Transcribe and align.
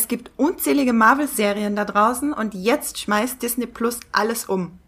Es 0.00 0.06
gibt 0.06 0.30
unzählige 0.36 0.92
Marvel-Serien 0.92 1.74
da 1.74 1.84
draußen 1.84 2.32
und 2.32 2.54
jetzt 2.54 3.00
schmeißt 3.00 3.42
Disney 3.42 3.66
Plus 3.66 3.98
alles 4.12 4.44
um. 4.44 4.78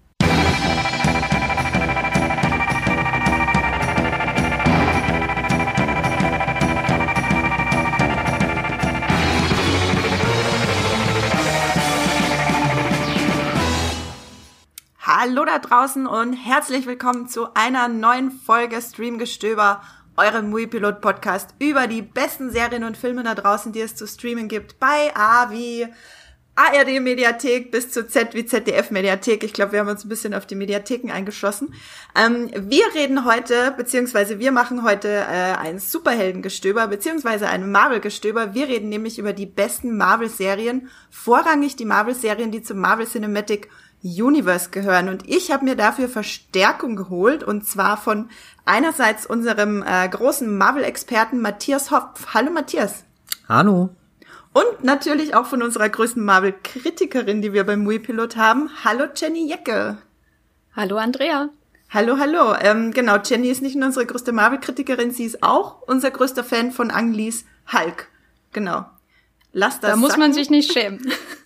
Hallo 15.00 15.44
da 15.44 15.58
draußen 15.58 16.06
und 16.06 16.34
herzlich 16.34 16.86
willkommen 16.86 17.26
zu 17.26 17.52
einer 17.54 17.88
neuen 17.88 18.30
Folge 18.30 18.80
Streamgestöber, 18.80 19.82
eurem 20.20 20.50
Muipilot 20.50 21.00
Podcast 21.00 21.54
über 21.58 21.86
die 21.86 22.02
besten 22.02 22.50
Serien 22.50 22.84
und 22.84 22.96
Filme 22.96 23.22
da 23.22 23.34
draußen, 23.34 23.72
die 23.72 23.80
es 23.80 23.96
zu 23.96 24.06
streamen 24.06 24.48
gibt, 24.48 24.78
bei 24.78 25.14
A 25.14 25.50
wie 25.50 25.86
ARD 26.56 27.00
Mediathek 27.00 27.70
bis 27.70 27.90
zu 27.90 28.06
Z 28.06 28.34
wie 28.34 28.44
ZDF 28.44 28.90
Mediathek. 28.90 29.44
Ich 29.44 29.54
glaube, 29.54 29.72
wir 29.72 29.80
haben 29.80 29.88
uns 29.88 30.04
ein 30.04 30.10
bisschen 30.10 30.34
auf 30.34 30.44
die 30.44 30.56
Mediatheken 30.56 31.10
eingeschlossen. 31.10 31.72
Ähm, 32.14 32.50
wir 32.54 32.84
reden 32.94 33.24
heute, 33.24 33.72
beziehungsweise 33.78 34.38
wir 34.38 34.52
machen 34.52 34.82
heute 34.82 35.08
äh, 35.08 35.56
ein 35.56 35.78
Superheldengestöber, 35.78 36.86
beziehungsweise 36.88 37.48
ein 37.48 37.72
Marvel-Gestöber. 37.72 38.52
Wir 38.52 38.68
reden 38.68 38.90
nämlich 38.90 39.18
über 39.18 39.32
die 39.32 39.46
besten 39.46 39.96
Marvel-Serien, 39.96 40.90
vorrangig 41.08 41.76
die 41.76 41.86
Marvel-Serien, 41.86 42.50
die 42.50 42.62
zum 42.62 42.78
Marvel 42.78 43.06
Cinematic 43.06 43.68
Universe 44.02 44.70
gehören. 44.70 45.08
Und 45.08 45.28
ich 45.28 45.50
habe 45.50 45.64
mir 45.64 45.76
dafür 45.76 46.08
Verstärkung 46.08 46.96
geholt 46.96 47.42
und 47.42 47.66
zwar 47.66 47.96
von 47.96 48.28
einerseits 48.64 49.26
unserem 49.26 49.82
äh, 49.82 50.08
großen 50.08 50.56
Marvel-Experten 50.56 51.40
Matthias 51.40 51.90
Hopf. 51.90 52.28
Hallo 52.34 52.50
Matthias. 52.50 53.04
Hallo. 53.48 53.90
Und 54.52 54.82
natürlich 54.82 55.34
auch 55.34 55.46
von 55.46 55.62
unserer 55.62 55.88
größten 55.88 56.24
Marvel-Kritikerin, 56.24 57.40
die 57.42 57.52
wir 57.52 57.64
beim 57.64 57.84
Mui-Pilot 57.84 58.36
haben. 58.36 58.70
Hallo 58.84 59.04
Jenny 59.14 59.48
Jecke. 59.48 59.98
Hallo 60.74 60.96
Andrea. 60.96 61.50
Hallo, 61.92 62.18
hallo. 62.18 62.54
Ähm, 62.60 62.92
genau, 62.92 63.16
Jenny 63.18 63.48
ist 63.48 63.62
nicht 63.62 63.74
nur 63.76 63.86
unsere 63.86 64.06
größte 64.06 64.32
Marvel-Kritikerin, 64.32 65.10
sie 65.10 65.24
ist 65.24 65.42
auch 65.42 65.82
unser 65.82 66.12
größter 66.12 66.44
Fan 66.44 66.70
von 66.70 66.90
Ang 66.92 67.12
Lees 67.12 67.44
Hulk. 67.72 68.08
Genau. 68.52 68.86
Lass 69.52 69.80
das 69.80 69.90
Da 69.90 69.96
muss 69.96 70.10
sacken. 70.10 70.20
man 70.22 70.32
sich 70.32 70.50
nicht 70.50 70.72
schämen. 70.72 71.12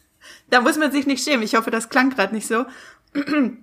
Da 0.54 0.60
muss 0.60 0.78
man 0.78 0.92
sich 0.92 1.04
nicht 1.04 1.24
schämen. 1.24 1.42
Ich 1.42 1.56
hoffe, 1.56 1.72
das 1.72 1.88
klang 1.88 2.10
gerade 2.10 2.32
nicht 2.32 2.46
so. 2.46 2.64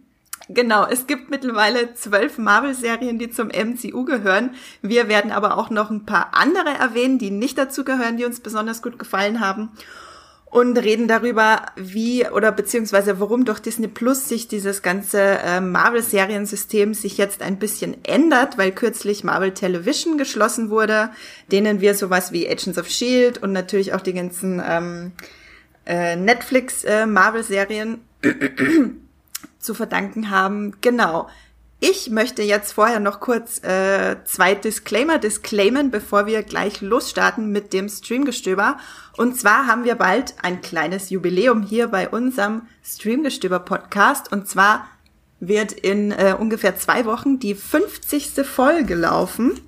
Genau, 0.50 0.86
es 0.86 1.08
gibt 1.08 1.30
mittlerweile 1.30 1.94
zwölf 1.94 2.38
Marvel-Serien, 2.38 3.18
die 3.20 3.30
zum 3.30 3.48
MCU 3.48 4.04
gehören. 4.04 4.50
Wir 4.82 5.08
werden 5.08 5.32
aber 5.32 5.58
auch 5.58 5.70
noch 5.70 5.92
ein 5.92 6.06
paar 6.06 6.32
andere 6.34 6.72
erwähnen, 6.78 7.20
die 7.20 7.30
nicht 7.30 7.58
dazu 7.58 7.86
gehören, 7.86 8.18
die 8.18 8.26
uns 8.26 8.42
besonders 8.42 8.82
gut 8.82 9.00
gefallen 9.00 9.40
haben. 9.40 9.70
Und 10.46 10.78
reden 10.78 11.08
darüber, 11.08 11.68
wie 11.78 12.28
oder 12.28 12.52
beziehungsweise 12.52 13.22
warum 13.22 13.46
durch 13.46 13.60
Disney 13.60 13.88
Plus 13.88 14.28
sich 14.28 14.50
dieses 14.50 14.82
ganze 14.82 15.22
äh, 15.22 15.62
Marvel-Seriensystem 15.62 16.96
sich 16.96 17.18
jetzt 17.18 17.42
ein 17.42 17.58
bisschen 17.58 18.04
ändert, 18.04 18.58
weil 18.58 18.74
kürzlich 18.74 19.24
Marvel 19.24 19.54
Television 19.54 20.18
geschlossen 20.18 20.70
wurde, 20.70 21.12
denen 21.50 21.80
wir 21.80 21.96
sowas 21.96 22.34
wie 22.34 22.50
Agents 22.50 22.78
of 22.78 22.90
Shield 22.90 23.42
und 23.42 23.54
natürlich 23.54 23.94
auch 23.94 24.02
die 24.02 24.14
ganzen 24.14 24.62
ähm, 24.68 25.14
äh, 25.92 26.16
Netflix 26.16 26.86
äh, 26.86 27.06
Marvel-Serien 27.06 28.00
zu 29.60 29.74
verdanken 29.74 30.30
haben. 30.30 30.74
Genau. 30.80 31.28
Ich 31.82 32.10
möchte 32.10 32.44
jetzt 32.44 32.74
vorher 32.74 33.00
noch 33.00 33.20
kurz 33.20 33.62
äh, 33.64 34.16
zwei 34.24 34.56
Disclaimer 34.56 35.18
disclaimen, 35.18 35.92
bevor 35.92 36.28
wir 36.28 36.44
gleich 36.44 36.80
losstarten 36.80 37.52
mit 37.52 37.74
dem 37.74 37.90
Streamgestöber. 37.90 38.78
Und 39.18 39.38
zwar 39.38 39.68
haben 39.68 39.84
wir 39.84 39.96
bald 39.96 40.36
ein 40.44 40.62
kleines 40.62 41.10
Jubiläum 41.10 41.64
hier 41.64 41.88
bei 41.88 42.08
unserem 42.08 42.68
Streamgestöber-Podcast. 42.86 44.32
Und 44.32 44.48
zwar 44.48 44.88
wird 45.40 45.74
in 45.74 46.12
äh, 46.12 46.36
ungefähr 46.40 46.78
zwei 46.78 47.04
Wochen 47.06 47.40
die 47.40 47.56
50. 47.56 48.46
Folge 48.46 48.96
laufen. 48.96 49.60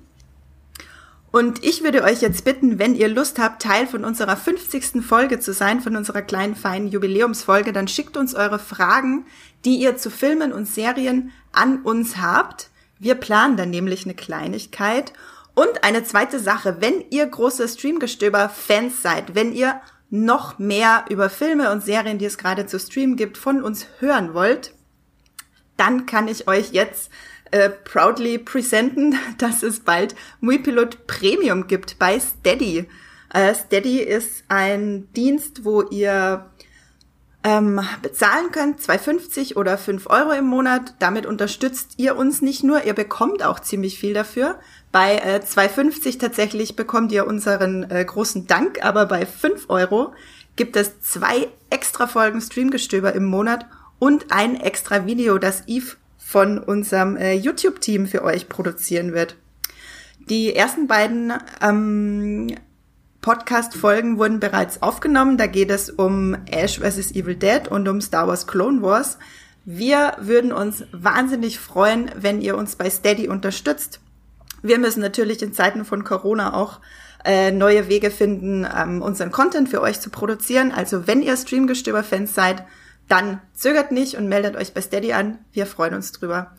Und 1.34 1.64
ich 1.64 1.82
würde 1.82 2.04
euch 2.04 2.20
jetzt 2.20 2.44
bitten, 2.44 2.78
wenn 2.78 2.94
ihr 2.94 3.08
Lust 3.08 3.40
habt, 3.40 3.60
Teil 3.60 3.88
von 3.88 4.04
unserer 4.04 4.36
50. 4.36 5.04
Folge 5.04 5.40
zu 5.40 5.52
sein, 5.52 5.80
von 5.80 5.96
unserer 5.96 6.22
kleinen 6.22 6.54
feinen 6.54 6.86
Jubiläumsfolge, 6.86 7.72
dann 7.72 7.88
schickt 7.88 8.16
uns 8.16 8.36
eure 8.36 8.60
Fragen, 8.60 9.26
die 9.64 9.74
ihr 9.80 9.96
zu 9.96 10.10
Filmen 10.10 10.52
und 10.52 10.68
Serien 10.68 11.32
an 11.50 11.82
uns 11.82 12.18
habt. 12.18 12.70
Wir 13.00 13.16
planen 13.16 13.56
dann 13.56 13.70
nämlich 13.70 14.04
eine 14.04 14.14
Kleinigkeit. 14.14 15.12
Und 15.54 15.82
eine 15.82 16.04
zweite 16.04 16.38
Sache, 16.38 16.76
wenn 16.78 17.04
ihr 17.10 17.26
große 17.26 17.66
Streamgestöber-Fans 17.66 19.02
seid, 19.02 19.34
wenn 19.34 19.52
ihr 19.52 19.80
noch 20.10 20.60
mehr 20.60 21.04
über 21.10 21.30
Filme 21.30 21.72
und 21.72 21.84
Serien, 21.84 22.18
die 22.18 22.26
es 22.26 22.38
gerade 22.38 22.66
zu 22.66 22.78
streamen 22.78 23.16
gibt, 23.16 23.38
von 23.38 23.60
uns 23.60 23.88
hören 23.98 24.34
wollt, 24.34 24.72
dann 25.76 26.06
kann 26.06 26.28
ich 26.28 26.46
euch 26.46 26.70
jetzt 26.70 27.10
äh, 27.54 27.70
proudly 27.70 28.38
presenten, 28.38 29.16
dass 29.38 29.62
es 29.62 29.80
bald 29.80 30.16
Muipilot 30.40 31.06
Premium 31.06 31.68
gibt 31.68 31.98
bei 31.98 32.18
Steady. 32.18 32.86
Äh, 33.32 33.54
Steady 33.54 34.00
ist 34.00 34.44
ein 34.48 35.08
Dienst, 35.14 35.64
wo 35.64 35.82
ihr 35.82 36.50
ähm, 37.44 37.80
bezahlen 38.02 38.50
könnt, 38.50 38.80
2,50 38.80 39.56
oder 39.56 39.78
5 39.78 40.08
Euro 40.08 40.32
im 40.32 40.46
Monat. 40.46 40.94
Damit 40.98 41.26
unterstützt 41.26 41.92
ihr 41.96 42.16
uns 42.16 42.42
nicht 42.42 42.64
nur, 42.64 42.84
ihr 42.84 42.94
bekommt 42.94 43.44
auch 43.44 43.60
ziemlich 43.60 44.00
viel 44.00 44.14
dafür. 44.14 44.58
Bei 44.90 45.16
äh, 45.16 45.40
2,50 45.44 46.18
tatsächlich 46.18 46.74
bekommt 46.74 47.12
ihr 47.12 47.26
unseren 47.26 47.88
äh, 47.88 48.04
großen 48.04 48.48
Dank, 48.48 48.84
aber 48.84 49.06
bei 49.06 49.26
5 49.26 49.66
Euro 49.68 50.12
gibt 50.56 50.74
es 50.74 51.00
zwei 51.00 51.48
extra 51.70 52.08
Folgen 52.08 52.40
Streamgestöber 52.40 53.12
im 53.12 53.26
Monat 53.26 53.66
und 54.00 54.32
ein 54.32 54.56
extra 54.56 55.06
Video, 55.06 55.38
das 55.38 55.68
Eve 55.68 55.96
von 56.34 56.58
unserem 56.58 57.16
äh, 57.16 57.34
YouTube-Team 57.34 58.08
für 58.08 58.24
euch 58.24 58.48
produzieren 58.48 59.12
wird. 59.12 59.36
Die 60.28 60.52
ersten 60.52 60.88
beiden 60.88 61.32
ähm, 61.62 62.56
Podcast-Folgen 63.20 64.18
wurden 64.18 64.40
bereits 64.40 64.82
aufgenommen. 64.82 65.38
Da 65.38 65.46
geht 65.46 65.70
es 65.70 65.90
um 65.90 66.36
Ash 66.50 66.80
vs. 66.80 67.12
Evil 67.12 67.36
Dead 67.36 67.68
und 67.68 67.86
um 67.86 68.00
Star 68.00 68.26
Wars 68.26 68.48
Clone 68.48 68.82
Wars. 68.82 69.16
Wir 69.64 70.16
würden 70.18 70.50
uns 70.50 70.82
wahnsinnig 70.90 71.60
freuen, 71.60 72.10
wenn 72.16 72.40
ihr 72.40 72.56
uns 72.56 72.74
bei 72.74 72.90
Steady 72.90 73.28
unterstützt. 73.28 74.00
Wir 74.60 74.80
müssen 74.80 75.02
natürlich 75.02 75.40
in 75.40 75.52
Zeiten 75.52 75.84
von 75.84 76.02
Corona 76.02 76.52
auch 76.54 76.80
äh, 77.24 77.52
neue 77.52 77.88
Wege 77.88 78.10
finden, 78.10 78.66
ähm, 78.76 79.02
unseren 79.02 79.30
Content 79.30 79.68
für 79.68 79.80
euch 79.80 80.00
zu 80.00 80.10
produzieren. 80.10 80.72
Also 80.72 81.06
wenn 81.06 81.22
ihr 81.22 81.36
Streamgestöber-Fans 81.36 82.34
seid, 82.34 82.64
dann 83.08 83.40
zögert 83.52 83.92
nicht 83.92 84.16
und 84.16 84.28
meldet 84.28 84.56
euch 84.56 84.74
bei 84.74 84.80
Steady 84.80 85.12
an. 85.12 85.38
Wir 85.52 85.66
freuen 85.66 85.94
uns 85.94 86.12
drüber. 86.12 86.52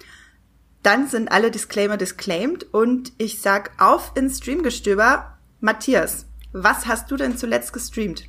Dann 0.84 1.08
sind 1.08 1.32
alle 1.32 1.50
Disclaimer 1.50 1.98
disclaimed 1.98 2.72
und 2.72 3.12
ich 3.18 3.42
sag 3.42 3.72
auf 3.80 4.12
ins 4.16 4.38
Streamgestöber. 4.38 5.38
Matthias, 5.60 6.28
was 6.54 6.86
hast 6.86 7.10
du 7.10 7.18
denn 7.18 7.38
zuletzt 7.38 7.74
gestreamt? 7.74 8.26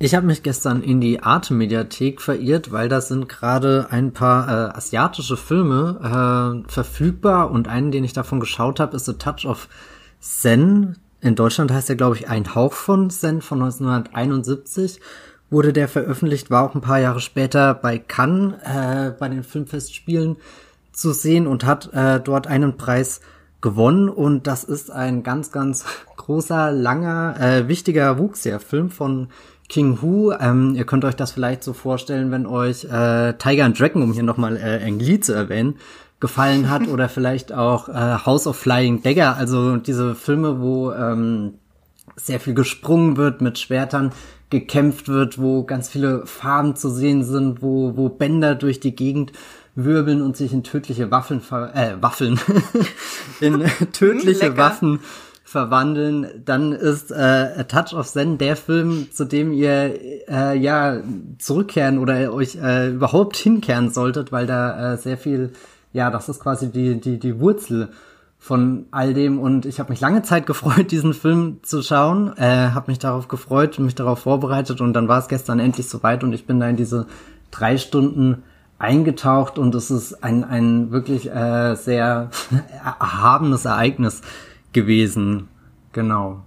Ich 0.00 0.14
habe 0.14 0.26
mich 0.26 0.44
gestern 0.44 0.82
in 0.82 1.00
die 1.00 1.22
Arte-Mediathek 1.22 2.20
verirrt, 2.20 2.70
weil 2.70 2.88
da 2.88 3.00
sind 3.00 3.28
gerade 3.28 3.88
ein 3.90 4.12
paar 4.12 4.48
äh, 4.48 4.76
asiatische 4.76 5.36
Filme 5.36 6.64
äh, 6.66 6.70
verfügbar 6.70 7.50
und 7.50 7.66
einen, 7.66 7.90
den 7.90 8.04
ich 8.04 8.12
davon 8.12 8.38
geschaut 8.38 8.78
habe, 8.78 8.96
ist 8.96 9.06
The 9.06 9.14
Touch 9.14 9.44
of 9.44 9.68
Zen. 10.20 10.98
In 11.20 11.34
Deutschland 11.34 11.72
heißt 11.72 11.90
er, 11.90 11.96
glaube 11.96 12.16
ich, 12.16 12.28
Ein 12.28 12.54
Hauch 12.54 12.74
von 12.74 13.10
Zen 13.10 13.42
von 13.42 13.60
1971 13.60 15.00
wurde 15.50 15.72
der 15.72 15.88
veröffentlicht, 15.88 16.50
war 16.50 16.68
auch 16.68 16.74
ein 16.74 16.80
paar 16.80 16.98
Jahre 16.98 17.20
später 17.20 17.74
bei 17.74 17.98
Cannes 17.98 18.54
äh, 18.64 19.12
bei 19.18 19.28
den 19.28 19.42
Filmfestspielen 19.42 20.36
zu 20.92 21.12
sehen 21.12 21.46
und 21.46 21.64
hat 21.64 21.92
äh, 21.92 22.20
dort 22.20 22.46
einen 22.46 22.76
Preis 22.76 23.20
gewonnen 23.60 24.08
und 24.08 24.46
das 24.46 24.64
ist 24.64 24.90
ein 24.90 25.22
ganz, 25.22 25.50
ganz 25.50 25.84
großer, 26.16 26.70
langer, 26.72 27.36
äh, 27.40 27.68
wichtiger 27.68 28.18
Wuxia-Film 28.18 28.90
von 28.90 29.28
King 29.68 30.00
Hu. 30.00 30.32
Ähm, 30.32 30.74
ihr 30.74 30.84
könnt 30.84 31.04
euch 31.04 31.16
das 31.16 31.32
vielleicht 31.32 31.64
so 31.64 31.72
vorstellen, 31.72 32.30
wenn 32.30 32.46
euch 32.46 32.84
äh, 32.84 33.34
Tiger 33.34 33.64
and 33.64 33.78
Dragon, 33.78 34.02
um 34.02 34.12
hier 34.12 34.22
nochmal 34.22 34.56
äh, 34.56 34.84
Ang 34.84 34.98
Lee 34.98 35.20
zu 35.20 35.32
erwähnen, 35.32 35.76
gefallen 36.20 36.70
hat 36.70 36.88
oder 36.88 37.08
vielleicht 37.08 37.52
auch 37.52 37.88
äh, 37.88 38.18
House 38.24 38.46
of 38.46 38.56
Flying 38.56 39.02
Dagger, 39.02 39.36
also 39.36 39.76
diese 39.76 40.14
Filme, 40.14 40.60
wo 40.60 40.92
ähm, 40.92 41.54
sehr 42.16 42.40
viel 42.40 42.54
gesprungen 42.54 43.16
wird 43.16 43.40
mit 43.40 43.58
Schwertern, 43.58 44.12
gekämpft 44.50 45.08
wird, 45.08 45.38
wo 45.40 45.64
ganz 45.64 45.88
viele 45.88 46.26
Farben 46.26 46.76
zu 46.76 46.88
sehen 46.90 47.22
sind, 47.24 47.62
wo, 47.62 47.96
wo 47.96 48.08
Bänder 48.08 48.54
durch 48.54 48.80
die 48.80 48.96
Gegend 48.96 49.32
wirbeln 49.74 50.22
und 50.22 50.36
sich 50.36 50.52
in 50.52 50.64
tödliche 50.64 51.10
Waffeln, 51.10 51.40
ver 51.40 51.74
äh, 51.74 52.00
Waffeln, 52.00 52.40
in 53.40 53.64
tödliche. 53.92 54.56
Waffen 54.56 55.00
verwandeln, 55.44 56.26
dann 56.44 56.72
ist 56.72 57.10
äh, 57.10 57.14
A 57.14 57.62
Touch 57.62 57.94
of 57.94 58.06
Zen 58.06 58.36
der 58.36 58.54
Film, 58.54 59.08
zu 59.12 59.24
dem 59.24 59.52
ihr 59.52 59.98
äh, 60.28 60.58
ja 60.58 61.00
zurückkehren 61.38 61.98
oder 61.98 62.34
euch 62.34 62.56
äh, 62.56 62.90
überhaupt 62.90 63.36
hinkehren 63.36 63.90
solltet, 63.90 64.30
weil 64.30 64.46
da 64.46 64.92
äh, 64.92 64.96
sehr 64.98 65.16
viel, 65.16 65.52
ja, 65.94 66.10
das 66.10 66.28
ist 66.28 66.40
quasi 66.40 66.70
die 66.70 67.00
die 67.00 67.18
die 67.18 67.40
Wurzel 67.40 67.88
von 68.38 68.86
all 68.92 69.14
dem 69.14 69.38
und 69.38 69.66
ich 69.66 69.80
habe 69.80 69.90
mich 69.90 70.00
lange 70.00 70.22
Zeit 70.22 70.46
gefreut, 70.46 70.90
diesen 70.90 71.14
Film 71.14 71.58
zu 71.62 71.82
schauen, 71.82 72.36
äh, 72.36 72.70
habe 72.70 72.90
mich 72.90 72.98
darauf 72.98 73.28
gefreut 73.28 73.78
mich 73.78 73.94
darauf 73.94 74.20
vorbereitet 74.20 74.80
und 74.80 74.92
dann 74.92 75.08
war 75.08 75.18
es 75.18 75.28
gestern 75.28 75.58
endlich 75.58 75.88
soweit 75.88 76.22
und 76.24 76.32
ich 76.32 76.46
bin 76.46 76.60
da 76.60 76.68
in 76.68 76.76
diese 76.76 77.06
drei 77.50 77.78
Stunden 77.78 78.42
eingetaucht 78.78 79.58
und 79.58 79.74
es 79.74 79.90
ist 79.90 80.22
ein, 80.22 80.44
ein 80.44 80.90
wirklich 80.92 81.30
äh, 81.30 81.74
sehr 81.74 82.30
erhabenes 83.00 83.64
Ereignis 83.64 84.22
gewesen. 84.72 85.48
Genau. 85.92 86.44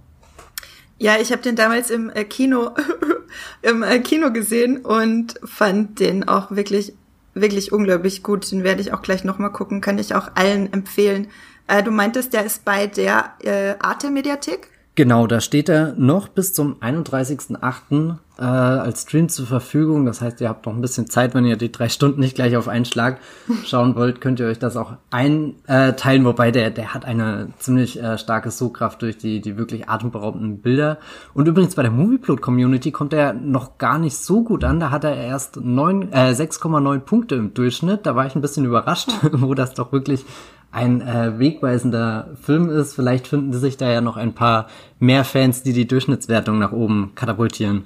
Ja, 0.98 1.16
ich 1.20 1.32
habe 1.32 1.42
den 1.42 1.56
damals 1.56 1.90
im 1.90 2.10
äh, 2.10 2.24
Kino 2.24 2.70
im 3.62 3.82
äh, 3.82 3.98
Kino 3.98 4.32
gesehen 4.32 4.78
und 4.78 5.34
fand 5.44 6.00
den 6.00 6.26
auch 6.28 6.52
wirklich 6.52 6.94
wirklich 7.34 7.72
unglaublich 7.72 8.22
gut. 8.22 8.50
Den 8.50 8.64
werde 8.64 8.80
ich 8.80 8.92
auch 8.92 9.02
gleich 9.02 9.24
noch 9.24 9.38
mal 9.38 9.50
gucken, 9.50 9.80
kann 9.80 9.98
ich 9.98 10.14
auch 10.14 10.30
allen 10.34 10.72
empfehlen. 10.72 11.28
Äh, 11.66 11.82
du 11.82 11.90
meintest, 11.90 12.32
der 12.32 12.44
ist 12.44 12.64
bei 12.64 12.86
der 12.86 13.34
äh, 13.42 13.74
Arte 13.78 14.10
Mediathek? 14.10 14.68
Genau, 14.94 15.26
da 15.26 15.40
steht 15.40 15.70
er 15.70 15.94
noch 15.96 16.28
bis 16.28 16.52
zum 16.52 16.76
31.08. 16.80 18.16
Äh, 18.38 18.44
als 18.44 19.02
Stream 19.02 19.28
zur 19.30 19.46
Verfügung. 19.46 20.04
Das 20.04 20.20
heißt, 20.20 20.40
ihr 20.40 20.48
habt 20.50 20.66
noch 20.66 20.74
ein 20.74 20.80
bisschen 20.82 21.08
Zeit, 21.08 21.34
wenn 21.34 21.46
ihr 21.46 21.56
die 21.56 21.72
drei 21.72 21.88
Stunden 21.88 22.20
nicht 22.20 22.34
gleich 22.34 22.56
auf 22.56 22.68
einen 22.68 22.84
Schlag 22.84 23.20
schauen 23.64 23.94
wollt, 23.94 24.20
könnt 24.20 24.40
ihr 24.40 24.46
euch 24.46 24.58
das 24.58 24.76
auch 24.76 24.94
einteilen. 25.10 26.24
Wobei 26.26 26.50
der, 26.50 26.70
der 26.70 26.92
hat 26.92 27.06
eine 27.06 27.48
ziemlich 27.58 28.02
äh, 28.02 28.18
starke 28.18 28.50
Sogkraft 28.50 29.00
durch 29.00 29.16
die, 29.16 29.40
die 29.40 29.56
wirklich 29.56 29.88
atemberaubenden 29.88 30.60
Bilder. 30.60 30.98
Und 31.32 31.46
übrigens 31.46 31.74
bei 31.74 31.82
der 31.82 31.90
Movieplot 31.90 32.42
Community 32.42 32.90
kommt 32.90 33.14
er 33.14 33.32
noch 33.32 33.78
gar 33.78 33.98
nicht 33.98 34.16
so 34.16 34.42
gut 34.42 34.62
an. 34.64 34.80
Da 34.80 34.90
hat 34.90 35.04
er 35.04 35.14
erst 35.14 35.56
äh, 35.56 35.60
6,9 35.60 36.98
Punkte 37.00 37.36
im 37.36 37.54
Durchschnitt. 37.54 38.04
Da 38.04 38.14
war 38.14 38.26
ich 38.26 38.34
ein 38.34 38.42
bisschen 38.42 38.66
überrascht, 38.66 39.10
wo 39.32 39.54
das 39.54 39.72
doch 39.72 39.92
wirklich 39.92 40.24
ein 40.72 41.02
äh, 41.02 41.38
wegweisender 41.38 42.30
Film 42.42 42.70
ist. 42.70 42.94
Vielleicht 42.94 43.28
finden 43.28 43.52
sich 43.52 43.76
da 43.76 43.90
ja 43.90 44.00
noch 44.00 44.16
ein 44.16 44.34
paar 44.34 44.68
mehr 44.98 45.24
Fans, 45.24 45.62
die 45.62 45.72
die 45.72 45.86
Durchschnittswertung 45.86 46.58
nach 46.58 46.72
oben 46.72 47.12
katapultieren. 47.14 47.84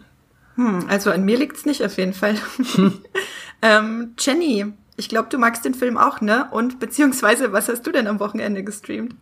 Hm, 0.54 0.86
also 0.88 1.10
an 1.10 1.24
mir 1.24 1.36
liegt's 1.36 1.66
nicht 1.66 1.84
auf 1.84 1.98
jeden 1.98 2.14
Fall. 2.14 2.36
ähm, 3.62 4.14
Jenny, 4.18 4.66
ich 4.96 5.08
glaube, 5.08 5.28
du 5.30 5.38
magst 5.38 5.64
den 5.64 5.74
Film 5.74 5.98
auch, 5.98 6.20
ne? 6.20 6.48
Und 6.50 6.80
beziehungsweise, 6.80 7.52
was 7.52 7.68
hast 7.68 7.86
du 7.86 7.92
denn 7.92 8.06
am 8.06 8.20
Wochenende 8.20 8.64
gestreamt? 8.64 9.14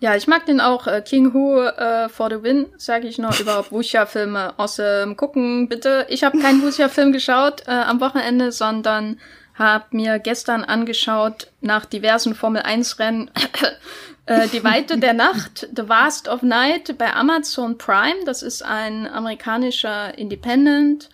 Ja, 0.00 0.16
ich 0.16 0.26
mag 0.26 0.46
den 0.46 0.60
auch. 0.60 0.88
Äh, 0.88 1.00
King 1.02 1.32
Hu 1.32 1.60
äh, 1.60 2.08
for 2.08 2.28
the 2.28 2.42
Win, 2.42 2.66
sage 2.76 3.06
ich 3.06 3.18
noch, 3.18 3.38
überhaupt 3.40 3.70
Wuxia-Filme 3.70 4.54
aus 4.58 4.76
dem 4.76 5.16
Gucken, 5.16 5.68
bitte. 5.68 6.06
Ich 6.08 6.24
habe 6.24 6.38
keinen 6.38 6.62
Wuxia-Film 6.62 7.12
geschaut 7.12 7.62
äh, 7.68 7.70
am 7.70 8.00
Wochenende, 8.00 8.50
sondern 8.50 9.20
habe 9.54 9.84
mir 9.90 10.18
gestern 10.18 10.64
angeschaut 10.64 11.48
nach 11.60 11.84
diversen 11.84 12.34
Formel 12.34 12.62
1 12.62 12.98
Rennen 12.98 13.30
äh, 14.26 14.48
Die 14.48 14.64
Weite 14.64 14.98
der 14.98 15.12
Nacht, 15.12 15.68
The 15.74 15.88
Vast 15.88 16.28
of 16.28 16.42
Night 16.42 16.96
bei 16.98 17.12
Amazon 17.12 17.78
Prime. 17.78 18.24
Das 18.24 18.42
ist 18.42 18.64
ein 18.64 19.06
amerikanischer 19.06 20.16
Independent 20.18 21.10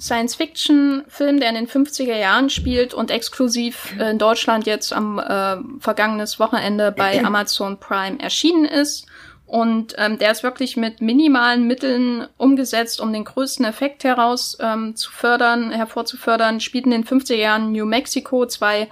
Science-Fiction-Film, 0.00 1.38
der 1.38 1.50
in 1.50 1.54
den 1.54 1.68
50er 1.68 2.16
Jahren 2.16 2.50
spielt 2.50 2.94
und 2.94 3.10
exklusiv 3.10 3.94
in 3.98 4.18
Deutschland 4.18 4.66
jetzt 4.66 4.92
am 4.92 5.18
äh, 5.18 5.56
vergangenes 5.80 6.40
Wochenende 6.40 6.92
bei 6.92 7.24
Amazon 7.24 7.78
Prime 7.78 8.18
erschienen 8.18 8.64
ist. 8.64 9.06
Und 9.52 9.96
ähm, 9.98 10.16
der 10.16 10.30
ist 10.30 10.42
wirklich 10.42 10.78
mit 10.78 11.02
minimalen 11.02 11.66
Mitteln 11.66 12.26
umgesetzt, 12.38 13.02
um 13.02 13.12
den 13.12 13.24
größten 13.24 13.66
Effekt 13.66 14.02
heraus 14.02 14.56
ähm, 14.58 14.96
zu 14.96 15.12
fördern, 15.12 15.70
hervorzufördern. 15.70 16.58
Spielt 16.58 16.86
in 16.86 16.92
den 16.92 17.04
50er 17.04 17.34
Jahren 17.34 17.70
New 17.70 17.84
Mexico. 17.84 18.46
Zwei 18.46 18.88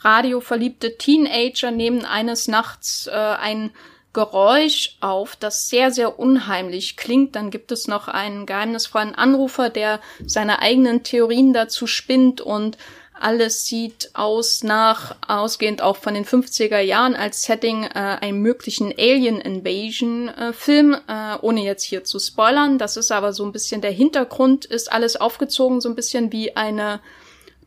radioverliebte 0.00 0.98
Teenager 0.98 1.70
nehmen 1.70 2.04
eines 2.04 2.48
Nachts 2.48 3.06
äh, 3.06 3.12
ein 3.12 3.70
Geräusch 4.12 4.96
auf, 4.98 5.36
das 5.36 5.68
sehr, 5.68 5.92
sehr 5.92 6.18
unheimlich 6.18 6.96
klingt. 6.96 7.36
Dann 7.36 7.52
gibt 7.52 7.70
es 7.70 7.86
noch 7.86 8.08
einen 8.08 8.46
geheimnisvollen 8.46 9.14
Anrufer, 9.14 9.70
der 9.70 10.00
seine 10.26 10.60
eigenen 10.60 11.04
Theorien 11.04 11.52
dazu 11.52 11.86
spinnt 11.86 12.40
und 12.40 12.78
alles 13.20 13.64
sieht 13.64 14.10
aus 14.14 14.62
nach, 14.62 15.16
ausgehend 15.26 15.82
auch 15.82 15.96
von 15.96 16.14
den 16.14 16.24
50er 16.24 16.80
Jahren 16.80 17.14
als 17.14 17.42
Setting 17.42 17.84
äh, 17.84 17.88
einem 17.94 18.40
möglichen 18.40 18.92
Alien 18.96 19.40
Invasion 19.40 20.28
äh, 20.28 20.52
Film, 20.52 20.94
äh, 21.06 21.36
ohne 21.42 21.62
jetzt 21.62 21.84
hier 21.84 22.04
zu 22.04 22.18
spoilern. 22.18 22.78
Das 22.78 22.96
ist 22.96 23.12
aber 23.12 23.32
so 23.32 23.44
ein 23.44 23.52
bisschen 23.52 23.80
der 23.80 23.90
Hintergrund, 23.90 24.64
ist 24.64 24.90
alles 24.90 25.16
aufgezogen, 25.16 25.80
so 25.80 25.88
ein 25.88 25.94
bisschen 25.94 26.32
wie 26.32 26.56
eine 26.56 27.00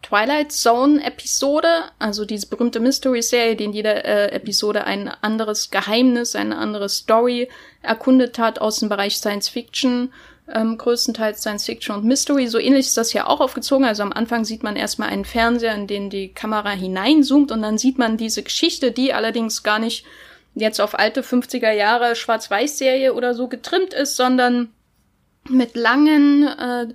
Twilight 0.01 0.51
Zone 0.51 1.03
Episode, 1.03 1.67
also 1.97 2.25
diese 2.25 2.47
berühmte 2.47 2.79
Mystery 2.79 3.21
Serie, 3.21 3.56
die 3.56 3.63
in 3.63 3.73
jeder 3.73 4.03
äh, 4.06 4.31
Episode 4.31 4.83
ein 4.83 5.07
anderes 5.21 5.71
Geheimnis, 5.71 6.35
eine 6.35 6.57
andere 6.57 6.89
Story 6.89 7.49
erkundet 7.81 8.38
hat 8.38 8.59
aus 8.59 8.79
dem 8.79 8.89
Bereich 8.89 9.17
Science 9.17 9.49
Fiction 9.49 10.11
ähm, 10.51 10.78
größtenteils 10.78 11.42
Science 11.42 11.66
Fiction 11.66 11.95
und 11.95 12.06
Mystery. 12.06 12.48
So 12.48 12.60
ähnlich 12.60 12.88
ist 12.88 12.98
das 12.98 13.12
hier 13.12 13.30
auch 13.30 13.40
aufgezogen. 13.40 13.86
Also 13.86 14.04
am 14.04 14.13
Anfang 14.13 14.45
sieht 14.45 14.63
man 14.63 14.75
erstmal 14.75 15.10
einen 15.10 15.25
Fernseher, 15.25 15.75
in 15.75 15.88
den 15.88 16.10
die 16.10 16.34
Kamera 16.34 16.72
hineinzoomt 16.72 17.51
und 17.51 17.62
dann 17.62 17.78
sieht 17.78 17.98
man 17.98 18.18
diese 18.18 18.44
Geschichte, 18.44 18.92
die 18.92 19.13
allerdings 19.13 19.63
gar 19.63 19.80
nicht 19.80 20.06
jetzt 20.56 20.81
auf 20.81 20.98
alte 20.98 21.22
50er 21.22 21.72
Jahre 21.72 22.16
Schwarz-Weiß-Serie 22.16 23.13
oder 23.13 23.34
so 23.34 23.48
getrimmt 23.48 23.94
ist, 23.94 24.16
sondern 24.16 24.72
mit 25.50 25.75
langen, 25.75 26.48
äh, 26.48 26.88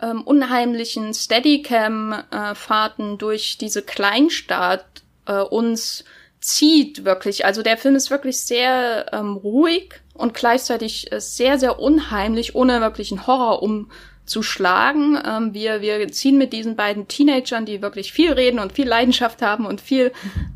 ähm, 0.00 0.22
unheimlichen 0.22 1.14
Steadicam-Fahrten 1.14 3.14
äh, 3.14 3.16
durch 3.16 3.58
diese 3.58 3.82
Kleinstadt 3.82 4.86
äh, 5.26 5.40
uns 5.40 6.04
zieht 6.40 7.04
wirklich. 7.04 7.44
Also 7.44 7.62
der 7.62 7.76
Film 7.76 7.96
ist 7.96 8.10
wirklich 8.10 8.40
sehr 8.40 9.06
ähm, 9.12 9.36
ruhig 9.36 9.94
und 10.18 10.34
gleichzeitig 10.34 11.10
äh, 11.12 11.20
sehr, 11.20 11.58
sehr 11.58 11.78
unheimlich, 11.78 12.54
ohne 12.54 12.80
wirklich 12.80 13.10
einen 13.10 13.26
Horror 13.26 13.62
umzuschlagen. 13.62 15.18
Ähm, 15.24 15.54
wir, 15.54 15.80
wir 15.80 16.08
ziehen 16.08 16.36
mit 16.36 16.52
diesen 16.52 16.76
beiden 16.76 17.08
Teenagern, 17.08 17.64
die 17.64 17.80
wirklich 17.80 18.12
viel 18.12 18.32
reden 18.32 18.58
und 18.58 18.72
viel 18.72 18.88
Leidenschaft 18.88 19.40
haben 19.40 19.64
und 19.64 19.80
viel 19.80 20.12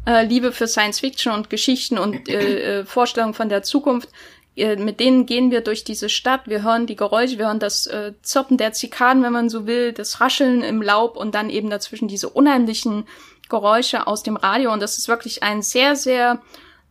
äh, 0.06 0.26
Liebe 0.26 0.52
für 0.52 0.66
Science 0.66 1.00
Fiction 1.00 1.32
und 1.32 1.48
Geschichten 1.48 1.96
und 1.96 2.28
äh, 2.28 2.80
äh, 2.80 2.84
Vorstellungen 2.84 3.34
von 3.34 3.48
der 3.48 3.62
Zukunft, 3.62 4.08
äh, 4.56 4.76
mit 4.76 5.00
denen 5.00 5.26
gehen 5.26 5.50
wir 5.50 5.62
durch 5.62 5.84
diese 5.84 6.08
Stadt, 6.08 6.42
wir 6.46 6.62
hören 6.62 6.86
die 6.86 6.96
Geräusche, 6.96 7.38
wir 7.38 7.46
hören 7.46 7.60
das 7.60 7.86
äh, 7.86 8.12
Zirpen 8.22 8.58
der 8.58 8.72
Zikaden, 8.72 9.22
wenn 9.22 9.32
man 9.32 9.48
so 9.48 9.66
will, 9.66 9.92
das 9.92 10.20
Rascheln 10.20 10.62
im 10.62 10.82
Laub 10.82 11.16
und 11.16 11.34
dann 11.34 11.50
eben 11.50 11.70
dazwischen 11.70 12.08
diese 12.08 12.28
unheimlichen 12.28 13.06
Geräusche 13.48 14.06
aus 14.06 14.22
dem 14.22 14.36
Radio. 14.36 14.72
Und 14.72 14.80
das 14.80 14.98
ist 14.98 15.08
wirklich 15.08 15.42
ein 15.42 15.62
sehr, 15.62 15.96
sehr 15.96 16.42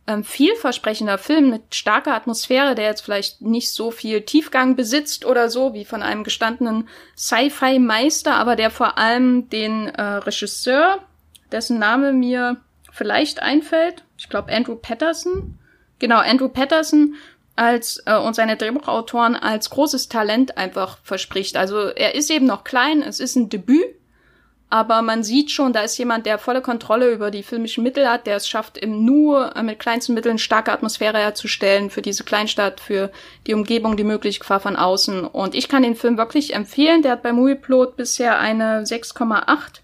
ähm, 0.07 0.23
vielversprechender 0.23 1.17
Film 1.17 1.49
mit 1.49 1.75
starker 1.75 2.13
Atmosphäre, 2.13 2.75
der 2.75 2.85
jetzt 2.85 3.01
vielleicht 3.01 3.41
nicht 3.41 3.71
so 3.71 3.91
viel 3.91 4.21
Tiefgang 4.21 4.75
besitzt 4.75 5.25
oder 5.25 5.49
so 5.49 5.73
wie 5.73 5.85
von 5.85 6.01
einem 6.01 6.23
gestandenen 6.23 6.87
Sci-Fi-Meister, 7.17 8.35
aber 8.35 8.55
der 8.55 8.71
vor 8.71 8.97
allem 8.97 9.49
den 9.49 9.87
äh, 9.87 10.01
Regisseur, 10.01 10.99
dessen 11.51 11.79
Name 11.79 12.13
mir 12.13 12.57
vielleicht 12.91 13.41
einfällt, 13.41 14.03
ich 14.17 14.29
glaube 14.29 14.51
Andrew 14.51 14.75
Patterson, 14.75 15.59
genau 15.99 16.19
Andrew 16.19 16.49
Patterson 16.49 17.15
als 17.55 18.01
äh, 18.05 18.17
und 18.17 18.35
seine 18.35 18.57
Drehbuchautoren 18.57 19.35
als 19.35 19.69
großes 19.69 20.09
Talent 20.09 20.57
einfach 20.57 20.97
verspricht. 21.03 21.57
Also 21.57 21.89
er 21.89 22.15
ist 22.15 22.31
eben 22.31 22.45
noch 22.45 22.63
klein, 22.63 23.01
es 23.01 23.19
ist 23.19 23.35
ein 23.35 23.49
Debüt 23.49 24.00
aber 24.71 25.01
man 25.01 25.21
sieht 25.21 25.51
schon, 25.51 25.73
da 25.73 25.81
ist 25.81 25.97
jemand, 25.97 26.25
der 26.25 26.39
volle 26.39 26.61
Kontrolle 26.61 27.11
über 27.11 27.29
die 27.29 27.43
filmischen 27.43 27.83
Mittel 27.83 28.09
hat, 28.09 28.25
der 28.25 28.37
es 28.37 28.47
schafft, 28.47 28.77
im 28.77 29.03
nur 29.03 29.53
äh, 29.53 29.63
mit 29.63 29.79
kleinsten 29.79 30.13
Mitteln 30.13 30.37
starke 30.37 30.71
Atmosphäre 30.71 31.17
herzustellen 31.17 31.89
für 31.89 32.01
diese 32.01 32.23
Kleinstadt, 32.23 32.79
für 32.79 33.11
die 33.47 33.53
Umgebung, 33.53 33.97
die 33.97 34.05
mögliche 34.05 34.39
Gefahr 34.39 34.61
von 34.61 34.77
außen. 34.77 35.25
Und 35.25 35.55
ich 35.55 35.67
kann 35.67 35.83
den 35.83 35.97
Film 35.97 36.17
wirklich 36.17 36.53
empfehlen. 36.53 37.01
Der 37.01 37.11
hat 37.11 37.21
bei 37.21 37.33
Movieplot 37.33 37.97
bisher 37.97 38.39
eine 38.39 38.83
6,8. 38.83 39.81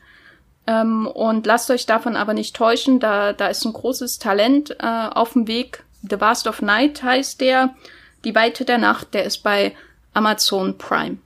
Ähm, 0.68 1.06
und 1.06 1.46
lasst 1.46 1.70
euch 1.70 1.86
davon 1.86 2.16
aber 2.16 2.34
nicht 2.34 2.56
täuschen, 2.56 3.02
da, 3.02 3.34
da 3.34 3.48
ist 3.48 3.66
ein 3.66 3.74
großes 3.74 4.20
Talent 4.20 4.78
äh, 4.80 4.86
auf 4.86 5.34
dem 5.34 5.50
Weg. 5.50 5.84
The 6.10 6.22
Vast 6.22 6.48
of 6.48 6.62
Night 6.62 7.04
heißt 7.04 7.42
der. 7.42 7.76
Die 8.24 8.36
Weite 8.36 8.64
der 8.64 8.78
Nacht, 8.78 9.14
der 9.14 9.26
ist 9.26 9.40
bei 9.40 9.76
Amazon 10.14 10.78
Prime. 10.78 11.18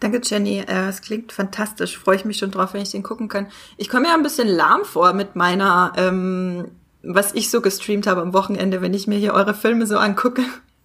Danke, 0.00 0.22
Jenny. 0.24 0.60
Äh, 0.60 0.88
es 0.88 1.02
klingt 1.02 1.30
fantastisch. 1.30 1.98
Freue 1.98 2.16
ich 2.16 2.24
mich 2.24 2.38
schon 2.38 2.50
drauf, 2.50 2.72
wenn 2.72 2.82
ich 2.82 2.90
den 2.90 3.02
gucken 3.02 3.28
kann. 3.28 3.46
Ich 3.76 3.90
komme 3.90 4.08
mir 4.08 4.14
ein 4.14 4.22
bisschen 4.22 4.48
lahm 4.48 4.84
vor 4.84 5.12
mit 5.12 5.36
meiner, 5.36 5.92
ähm, 5.96 6.68
was 7.02 7.34
ich 7.34 7.50
so 7.50 7.60
gestreamt 7.60 8.06
habe 8.06 8.22
am 8.22 8.32
Wochenende, 8.32 8.80
wenn 8.80 8.94
ich 8.94 9.06
mir 9.06 9.18
hier 9.18 9.34
eure 9.34 9.54
Filme 9.54 9.86
so 9.86 9.98
angucke. 9.98 10.42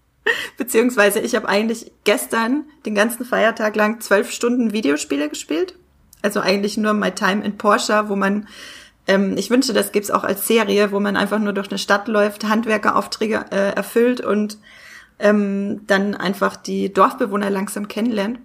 Beziehungsweise 0.57 1.19
ich 1.19 1.35
habe 1.35 1.47
eigentlich 1.47 1.91
gestern 2.03 2.65
den 2.85 2.93
ganzen 2.93 3.25
Feiertag 3.25 3.75
lang 3.75 4.01
zwölf 4.01 4.31
Stunden 4.31 4.73
Videospiele 4.73 5.29
gespielt. 5.29 5.75
Also 6.21 6.41
eigentlich 6.41 6.75
nur 6.75 6.93
My 6.93 7.11
Time 7.11 7.43
in 7.45 7.57
Porsche, 7.57 8.09
wo 8.09 8.17
man, 8.17 8.47
ähm, 9.07 9.37
ich 9.37 9.49
wünsche, 9.49 9.71
das 9.71 9.93
gibt's 9.93 10.11
auch 10.11 10.23
als 10.25 10.45
Serie, 10.45 10.91
wo 10.91 10.99
man 10.99 11.15
einfach 11.15 11.39
nur 11.39 11.53
durch 11.53 11.69
eine 11.69 11.77
Stadt 11.77 12.09
läuft, 12.09 12.43
Handwerkeraufträge 12.43 13.45
äh, 13.51 13.75
erfüllt 13.75 14.19
und 14.19 14.57
ähm, 15.19 15.87
dann 15.87 16.15
einfach 16.15 16.57
die 16.57 16.91
Dorfbewohner 16.91 17.49
langsam 17.49 17.87
kennenlernt. 17.87 18.39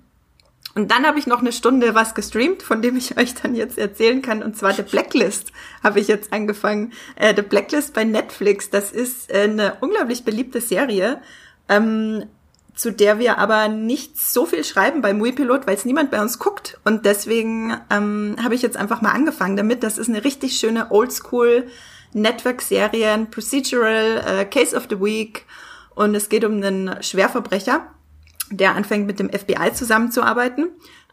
Und 0.75 0.91
dann 0.91 1.05
habe 1.05 1.19
ich 1.19 1.27
noch 1.27 1.41
eine 1.41 1.53
Stunde 1.53 1.95
was 1.95 2.15
gestreamt, 2.15 2.63
von 2.63 2.83
dem 2.83 2.97
ich 2.97 3.17
euch 3.19 3.35
dann 3.35 3.55
jetzt 3.55 3.79
erzählen 3.79 4.23
kann. 4.23 4.43
Und 4.43 4.57
zwar 4.57 4.73
The 4.73 4.83
Blacklist 4.83 5.53
habe 5.83 6.01
ich 6.01 6.09
jetzt 6.09 6.33
angefangen. 6.33 6.93
Äh, 7.17 7.35
The 7.35 7.43
Blacklist 7.43 7.95
bei 7.95 8.05
Netflix, 8.05 8.71
das 8.71 8.93
ist 8.93 9.31
äh, 9.31 9.43
eine 9.43 9.77
unglaublich 9.81 10.25
beliebte 10.25 10.61
Serie, 10.61 11.21
ähm, 11.69 12.25
zu 12.75 12.93
der 12.93 13.19
wir 13.19 13.39
aber 13.39 13.69
nicht 13.69 14.19
so 14.19 14.47
viel 14.47 14.65
schreiben 14.65 15.03
bei 15.03 15.13
Muipilot, 15.13 15.67
weil 15.67 15.75
es 15.75 15.85
niemand 15.85 16.11
bei 16.11 16.21
uns 16.23 16.39
guckt. 16.39 16.79
Und 16.85 17.05
deswegen 17.05 17.77
ähm, 17.91 18.37
habe 18.43 18.55
ich 18.55 18.63
jetzt 18.63 18.77
einfach 18.77 19.03
mal 19.03 19.13
angefangen 19.13 19.57
damit. 19.57 19.83
Das 19.83 19.99
ist 19.99 20.09
eine 20.09 20.25
richtig 20.25 20.57
schöne 20.57 20.91
Oldschool 20.91 21.67
Network-Serie, 22.13 23.27
Procedural, 23.31 24.25
äh, 24.27 24.45
Case 24.45 24.77
of 24.77 24.87
the 24.89 25.01
Week. 25.01 25.47
Und 25.95 26.15
es 26.15 26.29
geht 26.29 26.45
um 26.45 26.57
einen 26.57 27.03
Schwerverbrecher 27.03 27.87
der 28.51 28.75
anfängt 28.75 29.07
mit 29.07 29.19
dem 29.19 29.31
FBI 29.31 29.73
zusammenzuarbeiten. 29.73 30.69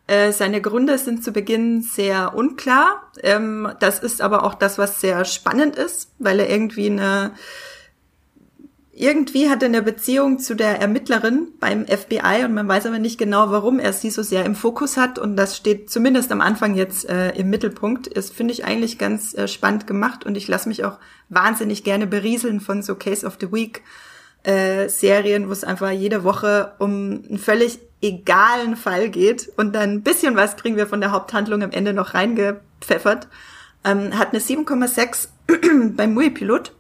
Äh, 0.07 0.31
seine 0.31 0.61
Gründe 0.61 0.97
sind 0.97 1.23
zu 1.23 1.31
Beginn 1.31 1.81
sehr 1.81 2.33
unklar. 2.33 3.11
Ähm, 3.23 3.69
das 3.79 3.99
ist 3.99 4.21
aber 4.21 4.43
auch 4.43 4.53
das, 4.53 4.77
was 4.77 5.01
sehr 5.01 5.25
spannend 5.25 5.75
ist, 5.75 6.11
weil 6.17 6.39
er 6.39 6.49
irgendwie 6.49 6.89
eine 6.89 7.33
irgendwie 8.99 9.47
hat 9.47 9.61
er 9.61 9.67
eine 9.67 9.83
Beziehung 9.83 10.39
zu 10.39 10.55
der 10.55 10.81
Ermittlerin 10.81 11.49
beim 11.59 11.85
FBI 11.85 12.45
und 12.45 12.55
man 12.55 12.67
weiß 12.67 12.87
aber 12.87 12.97
nicht 12.97 13.19
genau, 13.19 13.51
warum 13.51 13.77
er 13.77 13.93
sie 13.93 14.09
so 14.09 14.23
sehr 14.23 14.43
im 14.43 14.55
Fokus 14.55 14.97
hat 14.97 15.19
und 15.19 15.35
das 15.35 15.55
steht 15.55 15.91
zumindest 15.91 16.31
am 16.31 16.41
Anfang 16.41 16.73
jetzt 16.73 17.07
äh, 17.07 17.29
im 17.35 17.51
Mittelpunkt. 17.51 18.17
Das 18.17 18.31
finde 18.31 18.55
ich 18.55 18.65
eigentlich 18.65 18.97
ganz 18.97 19.35
äh, 19.35 19.47
spannend 19.47 19.85
gemacht 19.85 20.25
und 20.25 20.35
ich 20.35 20.47
lasse 20.47 20.67
mich 20.67 20.83
auch 20.83 20.97
wahnsinnig 21.29 21.83
gerne 21.83 22.07
berieseln 22.07 22.59
von 22.59 22.81
so 22.81 22.95
Case 22.95 23.23
of 23.23 23.37
the 23.39 23.51
Week 23.51 23.83
äh, 24.47 24.87
Serien, 24.87 25.49
wo 25.49 25.51
es 25.51 25.65
einfach 25.65 25.91
jede 25.91 26.23
Woche 26.23 26.73
um 26.79 27.23
einen 27.27 27.37
völlig 27.37 27.79
egalen 28.01 28.77
Fall 28.77 29.09
geht 29.09 29.51
und 29.57 29.73
dann 29.73 29.91
ein 29.91 30.03
bisschen 30.03 30.35
was 30.35 30.55
kriegen 30.55 30.77
wir 30.77 30.87
von 30.87 31.01
der 31.01 31.11
Haupthandlung 31.11 31.63
am 31.63 31.71
Ende 31.71 31.93
noch 31.93 32.13
reingepfeffert. 32.13 33.27
Ähm, 33.83 34.17
hat 34.17 34.29
eine 34.29 34.39
7,6 34.39 35.27
beim 35.95 36.13
Mui 36.13 36.29
Pilot, 36.29 36.71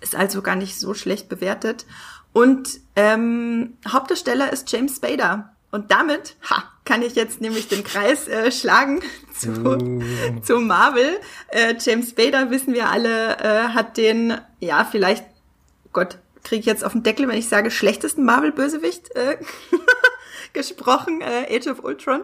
ist 0.00 0.16
also 0.16 0.42
gar 0.42 0.56
nicht 0.56 0.78
so 0.78 0.92
schlecht 0.94 1.28
bewertet. 1.28 1.86
Und 2.32 2.80
ähm, 2.96 3.74
Hauptdarsteller 3.86 4.52
ist 4.52 4.70
James 4.72 4.96
Spader. 4.96 5.54
Und 5.70 5.90
damit 5.90 6.36
ha, 6.50 6.64
kann 6.84 7.02
ich 7.02 7.14
jetzt 7.14 7.40
nämlich 7.40 7.68
den 7.68 7.84
Kreis 7.84 8.26
äh, 8.26 8.50
schlagen 8.50 9.02
zu, 9.38 9.50
uh. 9.50 10.40
zu 10.42 10.58
Marvel. 10.58 11.20
Äh, 11.48 11.74
James 11.78 12.10
Spader, 12.10 12.50
wissen 12.50 12.74
wir 12.74 12.88
alle, 12.90 13.38
äh, 13.38 13.68
hat 13.68 13.96
den, 13.96 14.38
ja, 14.60 14.84
vielleicht, 14.90 15.24
Gott, 15.92 16.18
kriege 16.48 16.60
ich 16.60 16.66
jetzt 16.66 16.84
auf 16.84 16.92
den 16.92 17.02
Deckel, 17.02 17.28
wenn 17.28 17.36
ich 17.36 17.48
sage, 17.48 17.70
schlechtesten 17.70 18.24
Marvel-Bösewicht 18.24 19.14
äh, 19.14 19.36
gesprochen, 20.52 21.20
äh, 21.20 21.54
Age 21.54 21.66
of 21.68 21.84
Ultron. 21.84 22.22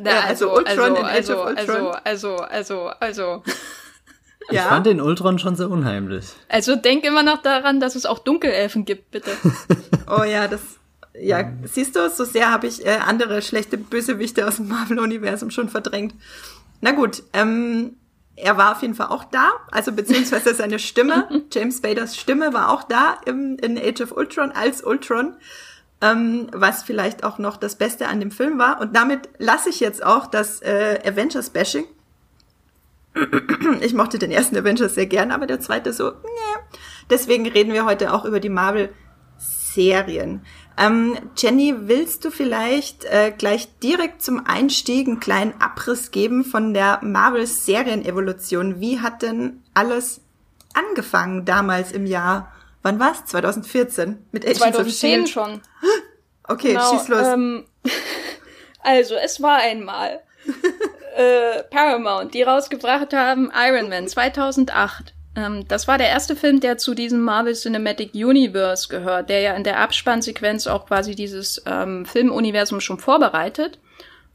Na, 0.00 0.10
äh, 0.10 0.14
also, 0.14 0.50
also 0.50 0.56
Ultron 0.56 0.96
also, 0.96 0.96
in 0.96 1.04
Age 1.04 1.14
also, 1.14 1.34
of 1.34 1.46
Ultron. 1.46 1.86
Also, 2.04 2.36
also, 2.36 2.36
also, 2.36 2.86
also. 3.00 3.42
Ich 4.50 4.56
ja. 4.56 4.64
fand 4.64 4.84
den 4.84 5.00
Ultron 5.00 5.38
schon 5.38 5.56
sehr 5.56 5.70
unheimlich. 5.70 6.26
Also 6.50 6.76
denk 6.76 7.06
immer 7.06 7.22
noch 7.22 7.40
daran, 7.40 7.80
dass 7.80 7.94
es 7.94 8.04
auch 8.04 8.18
Dunkelelfen 8.18 8.84
gibt, 8.84 9.10
bitte. 9.10 9.30
oh 10.06 10.22
ja, 10.22 10.48
das 10.48 10.60
ja, 11.18 11.50
siehst 11.62 11.96
du, 11.96 12.10
so 12.10 12.24
sehr 12.24 12.50
habe 12.50 12.66
ich 12.66 12.84
äh, 12.84 12.98
andere 13.06 13.40
schlechte 13.40 13.78
Bösewichte 13.78 14.46
aus 14.46 14.56
dem 14.56 14.68
Marvel-Universum 14.68 15.50
schon 15.50 15.70
verdrängt. 15.70 16.14
Na 16.82 16.90
gut, 16.90 17.22
ähm, 17.32 17.96
er 18.36 18.56
war 18.56 18.72
auf 18.72 18.82
jeden 18.82 18.94
Fall 18.94 19.08
auch 19.08 19.24
da, 19.24 19.52
also 19.70 19.92
beziehungsweise 19.92 20.54
seine 20.56 20.78
Stimme, 20.78 21.44
James 21.52 21.80
Baders 21.80 22.16
Stimme 22.16 22.52
war 22.52 22.70
auch 22.70 22.82
da 22.82 23.18
im, 23.26 23.56
in 23.58 23.78
Age 23.78 24.00
of 24.02 24.12
Ultron 24.12 24.52
als 24.52 24.82
Ultron, 24.82 25.36
ähm, 26.00 26.48
was 26.52 26.82
vielleicht 26.82 27.24
auch 27.24 27.38
noch 27.38 27.56
das 27.56 27.76
Beste 27.76 28.08
an 28.08 28.20
dem 28.20 28.30
Film 28.30 28.58
war. 28.58 28.80
Und 28.80 28.96
damit 28.96 29.28
lasse 29.38 29.70
ich 29.70 29.80
jetzt 29.80 30.04
auch 30.04 30.26
das 30.26 30.60
äh, 30.62 31.00
Avengers-Bashing. 31.04 31.84
Ich 33.80 33.94
mochte 33.94 34.18
den 34.18 34.32
ersten 34.32 34.56
Avengers 34.56 34.96
sehr 34.96 35.06
gern, 35.06 35.30
aber 35.30 35.46
der 35.46 35.60
zweite 35.60 35.92
so, 35.92 36.10
nee. 36.10 36.80
Deswegen 37.10 37.46
reden 37.46 37.72
wir 37.72 37.84
heute 37.84 38.12
auch 38.12 38.24
über 38.24 38.40
die 38.40 38.48
Marvel-Serien. 38.48 40.44
Ähm, 40.76 41.16
Jenny, 41.36 41.74
willst 41.82 42.24
du 42.24 42.30
vielleicht 42.30 43.04
äh, 43.04 43.32
gleich 43.36 43.68
direkt 43.78 44.22
zum 44.22 44.44
Einstieg 44.46 45.06
einen 45.06 45.20
kleinen 45.20 45.60
Abriss 45.60 46.10
geben 46.10 46.44
von 46.44 46.74
der 46.74 46.98
Marvel-Serienevolution? 47.02 48.80
Wie 48.80 49.00
hat 49.00 49.22
denn 49.22 49.62
alles 49.74 50.20
angefangen 50.72 51.44
damals 51.44 51.92
im 51.92 52.06
Jahr, 52.06 52.52
wann 52.82 52.98
war's? 52.98 53.24
2014 53.24 54.26
mit 54.32 54.44
Agents 54.44 54.60
2010 54.60 55.22
of 55.22 55.28
schon. 55.28 55.60
Okay, 56.46 56.74
genau, 56.74 56.92
schieß 56.92 57.08
los. 57.08 57.26
Ähm, 57.26 57.64
also, 58.80 59.14
es 59.14 59.40
war 59.40 59.60
einmal 59.60 60.20
äh, 61.16 61.62
Paramount, 61.70 62.34
die 62.34 62.42
rausgebracht 62.42 63.14
haben 63.14 63.50
Iron 63.54 63.88
Man 63.88 64.08
2008. 64.08 65.13
Ähm, 65.36 65.66
das 65.68 65.88
war 65.88 65.98
der 65.98 66.08
erste 66.08 66.36
Film, 66.36 66.60
der 66.60 66.78
zu 66.78 66.94
diesem 66.94 67.20
Marvel 67.22 67.54
Cinematic 67.54 68.14
Universe 68.14 68.88
gehört, 68.88 69.28
der 69.28 69.40
ja 69.40 69.54
in 69.54 69.64
der 69.64 69.80
Abspannsequenz 69.80 70.66
auch 70.66 70.86
quasi 70.86 71.14
dieses 71.14 71.62
ähm, 71.66 72.06
Filmuniversum 72.06 72.80
schon 72.80 72.98
vorbereitet. 72.98 73.78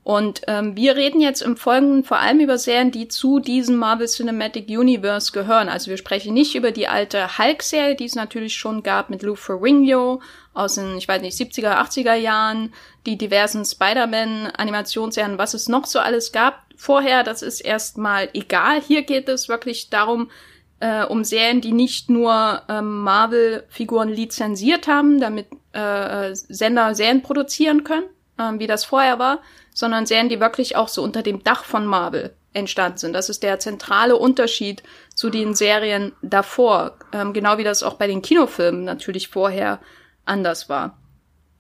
Und 0.04 0.42
ähm, 0.48 0.76
wir 0.76 0.96
reden 0.96 1.22
jetzt 1.22 1.42
im 1.42 1.56
Folgenden 1.56 2.04
vor 2.04 2.18
allem 2.18 2.40
über 2.40 2.58
Serien, 2.58 2.90
die 2.90 3.10
zu 3.10 3.40
diesem 3.40 3.76
Marvel 3.76 4.08
Cinematic 4.08 4.68
Universe 4.68 5.32
gehören. 5.32 5.70
Also 5.70 5.92
wir 5.92 5.98
sprechen 5.98 6.34
nicht 6.34 6.56
über 6.56 6.72
die 6.72 6.88
alte 6.88 7.38
Hulk-Serie, 7.38 7.96
die 7.96 8.06
es 8.06 8.16
natürlich 8.16 8.56
schon 8.56 8.82
gab 8.82 9.10
mit 9.10 9.22
Lou 9.22 9.36
Ferrigno 9.36 10.22
aus 10.54 10.76
den, 10.76 10.98
ich 10.98 11.08
weiß 11.08 11.22
nicht, 11.22 11.38
70er, 11.38 11.76
80er 11.76 12.16
Jahren, 12.16 12.74
die 13.06 13.18
diversen 13.18 13.64
Spider-Man-Animationsserien, 13.66 15.38
was 15.38 15.54
es 15.54 15.70
noch 15.70 15.86
so 15.86 16.00
alles 16.00 16.32
gab 16.32 16.64
vorher, 16.76 17.24
das 17.24 17.42
ist 17.42 17.60
erstmal 17.60 18.30
egal. 18.34 18.82
Hier 18.82 19.04
geht 19.04 19.28
es 19.28 19.50
wirklich 19.50 19.90
darum, 19.90 20.32
äh, 20.80 21.04
um 21.04 21.24
Serien, 21.24 21.62
die 21.62 21.72
nicht 21.72 22.10
nur 22.10 22.62
ähm, 22.70 23.02
Marvel-Figuren 23.02 24.10
lizenziert 24.10 24.88
haben, 24.88 25.20
damit 25.20 25.48
äh, 25.74 26.34
Sender 26.34 26.96
Serien 26.96 27.22
produzieren 27.22 27.84
können, 27.84 28.06
äh, 28.38 28.54
wie 28.60 28.68
das 28.68 28.86
vorher 28.86 29.20
war, 29.20 29.40
sondern 29.74 30.06
Serien, 30.06 30.30
die 30.30 30.40
wirklich 30.40 30.76
auch 30.76 30.88
so 30.88 31.04
unter 31.04 31.22
dem 31.22 31.44
Dach 31.44 31.64
von 31.64 31.86
Marvel 31.86 32.34
entstanden 32.54 32.98
sind. 32.98 33.14
Das 33.14 33.30
ist 33.30 33.44
der 33.44 33.60
zentrale 33.60 34.16
Unterschied 34.16 34.84
zu 35.14 35.30
den 35.30 35.54
Serien 35.54 36.14
davor, 36.22 36.98
ähm, 37.14 37.34
genau 37.34 37.58
wie 37.58 37.64
das 37.64 37.84
auch 37.84 37.96
bei 37.96 38.08
den 38.08 38.22
Kinofilmen 38.22 38.84
natürlich 38.84 39.28
vorher 39.28 39.80
anders 40.26 40.70
war. 40.70 40.98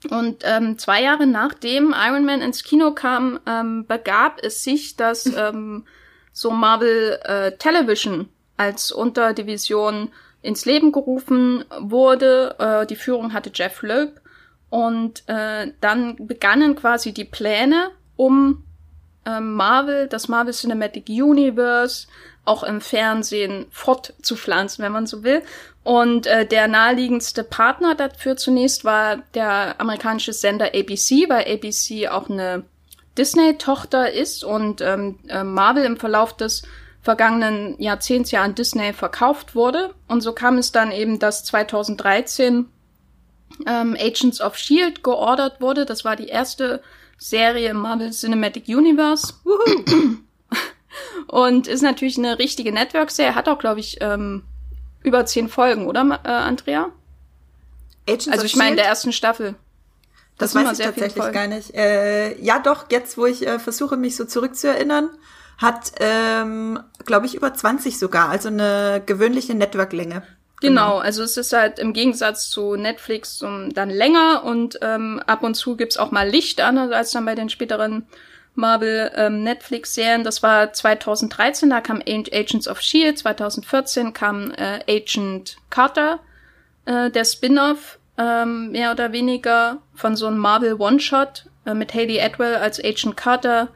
Und 0.09 0.43
ähm, 0.45 0.77
zwei 0.77 1.03
Jahre 1.03 1.27
nachdem 1.27 1.93
Iron 1.93 2.25
Man 2.25 2.41
ins 2.41 2.63
Kino 2.63 2.93
kam, 2.93 3.39
ähm, 3.45 3.85
begab 3.85 4.39
es 4.41 4.63
sich, 4.63 4.95
dass 4.95 5.25
ähm, 5.25 5.85
so 6.31 6.51
Marvel 6.51 7.19
äh, 7.23 7.57
Television 7.57 8.29
als 8.60 8.92
Unterdivision 8.92 10.12
ins 10.42 10.66
Leben 10.66 10.92
gerufen 10.92 11.63
wurde. 11.80 12.56
Äh, 12.60 12.86
die 12.86 12.98
Führung 12.98 13.34
hatte 13.34 13.51
Jeff 13.54 13.82
Loeb. 13.82 14.20
Und 14.70 15.24
äh, 15.28 15.72
dann 15.82 16.28
begannen 16.28 16.75
quasi 16.75 17.13
die 17.13 17.25
Pläne, 17.25 17.89
um 18.18 18.63
äh, 19.25 19.39
Marvel, 19.39 20.08
das 20.08 20.28
Marvel 20.28 20.54
Cinematic 20.54 21.08
Universe, 21.08 22.08
auch 22.46 22.63
im 22.63 22.82
Fernsehen 22.82 23.66
fortzupflanzen, 23.72 24.84
wenn 24.84 24.92
man 24.92 25.08
so 25.08 25.24
will. 25.24 25.42
Und 25.84 26.28
äh, 26.28 26.46
der 26.46 26.68
naheliegendste 26.68 27.44
Partner 27.44 27.96
dafür 27.96 28.36
zunächst 28.36 28.84
war 28.84 29.18
der 29.34 29.80
amerikanische 29.80 30.34
Sender 30.34 30.68
ABC, 30.75 31.30
weil 31.30 31.51
ABC 31.51 32.10
auch 32.10 32.30
eine 32.30 32.63
Disney-Tochter 33.18 34.12
ist 34.12 34.44
und 34.44 34.82
ähm, 34.82 35.20
äh, 35.30 35.44
Marvel 35.44 35.86
im 35.86 35.98
Verlauf 35.98 36.36
des 36.36 36.63
vergangenen 37.10 37.74
Jahrzehnts 37.82 38.30
ja 38.30 38.44
an 38.44 38.54
Disney 38.54 38.94
verkauft 38.94 39.56
wurde. 39.56 39.96
Und 40.08 40.22
so 40.22 40.32
kam 40.32 40.60
es 40.60 40.72
dann 40.72 40.92
eben, 40.92 41.18
dass 41.18 41.44
2013 41.44 42.68
ähm, 43.66 43.98
Agents 44.00 44.39
of 44.39 44.56
Shield 44.56 45.04
geordert 45.04 45.60
wurde. 45.60 45.88
Das 45.88 46.06
war 46.06 46.16
die 46.16 46.28
erste 46.28 46.84
Serie 47.18 47.70
im 47.70 47.78
Marvel 47.78 48.12
Cinematic 48.12 48.68
Universe. 48.68 49.34
Und 51.25 51.68
ist 51.68 51.82
natürlich 51.82 52.20
eine 52.20 52.38
richtige 52.38 52.72
Network-Serie. 52.72 53.34
Hat 53.34 53.50
auch, 53.50 53.58
glaube 53.58 53.80
ich, 53.80 53.98
ähm, 54.01 54.44
über 55.01 55.25
zehn 55.25 55.50
Folgen, 55.50 55.88
oder, 55.88 56.20
äh, 56.24 56.28
Andrea? 56.28 56.92
Agents 58.08 58.28
also 58.28 58.46
ich 58.46 58.56
meine, 58.56 58.75
der 58.75 58.86
ersten 58.86 59.13
Staffel. 59.13 59.56
Das, 60.38 60.54
das 60.54 60.63
weiß 60.63 60.78
ich 60.78 60.86
tatsächlich 60.86 61.32
gar 61.32 61.48
nicht. 61.48 61.74
Äh, 61.74 62.39
ja, 62.39 62.60
doch, 62.60 62.86
jetzt, 62.92 63.18
wo 63.18 63.25
ich 63.25 63.48
äh, 63.48 63.58
versuche, 63.58 63.98
mich 63.98 64.16
so 64.16 64.25
zurückzuerinnern, 64.25 65.10
hat, 65.60 65.92
ähm, 66.00 66.80
glaube 67.06 67.25
ich, 67.25 67.36
über 67.36 67.54
20 67.54 68.00
sogar, 68.00 68.30
also 68.30 68.48
eine 68.48 69.04
gewöhnliche 69.06 69.54
Network-Länge. 69.54 70.24
Genau, 70.62 70.98
also 70.98 71.24
es 71.24 71.38
ist 71.38 71.54
halt 71.54 71.80
im 71.80 71.94
Gegensatz 71.94 72.50
zu 72.50 72.75
Netflix 72.75 73.42
um, 73.42 73.74
dann 73.74 73.89
länger 73.89 74.44
und 74.44 74.78
ähm, 74.82 75.22
ab 75.25 75.44
und 75.44 75.56
zu 75.56 75.78
gibt's 75.78 75.98
auch 75.98 76.12
mal 76.12 76.28
Licht 76.28 76.60
an, 76.60 76.78
als 76.78 77.12
dann 77.12 77.25
bei 77.25 77.36
den 77.36 77.50
späteren 77.50 78.08
Marvel 78.56 79.12
ähm, 79.16 79.44
Netflix-Serien. 79.44 80.24
Das 80.24 80.44
war 80.44 80.74
2013, 80.74 81.70
da 81.70 81.80
kam 81.80 82.01
Agents 82.06 82.68
of 82.68 82.82
Shield, 82.82 83.18
2014 83.20 84.12
kam 84.12 84.51
äh, 84.51 84.80
Agent 84.88 85.58
Carter, 85.70 86.20
äh, 86.86 87.10
der 87.10 87.24
Spin-off 87.24 88.00
ähm, 88.18 88.72
mehr 88.72 88.92
oder 88.92 89.13
weniger, 89.13 89.78
von 89.96 90.18
so 90.18 90.28
einem 90.28 90.39
Marvel 90.39 90.74
One-Shot 90.74 91.46
äh, 91.66 91.74
mit 91.74 91.94
Haley 91.94 92.20
Atwell 92.20 92.56
als 92.56 92.84
Agent 92.84 93.16
Carter, 93.16 93.70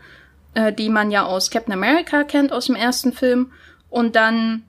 äh, 0.54 0.74
die 0.74 0.90
man 0.90 1.12
ja 1.12 1.26
aus 1.26 1.50
Captain 1.50 1.74
America 1.74 2.24
kennt, 2.24 2.52
aus 2.52 2.66
dem 2.66 2.76
ersten 2.76 3.14
Film. 3.14 3.52
Und 3.90 4.16
dann 4.16 4.64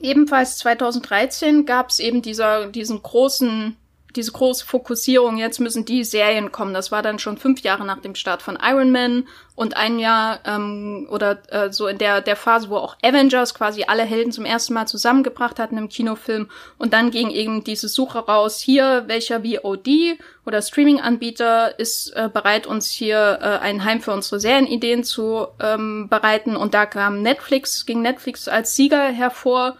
ebenfalls 0.00 0.58
2013 0.58 1.66
gab 1.66 1.90
es 1.90 1.98
eben 1.98 2.22
dieser, 2.22 2.68
diesen 2.68 3.02
großen 3.02 3.76
diese 4.16 4.32
große 4.32 4.64
Fokussierung, 4.64 5.36
jetzt 5.36 5.60
müssen 5.60 5.84
die 5.84 6.04
Serien 6.04 6.50
kommen. 6.50 6.74
Das 6.74 6.90
war 6.90 7.02
dann 7.02 7.18
schon 7.18 7.36
fünf 7.36 7.60
Jahre 7.60 7.84
nach 7.84 8.00
dem 8.00 8.14
Start 8.14 8.42
von 8.42 8.58
Iron 8.62 8.90
Man 8.90 9.28
und 9.54 9.76
ein 9.76 9.98
Jahr 9.98 10.40
ähm, 10.44 11.06
oder 11.10 11.38
äh, 11.52 11.72
so 11.72 11.86
in 11.86 11.98
der, 11.98 12.20
der 12.20 12.36
Phase, 12.36 12.68
wo 12.68 12.76
auch 12.76 12.96
Avengers 13.02 13.54
quasi 13.54 13.84
alle 13.86 14.02
Helden 14.02 14.32
zum 14.32 14.44
ersten 14.44 14.74
Mal 14.74 14.86
zusammengebracht 14.86 15.58
hatten 15.58 15.78
im 15.78 15.88
Kinofilm. 15.88 16.48
Und 16.78 16.92
dann 16.92 17.10
ging 17.10 17.30
eben 17.30 17.64
diese 17.64 17.88
Suche 17.88 18.18
raus, 18.18 18.60
hier, 18.60 19.04
welcher 19.06 19.42
VOD 19.42 20.18
oder 20.44 20.60
Streaming-Anbieter 20.62 21.78
ist 21.78 22.10
äh, 22.16 22.28
bereit, 22.32 22.66
uns 22.66 22.90
hier 22.90 23.38
äh, 23.40 23.64
ein 23.64 23.84
Heim 23.84 24.00
für 24.00 24.12
unsere 24.12 24.40
Serienideen 24.40 25.04
zu 25.04 25.48
ähm, 25.60 26.08
bereiten. 26.08 26.56
Und 26.56 26.74
da 26.74 26.86
kam 26.86 27.22
Netflix, 27.22 27.86
ging 27.86 28.02
Netflix 28.02 28.48
als 28.48 28.76
Sieger 28.76 29.04
hervor 29.04 29.76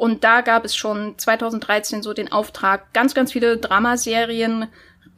und 0.00 0.24
da 0.24 0.40
gab 0.40 0.64
es 0.64 0.74
schon 0.74 1.18
2013 1.18 2.02
so 2.02 2.14
den 2.14 2.32
Auftrag, 2.32 2.94
ganz, 2.94 3.12
ganz 3.12 3.32
viele 3.32 3.58
Dramaserien 3.58 4.68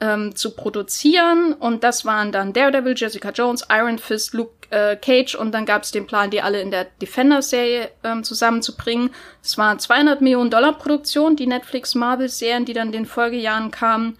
ähm, 0.00 0.34
zu 0.34 0.56
produzieren. 0.56 1.52
Und 1.52 1.84
das 1.84 2.04
waren 2.04 2.32
dann 2.32 2.52
Daredevil, 2.52 2.94
Jessica 2.96 3.30
Jones, 3.30 3.64
Iron 3.70 3.98
Fist, 3.98 4.34
Luke 4.34 4.66
äh, 4.70 4.96
Cage. 4.96 5.36
Und 5.36 5.52
dann 5.52 5.66
gab 5.66 5.84
es 5.84 5.92
den 5.92 6.08
Plan, 6.08 6.32
die 6.32 6.42
alle 6.42 6.60
in 6.60 6.72
der 6.72 6.86
Defender-Serie 7.00 7.90
ähm, 8.02 8.24
zusammenzubringen. 8.24 9.10
Es 9.40 9.56
war 9.56 9.78
200 9.78 10.20
Millionen 10.20 10.50
Dollar 10.50 10.72
Produktion, 10.72 11.36
die 11.36 11.46
Netflix-Marvel-Serien, 11.46 12.64
die 12.64 12.72
dann 12.72 12.88
in 12.88 12.92
den 12.92 13.06
Folgejahren 13.06 13.70
kamen. 13.70 14.18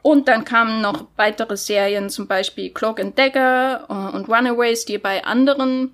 Und 0.00 0.28
dann 0.28 0.46
kamen 0.46 0.80
noch 0.80 1.08
weitere 1.16 1.58
Serien, 1.58 2.08
zum 2.08 2.26
Beispiel 2.26 2.70
Cloak 2.70 3.00
and 3.00 3.18
Dagger 3.18 3.84
äh, 3.86 4.16
und 4.16 4.30
Runaways, 4.30 4.86
die 4.86 4.96
bei 4.96 5.26
anderen 5.26 5.92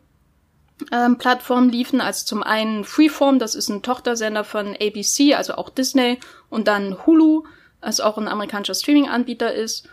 ähm, 0.92 1.18
Plattformen 1.18 1.70
liefen. 1.70 2.00
Also 2.00 2.26
zum 2.26 2.42
einen 2.42 2.84
Freeform, 2.84 3.38
das 3.38 3.54
ist 3.54 3.68
ein 3.68 3.82
Tochtersender 3.82 4.44
von 4.44 4.76
ABC, 4.80 5.34
also 5.34 5.54
auch 5.54 5.70
Disney, 5.70 6.18
und 6.50 6.68
dann 6.68 7.06
Hulu, 7.06 7.44
was 7.80 8.00
auch 8.00 8.18
ein 8.18 8.28
amerikanischer 8.28 8.74
Streaming-Anbieter 8.74 9.52
ist. 9.52 9.88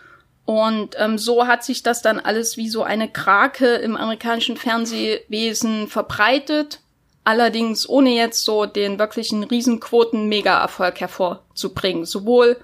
Und 0.46 0.96
ähm, 1.00 1.18
so 1.18 1.48
hat 1.48 1.64
sich 1.64 1.84
das 1.84 2.02
dann 2.02 2.20
alles 2.20 2.58
wie 2.58 2.68
so 2.68 2.84
eine 2.84 3.10
Krake 3.10 3.76
im 3.76 3.96
amerikanischen 3.96 4.58
Fernsehwesen 4.58 5.88
verbreitet. 5.88 6.82
Allerdings 7.24 7.88
ohne 7.88 8.10
jetzt 8.10 8.44
so 8.44 8.66
den 8.66 9.00
wirklichen 9.00 9.46
Riesenquoten-Mega-Erfolg 9.46 11.00
hervorzubringen. 11.00 12.04
Sowohl 12.04 12.58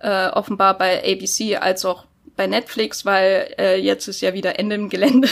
äh, 0.00 0.28
offenbar 0.28 0.76
bei 0.76 0.98
ABC 1.04 1.56
als 1.56 1.84
auch 1.84 2.04
bei 2.36 2.48
Netflix, 2.48 3.04
weil 3.04 3.54
äh, 3.58 3.80
jetzt 3.80 4.08
ist 4.08 4.20
ja 4.20 4.34
wieder 4.34 4.58
Ende 4.58 4.74
im 4.74 4.88
Gelände. 4.88 5.28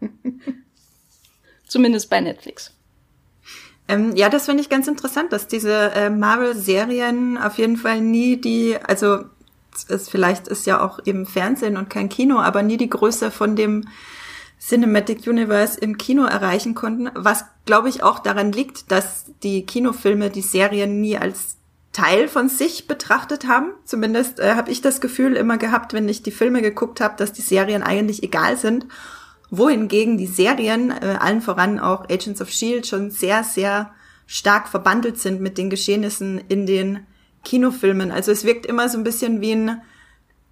Zumindest 1.70 2.10
bei 2.10 2.20
Netflix. 2.20 2.72
Ähm, 3.86 4.16
ja, 4.16 4.28
das 4.28 4.46
finde 4.46 4.60
ich 4.60 4.68
ganz 4.68 4.88
interessant, 4.88 5.32
dass 5.32 5.46
diese 5.46 5.92
äh, 5.92 6.10
Marvel-Serien 6.10 7.38
auf 7.38 7.58
jeden 7.58 7.76
Fall 7.76 8.00
nie 8.00 8.40
die, 8.40 8.76
also 8.82 9.20
es 9.88 10.08
vielleicht 10.08 10.48
ist 10.48 10.66
ja 10.66 10.80
auch 10.80 10.98
eben 11.04 11.26
Fernsehen 11.26 11.76
und 11.76 11.88
kein 11.88 12.08
Kino, 12.08 12.40
aber 12.40 12.64
nie 12.64 12.76
die 12.76 12.90
Größe 12.90 13.30
von 13.30 13.54
dem 13.54 13.86
Cinematic 14.60 15.28
Universe 15.28 15.78
im 15.78 15.96
Kino 15.96 16.24
erreichen 16.24 16.74
konnten, 16.74 17.08
was 17.14 17.44
glaube 17.66 17.88
ich 17.88 18.02
auch 18.02 18.18
daran 18.18 18.50
liegt, 18.50 18.90
dass 18.90 19.26
die 19.44 19.64
Kinofilme 19.64 20.30
die 20.30 20.42
Serien 20.42 21.00
nie 21.00 21.18
als 21.18 21.56
Teil 21.92 22.26
von 22.26 22.48
sich 22.48 22.88
betrachtet 22.88 23.46
haben. 23.46 23.70
Zumindest 23.84 24.40
äh, 24.40 24.56
habe 24.56 24.72
ich 24.72 24.80
das 24.80 25.00
Gefühl 25.00 25.36
immer 25.36 25.56
gehabt, 25.56 25.92
wenn 25.92 26.08
ich 26.08 26.24
die 26.24 26.32
Filme 26.32 26.62
geguckt 26.62 27.00
habe, 27.00 27.14
dass 27.16 27.32
die 27.32 27.42
Serien 27.42 27.84
eigentlich 27.84 28.24
egal 28.24 28.56
sind 28.56 28.86
wohingegen 29.50 30.16
die 30.16 30.26
Serien, 30.26 30.90
äh, 30.90 31.16
allen 31.18 31.42
voran 31.42 31.78
auch 31.78 32.08
Agents 32.08 32.40
of 32.40 32.50
Shield, 32.50 32.86
schon 32.86 33.10
sehr, 33.10 33.44
sehr 33.44 33.90
stark 34.26 34.68
verbandelt 34.68 35.18
sind 35.18 35.40
mit 35.40 35.58
den 35.58 35.70
Geschehnissen 35.70 36.40
in 36.48 36.66
den 36.66 37.06
Kinofilmen. 37.44 38.12
Also 38.12 38.30
es 38.30 38.44
wirkt 38.44 38.66
immer 38.66 38.88
so 38.88 38.96
ein 38.96 39.04
bisschen 39.04 39.40
wie 39.40 39.52
ein 39.52 39.82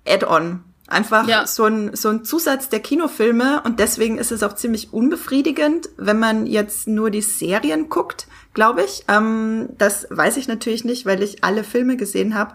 Add-on. 0.07 0.65
Einfach 0.89 1.29
ja. 1.29 1.47
so, 1.47 1.65
ein, 1.65 1.95
so 1.95 2.09
ein 2.09 2.25
Zusatz 2.25 2.71
der 2.71 2.81
Kinofilme 2.81 3.61
und 3.63 3.79
deswegen 3.79 4.17
ist 4.17 4.33
es 4.33 4.43
auch 4.43 4.55
ziemlich 4.55 4.91
unbefriedigend, 4.91 5.91
wenn 5.99 6.19
man 6.19 6.47
jetzt 6.47 6.89
nur 6.89 7.11
die 7.11 7.21
Serien 7.21 7.91
guckt, 7.91 8.27
glaube 8.55 8.83
ich. 8.83 9.05
Ähm, 9.07 9.69
das 9.77 10.07
weiß 10.09 10.39
ich 10.39 10.49
natürlich 10.49 10.85
nicht, 10.85 11.05
weil 11.05 11.23
ich 11.23 11.45
alle 11.45 11.63
Filme 11.63 11.99
gesehen 11.99 12.35
habe 12.35 12.55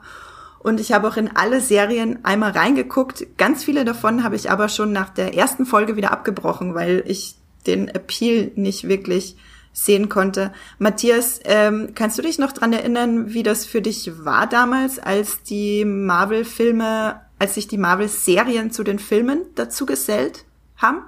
und 0.63 0.79
ich 0.79 0.91
habe 0.93 1.07
auch 1.07 1.17
in 1.17 1.35
alle 1.35 1.61
Serien 1.61 2.23
einmal 2.23 2.51
reingeguckt. 2.51 3.37
Ganz 3.37 3.63
viele 3.63 3.85
davon 3.85 4.23
habe 4.23 4.35
ich 4.35 4.49
aber 4.49 4.69
schon 4.69 4.91
nach 4.91 5.09
der 5.09 5.35
ersten 5.35 5.65
Folge 5.65 5.95
wieder 5.95 6.11
abgebrochen, 6.11 6.73
weil 6.73 7.03
ich 7.05 7.35
den 7.67 7.89
Appeal 7.89 8.51
nicht 8.55 8.87
wirklich 8.87 9.35
sehen 9.73 10.07
konnte. 10.07 10.53
Matthias, 10.77 11.39
ähm, 11.45 11.89
kannst 11.95 12.17
du 12.17 12.21
dich 12.21 12.37
noch 12.37 12.51
dran 12.51 12.73
erinnern, 12.73 13.33
wie 13.33 13.43
das 13.43 13.65
für 13.65 13.81
dich 13.81 14.11
war 14.23 14.47
damals, 14.47 14.99
als 14.99 15.43
die 15.43 15.83
Marvel-Filme, 15.83 17.19
als 17.39 17.55
sich 17.55 17.67
die 17.67 17.77
Marvel-Serien 17.77 18.71
zu 18.71 18.83
den 18.83 18.99
Filmen 18.99 19.41
dazu 19.55 19.85
gesellt 19.85 20.45
haben? 20.77 20.99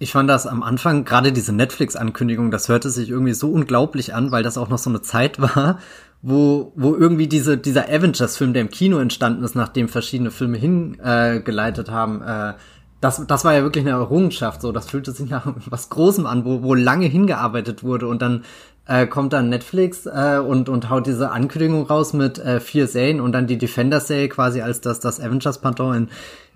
Ich 0.00 0.12
fand 0.12 0.30
das 0.30 0.46
am 0.46 0.62
Anfang, 0.62 1.04
gerade 1.04 1.32
diese 1.32 1.52
Netflix-Ankündigung, 1.52 2.50
das 2.50 2.68
hörte 2.68 2.90
sich 2.90 3.10
irgendwie 3.10 3.34
so 3.34 3.50
unglaublich 3.50 4.14
an, 4.14 4.30
weil 4.30 4.44
das 4.44 4.58
auch 4.58 4.68
noch 4.68 4.78
so 4.78 4.90
eine 4.90 5.02
Zeit 5.02 5.40
war, 5.40 5.78
wo, 6.20 6.72
wo 6.74 6.94
irgendwie 6.94 7.28
diese, 7.28 7.56
dieser 7.58 7.88
Avengers-Film, 7.88 8.52
der 8.52 8.62
im 8.62 8.70
Kino 8.70 8.98
entstanden 8.98 9.44
ist, 9.44 9.54
nachdem 9.54 9.88
verschiedene 9.88 10.30
Filme 10.30 10.58
hingeleitet 10.58 11.90
haben, 11.90 12.22
äh, 12.22 12.54
das, 13.00 13.24
das 13.26 13.44
war 13.44 13.54
ja 13.54 13.62
wirklich 13.62 13.84
eine 13.84 13.94
Errungenschaft, 13.94 14.60
so, 14.60 14.72
das 14.72 14.90
fühlte 14.90 15.12
sich 15.12 15.30
nach 15.30 15.46
was 15.70 15.88
Großem 15.90 16.26
an, 16.26 16.44
wo, 16.44 16.62
wo 16.62 16.74
lange 16.74 17.06
hingearbeitet 17.06 17.84
wurde. 17.84 18.08
Und 18.08 18.22
dann 18.22 18.44
äh, 18.86 19.06
kommt 19.06 19.32
dann 19.32 19.48
Netflix 19.48 20.06
äh, 20.06 20.40
und, 20.44 20.68
und 20.68 20.90
haut 20.90 21.06
diese 21.06 21.30
Ankündigung 21.30 21.86
raus 21.86 22.12
mit 22.12 22.38
äh, 22.38 22.58
vier 22.58 22.88
Serien 22.88 23.20
und 23.20 23.32
dann 23.32 23.46
die 23.46 23.58
Defender-Serie 23.58 24.28
quasi 24.28 24.60
als 24.62 24.80
das, 24.80 24.98
das 24.98 25.20
Avengers-Pendant 25.20 25.96
in, 25.96 26.08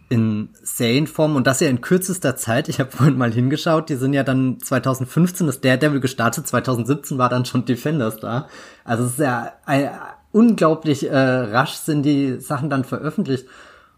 in 0.09 0.51
Serienform 0.63 1.37
und 1.37 1.47
das 1.47 1.61
ja 1.61 1.69
in 1.69 1.81
kürzester 1.81 2.37
Zeit. 2.37 2.69
Ich 2.69 2.81
habe 2.81 2.91
vorhin 2.91 3.17
mal 3.17 3.33
hingeschaut, 3.33 3.89
die 3.89 3.97
sind 3.97 4.13
ja 4.13 4.23
dann 4.23 4.59
2015 4.61 5.49
ist 5.49 5.65
Daredevil 5.65 6.01
gestartet, 6.01 6.47
2017 6.47 7.19
war 7.19 7.29
dann 7.29 7.45
schon 7.45 7.65
Defenders 7.65 8.19
da. 8.19 8.49
Also 8.85 9.05
es 9.05 9.13
ist 9.13 9.21
ja 9.21 9.53
ein, 9.65 9.91
unglaublich 10.33 11.09
äh, 11.09 11.17
rasch 11.17 11.75
sind 11.75 12.03
die 12.03 12.41
Sachen 12.41 12.71
dann 12.71 12.85
veröffentlicht 12.85 13.47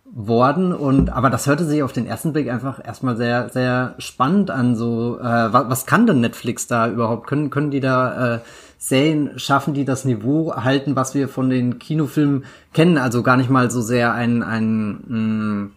worden 0.05 0.73
und 0.73 1.11
aber 1.11 1.31
das 1.31 1.47
hörte 1.47 1.64
sich 1.64 1.83
auf 1.83 1.93
den 1.93 2.07
ersten 2.07 2.33
Blick 2.33 2.49
einfach 2.49 2.85
erstmal 2.85 3.17
sehr 3.17 3.49
sehr 3.49 3.95
spannend 3.99 4.51
an 4.51 4.77
so 4.77 5.19
äh, 5.19 5.23
was, 5.23 5.69
was 5.69 5.87
kann 5.87 6.07
denn 6.07 6.21
Netflix 6.21 6.69
da 6.69 6.88
überhaupt 6.88 7.27
können 7.27 7.51
können 7.51 7.71
die 7.73 7.81
da 7.81 8.37
äh, 8.37 8.40
Serien 8.79 9.38
schaffen 9.38 9.75
die 9.75 9.85
das 9.85 10.05
Niveau 10.05 10.55
halten 10.55 10.95
was 10.95 11.14
wir 11.14 11.29
von 11.29 11.51
den 11.51 11.81
Kinofilmen 11.81 12.45
kennen 12.73 12.97
also 12.97 13.25
gar 13.25 13.37
nicht 13.37 13.51
mal 13.51 13.73
so 13.73 13.81
sehr 13.81 14.12
ein 14.12 14.45
ein 14.45 15.01
mh, 15.09 15.19
mm, 15.19 15.73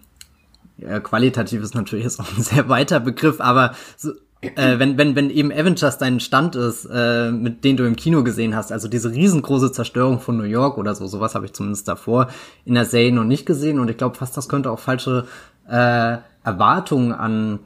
qualitativ 1.02 1.62
ist 1.62 1.76
natürlich 1.76 2.06
jetzt 2.06 2.20
auch 2.20 2.38
ein 2.38 2.44
sehr 2.44 2.70
weiter 2.70 3.00
Begriff, 3.00 3.42
aber 3.42 3.74
so, 3.96 4.12
äh, 4.42 4.78
wenn, 4.78 4.98
wenn, 4.98 5.16
wenn 5.16 5.30
eben 5.30 5.52
Avengers 5.52 5.98
dein 5.98 6.20
Stand 6.20 6.56
ist, 6.56 6.86
äh, 6.86 7.32
mit 7.32 7.64
dem 7.64 7.78
du 7.78 7.86
im 7.86 7.96
Kino 7.96 8.24
gesehen 8.24 8.56
hast, 8.56 8.72
also 8.72 8.88
diese 8.88 9.12
riesengroße 9.12 9.72
Zerstörung 9.72 10.20
von 10.20 10.38
New 10.38 10.44
York 10.44 10.78
oder 10.78 10.94
so, 10.94 11.08
sowas 11.08 11.34
habe 11.34 11.46
ich 11.46 11.54
zumindest 11.54 11.88
davor 11.88 12.28
in 12.64 12.76
der 12.76 12.86
Serie 12.86 13.12
noch 13.12 13.24
nicht 13.24 13.46
gesehen 13.46 13.80
und 13.80 13.90
ich 13.90 13.98
glaube 13.98 14.16
fast, 14.16 14.38
das 14.38 14.48
könnte 14.48 14.70
auch 14.70 14.80
falsche 14.80 15.26
äh, 15.68 16.18
Erwartungen 16.44 17.12
an 17.12 17.60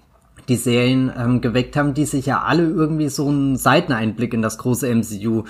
die 0.48 0.56
Serien 0.56 1.12
ähm, 1.16 1.42
geweckt 1.42 1.76
haben, 1.76 1.94
die 1.94 2.06
sich 2.06 2.26
ja 2.26 2.42
alle 2.42 2.64
irgendwie 2.64 3.10
so 3.10 3.28
einen 3.28 3.58
Seiteneinblick 3.58 4.34
in 4.34 4.42
das 4.42 4.58
große 4.58 4.94
MCU 4.94 5.44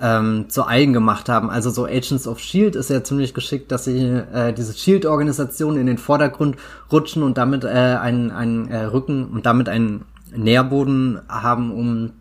ähm, 0.00 0.46
zu 0.48 0.66
eigen 0.66 0.92
gemacht 0.92 1.28
haben. 1.28 1.50
Also 1.50 1.70
so 1.70 1.86
Agents 1.86 2.26
of 2.26 2.38
Shield 2.38 2.76
ist 2.76 2.90
ja 2.90 3.02
ziemlich 3.02 3.34
geschickt, 3.34 3.72
dass 3.72 3.84
sie 3.84 3.98
äh, 3.98 4.52
diese 4.52 4.74
Shield-Organisation 4.74 5.76
in 5.76 5.86
den 5.86 5.98
Vordergrund 5.98 6.56
rutschen 6.92 7.22
und 7.22 7.38
damit 7.38 7.64
äh, 7.64 7.68
einen, 7.68 8.30
einen 8.30 8.68
äh, 8.68 8.84
Rücken 8.84 9.26
und 9.26 9.46
damit 9.46 9.68
einen 9.68 10.04
Nährboden 10.34 11.20
haben, 11.28 11.72
um 11.72 12.12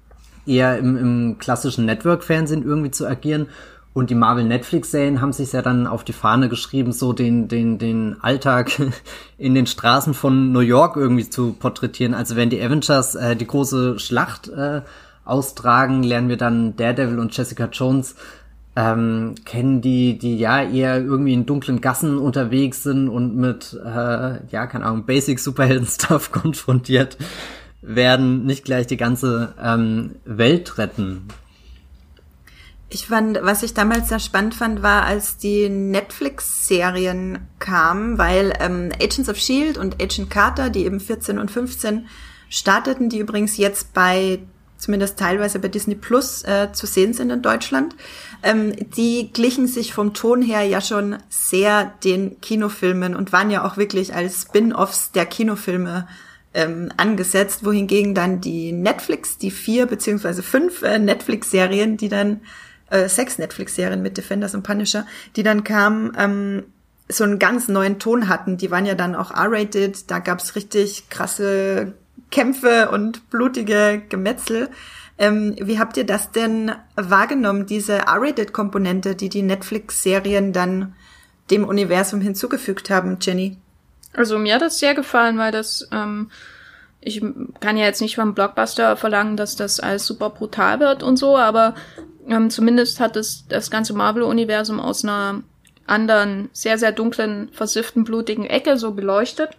eher 0.46 0.78
im, 0.78 0.98
im 0.98 1.38
klassischen 1.38 1.86
Network-Fernsehen 1.86 2.64
irgendwie 2.64 2.92
zu 2.92 3.08
agieren. 3.08 3.48
Und 3.94 4.10
die 4.10 4.16
Marvel-Netflix-Serien 4.16 5.22
haben 5.22 5.32
sich 5.32 5.54
ja 5.54 5.62
dann 5.62 5.88
auf 5.88 6.04
die 6.04 6.12
Fahne 6.12 6.50
geschrieben, 6.50 6.92
so 6.92 7.14
den, 7.14 7.48
den, 7.48 7.78
den 7.78 8.18
Alltag 8.22 8.72
in 9.38 9.56
den 9.56 9.68
Straßen 9.68 10.14
von 10.14 10.52
New 10.52 10.60
York 10.60 10.98
irgendwie 10.98 11.30
zu 11.30 11.54
porträtieren. 11.54 12.14
Also 12.14 12.36
wenn 12.36 12.50
die 12.50 12.62
Avengers 12.62 13.16
äh, 13.16 13.38
die 13.38 13.48
große 13.48 13.98
Schlacht 14.00 14.50
äh, 14.50 14.82
austragen, 15.26 16.04
lernen 16.04 16.30
wir 16.30 16.38
dann 16.38 16.76
Daredevil 16.76 17.20
und 17.20 17.36
Jessica 17.36 17.66
Jones 17.72 18.16
ähm, 18.76 19.36
kennen, 19.46 19.82
die, 19.82 20.18
die 20.18 20.38
ja 20.38 20.62
eher 20.62 20.98
irgendwie 20.98 21.34
in 21.34 21.46
dunklen 21.46 21.82
Gassen 21.82 22.18
unterwegs 22.18 22.84
sind 22.84 23.10
und 23.10 23.36
mit, 23.36 23.74
äh, 23.74 24.46
ja, 24.48 24.68
keine 24.68 24.86
Ahnung, 24.86 25.06
Basic 25.06 25.40
Superhelden-Stuff 25.40 26.32
konfrontiert 26.32 27.18
werden, 27.82 28.46
nicht 28.46 28.66
gleich 28.66 28.88
die 28.88 28.98
ganze 28.98 29.54
ähm, 29.62 30.16
Welt 30.26 30.78
retten. 30.78 31.28
Ich 32.90 33.08
fand, 33.08 33.40
was 33.42 33.64
ich 33.64 33.74
damals 33.74 34.10
sehr 34.10 34.20
spannend 34.20 34.54
fand, 34.54 34.84
war, 34.84 35.04
als 35.04 35.38
die 35.38 35.70
Netflix-Serien 35.70 37.40
kamen, 37.60 38.18
weil 38.18 38.54
ähm, 38.60 38.92
Agents 39.02 39.30
of 39.30 39.38
Shield 39.38 39.78
und 39.78 40.02
Agent 40.02 40.30
Carter, 40.30 40.70
die 40.70 40.86
eben 40.86 41.00
14 41.00 41.40
und 41.40 41.50
15 41.50 42.08
starteten, 42.50 43.10
die 43.10 43.20
übrigens 43.20 43.58
jetzt 43.58 43.94
bei 43.94 44.40
zumindest 44.78 45.18
teilweise 45.18 45.60
bei 45.60 45.68
Disney 45.68 45.96
Plus 45.96 46.44
äh, 46.44 46.72
zu 46.74 46.86
sehen 46.86 47.14
sind 47.14 47.30
in 47.30 47.42
Deutschland, 47.42 47.96
ähm, 48.44 48.74
die 48.96 49.32
glichen 49.34 49.68
sich 49.68 49.94
vom 49.94 50.14
Ton 50.14 50.42
her 50.42 50.64
ja 50.64 50.82
schon 50.82 51.18
sehr 51.30 51.94
den 52.04 52.40
Kinofilmen 52.42 53.16
und 53.16 53.32
waren 53.32 53.50
ja 53.50 53.66
auch 53.66 53.78
wirklich 53.78 54.14
als 54.14 54.44
Spin-offs 54.44 55.12
der 55.12 55.26
Kinofilme 55.26 56.08
ähm, 56.54 56.92
angesetzt, 56.98 57.66
wohingegen 57.66 58.16
dann 58.16 58.42
die 58.42 58.72
Netflix, 58.72 59.38
die 59.38 59.52
vier 59.52 59.86
beziehungsweise 59.86 60.44
fünf 60.44 60.82
äh, 60.84 61.00
Netflix-Serien, 61.00 61.98
die 61.98 62.10
dann 62.10 62.42
äh, 62.90 63.10
sechs 63.10 63.38
Netflix-Serien 63.38 64.02
mit 64.02 64.18
Defenders 64.18 64.56
und 64.56 64.64
Punisher, 64.64 65.06
die 65.36 65.44
dann 65.44 65.64
kamen, 65.64 66.14
ähm, 66.18 66.64
so 67.08 67.24
einen 67.24 67.40
ganz 67.40 67.68
neuen 67.68 68.00
Ton 68.00 68.30
hatten. 68.30 68.58
Die 68.58 68.72
waren 68.72 68.86
ja 68.86 68.96
dann 68.96 69.16
auch 69.16 69.32
R-rated, 69.32 70.10
da 70.10 70.20
gab's 70.20 70.56
richtig 70.56 71.10
krasse 71.10 71.94
Kämpfe 72.32 72.90
und 72.90 73.30
blutige 73.30 74.02
Gemetzel. 74.10 74.70
Ähm, 75.18 75.56
wie 75.60 75.80
habt 75.80 75.96
ihr 75.98 76.06
das 76.06 76.32
denn 76.32 76.72
wahrgenommen, 76.96 77.66
diese 77.66 77.94
R-Rated-Komponente, 78.00 79.16
die 79.16 79.30
die 79.30 79.44
Netflix-Serien 79.44 80.52
dann 80.52 80.94
dem 81.52 81.64
Universum 81.64 82.22
hinzugefügt 82.22 82.90
haben, 82.90 83.18
Jenny? 83.22 83.58
Also 84.14 84.38
mir 84.38 84.56
hat 84.56 84.62
das 84.62 84.80
sehr 84.80 84.96
gefallen, 84.96 85.38
weil 85.38 85.52
das, 85.52 85.88
ähm, 85.92 86.30
ich 87.00 87.22
kann 87.60 87.78
ja 87.78 87.86
jetzt 87.86 88.02
nicht 88.02 88.16
vom 88.16 88.34
Blockbuster 88.34 88.98
verlangen, 88.98 89.38
dass 89.38 89.56
das 89.56 89.80
alles 89.80 90.06
super 90.06 90.30
brutal 90.30 90.80
wird 90.80 91.04
und 91.04 91.18
so, 91.18 91.38
aber 91.38 91.76
ähm, 92.28 92.50
zumindest 92.50 93.00
hat 93.00 93.16
es 93.16 93.46
das 93.48 93.70
ganze 93.70 93.94
Marvel-Universum 93.94 94.80
aus 94.80 95.04
einer 95.04 95.44
anderen, 95.86 96.50
sehr, 96.52 96.78
sehr 96.78 96.92
dunklen, 96.92 97.50
versifften, 97.54 98.04
blutigen 98.04 98.46
Ecke 98.46 98.78
so 98.78 98.92
beleuchtet. 98.92 99.52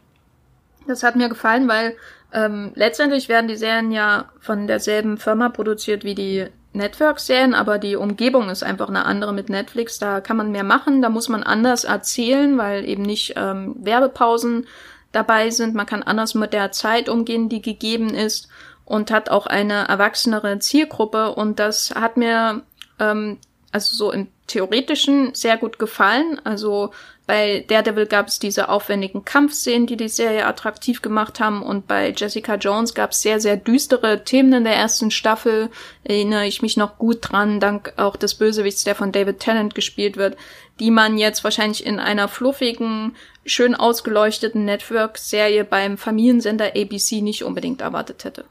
Das 0.87 1.03
hat 1.03 1.17
mir 1.17 1.29
gefallen, 1.29 1.69
weil 1.69 1.97
ähm, 2.33 2.73
letztendlich 2.75 3.29
werden 3.29 3.49
die 3.49 3.57
Serien 3.57 3.93
ja 3.93 4.27
von 4.41 4.67
derselben 4.67 5.19
Firma 5.19 5.49
produziert 5.49 6.05
wie 6.05 6.15
die 6.15 6.47
Network-Serien, 6.73 7.55
aber 7.55 7.79
die 7.79 7.97
Umgebung 7.97 8.51
ist 8.51 8.63
einfach 8.63 8.89
eine 8.89 9.07
andere 9.07 9.33
mit 9.33 9.49
Netflix. 9.49 9.99
Da 9.99 10.21
kann 10.21 10.37
man 10.37 10.53
mehr 10.53 10.65
machen, 10.65 11.03
da 11.03 11.09
muss 11.09 11.29
man 11.29 11.43
anders 11.43 11.85
erzählen, 11.85 12.59
weil 12.59 12.85
eben 12.85 13.03
nicht 13.03 13.35
ähm, 13.37 13.77
Werbepausen 13.79 14.67
dabei 15.13 15.51
sind. 15.51 15.75
Man 15.75 15.87
kann 15.87 16.03
anders 16.03 16.35
mit 16.35 16.53
der 16.53 16.73
Zeit 16.73 17.09
umgehen, 17.09 17.49
die 17.49 17.63
gegeben 17.63 18.11
ist 18.15 18.49
und 18.85 19.11
hat 19.11 19.31
auch 19.31 19.47
eine 19.47 19.89
erwachsenere 19.89 20.59
Zielgruppe. 20.59 21.35
Und 21.35 21.59
das 21.59 21.95
hat 21.95 22.17
mir 22.17 22.63
ähm, 23.01 23.39
also 23.73 23.97
so 23.97 24.13
im 24.13 24.29
theoretischen 24.47 25.35
sehr 25.35 25.57
gut 25.57 25.79
gefallen. 25.79 26.41
Also 26.45 26.93
bei 27.27 27.65
Daredevil 27.67 28.07
gab 28.07 28.29
es 28.29 28.39
diese 28.39 28.69
aufwendigen 28.69 29.25
Kampfszenen, 29.25 29.89
die 29.89 29.97
die 29.97 30.09
Serie 30.09 30.47
attraktiv 30.47 31.03
gemacht 31.03 31.41
haben. 31.41 31.63
Und 31.63 31.89
bei 31.89 32.15
Jessica 32.17 32.55
Jones 32.55 32.95
gab 32.95 33.11
es 33.11 33.21
sehr, 33.21 33.41
sehr 33.41 33.57
düstere 33.57 34.23
Themen 34.23 34.53
in 34.53 34.65
der 34.65 34.77
ersten 34.77 35.11
Staffel. 35.11 35.71
Erinnere 36.05 36.47
ich 36.47 36.63
mich 36.63 36.77
noch 36.77 36.99
gut 36.99 37.19
dran, 37.23 37.59
dank 37.59 37.95
auch 37.97 38.15
des 38.15 38.35
Bösewichts, 38.37 38.85
der 38.85 38.95
von 38.95 39.11
David 39.11 39.41
Tennant 39.41 39.75
gespielt 39.75 40.17
wird, 40.17 40.37
die 40.79 40.93
man 40.93 41.19
jetzt 41.19 41.43
wahrscheinlich 41.43 41.85
in 41.85 41.99
einer 41.99 42.29
fluffigen, 42.29 43.17
schön 43.45 43.75
ausgeleuchteten 43.75 44.65
Network-Serie 44.65 45.65
beim 45.65 45.99
Familiensender 45.99 46.77
ABC 46.77 47.23
nicht 47.23 47.43
unbedingt 47.43 47.81
erwartet 47.81 48.25
hätte. 48.25 48.45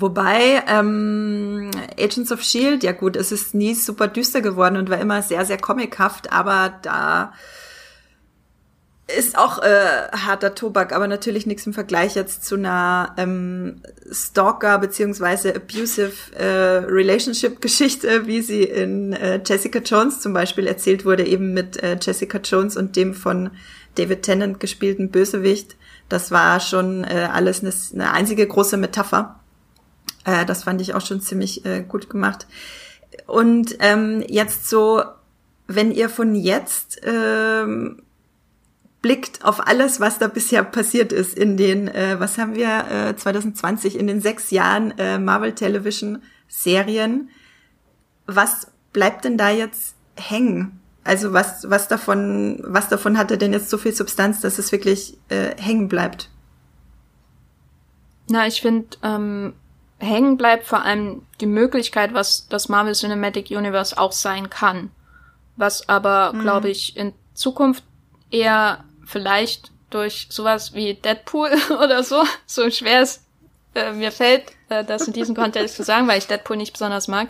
Wobei 0.00 0.62
ähm, 0.66 1.70
Agents 1.98 2.32
of 2.32 2.42
Shield, 2.42 2.82
ja 2.82 2.92
gut, 2.92 3.16
es 3.16 3.32
ist 3.32 3.54
nie 3.54 3.74
super 3.74 4.08
düster 4.08 4.40
geworden 4.40 4.76
und 4.76 4.88
war 4.88 4.98
immer 4.98 5.22
sehr, 5.22 5.44
sehr 5.44 5.58
comichaft, 5.58 6.32
aber 6.32 6.72
da 6.82 7.32
ist 9.18 9.36
auch 9.36 9.58
äh, 9.62 10.08
harter 10.12 10.54
Tobak, 10.54 10.92
aber 10.92 11.08
natürlich 11.08 11.44
nichts 11.44 11.66
im 11.66 11.72
Vergleich 11.72 12.14
jetzt 12.14 12.44
zu 12.44 12.54
einer 12.54 13.14
ähm, 13.18 13.82
Stalker 14.10 14.78
beziehungsweise 14.78 15.54
abusive 15.54 16.12
äh, 16.38 16.84
Relationship-Geschichte, 16.86 18.26
wie 18.26 18.40
sie 18.40 18.62
in 18.62 19.12
äh, 19.12 19.40
Jessica 19.44 19.80
Jones 19.80 20.20
zum 20.20 20.32
Beispiel 20.32 20.66
erzählt 20.66 21.04
wurde, 21.04 21.26
eben 21.26 21.52
mit 21.52 21.82
äh, 21.82 21.98
Jessica 22.00 22.38
Jones 22.38 22.76
und 22.76 22.96
dem 22.96 23.14
von 23.14 23.50
David 23.96 24.22
Tennant 24.22 24.60
gespielten 24.60 25.10
Bösewicht. 25.10 25.76
Das 26.08 26.30
war 26.30 26.60
schon 26.60 27.04
äh, 27.04 27.28
alles 27.32 27.62
eine, 27.62 27.72
eine 27.94 28.12
einzige 28.12 28.46
große 28.46 28.76
Metapher 28.76 29.39
äh, 30.24 30.44
das 30.44 30.64
fand 30.64 30.80
ich 30.80 30.94
auch 30.94 31.04
schon 31.04 31.20
ziemlich 31.20 31.64
äh, 31.64 31.82
gut 31.82 32.10
gemacht. 32.10 32.46
Und 33.26 33.76
ähm, 33.80 34.22
jetzt 34.28 34.68
so, 34.68 35.02
wenn 35.66 35.92
ihr 35.92 36.08
von 36.08 36.34
jetzt 36.34 37.00
ähm, 37.04 38.02
blickt 39.02 39.44
auf 39.44 39.66
alles, 39.66 40.00
was 40.00 40.18
da 40.18 40.28
bisher 40.28 40.62
passiert 40.62 41.12
ist 41.12 41.36
in 41.36 41.56
den, 41.56 41.88
äh, 41.88 42.16
was 42.18 42.38
haben 42.38 42.54
wir, 42.54 43.08
äh, 43.10 43.16
2020, 43.16 43.98
in 43.98 44.06
den 44.06 44.20
sechs 44.20 44.50
Jahren 44.50 44.96
äh, 44.98 45.18
Marvel 45.18 45.54
Television 45.54 46.22
Serien, 46.48 47.30
was 48.26 48.68
bleibt 48.92 49.24
denn 49.24 49.38
da 49.38 49.50
jetzt 49.50 49.94
hängen? 50.16 50.80
Also 51.02 51.32
was, 51.32 51.70
was 51.70 51.88
davon, 51.88 52.60
was 52.62 52.88
davon 52.88 53.16
hatte 53.16 53.38
denn 53.38 53.52
jetzt 53.52 53.70
so 53.70 53.78
viel 53.78 53.94
Substanz, 53.94 54.40
dass 54.40 54.58
es 54.58 54.70
wirklich 54.70 55.16
äh, 55.28 55.56
hängen 55.56 55.88
bleibt? 55.88 56.30
Na, 58.28 58.46
ich 58.46 58.60
finde, 58.60 58.96
ähm, 59.02 59.54
hängen 60.00 60.36
bleibt 60.36 60.66
vor 60.66 60.82
allem 60.82 61.22
die 61.40 61.46
Möglichkeit, 61.46 62.14
was 62.14 62.48
das 62.48 62.68
Marvel 62.68 62.94
Cinematic 62.94 63.50
Universe 63.50 63.96
auch 63.96 64.12
sein 64.12 64.50
kann. 64.50 64.90
Was 65.56 65.88
aber, 65.88 66.32
mhm. 66.32 66.40
glaube 66.40 66.70
ich, 66.70 66.96
in 66.96 67.12
Zukunft 67.34 67.84
eher 68.30 68.84
vielleicht 69.04 69.70
durch 69.90 70.28
sowas 70.30 70.74
wie 70.74 70.94
Deadpool 70.94 71.50
oder 71.82 72.02
so, 72.02 72.24
so 72.46 72.70
schwer 72.70 73.02
es 73.02 73.24
äh, 73.74 73.92
mir 73.92 74.10
fällt, 74.10 74.44
äh, 74.68 74.84
das 74.84 75.06
in 75.06 75.12
diesem 75.12 75.36
Kontext 75.36 75.76
zu 75.76 75.82
sagen, 75.82 76.08
weil 76.08 76.18
ich 76.18 76.26
Deadpool 76.26 76.56
nicht 76.56 76.72
besonders 76.72 77.08
mag, 77.08 77.28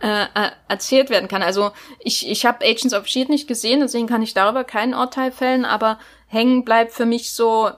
äh, 0.00 0.22
äh 0.22 0.50
erzählt 0.68 1.10
werden 1.10 1.28
kann. 1.28 1.42
Also 1.42 1.72
ich, 2.00 2.28
ich 2.28 2.46
habe 2.46 2.64
Agents 2.64 2.94
of 2.94 3.06
Shield 3.06 3.28
nicht 3.28 3.48
gesehen, 3.48 3.80
deswegen 3.80 4.06
kann 4.06 4.22
ich 4.22 4.34
darüber 4.34 4.64
kein 4.64 4.94
Urteil 4.94 5.32
fällen, 5.32 5.64
aber 5.64 5.98
hängen 6.26 6.64
bleibt 6.64 6.92
für 6.92 7.06
mich 7.06 7.32
so 7.32 7.70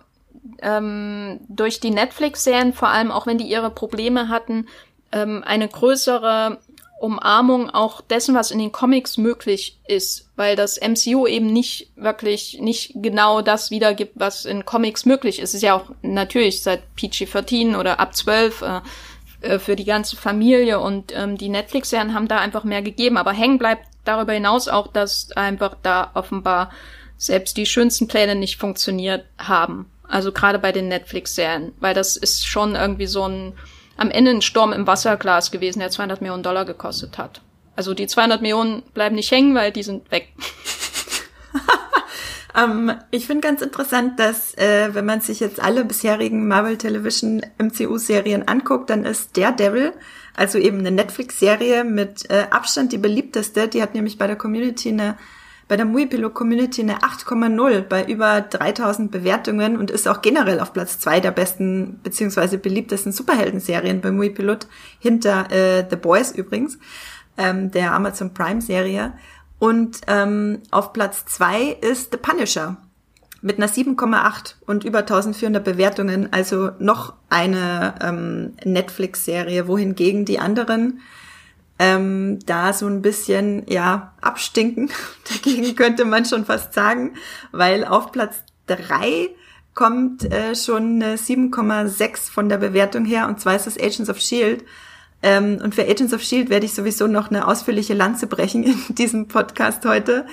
ähm, 0.63 1.41
durch 1.49 1.81
die 1.81 1.91
Netflix-Serien, 1.91 2.73
vor 2.73 2.89
allem 2.89 3.11
auch 3.11 3.27
wenn 3.27 3.39
die 3.39 3.49
ihre 3.49 3.71
Probleme 3.71 4.29
hatten, 4.29 4.67
ähm, 5.13 5.43
eine 5.45 5.69
größere 5.69 6.59
Umarmung 7.01 7.71
auch 7.71 8.03
dessen, 8.03 8.35
was 8.35 8.51
in 8.51 8.59
den 8.59 8.73
Comics 8.73 9.17
möglich 9.17 9.79
ist, 9.89 10.31
weil 10.37 10.55
das 10.55 10.79
MCU 10.79 11.27
eben 11.27 11.47
nicht 11.47 11.91
wirklich 11.97 12.59
nicht 12.61 12.93
genau 12.95 13.41
das 13.41 13.71
wiedergibt, 13.71 14.13
was 14.17 14.45
in 14.45 14.67
Comics 14.67 15.07
möglich 15.07 15.39
ist. 15.39 15.51
Es 15.51 15.55
ist 15.55 15.63
ja 15.63 15.75
auch 15.75 15.91
natürlich 16.03 16.63
seit 16.63 16.83
PG-13 16.97 17.79
oder 17.79 18.01
ab 18.01 18.15
12 18.15 18.63
äh, 18.63 18.81
äh, 19.41 19.59
für 19.59 19.77
die 19.77 19.87
ganze 19.87 20.17
Familie 20.17 20.79
und 20.79 21.13
ähm, 21.17 21.39
die 21.39 21.49
Netflix-Serien 21.49 22.15
haben 22.15 22.29
da 22.29 22.39
einfach 22.39 22.65
mehr 22.65 22.83
gegeben, 22.83 23.17
aber 23.17 23.33
hängen 23.33 23.59
bleibt 23.59 23.87
darüber 24.05 24.35
hinaus 24.35 24.69
auch, 24.69 24.87
dass 24.87 25.33
einfach 25.33 25.77
da 25.83 26.11
offenbar 26.13 26.71
selbst 27.17 27.57
die 27.57 27.67
schönsten 27.67 28.09
Pläne 28.09 28.35
nicht 28.35 28.57
funktioniert 28.57 29.25
haben. 29.39 29.91
Also 30.11 30.33
gerade 30.33 30.59
bei 30.59 30.73
den 30.73 30.89
Netflix-Serien, 30.89 31.73
weil 31.81 31.95
das 31.95 32.17
ist 32.17 32.47
schon 32.47 32.75
irgendwie 32.75 33.07
so 33.07 33.27
ein 33.27 33.53
am 33.97 34.11
Ende 34.11 34.31
ein 34.31 34.43
Sturm 34.43 34.73
im 34.73 34.87
Wasserglas 34.87 35.51
gewesen, 35.51 35.81
der 35.81 35.91
200 35.91 36.23
Millionen 36.23 36.43
Dollar 36.43 36.65
gekostet 36.65 37.19
hat. 37.19 37.43
Also 37.77 37.93
die 37.93 38.07
200 38.07 38.41
Millionen 38.41 38.83
bleiben 38.95 39.15
nicht 39.15 39.31
hängen, 39.31 39.55
weil 39.55 39.73
die 39.73 39.83
sind 39.83 40.11
weg. 40.11 40.33
ähm, 42.57 42.93
ich 43.11 43.27
finde 43.27 43.47
ganz 43.47 43.61
interessant, 43.61 44.19
dass 44.19 44.57
äh, 44.57 44.95
wenn 44.95 45.05
man 45.05 45.21
sich 45.21 45.39
jetzt 45.39 45.61
alle 45.61 45.85
bisherigen 45.85 46.49
Marvel 46.49 46.79
Television 46.79 47.43
MCU-Serien 47.59 48.49
anguckt, 48.49 48.89
dann 48.89 49.05
ist 49.05 49.37
Daredevil, 49.37 49.93
also 50.35 50.57
eben 50.57 50.79
eine 50.79 50.93
Netflix-Serie 50.93 51.85
mit 51.85 52.29
äh, 52.31 52.47
Abstand 52.51 52.93
die 52.93 52.99
beliebteste. 52.99 53.69
Die 53.69 53.83
hat 53.83 53.95
nämlich 53.95 54.17
bei 54.17 54.27
der 54.27 54.37
Community 54.37 54.89
eine 54.89 55.19
bei 55.71 55.77
der 55.77 55.87
Muipilot 55.87 56.35
Community 56.35 56.83
eine 56.83 56.99
8,0 56.99 57.83
bei 57.83 58.05
über 58.05 58.41
3000 58.41 59.09
Bewertungen 59.09 59.77
und 59.77 59.93
ist 59.93 60.09
auch 60.09 60.21
generell 60.21 60.59
auf 60.59 60.73
Platz 60.73 60.99
zwei 60.99 61.21
der 61.21 61.31
besten 61.31 62.01
beziehungsweise 62.03 62.59
beliebtesten 62.59 63.13
Superhelden-Serien 63.13 64.01
bei 64.01 64.11
Muipilot 64.11 64.67
hinter 64.99 65.49
äh, 65.53 65.87
The 65.89 65.95
Boys 65.95 66.33
übrigens, 66.33 66.77
ähm, 67.39 67.71
der 67.71 67.93
Amazon 67.93 68.35
Prime 68.35 68.61
Serie. 68.61 69.13
Und 69.61 70.01
ähm, 70.09 70.59
auf 70.73 70.93
Platz 70.93 71.25
zwei 71.27 71.77
ist 71.81 72.11
The 72.11 72.19
Punisher 72.19 72.77
mit 73.41 73.59
einer 73.59 73.69
7,8 73.69 74.57
und 74.67 74.83
über 74.83 74.99
1400 74.99 75.63
Bewertungen, 75.63 76.33
also 76.33 76.71
noch 76.81 77.15
eine 77.29 77.95
ähm, 78.03 78.55
Netflix-Serie, 78.65 79.69
wohingegen 79.69 80.25
die 80.25 80.41
anderen 80.41 80.99
ähm, 81.81 82.41
da 82.45 82.75
so 82.75 82.87
ein 82.87 83.01
bisschen, 83.01 83.65
ja, 83.67 84.13
abstinken. 84.21 84.91
Dagegen 85.33 85.75
könnte 85.75 86.05
man 86.05 86.27
schon 86.27 86.45
fast 86.45 86.75
sagen, 86.75 87.15
weil 87.53 87.87
auf 87.87 88.13
Platz 88.13 88.37
drei 88.67 89.31
kommt 89.73 90.31
äh, 90.31 90.55
schon 90.55 91.03
eine 91.03 91.17
7,6 91.17 92.31
von 92.31 92.51
der 92.51 92.59
Bewertung 92.59 93.07
her 93.07 93.29
und 93.29 93.41
zwar 93.41 93.57
ist 93.57 93.67
es 93.67 93.81
Agents 93.81 94.11
of 94.11 94.21
Shield. 94.21 94.63
Ähm, 95.23 95.59
und 95.63 95.75
für 95.75 95.85
Agents 95.89 96.13
of 96.13 96.21
Shield 96.23 96.51
werde 96.51 96.67
ich 96.67 96.75
sowieso 96.75 97.07
noch 97.07 97.31
eine 97.31 97.49
ausführliche 97.49 97.95
Lanze 97.95 98.27
brechen 98.27 98.63
in 98.89 98.95
diesem 98.95 99.27
Podcast 99.27 99.83
heute, 99.87 100.27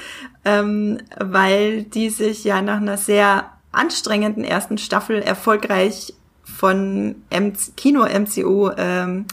ähm, 0.43 0.97
weil 1.17 1.83
die 1.83 2.09
sich 2.09 2.43
ja 2.43 2.61
nach 2.61 2.81
einer 2.81 2.97
sehr 2.97 3.51
anstrengenden 3.71 4.43
ersten 4.43 4.77
Staffel 4.77 5.21
erfolgreich 5.21 6.13
von 6.43 7.15
M 7.29 7.53
Kino 7.77 8.03
MCU 8.05 8.71
ähm, 8.75 9.27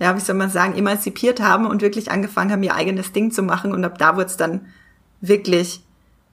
ja, 0.00 0.16
wie 0.16 0.20
soll 0.20 0.36
man 0.36 0.50
sagen, 0.50 0.76
emanzipiert 0.76 1.40
haben 1.40 1.66
und 1.66 1.82
wirklich 1.82 2.10
angefangen 2.10 2.52
haben, 2.52 2.62
ihr 2.62 2.74
eigenes 2.74 3.12
Ding 3.12 3.30
zu 3.30 3.42
machen. 3.42 3.72
Und 3.72 3.84
ab 3.84 3.98
da 3.98 4.16
wurde 4.16 4.26
es 4.26 4.36
dann 4.36 4.66
wirklich, 5.20 5.82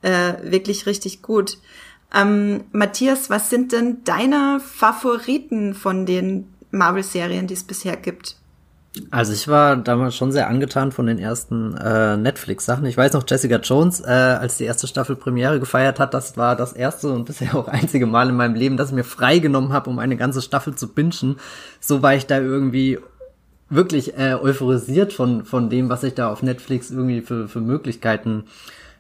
äh, 0.01 0.33
wirklich 0.43 0.85
richtig 0.85 1.21
gut. 1.21 1.57
Ähm, 2.13 2.65
Matthias, 2.71 3.29
was 3.29 3.49
sind 3.49 3.71
denn 3.71 4.03
deine 4.03 4.59
Favoriten 4.59 5.73
von 5.73 6.05
den 6.05 6.53
Marvel-Serien, 6.71 7.47
die 7.47 7.55
es 7.55 7.63
bisher 7.63 7.95
gibt? 7.97 8.37
Also 9.11 9.33
ich 9.33 9.47
war 9.47 9.75
damals 9.75 10.15
schon 10.15 10.31
sehr 10.31 10.47
angetan 10.47 10.91
von 10.91 11.05
den 11.05 11.19
ersten 11.19 11.75
äh, 11.75 12.15
Netflix-Sachen. 12.15 12.85
Ich 12.85 12.95
weiß 12.95 13.13
noch, 13.13 13.25
Jessica 13.27 13.57
Jones, 13.57 13.99
äh, 13.99 14.05
als 14.05 14.57
die 14.57 14.63
erste 14.63 14.87
Staffel 14.87 15.17
Premiere 15.17 15.59
gefeiert 15.59 15.99
hat, 15.99 16.13
das 16.13 16.37
war 16.37 16.55
das 16.55 16.71
erste 16.71 17.11
und 17.11 17.25
bisher 17.25 17.55
auch 17.55 17.67
einzige 17.67 18.05
Mal 18.05 18.29
in 18.29 18.35
meinem 18.35 18.55
Leben, 18.55 18.77
dass 18.77 18.89
ich 18.89 18.95
mir 18.95 19.03
freigenommen 19.03 19.73
habe, 19.73 19.89
um 19.89 19.99
eine 19.99 20.15
ganze 20.15 20.41
Staffel 20.41 20.75
zu 20.75 20.87
bingen. 20.93 21.37
So 21.81 22.01
war 22.01 22.15
ich 22.15 22.25
da 22.25 22.39
irgendwie 22.39 22.99
wirklich 23.69 24.17
äh, 24.17 24.35
euphorisiert 24.35 25.13
von, 25.13 25.45
von 25.45 25.69
dem, 25.69 25.89
was 25.89 26.01
sich 26.01 26.13
da 26.13 26.31
auf 26.31 26.43
Netflix 26.43 26.91
irgendwie 26.91 27.21
für, 27.21 27.47
für 27.47 27.61
Möglichkeiten 27.61 28.43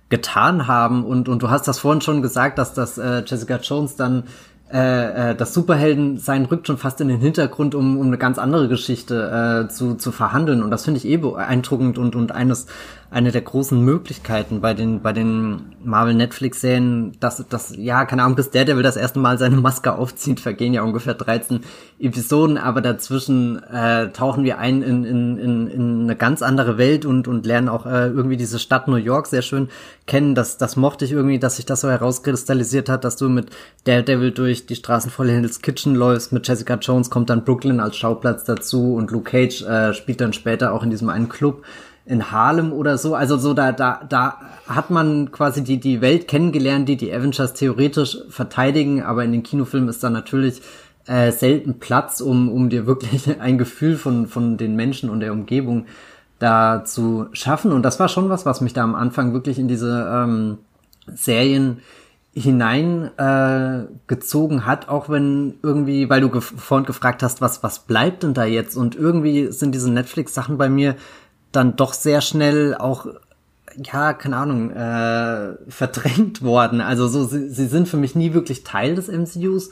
getan 0.09 0.67
haben. 0.67 1.03
Und, 1.05 1.29
und 1.29 1.41
du 1.41 1.49
hast 1.49 1.67
das 1.67 1.79
vorhin 1.79 2.01
schon 2.01 2.21
gesagt, 2.21 2.57
dass 2.57 2.73
das 2.73 2.97
äh, 2.97 3.23
Jessica 3.25 3.57
Jones 3.57 3.95
dann 3.95 4.23
äh, 4.71 5.31
äh, 5.31 5.35
das 5.35 5.53
Superhelden 5.53 6.17
sein 6.17 6.45
rückt 6.45 6.65
schon 6.65 6.79
fast 6.79 6.99
in 6.99 7.07
den 7.07 7.19
Hintergrund, 7.19 7.75
um, 7.75 7.97
um 7.97 8.07
eine 8.07 8.17
ganz 8.17 8.39
andere 8.39 8.67
Geschichte 8.67 9.67
äh, 9.67 9.71
zu, 9.71 9.95
zu 9.95 10.11
verhandeln. 10.11 10.63
Und 10.63 10.71
das 10.71 10.85
finde 10.85 10.97
ich 10.97 11.05
eh 11.05 11.17
beeindruckend 11.17 11.99
und, 11.99 12.15
und 12.15 12.31
eines 12.31 12.65
eine 13.11 13.31
der 13.31 13.41
großen 13.41 13.79
Möglichkeiten 13.79 14.61
bei 14.61 14.73
den, 14.73 15.01
bei 15.01 15.13
den 15.13 15.75
Marvel 15.83 16.15
Netflix 16.15 16.61
Serien, 16.61 17.13
dass, 17.19 17.45
dass, 17.47 17.75
ja, 17.77 18.05
keine 18.05 18.23
Ahnung, 18.23 18.35
bis 18.35 18.49
der 18.49 18.65
Devil 18.65 18.83
das 18.83 18.97
erste 18.97 19.19
Mal 19.19 19.37
seine 19.37 19.57
Maske 19.57 19.93
aufzieht, 19.93 20.39
vergehen 20.39 20.73
ja 20.73 20.81
ungefähr 20.81 21.13
13 21.13 21.61
Episoden, 21.99 22.57
aber 22.57 22.81
dazwischen 22.81 23.61
äh, 23.63 24.11
tauchen 24.11 24.43
wir 24.43 24.57
ein 24.57 24.81
in, 24.81 25.03
in, 25.05 25.37
in, 25.37 25.67
in 25.67 26.01
eine 26.03 26.15
ganz 26.15 26.41
andere 26.41 26.77
Welt 26.77 27.05
und, 27.05 27.27
und 27.27 27.45
lernen 27.45 27.69
auch 27.69 27.85
äh, 27.85 28.07
irgendwie 28.07 28.37
diese 28.37 28.59
Stadt 28.59 28.87
New 28.87 28.95
York 28.95 29.27
sehr 29.27 29.43
schön 29.43 29.69
kennen. 30.07 30.35
Das, 30.35 30.57
das 30.57 30.75
mochte 30.75 31.05
ich 31.05 31.11
irgendwie, 31.11 31.39
dass 31.39 31.57
sich 31.57 31.65
das 31.65 31.81
so 31.81 31.89
herauskristallisiert 31.89 32.89
hat, 32.89 33.03
dass 33.03 33.17
du 33.17 33.29
mit 33.29 33.47
Daredevil 33.85 34.31
durch 34.31 34.65
die 34.65 34.75
Straßen 34.75 35.11
voll 35.11 35.29
Hell's 35.29 35.61
Kitchen 35.61 35.95
läufst, 35.95 36.33
mit 36.33 36.47
Jessica 36.47 36.75
Jones 36.75 37.09
kommt 37.09 37.29
dann 37.29 37.45
Brooklyn 37.45 37.79
als 37.79 37.95
Schauplatz 37.95 38.43
dazu 38.43 38.95
und 38.95 39.11
Luke 39.11 39.29
Cage 39.29 39.61
äh, 39.61 39.93
spielt 39.93 40.21
dann 40.21 40.33
später 40.33 40.73
auch 40.73 40.83
in 40.83 40.89
diesem 40.89 41.09
einen 41.09 41.29
Club 41.29 41.63
in 42.05 42.31
Harlem 42.31 42.71
oder 42.71 42.97
so. 42.97 43.15
Also 43.15 43.37
so 43.37 43.53
da 43.53 43.71
da 43.71 44.01
da 44.07 44.37
hat 44.67 44.89
man 44.89 45.31
quasi 45.31 45.63
die 45.63 45.79
die 45.79 46.01
Welt 46.01 46.27
kennengelernt, 46.27 46.87
die 46.87 46.97
die 46.97 47.13
Avengers 47.13 47.53
theoretisch 47.53 48.17
verteidigen, 48.29 49.03
aber 49.03 49.23
in 49.23 49.31
den 49.31 49.43
Kinofilmen 49.43 49.89
ist 49.89 50.03
da 50.03 50.09
natürlich 50.09 50.61
äh, 51.07 51.31
selten 51.31 51.79
Platz, 51.79 52.21
um 52.21 52.51
um 52.51 52.69
dir 52.69 52.85
wirklich 52.85 53.27
ein 53.39 53.57
Gefühl 53.57 53.97
von 53.97 54.27
von 54.27 54.57
den 54.57 54.75
Menschen 54.75 55.09
und 55.09 55.19
der 55.19 55.33
Umgebung 55.33 55.85
da 56.37 56.83
zu 56.85 57.27
schaffen. 57.31 57.71
Und 57.71 57.83
das 57.83 57.99
war 57.99 58.09
schon 58.09 58.29
was, 58.29 58.45
was 58.45 58.61
mich 58.61 58.73
da 58.73 58.83
am 58.83 58.95
Anfang 58.95 59.33
wirklich 59.33 59.57
in 59.57 59.67
diese 59.67 60.07
ähm, 60.11 60.57
Serien 61.07 61.79
hineingezogen 62.37 64.59
äh, 64.59 64.61
hat, 64.61 64.89
auch 64.89 65.07
wenn 65.07 65.53
irgendwie, 65.63 66.09
weil 66.09 66.19
du 66.19 66.29
gef 66.29 66.53
vorhin 66.57 66.85
gefragt 66.85 67.23
hast, 67.23 67.39
was 67.39 67.63
was 67.63 67.79
bleibt 67.79 68.23
denn 68.23 68.33
da 68.33 68.43
jetzt? 68.43 68.75
Und 68.75 68.95
irgendwie 68.95 69.53
sind 69.53 69.73
diese 69.73 69.89
Netflix-Sachen 69.89 70.57
bei 70.57 70.67
mir 70.67 70.95
dann 71.55 71.75
doch 71.75 71.93
sehr 71.93 72.21
schnell 72.21 72.75
auch 72.75 73.07
ja, 73.77 74.13
keine 74.13 74.37
Ahnung, 74.37 74.71
äh, 74.71 75.55
verdrängt 75.69 76.41
worden. 76.41 76.81
Also 76.81 77.07
so, 77.07 77.25
sie, 77.25 77.49
sie 77.49 77.67
sind 77.67 77.87
für 77.87 77.97
mich 77.97 78.15
nie 78.15 78.33
wirklich 78.33 78.63
Teil 78.63 78.95
des 78.95 79.09
MCUs 79.09 79.71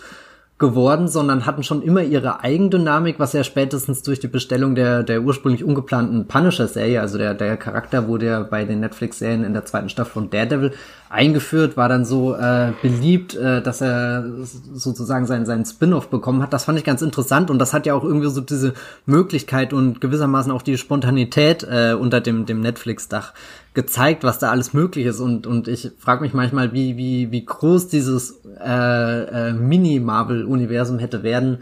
geworden, 0.59 1.07
sondern 1.07 1.45
hatten 1.45 1.63
schon 1.63 1.81
immer 1.81 2.03
ihre 2.03 2.41
Eigendynamik, 2.41 3.19
was 3.19 3.33
ja 3.33 3.43
spätestens 3.43 4.03
durch 4.03 4.19
die 4.19 4.27
Bestellung 4.27 4.75
der, 4.75 5.03
der 5.03 5.21
ursprünglich 5.21 5.63
ungeplanten 5.63 6.27
Punisher-Serie, 6.27 7.01
also 7.01 7.17
der, 7.17 7.33
der 7.33 7.57
Charakter 7.57 8.07
wurde 8.07 8.27
ja 8.27 8.43
bei 8.43 8.63
den 8.63 8.79
Netflix-Serien 8.79 9.43
in 9.43 9.53
der 9.53 9.65
zweiten 9.65 9.89
Staffel 9.89 10.13
von 10.13 10.29
Daredevil 10.29 10.71
eingeführt, 11.13 11.77
war 11.77 11.87
dann 11.87 12.05
so 12.05 12.33
äh, 12.33 12.73
beliebt, 12.81 13.35
äh, 13.35 13.61
dass 13.61 13.81
er 13.81 14.25
sozusagen 14.73 15.27
seinen, 15.27 15.45
seinen 15.45 15.63
Spin-off 15.63 16.09
bekommen 16.09 16.41
hat. 16.41 16.53
Das 16.53 16.65
fand 16.65 16.79
ich 16.79 16.83
ganz 16.83 17.03
interessant 17.03 17.51
und 17.51 17.59
das 17.59 17.71
hat 17.71 17.85
ja 17.85 17.93
auch 17.93 18.03
irgendwie 18.03 18.29
so 18.29 18.41
diese 18.41 18.73
Möglichkeit 19.05 19.73
und 19.73 20.01
gewissermaßen 20.01 20.51
auch 20.51 20.63
die 20.63 20.75
Spontanität 20.75 21.63
äh, 21.69 21.93
unter 21.93 22.19
dem, 22.19 22.47
dem 22.47 22.61
Netflix-Dach 22.61 23.33
gezeigt, 23.75 24.23
was 24.23 24.39
da 24.39 24.49
alles 24.49 24.73
möglich 24.73 25.05
ist. 25.05 25.19
Und, 25.19 25.45
und 25.45 25.67
ich 25.67 25.91
frage 25.99 26.21
mich 26.21 26.33
manchmal, 26.33 26.73
wie, 26.73 26.97
wie, 26.97 27.31
wie 27.31 27.45
groß 27.45 27.89
dieses 27.89 28.41
äh, 28.59 29.49
äh, 29.49 29.53
Mini-Marvel-Universum 29.53 30.97
hätte 30.97 31.21
werden 31.21 31.59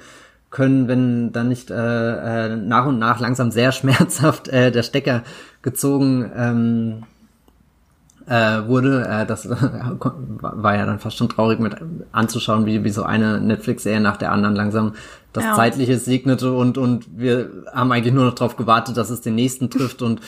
können, 0.50 0.88
wenn 0.88 1.34
dann 1.34 1.50
nicht 1.50 1.72
äh, 1.72 1.76
äh, 1.76 2.56
nach 2.56 2.86
und 2.86 3.00
nach 3.00 3.20
langsam 3.20 3.52
sehr 3.52 3.72
schmerzhaft 3.74 4.48
äh, 4.48 4.72
der 4.72 4.84
Stecker 4.84 5.24
gezogen 5.62 6.32
ähm, 6.38 7.04
äh, 8.28 8.68
wurde. 8.68 9.08
Äh, 9.08 9.26
das 9.26 9.50
war 9.50 10.76
ja 10.76 10.86
dann 10.86 11.00
fast 11.00 11.18
schon 11.18 11.30
traurig 11.30 11.60
mit 11.60 11.76
anzuschauen, 12.12 12.66
wie, 12.66 12.84
wie 12.84 12.90
so 12.90 13.04
eine 13.04 13.40
Netflix-Serie 13.40 14.02
nach 14.02 14.18
der 14.18 14.32
anderen 14.32 14.56
langsam 14.56 14.94
das 15.34 15.44
ja. 15.44 15.56
Zeitliche 15.56 15.98
segnete 15.98 16.52
und, 16.52 16.78
und 16.78 17.06
wir 17.18 17.50
haben 17.74 17.92
eigentlich 17.92 18.14
nur 18.14 18.26
noch 18.26 18.36
darauf 18.36 18.58
gewartet, 18.58 18.98
dass 18.98 19.10
es 19.10 19.22
den 19.22 19.36
nächsten 19.36 19.70
trifft 19.70 20.02
und 20.02 20.22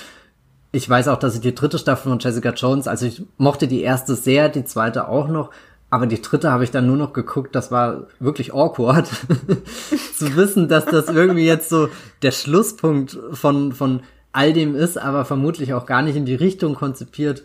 ich 0.72 0.90
weiß 0.90 1.08
auch, 1.10 1.20
dass 1.20 1.36
ich 1.36 1.42
die 1.42 1.54
dritte 1.54 1.78
Staffel 1.78 2.10
von 2.10 2.20
Jessica 2.20 2.50
Jones, 2.50 2.88
also 2.88 3.06
ich 3.06 3.24
mochte 3.38 3.68
die 3.68 3.82
erste 3.82 4.16
sehr, 4.16 4.50
die 4.50 4.66
zweite 4.66 5.08
auch 5.08 5.28
noch, 5.28 5.52
aber 5.92 6.08
die 6.08 6.22
dritte 6.22 6.52
habe 6.52 6.64
ich 6.64 6.72
dann 6.72 6.88
nur 6.88 6.98
noch 6.98 7.14
geguckt, 7.14 7.54
das 7.54 7.70
war 7.70 8.08
wirklich 8.20 8.54
awkward, 8.54 9.08
zu 10.16 10.36
wissen, 10.36 10.68
dass 10.68 10.86
das 10.86 11.10
irgendwie 11.10 11.46
jetzt 11.46 11.70
so 11.70 11.90
der 12.24 12.32
Schlusspunkt 12.32 13.20
von, 13.34 13.74
von 13.74 14.02
all 14.32 14.54
dem 14.54 14.76
ist, 14.76 14.98
aber 14.98 15.26
vermutlich 15.26 15.76
auch 15.76 15.86
gar 15.86 16.02
nicht 16.02 16.16
in 16.16 16.26
die 16.26 16.34
Richtung 16.34 16.74
konzipiert 16.74 17.44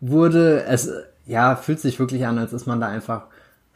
wurde. 0.00 0.64
Es, 0.64 0.90
ja, 1.26 1.56
fühlt 1.56 1.80
sich 1.80 1.98
wirklich 1.98 2.26
an, 2.26 2.38
als 2.38 2.52
ist 2.52 2.66
man 2.66 2.80
da 2.80 2.88
einfach 2.88 3.26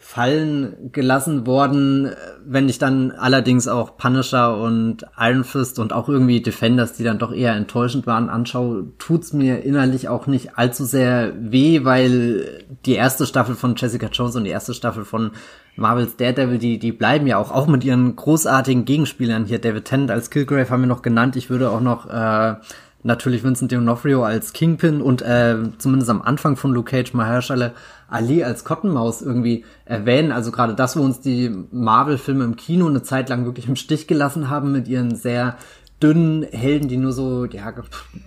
fallen 0.02 0.90
gelassen 0.90 1.46
worden. 1.46 2.10
Wenn 2.44 2.68
ich 2.68 2.78
dann 2.78 3.12
allerdings 3.12 3.68
auch 3.68 3.96
Punisher 3.96 4.58
und 4.58 5.06
Iron 5.16 5.44
Fist 5.44 5.78
und 5.78 5.92
auch 5.92 6.08
irgendwie 6.08 6.42
Defenders, 6.42 6.94
die 6.94 7.04
dann 7.04 7.20
doch 7.20 7.32
eher 7.32 7.54
enttäuschend 7.54 8.06
waren, 8.06 8.28
anschaue, 8.28 8.88
tut's 8.98 9.32
mir 9.32 9.62
innerlich 9.62 10.08
auch 10.08 10.26
nicht 10.26 10.58
allzu 10.58 10.84
sehr 10.84 11.32
weh, 11.38 11.84
weil 11.84 12.64
die 12.84 12.94
erste 12.94 13.26
Staffel 13.26 13.54
von 13.54 13.76
Jessica 13.76 14.08
Jones 14.08 14.34
und 14.34 14.42
die 14.42 14.50
erste 14.50 14.74
Staffel 14.74 15.04
von 15.04 15.30
Marvel's 15.76 16.16
Daredevil, 16.16 16.58
die, 16.58 16.78
die 16.80 16.92
bleiben 16.92 17.28
ja 17.28 17.38
auch, 17.38 17.52
auch 17.52 17.68
mit 17.68 17.84
ihren 17.84 18.16
großartigen 18.16 18.84
Gegenspielern 18.84 19.44
hier. 19.44 19.60
David 19.60 19.84
Tennant 19.84 20.10
als 20.10 20.30
Killgrave 20.30 20.68
haben 20.68 20.82
wir 20.82 20.88
noch 20.88 21.02
genannt. 21.02 21.36
Ich 21.36 21.48
würde 21.48 21.70
auch 21.70 21.80
noch 21.80 22.10
äh, 22.10 22.56
natürlich 23.02 23.42
Vincent 23.44 23.72
D'Onofrio 23.72 24.24
als 24.24 24.52
Kingpin 24.52 25.00
und 25.00 25.22
äh, 25.22 25.56
zumindest 25.78 26.10
am 26.10 26.22
Anfang 26.22 26.56
von 26.56 26.72
Luke 26.72 26.90
Cage 26.90 27.14
Mahershala 27.14 27.72
Ali 28.08 28.44
als 28.44 28.64
Cottonmaus 28.64 29.22
irgendwie 29.22 29.64
erwähnen. 29.84 30.32
Also 30.32 30.52
gerade 30.52 30.74
das, 30.74 30.96
wo 30.96 31.02
uns 31.02 31.20
die 31.20 31.50
Marvel-Filme 31.70 32.44
im 32.44 32.56
Kino 32.56 32.86
eine 32.86 33.02
Zeit 33.02 33.28
lang 33.28 33.44
wirklich 33.44 33.68
im 33.68 33.76
Stich 33.76 34.06
gelassen 34.06 34.50
haben 34.50 34.72
mit 34.72 34.86
ihren 34.86 35.16
sehr 35.16 35.56
dünnen 36.02 36.42
Helden, 36.42 36.88
die 36.88 36.96
nur 36.96 37.12
so 37.12 37.44
ja, 37.44 37.72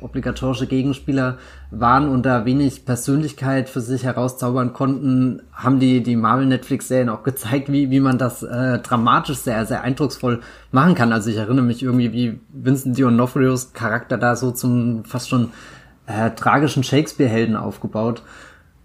obligatorische 0.02 0.68
Gegenspieler 0.68 1.38
waren 1.72 2.08
und 2.08 2.26
da 2.26 2.46
wenig 2.46 2.86
Persönlichkeit 2.86 3.68
für 3.68 3.82
sich 3.82 4.04
herauszaubern 4.04 4.74
konnten, 4.74 5.42
haben 5.52 5.80
die, 5.80 6.02
die 6.02 6.16
Marvel-Netflix-Serien 6.16 7.10
auch 7.10 7.24
gezeigt, 7.24 7.72
wie, 7.72 7.90
wie 7.92 8.00
man 8.00 8.18
das 8.18 8.44
äh, 8.44 8.80
dramatisch 8.80 9.40
sehr, 9.40 9.66
sehr 9.66 9.82
eindrucksvoll 9.82 10.42
machen 10.72 10.96
kann. 10.96 11.12
Also 11.12 11.30
ich 11.30 11.38
erinnere 11.38 11.66
mich 11.66 11.84
irgendwie, 11.84 12.14
wie 12.14 12.40
Vincent 12.54 12.98
D'Onofrios 12.98 13.74
Charakter 13.74 14.18
da 14.18 14.36
so 14.36 14.52
zum 14.52 15.04
fast 15.04 15.30
schon 15.30 15.52
äh, 16.08 16.32
tragischen 16.32 16.84
Shakespeare-Helden 16.84 17.56
aufgebaut 17.56 18.24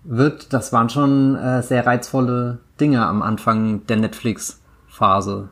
wird. 0.04 0.52
Das 0.52 0.72
waren 0.72 0.88
schon 0.88 1.36
äh, 1.36 1.62
sehr 1.62 1.86
reizvolle 1.86 2.58
Dinge 2.80 3.06
am 3.06 3.22
Anfang 3.22 3.86
der 3.86 3.98
Netflix-Phase. 3.98 5.50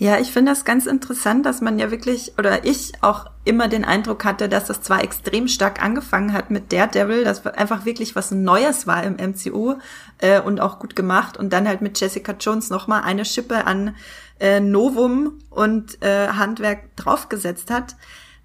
Ja, 0.00 0.20
ich 0.20 0.30
finde 0.30 0.52
das 0.52 0.64
ganz 0.64 0.86
interessant, 0.86 1.44
dass 1.44 1.60
man 1.60 1.80
ja 1.80 1.90
wirklich, 1.90 2.34
oder 2.38 2.64
ich 2.64 2.92
auch 3.00 3.26
immer 3.44 3.66
den 3.66 3.84
Eindruck 3.84 4.24
hatte, 4.24 4.48
dass 4.48 4.66
das 4.66 4.80
zwar 4.80 5.02
extrem 5.02 5.48
stark 5.48 5.82
angefangen 5.82 6.32
hat 6.32 6.52
mit 6.52 6.72
Daredevil, 6.72 7.24
das 7.24 7.44
einfach 7.44 7.84
wirklich 7.84 8.14
was 8.14 8.30
Neues 8.30 8.86
war 8.86 9.02
im 9.02 9.16
MCU 9.16 9.74
äh, 10.18 10.40
und 10.40 10.60
auch 10.60 10.78
gut 10.78 10.94
gemacht 10.94 11.36
und 11.36 11.52
dann 11.52 11.66
halt 11.66 11.80
mit 11.80 11.98
Jessica 11.98 12.32
Jones 12.38 12.70
nochmal 12.70 13.02
eine 13.02 13.24
Schippe 13.24 13.66
an 13.66 13.96
äh, 14.38 14.60
Novum 14.60 15.40
und 15.50 16.00
äh, 16.00 16.28
Handwerk 16.28 16.94
draufgesetzt 16.94 17.72
hat. 17.72 17.96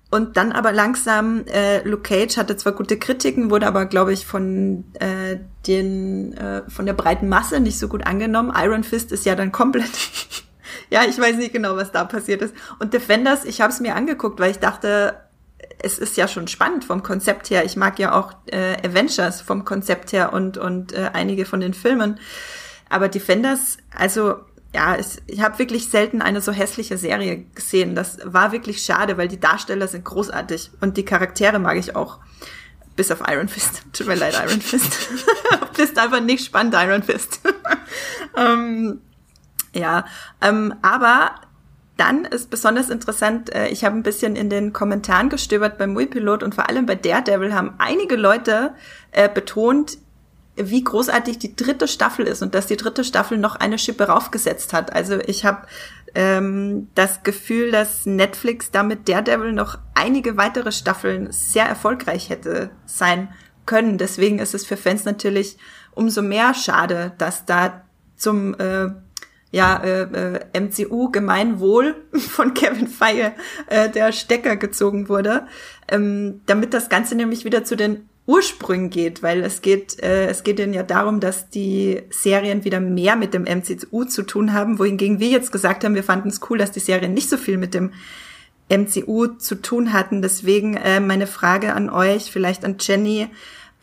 Und 0.10 0.38
dann 0.38 0.52
aber 0.54 0.72
langsam, 0.72 1.46
äh, 1.46 1.88
Luke 1.88 2.04
Cage 2.04 2.38
hatte 2.38 2.58
zwar 2.58 2.74
gute 2.74 2.98
Kritiken, 2.98 3.52
wurde 3.52 3.68
aber, 3.68 3.86
glaube 3.86 4.14
ich, 4.14 4.26
von 4.26 4.86
äh, 5.00 5.38
den 5.68 6.34
äh, 6.34 6.64
von 6.68 6.88
der 6.88 6.94
breiten 6.94 7.30
Masse 7.30 7.60
nicht 7.60 7.78
so 7.78 7.88
gut 7.88 8.08
angenommen. 8.08 8.54
Iron 8.56 8.84
Fist 8.84 9.12
ist 9.12 9.26
ja 9.26 9.36
dann 9.36 9.52
komplett 9.52 9.92
ja, 10.94 11.06
ich 11.10 11.18
weiß 11.18 11.38
nicht 11.38 11.52
genau, 11.52 11.76
was 11.76 11.92
da 11.92 12.04
passiert 12.04 12.44
ist. 12.44 12.54
Und 12.78 12.94
Defenders, 12.94 13.46
ich 13.46 13.62
habe 13.62 13.74
es 13.74 13.80
mir 13.80 13.96
angeguckt, 13.96 14.40
weil 14.40 14.52
ich 14.52 14.60
dachte, 14.60 15.20
es 15.80 15.98
ist 15.98 16.18
ja 16.18 16.28
schon 16.28 16.48
spannend 16.48 16.86
vom 16.86 17.02
Konzept 17.02 17.50
her. 17.50 17.66
Ich 17.66 17.76
mag 17.76 17.98
ja 17.98 18.14
auch 18.14 18.34
äh, 18.46 18.76
Avengers 18.88 19.42
vom 19.42 19.66
Konzept 19.66 20.14
her 20.14 20.34
und, 20.34 20.60
und 20.60 20.94
äh, 20.94 21.10
einige 21.12 21.46
von 21.46 21.62
den 21.62 21.74
Filmen. 21.74 22.20
Aber 22.92 23.10
Defenders, 23.10 23.78
also 23.98 24.36
ja, 24.72 24.96
es, 24.96 25.18
ich 25.26 25.42
habe 25.42 25.58
wirklich 25.58 25.90
selten 25.90 26.22
eine 26.22 26.42
so 26.42 26.52
hässliche 26.52 27.00
Serie 27.00 27.46
gesehen. 27.56 27.96
Das 27.96 28.20
war 28.24 28.52
wirklich 28.52 28.84
schade, 28.84 29.18
weil 29.18 29.28
die 29.28 29.40
Darsteller 29.40 29.88
sind 29.88 30.06
großartig 30.06 30.70
und 30.80 30.96
die 30.98 31.06
Charaktere 31.06 31.58
mag 31.58 31.78
ich 31.78 31.96
auch. 31.96 32.20
Bis 32.96 33.10
auf 33.10 33.24
Iron 33.28 33.48
Fist. 33.48 33.82
Tut 33.94 34.06
mir 34.06 34.14
leid, 34.14 34.40
Iron 34.48 34.62
Fist. 34.62 35.10
Bist 35.76 35.98
einfach 35.98 36.22
nicht 36.22 36.46
spannend, 36.46 36.76
Iron 36.78 37.02
Fist. 37.02 37.42
ähm, 38.38 39.02
ja, 39.74 40.06
ähm, 40.42 40.74
aber 40.82 41.36
dann 41.98 42.26
ist 42.26 42.50
besonders 42.50 42.90
interessant, 42.90 43.54
äh, 43.54 43.68
ich 43.68 43.86
habe 43.86 43.96
ein 43.96 44.04
bisschen 44.04 44.36
in 44.36 44.50
den 44.50 44.74
Kommentaren 44.74 45.30
gestöbert 45.30 45.78
beim 45.78 45.94
Muipilot 45.94 46.44
und 46.44 46.56
vor 46.56 46.70
allem 46.70 46.86
bei 46.86 46.96
Daredevil 46.96 47.54
haben 47.54 47.76
einige 47.78 48.16
Leute 48.16 48.74
äh, 49.12 49.30
betont, 49.30 49.98
wie 50.56 50.84
großartig 50.84 51.40
die 51.40 51.56
dritte 51.56 51.88
Staffel 51.88 52.28
ist 52.28 52.42
und 52.42 52.54
dass 52.54 52.68
die 52.68 52.78
dritte 52.78 53.04
Staffel 53.04 53.38
noch 53.38 53.56
eine 53.56 53.80
Schippe 53.80 54.08
raufgesetzt 54.08 54.74
hat. 54.74 54.94
Also 54.94 55.20
ich 55.26 55.46
habe 55.46 55.68
ähm, 56.16 56.90
das 56.94 57.24
Gefühl, 57.24 57.72
dass 57.72 58.06
Netflix 58.06 58.70
damit 58.72 59.10
Daredevil 59.10 59.54
noch 59.54 59.80
einige 59.96 60.38
weitere 60.38 60.72
Staffeln 60.72 61.32
sehr 61.32 61.66
erfolgreich 61.66 62.30
hätte 62.30 62.70
sein 62.86 63.30
können. 63.66 63.98
Deswegen 63.98 64.40
ist 64.40 64.54
es 64.54 64.66
für 64.66 64.78
Fans 64.78 65.06
natürlich 65.06 65.58
umso 65.92 66.22
mehr 66.22 66.54
schade, 66.54 67.14
dass 67.18 67.46
da 67.46 67.84
zum 68.16 68.54
äh, 68.60 68.90
ja, 69.54 69.78
äh, 69.84 70.02
äh, 70.02 70.60
MCU 70.60 71.12
Gemeinwohl 71.12 71.96
von 72.12 72.56
Kevin 72.56 72.88
Feige 72.88 73.34
äh, 73.68 73.88
der 73.88 74.12
Stecker 74.12 74.58
gezogen 74.58 75.08
wurde, 75.10 75.48
ähm, 75.88 76.42
damit 76.48 76.74
das 76.74 76.90
Ganze 76.90 77.14
nämlich 77.16 77.46
wieder 77.46 77.64
zu 77.64 77.78
den 77.78 78.10
Ursprüngen 78.26 78.90
geht, 78.90 79.22
weil 79.22 79.44
es 79.44 79.62
geht, 79.62 80.02
äh, 80.02 80.26
es 80.26 80.44
geht 80.44 80.60
ihnen 80.60 80.74
ja 80.74 80.82
darum, 80.82 81.20
dass 81.20 81.50
die 81.50 82.02
Serien 82.10 82.66
wieder 82.66 82.80
mehr 82.80 83.16
mit 83.16 83.36
dem 83.36 83.44
MCU 83.44 84.06
zu 84.06 84.24
tun 84.24 84.54
haben, 84.54 84.80
wohingegen 84.80 85.20
wir 85.20 85.28
jetzt 85.28 85.52
gesagt 85.52 85.84
haben, 85.84 85.94
wir 85.94 86.04
fanden 86.04 86.30
es 86.30 86.42
cool, 86.50 86.58
dass 86.58 86.72
die 86.72 86.80
Serien 86.80 87.14
nicht 87.14 87.30
so 87.30 87.38
viel 87.38 87.60
mit 87.60 87.76
dem 87.76 87.92
MCU 88.70 89.28
zu 89.38 89.62
tun 89.62 89.94
hatten. 89.94 90.24
Deswegen 90.24 90.78
äh, 90.78 91.00
meine 91.00 91.28
Frage 91.28 91.74
an 91.74 91.92
euch, 91.92 92.32
vielleicht 92.32 92.66
an 92.66 92.78
Jenny, 92.80 93.28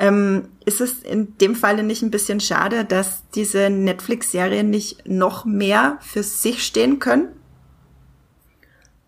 ähm, 0.00 0.48
ist 0.64 0.80
es 0.80 1.02
in 1.02 1.36
dem 1.38 1.54
Falle 1.54 1.82
nicht 1.82 2.00
ein 2.02 2.10
bisschen 2.10 2.40
schade, 2.40 2.86
dass 2.86 3.22
diese 3.34 3.68
Netflix-Serien 3.68 4.70
nicht 4.70 5.06
noch 5.06 5.44
mehr 5.44 5.98
für 6.00 6.22
sich 6.22 6.64
stehen 6.64 6.98
können? 6.98 7.28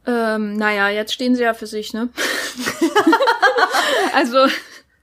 Ähm, 0.07 0.57
naja, 0.57 0.91
jetzt 0.91 1.15
stehen 1.15 1.35
sie 1.35 1.45
ja 1.45 1.55
für 1.55 1.67
sich, 1.67 1.95
ne? 1.95 2.11
also 4.15 4.47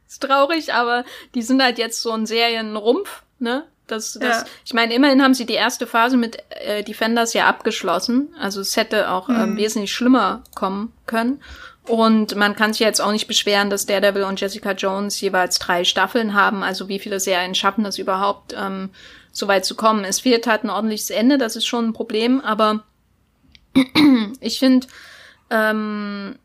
ist 0.08 0.22
traurig, 0.22 0.74
aber 0.74 1.06
die 1.34 1.42
sind 1.42 1.62
halt 1.64 1.80
jetzt 1.80 2.02
so 2.02 2.12
ein 2.12 2.28
Serienrumpf, 2.28 3.24
ne? 3.40 3.66
Das, 3.88 4.14
das, 4.14 4.42
ja. 4.42 4.46
Ich 4.66 4.74
meine, 4.76 4.94
immerhin 4.94 5.24
haben 5.24 5.34
sie 5.34 5.48
die 5.48 5.56
erste 5.56 5.88
Phase 5.88 6.18
mit 6.18 6.38
äh, 6.50 6.84
Defenders 6.84 7.34
ja 7.34 7.48
abgeschlossen. 7.48 8.30
Also 8.40 8.62
es 8.62 8.78
hätte 8.78 9.10
auch 9.10 9.30
ähm, 9.30 9.54
mhm. 9.54 9.58
wesentlich 9.58 9.92
schlimmer 9.92 10.44
kommen 10.54 10.94
können. 11.08 11.42
Und 11.90 12.36
man 12.36 12.56
kann 12.56 12.72
sich 12.72 12.82
jetzt 12.82 13.02
auch 13.02 13.12
nicht 13.12 13.28
beschweren, 13.28 13.72
dass 13.72 13.88
Daredevil 13.88 14.24
und 14.24 14.40
Jessica 14.40 14.74
Jones 14.74 15.20
jeweils 15.22 15.58
drei 15.58 15.84
Staffeln 15.84 16.36
haben. 16.36 16.62
Also 16.62 16.88
wie 16.88 17.00
viele 17.00 17.20
Serien 17.20 17.56
schaffen 17.56 17.84
das 17.84 17.98
überhaupt, 17.98 18.54
ähm, 18.56 18.92
so 19.32 19.48
weit 19.48 19.66
zu 19.66 19.76
kommen? 19.76 20.04
Es 20.04 20.20
fehlt 20.20 20.46
halt 20.46 20.64
ein 20.64 20.70
ordentliches 20.70 21.10
Ende, 21.10 21.40
das 21.40 21.56
ist 21.56 21.66
schon 21.66 21.88
ein 21.88 21.94
Problem. 21.94 22.42
Aber 22.42 22.84
ich 24.40 24.60
finde, 24.60 24.86
ähm, 25.50 26.36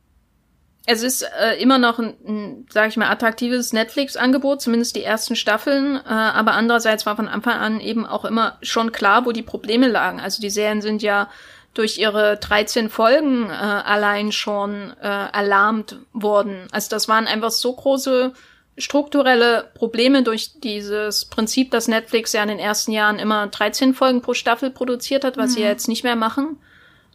es 0.87 1.03
ist 1.03 1.27
äh, 1.39 1.61
immer 1.61 1.77
noch 1.77 1.99
ein, 1.99 2.15
ein 2.27 2.67
sage 2.71 2.89
ich 2.89 2.97
mal, 2.97 3.11
attraktives 3.11 3.75
Netflix-Angebot, 3.75 4.63
zumindest 4.63 4.97
die 4.97 5.05
ersten 5.05 5.37
Staffeln. 5.37 5.97
Äh, 5.97 6.09
aber 6.09 6.53
andererseits 6.53 7.05
war 7.05 7.17
von 7.17 7.29
Anfang 7.29 7.59
an 7.59 7.81
eben 7.81 8.07
auch 8.07 8.25
immer 8.25 8.57
schon 8.63 8.93
klar, 8.93 9.27
wo 9.27 9.33
die 9.33 9.43
Probleme 9.43 9.89
lagen. 9.89 10.21
Also 10.21 10.41
die 10.41 10.49
Serien 10.49 10.81
sind 10.81 11.03
ja 11.03 11.29
durch 11.75 11.99
ihre 11.99 12.37
13 12.37 12.89
Folgen 12.89 13.51
äh, 13.51 13.53
allein 13.53 14.33
schon 14.33 14.95
äh, 15.01 15.07
alarmt 15.07 15.99
worden. 16.13 16.69
Also 16.71 16.89
das 16.91 17.09
waren 17.09 17.27
einfach 17.27 17.51
so 17.51 17.73
große 17.73 18.33
strukturelle 18.77 19.71
Probleme 19.75 20.23
durch 20.23 20.61
dieses 20.61 21.27
Prinzip, 21.27 21.71
dass 21.71 21.89
Netflix 21.89 22.33
ja 22.33 22.43
in 22.43 22.49
den 22.49 22.59
ersten 22.59 22.93
Jahren 22.93 23.19
immer 23.19 23.47
13 23.47 23.95
Folgen 23.95 24.21
pro 24.21 24.35
Staffel 24.35 24.71
produziert 24.71 25.25
hat, 25.25 25.37
was 25.37 25.51
mhm. 25.51 25.55
sie 25.55 25.63
ja 25.63 25.69
jetzt 25.69 25.89
nicht 25.89 26.05
mehr 26.05 26.17
machen. 26.17 26.57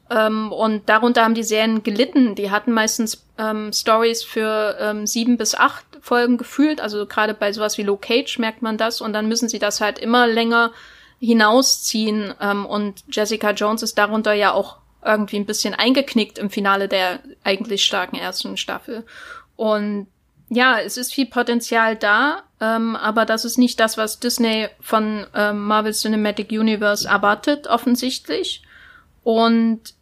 Ähm, 0.10 0.52
und 0.52 0.88
darunter 0.89 1.24
haben 1.24 1.36
die 1.36 1.43
Serien 1.43 1.84
gelitten. 1.84 2.36
Die 2.36 2.52
hatten 2.52 2.72
meistens 2.72 3.26
ähm, 3.38 3.72
Stories 3.74 4.24
für 4.24 4.78
ähm, 4.80 5.06
sieben 5.06 5.38
bis 5.38 5.54
acht 5.54 5.86
Folgen 6.02 6.38
gefühlt. 6.38 6.82
Also 6.82 7.06
gerade 7.06 7.34
bei 7.34 7.52
sowas 7.54 7.78
wie 7.78 7.84
Low 7.84 7.98
Cage 7.98 8.39
merkt 8.39 8.62
man 8.62 8.78
das. 8.78 9.02
Und 9.02 9.13
dann 9.13 9.28
müssen 9.28 9.50
sie 9.50 9.60
das 9.60 9.82
halt 9.82 10.00
immer 10.00 10.28
länger 10.28 10.72
hinausziehen. 11.20 12.34
Ähm, 12.42 12.66
und 12.66 13.04
Jessica 13.12 13.52
Jones 13.52 13.84
ist 13.84 13.98
darunter 13.98 14.34
ja 14.34 14.54
auch 14.54 14.78
irgendwie 15.04 15.38
ein 15.38 15.46
bisschen 15.46 15.74
eingeknickt 15.74 16.38
im 16.38 16.50
Finale 16.50 16.88
der 16.88 17.20
eigentlich 17.44 17.86
starken 17.86 18.18
ersten 18.18 18.58
Staffel. 18.58 19.06
Und 19.56 20.08
ja, 20.50 20.80
es 20.80 20.98
ist 20.98 21.14
viel 21.14 21.28
Potenzial 21.28 21.96
da, 21.96 22.44
ähm, 22.60 22.96
aber 22.96 23.26
das 23.26 23.46
ist 23.46 23.58
nicht 23.58 23.80
das, 23.80 23.98
was 23.98 24.20
Disney 24.20 24.68
von 24.82 25.26
ähm, 25.36 25.66
Marvel 25.66 25.94
Cinematic 25.94 26.52
Universe 26.52 27.08
erwartet, 27.08 27.68
offensichtlich. 27.68 28.64
Und 29.24 29.94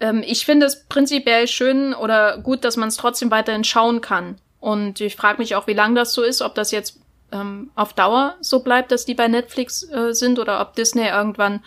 ähm, 0.00 0.22
ich 0.26 0.44
finde 0.44 0.66
es 0.66 0.84
prinzipiell 0.84 1.48
schön 1.48 1.94
oder 1.94 2.38
gut, 2.38 2.64
dass 2.64 2.76
man 2.76 2.88
es 2.88 2.96
trotzdem 2.96 3.30
weiterhin 3.30 3.64
schauen 3.64 4.00
kann. 4.00 4.36
Und 4.60 5.00
ich 5.00 5.16
frage 5.16 5.38
mich 5.38 5.54
auch, 5.56 5.66
wie 5.66 5.74
lang 5.74 5.94
das 5.94 6.12
so 6.12 6.22
ist, 6.22 6.42
ob 6.42 6.54
das 6.54 6.70
jetzt 6.70 7.00
ähm, 7.34 7.70
auf 7.74 7.92
Dauer 7.92 8.36
so 8.40 8.60
bleibt, 8.60 8.92
dass 8.92 9.04
die 9.04 9.14
bei 9.14 9.28
Netflix 9.28 9.82
äh, 9.90 10.14
sind 10.14 10.38
oder 10.38 10.60
ob 10.60 10.74
Disney 10.74 11.08
irgendwann 11.08 11.62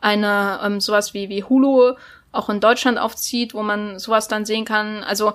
eine 0.00 0.60
ähm, 0.64 0.80
sowas 0.80 1.14
wie, 1.14 1.28
wie 1.28 1.44
Hulu 1.44 1.94
auch 2.32 2.48
in 2.48 2.60
Deutschland 2.60 2.98
aufzieht, 2.98 3.54
wo 3.54 3.62
man 3.62 3.98
sowas 3.98 4.28
dann 4.28 4.44
sehen 4.44 4.64
kann. 4.64 5.04
Also 5.04 5.34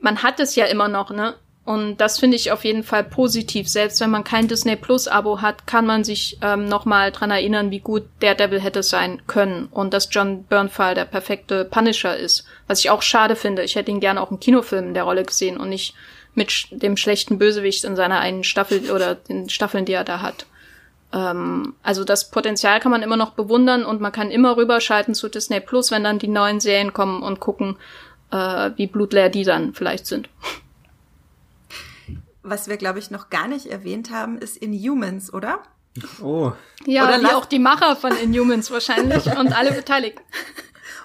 man 0.00 0.22
hat 0.22 0.40
es 0.40 0.54
ja 0.54 0.66
immer 0.66 0.88
noch, 0.88 1.10
ne? 1.10 1.34
Und 1.64 1.98
das 1.98 2.18
finde 2.18 2.36
ich 2.36 2.50
auf 2.50 2.64
jeden 2.64 2.82
Fall 2.82 3.04
positiv. 3.04 3.68
Selbst 3.68 4.00
wenn 4.00 4.10
man 4.10 4.24
kein 4.24 4.48
Disney 4.48 4.74
Plus 4.74 5.06
Abo 5.06 5.42
hat, 5.42 5.64
kann 5.64 5.86
man 5.86 6.02
sich 6.02 6.38
ähm, 6.42 6.64
nochmal 6.64 7.12
dran 7.12 7.30
erinnern, 7.30 7.70
wie 7.70 7.78
gut 7.78 8.02
der 8.20 8.34
Devil 8.34 8.60
hätte 8.60 8.82
sein 8.82 9.22
können 9.28 9.68
und 9.70 9.94
dass 9.94 10.08
John 10.10 10.42
Bernfall 10.42 10.96
der 10.96 11.04
perfekte 11.04 11.64
Punisher 11.64 12.16
ist. 12.16 12.44
Was 12.66 12.80
ich 12.80 12.90
auch 12.90 13.02
schade 13.02 13.36
finde. 13.36 13.62
Ich 13.62 13.76
hätte 13.76 13.92
ihn 13.92 14.00
gerne 14.00 14.20
auch 14.20 14.32
im 14.32 14.40
Kinofilm 14.40 14.88
in 14.88 14.94
der 14.94 15.04
Rolle 15.04 15.22
gesehen 15.22 15.56
und 15.56 15.68
nicht 15.68 15.94
mit 16.34 16.68
dem 16.70 16.96
schlechten 16.96 17.38
Bösewicht 17.38 17.84
in 17.84 17.96
seiner 17.96 18.20
einen 18.20 18.44
Staffel 18.44 18.90
oder 18.90 19.14
den 19.14 19.48
Staffeln, 19.48 19.84
die 19.84 19.92
er 19.92 20.04
da 20.04 20.22
hat. 20.22 20.46
Ähm, 21.12 21.74
also 21.82 22.04
das 22.04 22.30
Potenzial 22.30 22.80
kann 22.80 22.90
man 22.90 23.02
immer 23.02 23.16
noch 23.16 23.32
bewundern 23.32 23.84
und 23.84 24.00
man 24.00 24.12
kann 24.12 24.30
immer 24.30 24.56
rüberschalten 24.56 25.14
zu 25.14 25.28
Disney 25.28 25.60
Plus, 25.60 25.90
wenn 25.90 26.04
dann 26.04 26.18
die 26.18 26.28
neuen 26.28 26.60
Serien 26.60 26.92
kommen 26.92 27.22
und 27.22 27.40
gucken, 27.40 27.76
äh, 28.30 28.70
wie 28.76 28.86
blutleer 28.86 29.28
die 29.28 29.44
dann 29.44 29.74
vielleicht 29.74 30.06
sind. 30.06 30.28
Was 32.42 32.68
wir, 32.68 32.76
glaube 32.76 32.98
ich, 32.98 33.10
noch 33.10 33.30
gar 33.30 33.46
nicht 33.46 33.66
erwähnt 33.66 34.10
haben, 34.10 34.38
ist 34.38 34.56
Inhumans, 34.56 35.32
oder? 35.32 35.60
Oh. 36.20 36.52
Ja, 36.86 37.06
oder 37.06 37.20
wie 37.20 37.34
auch 37.34 37.44
die 37.44 37.58
Macher 37.58 37.94
von 37.96 38.16
Inhumans 38.16 38.70
wahrscheinlich 38.70 39.26
und 39.38 39.52
alle 39.52 39.72
Beteiligten. 39.72 40.24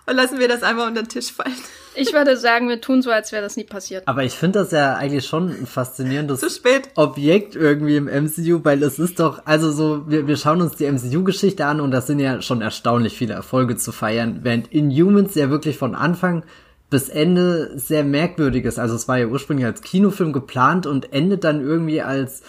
Und 0.08 0.16
lassen 0.16 0.40
wir 0.40 0.48
das 0.48 0.64
einfach 0.64 0.88
unter 0.88 1.04
den 1.04 1.10
Tisch 1.10 1.34
fallen. 1.34 1.54
Ich 1.94 2.14
würde 2.14 2.38
sagen, 2.38 2.70
wir 2.70 2.80
tun 2.80 3.02
so, 3.02 3.12
als 3.12 3.32
wäre 3.32 3.42
das 3.42 3.58
nie 3.58 3.66
passiert. 3.66 4.08
Aber 4.08 4.24
ich 4.24 4.34
finde 4.34 4.60
das 4.60 4.72
ja 4.72 4.96
eigentlich 4.96 5.26
schon 5.26 5.50
ein 5.50 5.68
faszinierendes 5.68 6.62
Objekt 6.96 7.56
irgendwie 7.56 7.98
im 7.98 8.06
MCU, 8.06 8.64
weil 8.64 8.82
es 8.84 9.00
ist 9.00 9.20
doch, 9.20 9.42
also 9.46 9.72
so, 9.72 10.10
wir, 10.10 10.28
wir 10.28 10.38
schauen 10.38 10.62
uns 10.62 10.76
die 10.76 10.90
MCU-Geschichte 10.90 11.66
an 11.66 11.82
und 11.82 11.92
das 11.92 12.08
sind 12.08 12.20
ja 12.20 12.42
schon 12.42 12.62
erstaunlich 12.62 13.18
viele 13.18 13.34
Erfolge 13.34 13.76
zu 13.76 13.92
feiern, 13.92 14.40
während 14.44 14.72
Inhumans 14.72 15.36
ja 15.36 15.50
wirklich 15.50 15.78
von 15.78 15.94
Anfang 15.94 16.44
bis 16.90 17.10
Ende 17.10 17.78
sehr 17.78 18.06
merkwürdig 18.06 18.64
ist. 18.64 18.80
Also 18.80 18.96
es 18.96 19.08
war 19.08 19.18
ja 19.18 19.28
ursprünglich 19.28 19.66
als 19.66 19.82
Kinofilm 19.82 20.32
geplant 20.32 20.86
und 20.86 21.12
endet 21.12 21.44
dann 21.44 21.62
irgendwie 21.62 22.02
als 22.02 22.44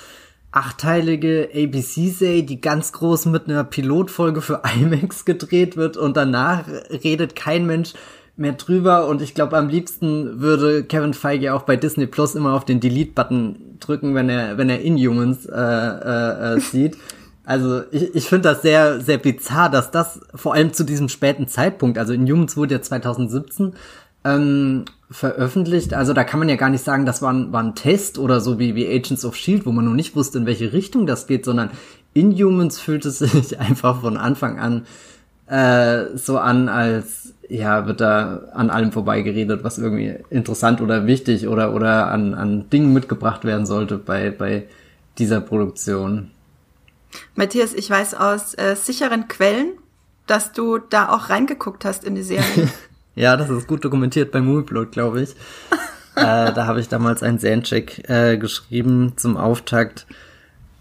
achtteilige 0.58 1.50
ABC-Serie, 1.54 2.42
die 2.42 2.60
ganz 2.60 2.92
groß 2.92 3.26
mit 3.26 3.48
einer 3.48 3.62
Pilotfolge 3.62 4.42
für 4.42 4.62
IMAX 4.80 5.24
gedreht 5.24 5.76
wird 5.76 5.96
und 5.96 6.16
danach 6.16 6.64
redet 7.04 7.36
kein 7.36 7.64
Mensch 7.66 7.94
mehr 8.36 8.52
drüber 8.52 9.06
und 9.06 9.22
ich 9.22 9.34
glaube 9.34 9.56
am 9.56 9.68
liebsten 9.68 10.40
würde 10.40 10.84
Kevin 10.84 11.14
Feige 11.14 11.54
auch 11.54 11.62
bei 11.62 11.76
Disney 11.76 12.06
Plus 12.06 12.34
immer 12.34 12.54
auf 12.54 12.64
den 12.64 12.80
Delete-Button 12.80 13.78
drücken, 13.80 14.14
wenn 14.14 14.28
er 14.28 14.58
wenn 14.58 14.68
er 14.68 14.80
Inhumans 14.80 15.46
äh, 15.46 15.54
äh, 15.54 16.54
äh, 16.56 16.60
sieht. 16.60 16.96
Also 17.44 17.80
ich, 17.92 18.14
ich 18.14 18.26
finde 18.26 18.50
das 18.50 18.60
sehr 18.60 19.00
sehr 19.00 19.16
bizarr, 19.16 19.70
dass 19.70 19.90
das 19.90 20.20
vor 20.34 20.52
allem 20.52 20.74
zu 20.74 20.84
diesem 20.84 21.08
späten 21.08 21.48
Zeitpunkt, 21.48 21.96
also 21.96 22.12
Inhumans 22.12 22.58
wurde 22.58 22.74
ja 22.74 22.82
2017 22.82 23.72
ähm, 24.24 24.84
veröffentlicht. 25.10 25.94
Also 25.94 26.12
da 26.12 26.24
kann 26.24 26.38
man 26.38 26.48
ja 26.48 26.56
gar 26.56 26.70
nicht 26.70 26.84
sagen, 26.84 27.06
das 27.06 27.22
war 27.22 27.32
ein, 27.32 27.52
war 27.52 27.62
ein 27.62 27.74
Test 27.74 28.18
oder 28.18 28.40
so 28.40 28.58
wie, 28.58 28.74
wie 28.74 28.86
Agents 28.86 29.24
of 29.24 29.36
Shield, 29.36 29.66
wo 29.66 29.72
man 29.72 29.84
noch 29.84 29.94
nicht 29.94 30.16
wusste, 30.16 30.38
in 30.38 30.46
welche 30.46 30.72
Richtung 30.72 31.06
das 31.06 31.26
geht, 31.26 31.44
sondern 31.44 31.70
Inhumans 32.14 32.80
fühlt 32.80 33.04
es 33.04 33.18
sich 33.18 33.58
einfach 33.58 34.00
von 34.00 34.16
Anfang 34.16 34.58
an 34.58 34.86
äh, 35.46 36.16
so 36.16 36.38
an, 36.38 36.68
als 36.68 37.32
ja, 37.48 37.86
wird 37.86 38.00
da 38.02 38.42
an 38.52 38.68
allem 38.68 38.92
vorbeigeredet, 38.92 39.64
was 39.64 39.78
irgendwie 39.78 40.16
interessant 40.28 40.82
oder 40.82 41.06
wichtig 41.06 41.48
oder, 41.48 41.74
oder 41.74 42.10
an, 42.10 42.34
an 42.34 42.68
Dingen 42.68 42.92
mitgebracht 42.92 43.44
werden 43.44 43.64
sollte 43.64 43.96
bei, 43.96 44.30
bei 44.30 44.66
dieser 45.16 45.40
Produktion. 45.40 46.30
Matthias, 47.34 47.72
ich 47.72 47.88
weiß 47.88 48.14
aus 48.14 48.52
äh, 48.58 48.76
sicheren 48.76 49.28
Quellen, 49.28 49.72
dass 50.26 50.52
du 50.52 50.76
da 50.76 51.08
auch 51.08 51.30
reingeguckt 51.30 51.86
hast 51.86 52.04
in 52.04 52.14
die 52.14 52.22
Serie. 52.22 52.68
ja, 53.18 53.36
das 53.36 53.50
ist 53.50 53.66
gut 53.66 53.84
dokumentiert 53.84 54.30
bei 54.30 54.40
Movieplot, 54.40 54.92
glaube 54.92 55.22
ich. 55.22 55.30
äh, 56.16 56.52
da 56.52 56.66
habe 56.66 56.80
ich 56.80 56.88
damals 56.88 57.22
einen 57.22 57.38
Sandcheck 57.38 58.08
äh, 58.08 58.36
geschrieben 58.38 59.14
zum 59.16 59.36
Auftakt, 59.36 60.06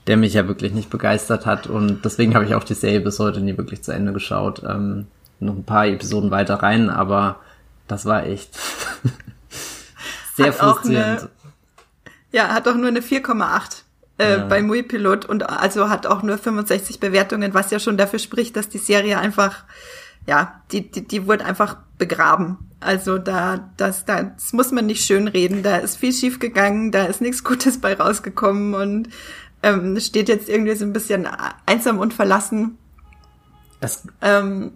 der 0.06 0.18
mich 0.18 0.36
ja 0.36 0.48
wirklich 0.48 0.74
nicht 0.74 0.90
begeistert 0.90 1.46
hat 1.46 1.68
und 1.68 2.06
deswegen 2.06 2.36
habe 2.36 2.46
ich 2.46 2.54
auch 2.54 2.64
die 2.64 2.76
Serie 2.76 3.02
bis 3.02 3.20
heute 3.20 3.42
nie 3.42 3.58
wirklich 3.58 3.84
zu 3.84 3.92
Ende 3.92 4.14
geschaut. 4.14 4.62
Ähm, 4.64 5.08
noch 5.40 5.56
ein 5.56 5.64
paar 5.64 5.88
Episoden 5.88 6.32
weiter 6.32 6.56
rein, 6.56 6.90
aber 6.90 7.40
das 7.88 8.06
war 8.06 8.26
echt 8.26 8.58
sehr 10.36 10.48
hat 10.48 10.56
frustrierend. 10.56 11.22
Eine, 11.22 11.30
ja, 12.32 12.50
hat 12.50 12.68
auch 12.68 12.76
nur 12.76 12.88
eine 12.88 13.02
4,8 13.02 13.82
äh, 14.20 14.38
ja. 14.38 14.46
bei 14.46 14.62
Mui 14.62 14.84
Pilot 14.84 15.26
und 15.26 15.50
also 15.50 15.90
hat 15.90 16.06
auch 16.06 16.22
nur 16.22 16.38
65 16.38 17.00
Bewertungen, 17.00 17.54
was 17.54 17.72
ja 17.72 17.80
schon 17.80 17.98
dafür 17.98 18.20
spricht, 18.20 18.56
dass 18.56 18.70
die 18.70 18.78
Serie 18.78 19.18
einfach, 19.18 19.64
ja, 20.28 20.62
die, 20.72 20.92
die, 20.92 21.08
die 21.08 21.26
wurde 21.26 21.46
einfach 21.46 21.78
begraben. 21.98 22.58
Also 22.80 23.18
da, 23.18 23.72
das, 23.78 24.06
das 24.06 24.54
muss 24.54 24.72
man 24.72 24.86
nicht 24.86 25.04
schön 25.04 25.28
reden. 25.28 25.64
Da 25.64 25.78
ist 25.78 25.98
viel 25.98 26.14
schief 26.14 26.40
gegangen, 26.40 26.92
da 26.92 27.06
ist 27.06 27.22
nichts 27.22 27.44
Gutes 27.44 27.82
bei 27.82 27.96
rausgekommen 27.96 28.76
und 28.76 29.10
ähm, 29.64 30.00
steht 30.00 30.30
jetzt 30.30 30.50
irgendwie 30.50 30.76
so 30.76 30.86
ein 30.86 30.94
bisschen 30.94 31.28
einsam 31.66 31.98
und 31.98 32.14
verlassen. 32.14 32.78
Das, 33.80 34.04
ähm, 34.22 34.74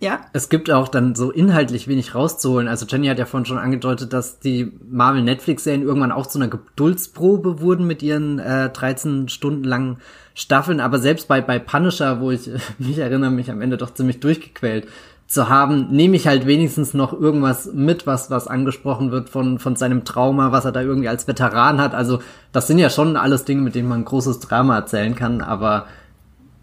ja. 0.00 0.20
Es 0.32 0.48
gibt 0.48 0.70
auch 0.70 0.88
dann 0.88 1.14
so 1.14 1.30
inhaltlich 1.30 1.86
wenig 1.86 2.14
rauszuholen. 2.14 2.66
Also 2.66 2.86
Jenny 2.86 3.06
hat 3.06 3.18
ja 3.18 3.24
vorhin 3.24 3.46
schon 3.46 3.58
angedeutet, 3.58 4.12
dass 4.12 4.40
die 4.40 4.72
Marvel 4.90 5.22
Netflix-Serien 5.22 5.82
irgendwann 5.82 6.12
auch 6.12 6.26
zu 6.26 6.38
einer 6.38 6.48
Geduldsprobe 6.48 7.60
wurden 7.60 7.86
mit 7.86 8.02
ihren 8.02 8.40
äh, 8.40 8.68
13 8.68 9.28
Stunden 9.28 9.64
langen 9.64 9.98
Staffeln. 10.34 10.80
Aber 10.80 10.98
selbst 10.98 11.28
bei, 11.28 11.40
bei 11.40 11.58
Punisher, 11.58 12.20
wo 12.20 12.30
ich 12.30 12.50
mich 12.78 12.98
erinnere, 12.98 13.30
mich 13.30 13.50
am 13.50 13.60
Ende 13.60 13.76
doch 13.76 13.94
ziemlich 13.94 14.20
durchgequält 14.20 14.88
zu 15.26 15.48
haben, 15.48 15.88
nehme 15.90 16.16
ich 16.16 16.26
halt 16.26 16.46
wenigstens 16.46 16.92
noch 16.92 17.14
irgendwas 17.14 17.72
mit, 17.72 18.06
was, 18.06 18.30
was 18.30 18.48
angesprochen 18.48 19.10
wird 19.10 19.30
von, 19.30 19.58
von 19.58 19.76
seinem 19.76 20.04
Trauma, 20.04 20.52
was 20.52 20.66
er 20.66 20.72
da 20.72 20.82
irgendwie 20.82 21.08
als 21.08 21.26
Veteran 21.26 21.80
hat. 21.80 21.94
Also 21.94 22.18
das 22.52 22.66
sind 22.66 22.78
ja 22.78 22.90
schon 22.90 23.16
alles 23.16 23.46
Dinge, 23.46 23.62
mit 23.62 23.74
denen 23.74 23.88
man 23.88 24.00
ein 24.00 24.04
großes 24.04 24.40
Drama 24.40 24.76
erzählen 24.76 25.14
kann, 25.14 25.40
aber 25.40 25.86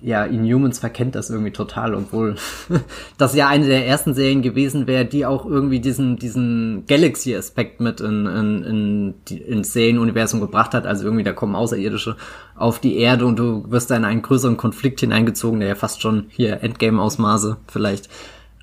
ja, 0.02 0.24
Inhumans 0.24 0.80
verkennt 0.80 1.16
das 1.16 1.30
irgendwie 1.30 1.52
total, 1.52 1.94
obwohl 1.94 2.36
das 3.18 3.36
ja 3.36 3.48
eine 3.48 3.68
der 3.68 3.86
ersten 3.86 4.14
Serien 4.14 4.42
gewesen 4.42 4.88
wäre, 4.88 5.06
die 5.06 5.26
auch 5.26 5.46
irgendwie 5.46 5.80
diesen, 5.80 6.16
diesen 6.18 6.86
Galaxy-Aspekt 6.88 7.82
mit 7.82 8.00
in, 8.00 8.26
in, 8.26 8.64
in, 8.64 9.14
die, 9.28 9.38
ins 9.40 9.74
Serienuniversum 9.74 10.40
gebracht 10.40 10.74
hat. 10.74 10.86
Also 10.86 11.04
irgendwie, 11.04 11.24
da 11.24 11.34
kommen 11.34 11.56
Außerirdische 11.56 12.16
auf 12.56 12.80
die 12.80 12.98
Erde 12.98 13.26
und 13.26 13.38
du 13.38 13.70
wirst 13.70 13.92
da 13.92 13.98
in 13.98 14.06
einen 14.06 14.22
größeren 14.22 14.58
Konflikt 14.58 15.02
hineingezogen, 15.02 15.60
der 15.60 15.70
ja 15.70 15.76
fast 15.76 16.02
schon 16.02 16.28
hier 16.30 16.64
Endgame-Ausmaße 16.64 17.58
vielleicht 17.68 18.10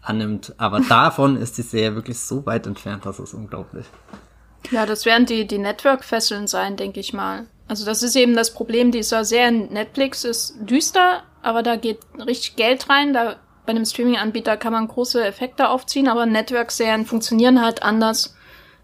annimmt. 0.00 0.54
Aber 0.56 0.80
davon 0.88 1.36
ist 1.36 1.58
die 1.58 1.62
Serie 1.62 1.96
wirklich 1.96 2.18
so 2.18 2.46
weit 2.46 2.66
entfernt, 2.66 3.04
das 3.04 3.18
ist 3.18 3.34
unglaublich. 3.34 3.86
Ja, 4.70 4.86
das 4.86 5.04
werden 5.04 5.26
die, 5.26 5.46
die 5.46 5.58
Network-Fesseln 5.58 6.46
sein, 6.46 6.76
denke 6.76 7.00
ich 7.00 7.12
mal. 7.12 7.46
Also 7.68 7.84
das 7.84 8.02
ist 8.02 8.16
eben 8.16 8.34
das 8.34 8.52
Problem 8.52 8.92
dieser 8.92 9.24
Serien. 9.24 9.72
Netflix 9.72 10.24
ist 10.24 10.54
düster, 10.60 11.22
aber 11.42 11.62
da 11.62 11.76
geht 11.76 11.98
richtig 12.24 12.56
Geld 12.56 12.88
rein. 12.88 13.12
Da 13.12 13.36
bei 13.64 13.70
einem 13.70 13.84
Streaming-Anbieter 13.84 14.56
kann 14.56 14.72
man 14.72 14.88
große 14.88 15.24
Effekte 15.24 15.68
aufziehen, 15.68 16.08
aber 16.08 16.26
Network-Serien 16.26 17.06
funktionieren 17.06 17.60
halt 17.62 17.82
anders, 17.82 18.36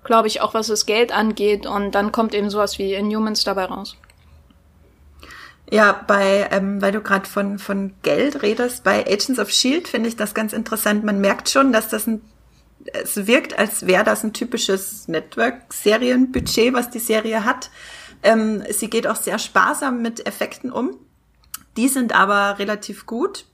glaube 0.05 0.29
ich, 0.29 0.41
auch 0.41 0.55
was 0.55 0.67
das 0.67 0.87
Geld 0.87 1.13
angeht. 1.13 1.67
Und 1.67 1.93
dann 1.93 2.13
kommt 2.13 2.35
eben 2.35 2.51
sowas 2.51 2.79
wie 2.79 2.95
Inhumans 2.95 3.45
dabei 3.45 3.67
raus. 3.67 3.97
Ja, 5.71 6.05
bei, 6.07 6.49
ähm, 6.51 6.83
weil 6.83 6.93
du 6.93 7.01
gerade 7.01 7.27
von, 7.27 7.59
von 7.59 7.95
Geld 8.03 8.43
redest, 8.43 8.85
bei 8.85 9.07
Agents 9.07 9.39
of 9.39 9.51
Shield 9.51 9.89
finde 9.89 10.09
ich 10.09 10.17
das 10.17 10.35
ganz 10.35 10.53
interessant. 10.53 11.03
Man 11.03 11.21
merkt 11.21 11.49
schon, 11.49 11.73
dass 11.73 11.89
das 11.89 12.07
ein, 12.07 12.21
es 12.93 13.27
wirkt, 13.27 13.59
als 13.59 13.87
wäre 13.87 14.05
das 14.05 14.25
ein 14.25 14.33
typisches 14.33 15.09
Network-Serienbudget, 15.09 16.73
was 16.73 16.91
die 16.91 16.99
Serie 16.99 17.45
hat. 17.45 17.71
Ähm, 18.23 18.63
sie 18.71 18.89
geht 18.89 19.07
auch 19.07 19.17
sehr 19.17 19.39
sparsam 19.39 20.03
mit 20.03 20.27
Effekten 20.27 20.71
um. 20.71 20.97
Die 21.77 21.89
sind 21.89 22.15
aber 22.15 22.59
relativ 22.59 23.07
gut. 23.07 23.47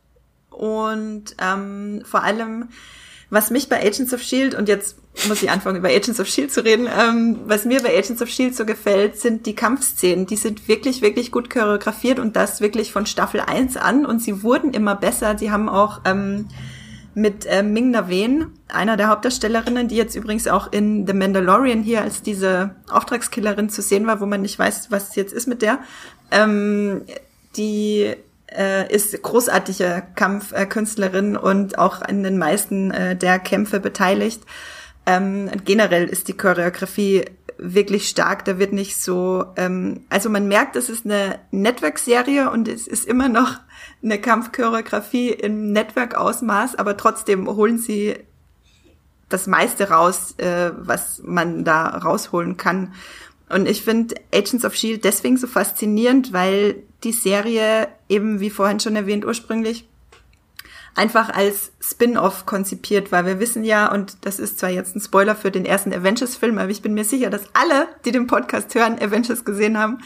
Und 0.50 1.36
ähm, 1.40 2.02
vor 2.04 2.22
allem, 2.22 2.68
was 3.30 3.50
mich 3.50 3.68
bei 3.68 3.80
Agents 3.80 4.12
of 4.12 4.22
Shield, 4.22 4.54
und 4.54 4.68
jetzt 4.68 4.96
muss 5.28 5.42
ich 5.42 5.50
anfangen, 5.50 5.78
über 5.78 5.88
Agents 5.88 6.20
of 6.20 6.28
Shield 6.28 6.52
zu 6.52 6.64
reden, 6.64 6.86
ähm, 6.86 7.40
was 7.46 7.64
mir 7.64 7.80
bei 7.82 7.96
Agents 7.96 8.22
of 8.22 8.28
Shield 8.28 8.56
so 8.56 8.64
gefällt, 8.64 9.18
sind 9.18 9.46
die 9.46 9.54
Kampfszenen. 9.54 10.26
Die 10.26 10.36
sind 10.36 10.68
wirklich, 10.68 11.02
wirklich 11.02 11.30
gut 11.30 11.50
choreografiert 11.50 12.18
und 12.18 12.36
das 12.36 12.60
wirklich 12.60 12.92
von 12.92 13.06
Staffel 13.06 13.40
1 13.40 13.76
an. 13.76 14.06
Und 14.06 14.22
sie 14.22 14.42
wurden 14.42 14.72
immer 14.72 14.94
besser. 14.94 15.38
Sie 15.38 15.50
haben 15.50 15.68
auch 15.68 16.00
ähm, 16.04 16.48
mit 17.18 17.46
äh, 17.46 17.62
Ming 17.62 17.90
Na 17.90 18.08
Wen, 18.08 18.52
einer 18.68 18.96
der 18.96 19.08
Hauptdarstellerinnen, 19.08 19.88
die 19.88 19.96
jetzt 19.96 20.14
übrigens 20.14 20.46
auch 20.46 20.72
in 20.72 21.06
The 21.06 21.12
Mandalorian 21.12 21.82
hier 21.82 22.02
als 22.02 22.22
diese 22.22 22.76
Auftragskillerin 22.90 23.68
zu 23.68 23.82
sehen 23.82 24.06
war, 24.06 24.20
wo 24.20 24.26
man 24.26 24.42
nicht 24.42 24.58
weiß, 24.58 24.90
was 24.90 25.16
jetzt 25.16 25.32
ist 25.32 25.48
mit 25.48 25.62
der. 25.62 25.80
Ähm, 26.30 27.02
die 27.56 28.14
äh, 28.56 28.94
ist 28.94 29.20
großartige 29.20 30.04
Kampfkünstlerin 30.14 31.36
und 31.36 31.78
auch 31.78 32.02
in 32.06 32.22
den 32.22 32.38
meisten 32.38 32.90
äh, 32.90 33.16
der 33.16 33.38
Kämpfe 33.38 33.80
beteiligt. 33.80 34.42
Ähm, 35.06 35.50
generell 35.64 36.04
ist 36.04 36.28
die 36.28 36.36
Choreografie 36.36 37.24
wirklich 37.58 38.08
stark. 38.08 38.44
Da 38.44 38.58
wird 38.58 38.72
nicht 38.72 39.00
so, 39.00 39.44
ähm, 39.56 40.04
also 40.08 40.30
man 40.30 40.48
merkt, 40.48 40.76
es 40.76 40.88
ist 40.88 41.04
eine 41.04 41.40
Network-Serie 41.50 42.50
und 42.50 42.68
es 42.68 42.86
ist 42.86 43.06
immer 43.06 43.28
noch 43.28 43.56
eine 44.02 44.20
Kampfchoreografie 44.20 45.30
im 45.30 45.72
Network-Ausmaß, 45.72 46.76
aber 46.76 46.96
trotzdem 46.96 47.48
holen 47.48 47.78
sie 47.78 48.16
das 49.28 49.46
meiste 49.46 49.90
raus, 49.90 50.34
äh, 50.38 50.70
was 50.76 51.22
man 51.24 51.64
da 51.64 51.88
rausholen 51.88 52.56
kann. 52.56 52.94
Und 53.48 53.68
ich 53.68 53.82
finde 53.82 54.14
Agents 54.32 54.64
of 54.64 54.74
Shield 54.74 55.04
deswegen 55.04 55.36
so 55.36 55.46
faszinierend, 55.46 56.32
weil 56.32 56.82
die 57.04 57.12
Serie 57.12 57.88
eben, 58.08 58.40
wie 58.40 58.50
vorhin 58.50 58.80
schon 58.80 58.96
erwähnt, 58.96 59.24
ursprünglich 59.24 59.87
einfach 60.98 61.30
als 61.30 61.72
Spin-off 61.80 62.44
konzipiert 62.44 63.12
war. 63.12 63.24
Wir 63.24 63.38
wissen 63.38 63.64
ja, 63.64 63.90
und 63.90 64.26
das 64.26 64.38
ist 64.38 64.58
zwar 64.58 64.70
jetzt 64.70 64.96
ein 64.96 65.00
Spoiler 65.00 65.36
für 65.36 65.50
den 65.50 65.64
ersten 65.64 65.94
Avengers-Film, 65.94 66.58
aber 66.58 66.70
ich 66.70 66.82
bin 66.82 66.92
mir 66.92 67.04
sicher, 67.04 67.30
dass 67.30 67.44
alle, 67.54 67.88
die 68.04 68.12
den 68.12 68.26
Podcast 68.26 68.74
hören, 68.74 68.98
Avengers 69.00 69.44
gesehen 69.44 69.78
haben, 69.78 69.98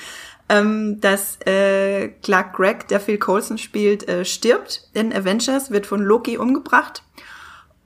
ähm, 0.48 1.00
dass 1.00 1.38
äh, 1.46 2.08
Clark 2.22 2.54
Gregg, 2.54 2.88
der 2.90 3.00
Phil 3.00 3.18
Coulson 3.18 3.56
spielt, 3.58 4.06
äh, 4.08 4.24
stirbt 4.24 4.88
in 4.92 5.12
Avengers, 5.12 5.70
wird 5.70 5.86
von 5.86 6.02
Loki 6.02 6.36
umgebracht 6.36 7.02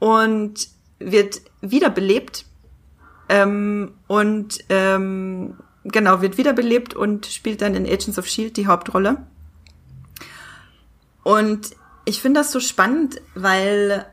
und 0.01 0.69
wird 0.99 1.43
wiederbelebt 1.61 2.45
ähm, 3.29 3.95
und 4.09 4.59
ähm, 4.69 5.55
genau, 5.85 6.23
wird 6.23 6.39
wiederbelebt 6.39 6.95
und 6.95 7.27
spielt 7.27 7.63
dann 7.63 7.77
in 7.77 7.87
Agents 7.87 8.19
of 8.19 8.27
Shield 8.27 8.57
die 8.57 8.67
Hauptrolle. 8.67 9.19
Und 11.23 11.71
ich 12.07 12.23
finde 12.23 12.41
das 12.41 12.53
so 12.53 12.61
spannend, 12.61 13.21
weil 13.35 14.07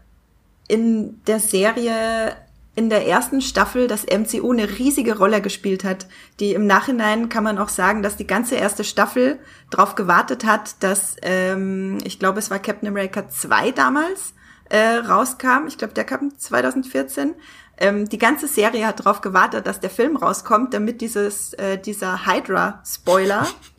in 0.67 1.23
der 1.25 1.39
Serie 1.39 2.35
in 2.75 2.89
der 2.89 3.07
ersten 3.07 3.41
Staffel 3.41 3.87
das 3.87 4.05
MCU 4.05 4.51
eine 4.51 4.67
riesige 4.67 5.17
Rolle 5.17 5.41
gespielt 5.41 5.83
hat. 5.83 6.07
Die 6.39 6.53
im 6.53 6.65
Nachhinein 6.65 7.29
kann 7.29 7.43
man 7.43 7.59
auch 7.59 7.69
sagen, 7.69 8.01
dass 8.01 8.17
die 8.17 8.25
ganze 8.25 8.55
erste 8.55 8.83
Staffel 8.83 9.39
darauf 9.69 9.93
gewartet 9.93 10.43
hat, 10.43 10.81
dass, 10.81 11.15
ähm, 11.21 11.99
ich 12.03 12.17
glaube, 12.17 12.39
es 12.39 12.49
war 12.49 12.57
Captain 12.57 12.89
America 12.89 13.29
2 13.29 13.71
damals, 13.71 14.33
äh, 14.69 14.95
rauskam. 14.95 15.67
Ich 15.67 15.77
glaube, 15.77 15.93
der 15.93 16.03
kam 16.03 16.35
2014. 16.35 17.35
Ähm, 17.77 18.09
die 18.09 18.17
ganze 18.17 18.47
Serie 18.47 18.87
hat 18.87 19.01
darauf 19.01 19.21
gewartet, 19.21 19.67
dass 19.67 19.79
der 19.79 19.91
Film 19.91 20.17
rauskommt, 20.17 20.73
damit 20.73 21.01
dieses, 21.01 21.53
äh, 21.53 21.77
dieser 21.77 22.25
Hydra-Spoiler 22.25 23.47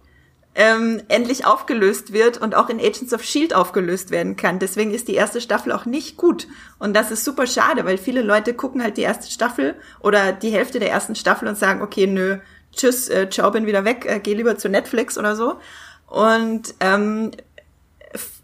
ähm, 0.54 1.02
endlich 1.08 1.46
aufgelöst 1.46 2.12
wird 2.12 2.38
und 2.38 2.54
auch 2.54 2.68
in 2.68 2.78
Agents 2.78 3.12
of 3.12 3.24
Shield 3.24 3.54
aufgelöst 3.54 4.10
werden 4.10 4.36
kann. 4.36 4.58
Deswegen 4.58 4.92
ist 4.92 5.08
die 5.08 5.14
erste 5.14 5.40
Staffel 5.40 5.72
auch 5.72 5.84
nicht 5.84 6.16
gut. 6.16 6.46
Und 6.78 6.94
das 6.94 7.10
ist 7.10 7.24
super 7.24 7.46
schade, 7.46 7.84
weil 7.84 7.98
viele 7.98 8.22
Leute 8.22 8.54
gucken 8.54 8.82
halt 8.82 8.96
die 8.96 9.02
erste 9.02 9.30
Staffel 9.30 9.74
oder 10.00 10.32
die 10.32 10.50
Hälfte 10.50 10.78
der 10.78 10.90
ersten 10.90 11.16
Staffel 11.16 11.48
und 11.48 11.58
sagen, 11.58 11.82
okay, 11.82 12.06
nö, 12.06 12.38
tschüss, 12.74 13.08
äh, 13.08 13.28
ciao, 13.28 13.50
bin 13.50 13.66
wieder 13.66 13.84
weg, 13.84 14.06
äh, 14.06 14.20
geh 14.20 14.34
lieber 14.34 14.56
zu 14.56 14.68
Netflix 14.68 15.18
oder 15.18 15.34
so. 15.34 15.58
Und 16.06 16.74
ähm, 16.80 17.32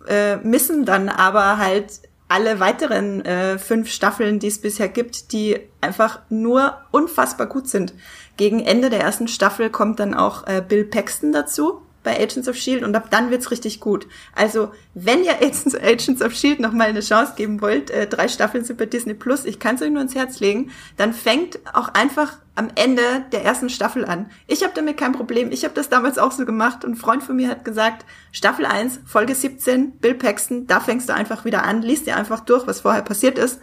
äh, 0.09 0.37
missen 0.39 0.85
dann 0.85 1.09
aber 1.09 1.59
halt 1.59 2.01
alle 2.27 2.61
weiteren 2.61 3.25
äh, 3.25 3.59
fünf 3.59 3.91
Staffeln, 3.91 4.39
die 4.39 4.47
es 4.47 4.61
bisher 4.61 4.89
gibt, 4.89 5.33
die 5.33 5.61
einfach 5.81 6.21
nur 6.29 6.79
unfassbar 6.93 7.47
gut 7.47 7.69
sind. 7.69 7.93
Gegen 8.37 8.61
Ende 8.61 8.89
der 8.89 9.01
ersten 9.01 9.29
Staffel 9.29 9.69
kommt 9.69 9.99
dann 9.99 10.15
auch 10.15 10.47
äh, 10.47 10.63
Bill 10.67 10.85
Paxton 10.85 11.33
dazu, 11.33 11.83
bei 12.03 12.19
Agents 12.19 12.49
of 12.49 12.57
Shield 12.57 12.83
und 12.83 12.95
ab 12.95 13.11
dann 13.11 13.31
wird's 13.31 13.51
richtig 13.51 13.81
gut. 13.81 14.07
Also, 14.35 14.73
wenn 14.95 15.25
ihr 15.25 15.37
Agents, 15.37 15.75
Agents 15.81 16.23
of 16.23 16.33
Shield 16.33 16.61
noch 16.61 16.73
mal 16.73 16.89
eine 16.89 17.01
Chance 17.01 17.35
geben 17.37 17.61
wollt, 17.61 17.91
äh, 17.91 18.07
drei 18.07 18.29
Staffeln 18.29 18.65
sind 18.65 18.79
bei 18.79 18.87
Disney 18.87 19.15
Plus, 19.15 19.45
ich 19.45 19.59
kann 19.59 19.77
es 19.77 19.83
euch 19.83 19.91
nur 19.91 20.03
ins 20.03 20.15
Herz 20.15 20.41
legen, 20.41 20.71
dann 20.97 21.13
fängt 21.13 21.59
auch 21.75 21.89
einfach 21.89 22.39
am 22.55 22.69
Ende 22.75 23.03
der 23.33 23.45
ersten 23.45 23.71
Staffel 23.71 24.05
an. 24.05 24.31
Ich 24.47 24.63
habe 24.63 24.73
damit 24.75 24.97
kein 24.97 25.13
Problem. 25.13 25.51
Ich 25.51 25.65
habe 25.65 25.75
das 25.75 25.89
damals 25.89 26.19
auch 26.19 26.33
so 26.33 26.45
gemacht 26.45 26.85
und 26.85 26.93
ein 26.93 26.97
Freund 26.97 27.23
von 27.23 27.37
mir 27.37 27.49
hat 27.49 27.65
gesagt, 27.65 28.05
Staffel 28.33 28.67
1, 28.67 29.01
Folge 29.07 29.35
17, 29.35 29.93
Bill 29.93 30.15
Paxton, 30.15 30.67
da 30.67 30.81
fängst 30.81 31.09
du 31.09 31.15
einfach 31.15 31.45
wieder 31.45 31.65
an, 31.65 31.83
liest 31.83 32.07
dir 32.07 32.17
einfach 32.17 32.41
durch, 32.41 32.67
was 32.67 32.81
vorher 32.81 33.03
passiert 33.03 33.39
ist. 33.39 33.61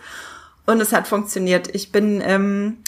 Und 0.66 0.82
es 0.82 0.94
hat 0.94 1.08
funktioniert. 1.08 1.74
Ich 1.74 1.92
bin 1.92 2.22
ähm, 2.22 2.84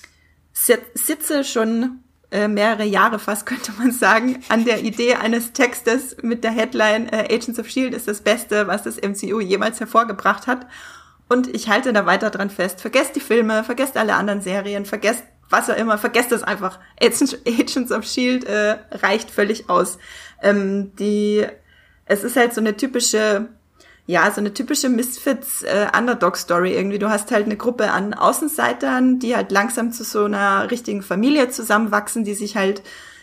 sitze 0.53 1.43
schon 1.43 1.99
äh, 2.31 2.47
mehrere 2.47 2.85
Jahre 2.85 3.19
fast, 3.19 3.45
könnte 3.47 3.71
man 3.77 3.91
sagen, 3.91 4.43
an 4.49 4.65
der 4.65 4.83
Idee 4.83 5.15
eines 5.15 5.53
Textes 5.53 6.17
mit 6.21 6.43
der 6.43 6.51
Headline 6.51 7.09
äh, 7.09 7.33
Agents 7.33 7.59
of 7.59 7.69
Shield 7.69 7.93
ist 7.93 8.07
das 8.07 8.21
Beste, 8.21 8.67
was 8.67 8.83
das 8.83 8.97
MCU 8.97 9.39
jemals 9.39 9.79
hervorgebracht 9.79 10.47
hat. 10.47 10.67
Und 11.27 11.47
ich 11.53 11.69
halte 11.69 11.93
da 11.93 12.05
weiter 12.05 12.31
dran 12.31 12.49
fest. 12.49 12.81
Vergesst 12.81 13.15
die 13.15 13.19
Filme, 13.19 13.63
vergesst 13.63 13.97
alle 13.97 14.15
anderen 14.15 14.41
Serien, 14.41 14.85
vergesst 14.85 15.23
was 15.49 15.69
auch 15.69 15.75
immer, 15.75 15.97
vergesst 15.97 16.31
es 16.31 16.43
einfach. 16.43 16.79
Agents 17.01 17.91
of 17.91 18.05
Shield 18.05 18.43
äh, 18.45 18.77
reicht 18.91 19.31
völlig 19.31 19.69
aus. 19.69 19.97
Ähm, 20.41 20.95
die, 20.97 21.45
es 22.05 22.23
ist 22.23 22.35
halt 22.35 22.53
so 22.53 22.61
eine 22.61 22.77
typische 22.77 23.49
ja, 24.09 24.31
so 24.31 24.41
eine 24.41 24.55
typische 24.55 24.89
Misfits 24.89 25.61
äh, 25.61 25.85
irgendwie. 25.93 26.97
Du 26.97 27.11
hast 27.11 27.29
halt 27.29 27.45
eine 27.45 27.57
Gruppe 27.57 27.91
an 27.91 28.15
Außenseitern, 28.15 29.19
die 29.19 29.35
halt 29.35 29.51
langsam 29.51 29.91
zu 29.91 30.03
so 30.03 30.23
einer 30.23 30.71
richtigen 30.71 31.03
Familie 31.03 31.51
zusammenwachsen, 31.51 32.23
die 32.23 32.33
sich 32.33 32.57
halt 32.57 32.81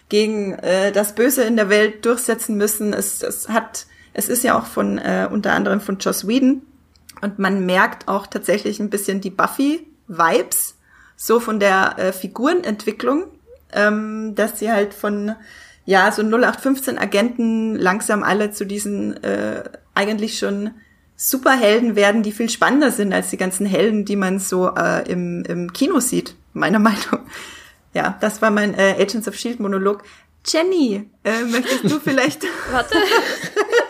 gegen 0.09 0.53
äh, 0.53 0.93
das 0.93 1.17
Böse 1.17 1.43
in 1.43 1.57
der 1.57 1.71
Welt 1.71 2.05
durchsetzen 2.05 2.57
müssen. 2.57 2.93
Es, 2.93 3.21
es 3.25 3.49
hat, 3.49 3.87
es 4.13 4.29
ist 4.29 4.45
ja 4.45 4.57
auch 4.57 4.67
von 4.67 4.99
äh, 4.99 5.29
unter 5.29 5.55
anderem 5.55 5.81
von 5.81 5.99
Joss 5.99 6.29
Whedon 6.29 6.63
und 7.21 7.41
man 7.41 7.67
merkt 7.67 8.07
auch 8.07 8.29
tatsächlich 8.29 8.79
ein 8.79 8.89
bisschen 8.89 9.21
die 9.21 9.31
Buffy 9.31 9.89
Vibes 10.07 10.77
so 11.17 11.41
von 11.41 11.59
der 11.59 11.99
äh, 11.99 12.13
Figurenentwicklung, 12.13 13.25
ähm, 13.73 14.37
dass 14.37 14.61
sie 14.61 14.71
halt 14.71 14.95
von 14.95 15.35
ja, 15.85 16.13
so 16.13 16.23
0815 16.23 16.97
Agenten 16.97 17.75
langsam 17.75 18.23
alle 18.23 18.53
zu 18.53 18.65
diesen 18.65 19.21
äh, 19.25 19.65
eigentlich 19.97 20.39
schon 20.39 20.71
Superhelden 21.17 21.97
werden, 21.97 22.23
die 22.23 22.33
viel 22.33 22.51
spannender 22.51 22.91
sind 22.91 23.13
als 23.13 23.31
die 23.31 23.39
ganzen 23.39 23.65
Helden, 23.65 24.05
die 24.05 24.17
man 24.17 24.39
so 24.39 24.75
äh, 24.75 25.11
im, 25.11 25.45
im 25.45 25.73
Kino 25.73 25.99
sieht, 26.01 26.35
meiner 26.53 26.79
Meinung. 26.81 27.21
Ja, 27.95 28.17
das 28.21 28.43
war 28.43 28.51
mein 28.51 28.75
äh, 28.75 28.97
Agents 28.99 29.27
of 29.27 29.37
Shield 29.37 29.59
Monolog. 29.59 30.03
Jenny, 30.47 31.11
äh, 31.25 31.43
möchtest 31.43 31.85
du 31.85 31.99
vielleicht 31.99 32.43
Warte. 32.71 32.95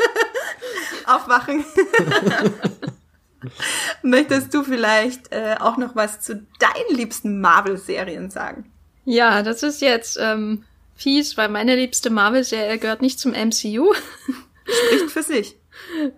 aufwachen? 1.06 1.64
möchtest 4.02 4.54
du 4.54 4.62
vielleicht 4.62 5.32
äh, 5.32 5.56
auch 5.58 5.76
noch 5.76 5.94
was 5.96 6.20
zu 6.20 6.46
deinen 6.58 6.96
liebsten 6.96 7.40
Marvel-Serien 7.40 8.30
sagen? 8.30 8.70
Ja, 9.04 9.42
das 9.42 9.62
ist 9.62 9.82
jetzt 9.82 10.18
ähm, 10.20 10.64
fies, 10.94 11.36
weil 11.36 11.48
meine 11.48 11.76
liebste 11.76 12.10
Marvel-Serie 12.10 12.78
gehört 12.78 13.02
nicht 13.02 13.20
zum 13.20 13.32
MCU. 13.32 13.92
Spricht 14.64 15.10
für 15.10 15.22
sich. 15.22 15.56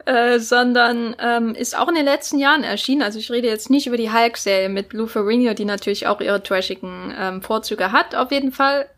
Äh, 0.07 0.41
sondern 0.41 1.15
ähm, 1.21 1.55
ist 1.55 1.77
auch 1.77 1.89
in 1.89 1.95
den 1.95 2.05
letzten 2.05 2.39
Jahren 2.39 2.65
erschienen. 2.65 3.03
Also 3.03 3.19
ich 3.19 3.31
rede 3.31 3.49
jetzt 3.49 3.71
nicht 3.71 3.87
über 3.87 3.97
die 3.97 4.11
Hulk-Serie 4.11 4.69
mit 4.69 4.89
Blue 4.89 5.07
Ferrigno, 5.07 5.55
die 5.55 5.65
natürlich 5.65 6.07
auch 6.07 6.21
ihre 6.21 6.43
trashigen 6.43 7.15
ähm, 7.17 7.43
Vorzüge 7.43 7.93
hat, 7.93 8.15
auf 8.15 8.33
jeden 8.33 8.51
Fall. 8.51 8.89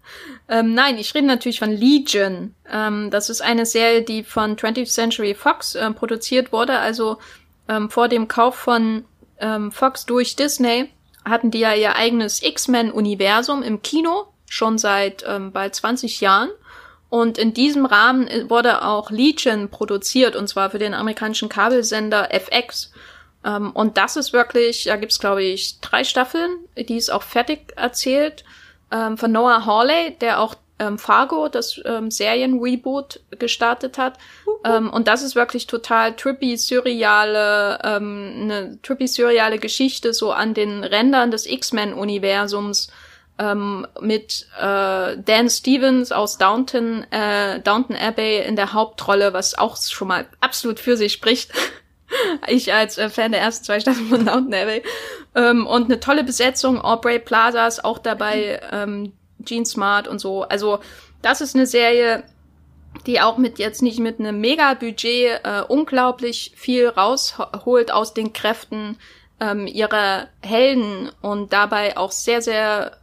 Ähm, 0.49 0.73
nein, 0.75 0.97
ich 0.99 1.15
rede 1.15 1.27
natürlich 1.27 1.59
von 1.59 1.73
Legion. 1.73 2.55
Ähm, 2.71 3.11
das 3.11 3.31
ist 3.31 3.43
eine 3.43 3.67
Serie, 3.67 4.03
die 4.03 4.23
von 4.23 4.57
20th 4.57 4.93
Century 4.93 5.35
Fox 5.35 5.75
äh, 5.75 5.91
produziert 5.91 6.53
wurde. 6.53 6.79
Also 6.79 7.19
ähm, 7.69 7.91
vor 7.91 8.09
dem 8.09 8.29
Kauf 8.29 8.55
von 8.55 9.05
ähm, 9.39 9.73
Fox 9.73 10.07
durch 10.07 10.37
Disney 10.37 10.91
hatten 11.25 11.51
die 11.51 11.61
ja 11.61 11.75
ihr 11.75 11.97
eigenes 11.97 12.43
X-Men-Universum 12.43 13.63
im 13.63 13.83
Kino 13.83 14.27
schon 14.49 14.79
seit 14.79 15.25
ähm, 15.27 15.53
bald 15.53 15.75
20 15.75 16.21
Jahren. 16.21 16.51
Und 17.11 17.39
in 17.39 17.53
diesem 17.53 17.85
Rahmen 17.85 18.29
äh, 18.29 18.49
wurde 18.49 18.83
auch 18.85 19.11
Legion 19.11 19.69
produziert, 19.69 20.37
und 20.37 20.49
zwar 20.49 20.71
für 20.71 20.79
den 20.79 20.95
amerikanischen 20.95 21.49
Kabelsender 21.49 22.33
FX. 22.33 22.93
Ähm, 23.45 23.73
und 23.73 23.99
das 23.99 24.17
ist 24.17 24.33
wirklich, 24.33 24.85
da 24.85 24.97
gibt's 24.97 25.19
glaube 25.19 25.43
ich 25.43 25.81
drei 25.81 26.05
Staffeln, 26.05 26.51
die 26.77 26.97
ist 26.97 27.11
auch 27.11 27.23
fertig 27.23 27.73
erzählt, 27.77 28.45
ähm, 28.93 29.19
von 29.19 29.33
Noah 29.33 29.67
Hawley, 29.67 30.17
der 30.21 30.41
auch 30.41 30.55
ähm, 30.79 30.99
Fargo, 30.99 31.49
das 31.49 31.81
ähm, 31.85 32.11
Serien-Reboot, 32.11 33.21
gestartet 33.39 33.99
hat. 33.99 34.19
Ähm, 34.65 34.91
und 34.91 35.09
das 35.09 35.23
ist 35.23 35.35
wirklich 35.35 35.67
total 35.67 36.17
trippy, 36.17 36.57
surreale, 36.57 37.79
ähm, 37.85 38.33
eine 38.43 38.79
trippy, 38.83 39.07
surreale 39.07 39.59
Geschichte, 39.59 40.15
so 40.15 40.33
an 40.33 40.55
den 40.55 40.83
Rändern 40.83 41.31
des 41.31 41.47
X-Men-Universums 41.47 42.89
ähm, 43.41 43.87
mit 44.01 44.47
äh, 44.61 45.17
Dan 45.17 45.49
Stevens 45.49 46.13
aus 46.13 46.37
Downton, 46.37 47.11
äh, 47.11 47.61
Downton 47.61 47.97
Abbey 47.97 48.39
in 48.39 48.55
der 48.55 48.75
Hauptrolle, 48.75 49.33
was 49.33 49.57
auch 49.57 49.79
schon 49.79 50.09
mal 50.09 50.27
absolut 50.41 50.79
für 50.79 50.97
sich 50.97 51.15
spricht. 51.15 51.51
ich 52.47 52.75
als 52.75 52.99
äh, 52.99 53.09
Fan 53.09 53.33
der 53.33 53.41
ersten 53.41 53.65
zwei 53.65 53.81
Staffeln 53.81 54.09
von 54.09 54.27
Downton 54.27 54.53
Abbey. 54.53 54.83
Ähm, 55.35 55.67
und 55.67 55.87
eine 55.87 56.01
tolle 56.01 56.23
Besetzung, 56.23 56.83
Aubrey 56.83 57.19
Plaza 57.19 57.67
ist 57.67 57.83
auch 57.83 57.99
dabei, 57.99 58.61
ähm, 58.71 59.15
Gene 59.39 59.65
Smart 59.65 60.07
und 60.07 60.19
so. 60.19 60.43
Also 60.43 60.81
das 61.23 61.41
ist 61.41 61.57
eine 61.57 61.65
Serie, 61.65 62.25
die 63.07 63.23
auch 63.23 63.39
mit 63.39 63.59
jetzt 63.59 63.81
nicht 63.81 64.01
mit 64.01 64.21
einem 64.21 64.39
Mega-Budget 64.41 65.41
äh, 65.45 65.63
unglaublich 65.67 66.53
viel 66.57 66.89
rausholt 66.89 67.91
aus 67.91 68.13
den 68.13 68.35
Kräften 68.35 68.99
ähm, 69.41 69.67
ihrer 69.67 70.29
Helden 70.43 71.11
und 71.23 71.55
dabei 71.55 71.97
auch 71.97 72.13
sehr, 72.13 72.43
sehr 72.43 73.00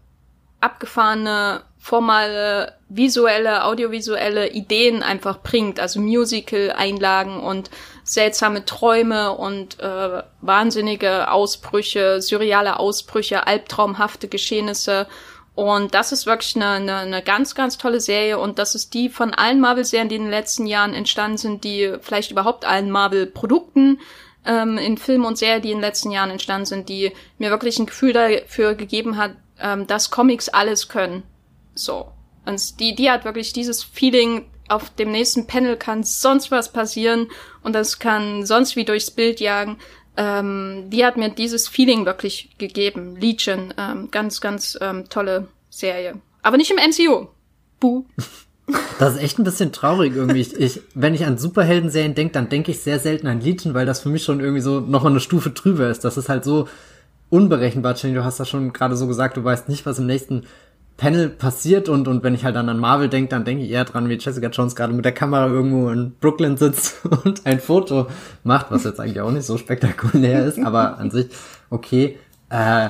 abgefahrene, 0.60 1.62
formale, 1.78 2.74
visuelle, 2.89 3.64
audiovisuelle 3.64 4.49
Ideen 4.49 5.03
einfach 5.03 5.39
bringt, 5.41 5.80
also 5.80 5.99
Musical-Einlagen 5.99 7.39
und 7.39 7.70
seltsame 8.03 8.66
Träume 8.66 9.32
und 9.34 9.80
äh, 9.80 10.24
wahnsinnige 10.41 11.32
Ausbrüche, 11.32 12.22
surreale 12.22 12.80
Ausbrüche, 12.80 13.47
albtraumhafte 13.47 14.28
Geschehnisse. 14.28 15.08
Und 15.55 15.93
das 15.93 16.12
ist 16.12 16.26
wirklich 16.26 16.55
eine, 16.55 16.68
eine, 16.68 16.95
eine 16.97 17.22
ganz, 17.24 17.55
ganz 17.55 17.78
tolle 17.78 17.99
Serie. 17.99 18.38
Und 18.38 18.60
das 18.60 18.76
ist 18.76 18.93
die 18.93 19.10
von 19.10 19.34
allen 19.34 19.60
Marvel-Serien, 19.60 20.10
die 20.10 20.16
in 20.16 20.24
den 20.24 20.32
letzten 20.32 20.68
Jahren 20.68 20.93
entstanden 20.93 21.38
sind, 21.38 21.64
die 21.64 21.95
vielleicht 22.01 22.32
überhaupt 22.32 22.66
allen 22.66 22.91
Marvel-Produkten 22.91 23.99
ähm, 24.45 24.78
in 24.78 24.97
Filmen 24.97 25.26
und 25.26 25.38
Serien, 25.38 25.62
die 25.62 25.72
in 25.72 25.78
den 25.78 25.84
letzten 25.84 26.12
Jahren 26.12 26.30
entstanden 26.30 26.66
sind, 26.66 26.89
die 26.89 27.12
mir 27.38 27.49
wirklich 27.49 27.80
ein 27.80 27.86
Gefühl 27.86 28.14
dafür 28.14 28.76
gegeben 28.76 29.18
hat, 29.18 29.32
ähm, 29.62 29.88
dass 29.88 30.12
Comics 30.12 30.49
alles 30.49 30.89
können. 30.89 31.24
So. 31.76 32.12
Und 32.45 32.80
die, 32.80 32.95
die 32.95 33.10
hat 33.10 33.26
wirklich 33.26 33.53
dieses 33.53 33.84
Feeling, 33.84 34.45
auf 34.70 34.89
dem 34.89 35.12
nächsten 35.12 35.47
Panel 35.47 35.78
kann 35.78 36.03
sonst 36.03 36.51
was 36.51 36.72
passieren 36.72 37.28
und 37.64 37.74
das 37.74 37.99
kann 37.99 38.45
sonst 38.45 38.76
wie 38.76 38.86
durchs 38.86 39.12
Bild 39.12 39.39
jagen. 39.39 39.78
Ähm, 40.18 40.89
die 40.89 41.05
hat 41.05 41.16
mir 41.16 41.30
dieses 41.30 41.68
Feeling 41.68 42.05
wirklich 42.05 42.49
gegeben. 42.58 43.16
Legion, 43.18 43.74
ähm, 43.78 44.10
ganz, 44.12 44.41
ganz 44.41 44.78
ähm, 44.82 45.08
tolle 45.10 45.47
Serie. 45.70 46.20
Aber 46.41 46.58
nicht 46.58 46.72
im 46.72 46.78
MCU. 46.78 47.28
Buh. 47.80 48.05
Das 48.99 49.16
ist 49.16 49.22
echt 49.22 49.39
ein 49.39 49.45
bisschen 49.45 49.72
traurig 49.72 50.14
irgendwie. 50.14 50.41
Ich, 50.41 50.53
ich 50.53 50.82
wenn 50.93 51.14
ich 51.14 51.26
an 51.26 51.38
Superhelden-Serien 51.38 52.16
denke, 52.16 52.34
dann 52.34 52.49
denke 52.49 52.72
ich 52.72 52.82
sehr 52.82 52.99
selten 52.99 53.28
an 53.28 53.39
Legion, 53.39 53.74
weil 53.74 53.86
das 53.86 54.01
für 54.01 54.10
mich 54.10 54.26
schon 54.26 54.41
irgendwie 54.41 54.60
so 54.60 54.82
noch 54.82 55.05
eine 55.05 55.22
Stufe 55.22 55.51
drüber 55.51 55.89
ist. 55.89 56.03
Das 56.03 56.18
ist 56.18 56.28
halt 56.28 56.43
so 56.43 56.68
unberechenbar, 57.30 57.95
Jenny. 57.95 58.15
Du 58.15 58.23
hast 58.23 58.39
das 58.39 58.49
schon 58.49 58.73
gerade 58.73 58.95
so 58.95 59.07
gesagt, 59.07 59.38
du 59.38 59.43
weißt 59.43 59.69
nicht, 59.69 59.86
was 59.86 59.99
im 59.99 60.05
nächsten 60.05 60.43
Panel 60.97 61.30
passiert 61.30 61.89
und, 61.89 62.07
und 62.07 62.23
wenn 62.23 62.34
ich 62.34 62.43
halt 62.43 62.55
dann 62.55 62.69
an 62.69 62.80
Marvel 62.80 63.07
denke, 63.07 63.30
dann 63.30 63.45
denke 63.45 63.63
ich 63.63 63.69
eher 63.69 63.86
dran, 63.86 64.09
wie 64.09 64.15
Jessica 64.15 64.47
Jones 64.47 64.75
gerade 64.75 64.93
mit 64.93 65.05
der 65.05 65.11
Kamera 65.11 65.47
irgendwo 65.47 65.89
in 65.89 66.15
Brooklyn 66.19 66.57
sitzt 66.57 67.05
und 67.23 67.45
ein 67.45 67.59
Foto 67.59 68.07
macht, 68.43 68.71
was 68.71 68.84
jetzt 68.84 68.99
eigentlich 68.99 69.21
auch 69.21 69.32
nicht 69.32 69.45
so 69.45 69.57
spektakulär 69.57 70.45
ist, 70.45 70.59
aber 70.59 70.97
an 70.97 71.11
sich 71.11 71.28
okay. 71.69 72.17
Äh, 72.49 72.89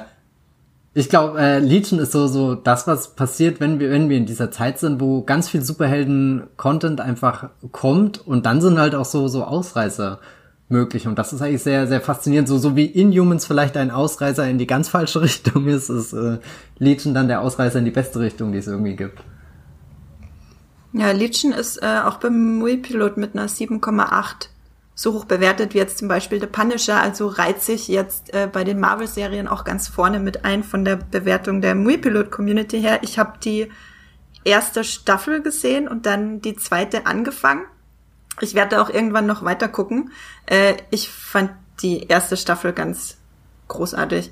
ich 0.93 1.09
glaube, 1.09 1.39
äh, 1.39 1.59
Legion 1.59 1.99
ist 1.99 2.13
so 2.13 2.27
so 2.27 2.55
das, 2.55 2.87
was 2.87 3.13
passiert, 3.13 3.59
wenn 3.59 3.79
wir 3.79 3.91
wenn 3.91 4.09
wir 4.09 4.17
in 4.17 4.25
dieser 4.25 4.51
Zeit 4.51 4.79
sind, 4.79 5.01
wo 5.01 5.21
ganz 5.23 5.49
viel 5.49 5.61
Superhelden-Content 5.61 7.01
einfach 7.01 7.49
kommt 7.71 8.25
und 8.25 8.45
dann 8.45 8.61
sind 8.61 8.79
halt 8.79 8.95
auch 8.95 9.05
so 9.05 9.27
so 9.27 9.43
Ausreißer 9.43 10.19
möglich. 10.69 11.07
Und 11.07 11.17
das 11.17 11.33
ist 11.33 11.41
eigentlich 11.41 11.63
sehr, 11.63 11.87
sehr 11.87 12.01
faszinierend. 12.01 12.47
So, 12.47 12.57
so 12.57 12.75
wie 12.75 12.85
Inhumans 12.85 13.45
vielleicht 13.45 13.77
ein 13.77 13.91
Ausreißer 13.91 14.47
in 14.47 14.57
die 14.57 14.67
ganz 14.67 14.89
falsche 14.89 15.21
Richtung 15.23 15.67
ist, 15.67 15.89
ist 15.89 16.13
äh, 16.13 16.39
Legion 16.77 17.13
dann 17.13 17.27
der 17.27 17.41
Ausreißer 17.41 17.79
in 17.79 17.85
die 17.85 17.91
beste 17.91 18.19
Richtung, 18.19 18.51
die 18.51 18.57
es 18.59 18.67
irgendwie 18.67 18.95
gibt. 18.95 19.19
Ja, 20.93 21.11
Legion 21.11 21.51
ist 21.51 21.81
äh, 21.81 22.01
auch 22.05 22.17
beim 22.17 22.57
Muipilot 22.59 23.17
mit 23.17 23.35
einer 23.35 23.47
7,8 23.47 24.49
so 24.99 25.13
hoch 25.13 25.25
bewertet 25.25 25.75
wie 25.75 25.77
jetzt 25.77 25.99
zum 25.99 26.07
Beispiel 26.07 26.39
The 26.39 26.47
Punisher, 26.47 26.99
also 26.99 27.27
reiht 27.27 27.61
sich 27.61 27.87
jetzt 27.87 28.33
äh, 28.33 28.49
bei 28.51 28.63
den 28.63 28.79
Marvel-Serien 28.79 29.47
auch 29.47 29.63
ganz 29.63 29.87
vorne 29.87 30.19
mit 30.19 30.43
ein 30.43 30.63
von 30.63 30.83
der 30.83 30.95
Bewertung 30.95 31.61
der 31.61 31.75
Muipilot-Community 31.75 32.81
her. 32.81 32.99
Ich 33.03 33.19
habe 33.19 33.33
die 33.43 33.71
erste 34.43 34.83
Staffel 34.83 35.43
gesehen 35.43 35.87
und 35.87 36.07
dann 36.07 36.41
die 36.41 36.55
zweite 36.55 37.05
angefangen. 37.05 37.65
Ich 38.41 38.53
werde 38.53 38.81
auch 38.81 38.89
irgendwann 38.89 39.25
noch 39.25 39.43
weiter 39.43 39.67
gucken. 39.67 40.11
Äh, 40.45 40.75
ich 40.91 41.09
fand 41.09 41.51
die 41.81 42.03
erste 42.07 42.37
Staffel 42.37 42.73
ganz 42.73 43.17
großartig. 43.67 44.31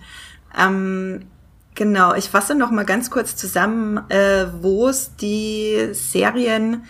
Ähm, 0.57 1.25
genau, 1.73 2.13
ich 2.13 2.29
fasse 2.29 2.55
noch 2.55 2.71
mal 2.71 2.85
ganz 2.85 3.09
kurz 3.09 3.35
zusammen, 3.35 4.09
äh, 4.09 4.47
wo 4.61 4.87
es 4.87 5.15
die 5.15 5.89
Serien, 5.91 6.83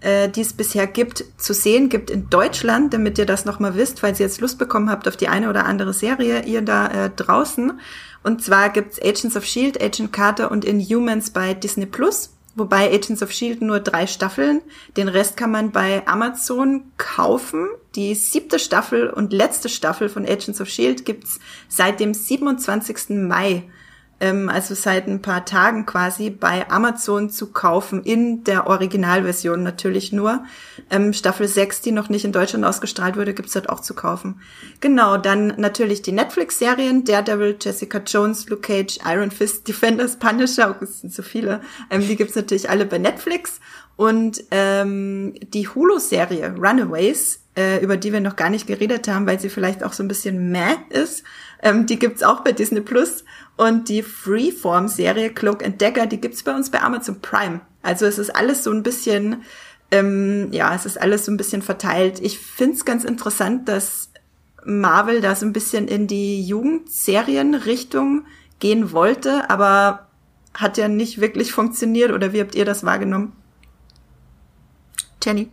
äh, 0.00 0.28
die 0.28 0.40
es 0.40 0.52
bisher 0.52 0.86
gibt, 0.86 1.24
zu 1.36 1.52
sehen 1.52 1.88
gibt 1.88 2.10
in 2.10 2.30
Deutschland, 2.30 2.94
damit 2.94 3.18
ihr 3.18 3.26
das 3.26 3.44
noch 3.44 3.60
mal 3.60 3.74
wisst, 3.74 4.00
falls 4.00 4.20
ihr 4.20 4.26
jetzt 4.26 4.40
Lust 4.40 4.58
bekommen 4.58 4.90
habt 4.90 5.06
auf 5.08 5.16
die 5.16 5.28
eine 5.28 5.48
oder 5.48 5.66
andere 5.66 5.92
Serie, 5.92 6.44
ihr 6.44 6.62
da 6.62 6.86
äh, 6.86 7.10
draußen. 7.10 7.78
Und 8.22 8.42
zwar 8.42 8.70
gibt's 8.70 9.00
Agents 9.00 9.36
of 9.36 9.44
Shield, 9.44 9.82
Agent 9.82 10.12
Carter 10.12 10.50
und 10.50 10.64
Inhumans 10.64 11.30
bei 11.30 11.54
Disney 11.54 11.86
Plus. 11.86 12.30
Wobei 12.56 12.92
Agents 12.92 13.22
of 13.22 13.30
Shield 13.30 13.62
nur 13.62 13.80
drei 13.80 14.06
Staffeln. 14.06 14.60
Den 14.96 15.08
Rest 15.08 15.36
kann 15.36 15.50
man 15.50 15.70
bei 15.70 16.06
Amazon 16.06 16.90
kaufen. 16.96 17.68
Die 17.94 18.14
siebte 18.14 18.58
Staffel 18.58 19.08
und 19.08 19.32
letzte 19.32 19.68
Staffel 19.68 20.08
von 20.08 20.24
Agents 20.24 20.60
of 20.60 20.68
Shield 20.68 21.04
gibt's 21.04 21.38
seit 21.68 22.00
dem 22.00 22.12
27. 22.12 23.10
Mai 23.10 23.64
ähm, 24.20 24.48
also 24.48 24.74
seit 24.74 25.06
ein 25.06 25.22
paar 25.22 25.44
Tagen 25.44 25.86
quasi 25.86 26.30
bei 26.30 26.70
Amazon 26.70 27.30
zu 27.30 27.48
kaufen, 27.48 28.02
in 28.04 28.44
der 28.44 28.66
Originalversion 28.66 29.62
natürlich 29.62 30.12
nur. 30.12 30.44
Ähm, 30.90 31.12
Staffel 31.12 31.48
6, 31.48 31.80
die 31.80 31.92
noch 31.92 32.08
nicht 32.08 32.24
in 32.24 32.32
Deutschland 32.32 32.64
ausgestrahlt 32.64 33.16
wurde, 33.16 33.34
gibt's 33.34 33.54
dort 33.54 33.68
auch 33.68 33.80
zu 33.80 33.94
kaufen. 33.94 34.40
Genau, 34.80 35.16
dann 35.16 35.54
natürlich 35.56 36.02
die 36.02 36.12
Netflix-Serien, 36.12 37.04
Daredevil, 37.04 37.56
Jessica 37.60 37.98
Jones, 38.06 38.48
Luke 38.48 38.62
Cage, 38.62 38.98
Iron 39.06 39.30
Fist, 39.30 39.66
Defenders, 39.68 40.18
Punisher, 40.18 40.76
oh, 40.78 40.84
es 40.84 41.00
sind 41.00 41.12
so 41.12 41.22
viele. 41.22 41.60
Ähm, 41.90 42.06
die 42.06 42.16
gibt's 42.16 42.36
natürlich 42.36 42.68
alle 42.68 42.86
bei 42.86 42.98
Netflix. 42.98 43.60
Und 43.96 44.44
ähm, 44.50 45.34
die 45.52 45.68
Hulu-Serie 45.68 46.54
Runaways, 46.56 47.39
äh, 47.56 47.82
über 47.82 47.96
die 47.96 48.12
wir 48.12 48.20
noch 48.20 48.36
gar 48.36 48.50
nicht 48.50 48.66
geredet 48.66 49.08
haben, 49.08 49.26
weil 49.26 49.40
sie 49.40 49.48
vielleicht 49.48 49.82
auch 49.82 49.92
so 49.92 50.02
ein 50.02 50.08
bisschen 50.08 50.50
meh 50.50 50.76
ist, 50.90 51.24
ähm, 51.62 51.86
die 51.86 51.98
gibt's 51.98 52.22
auch 52.22 52.40
bei 52.40 52.52
Disney 52.52 52.80
Plus. 52.80 53.24
Und 53.56 53.88
die 53.88 54.02
Freeform-Serie 54.02 55.30
Cloak 55.30 55.64
and 55.64 55.82
Dagger, 55.82 56.06
die 56.06 56.20
gibt's 56.20 56.42
bei 56.42 56.54
uns 56.54 56.70
bei 56.70 56.80
Amazon 56.80 57.20
Prime. 57.20 57.60
Also 57.82 58.06
es 58.06 58.18
ist 58.18 58.34
alles 58.34 58.64
so 58.64 58.70
ein 58.70 58.82
bisschen, 58.82 59.42
ähm, 59.90 60.48
ja, 60.52 60.74
es 60.74 60.86
ist 60.86 61.00
alles 61.00 61.24
so 61.26 61.32
ein 61.32 61.36
bisschen 61.36 61.62
verteilt. 61.62 62.20
Ich 62.20 62.38
find's 62.38 62.84
ganz 62.84 63.04
interessant, 63.04 63.68
dass 63.68 64.10
Marvel 64.64 65.20
da 65.20 65.34
so 65.34 65.44
ein 65.46 65.52
bisschen 65.52 65.88
in 65.88 66.06
die 66.06 66.42
Jugendserienrichtung 66.42 68.24
gehen 68.60 68.92
wollte, 68.92 69.50
aber 69.50 70.08
hat 70.54 70.78
ja 70.78 70.88
nicht 70.88 71.20
wirklich 71.20 71.52
funktioniert. 71.52 72.12
Oder 72.12 72.32
wie 72.32 72.40
habt 72.40 72.54
ihr 72.54 72.64
das 72.64 72.84
wahrgenommen? 72.84 73.32
Jenny? 75.22 75.50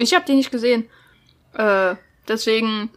Ich 0.00 0.14
habe 0.14 0.24
die 0.24 0.34
nicht 0.34 0.50
gesehen. 0.50 0.88
Äh, 1.54 1.94
deswegen 2.26 2.90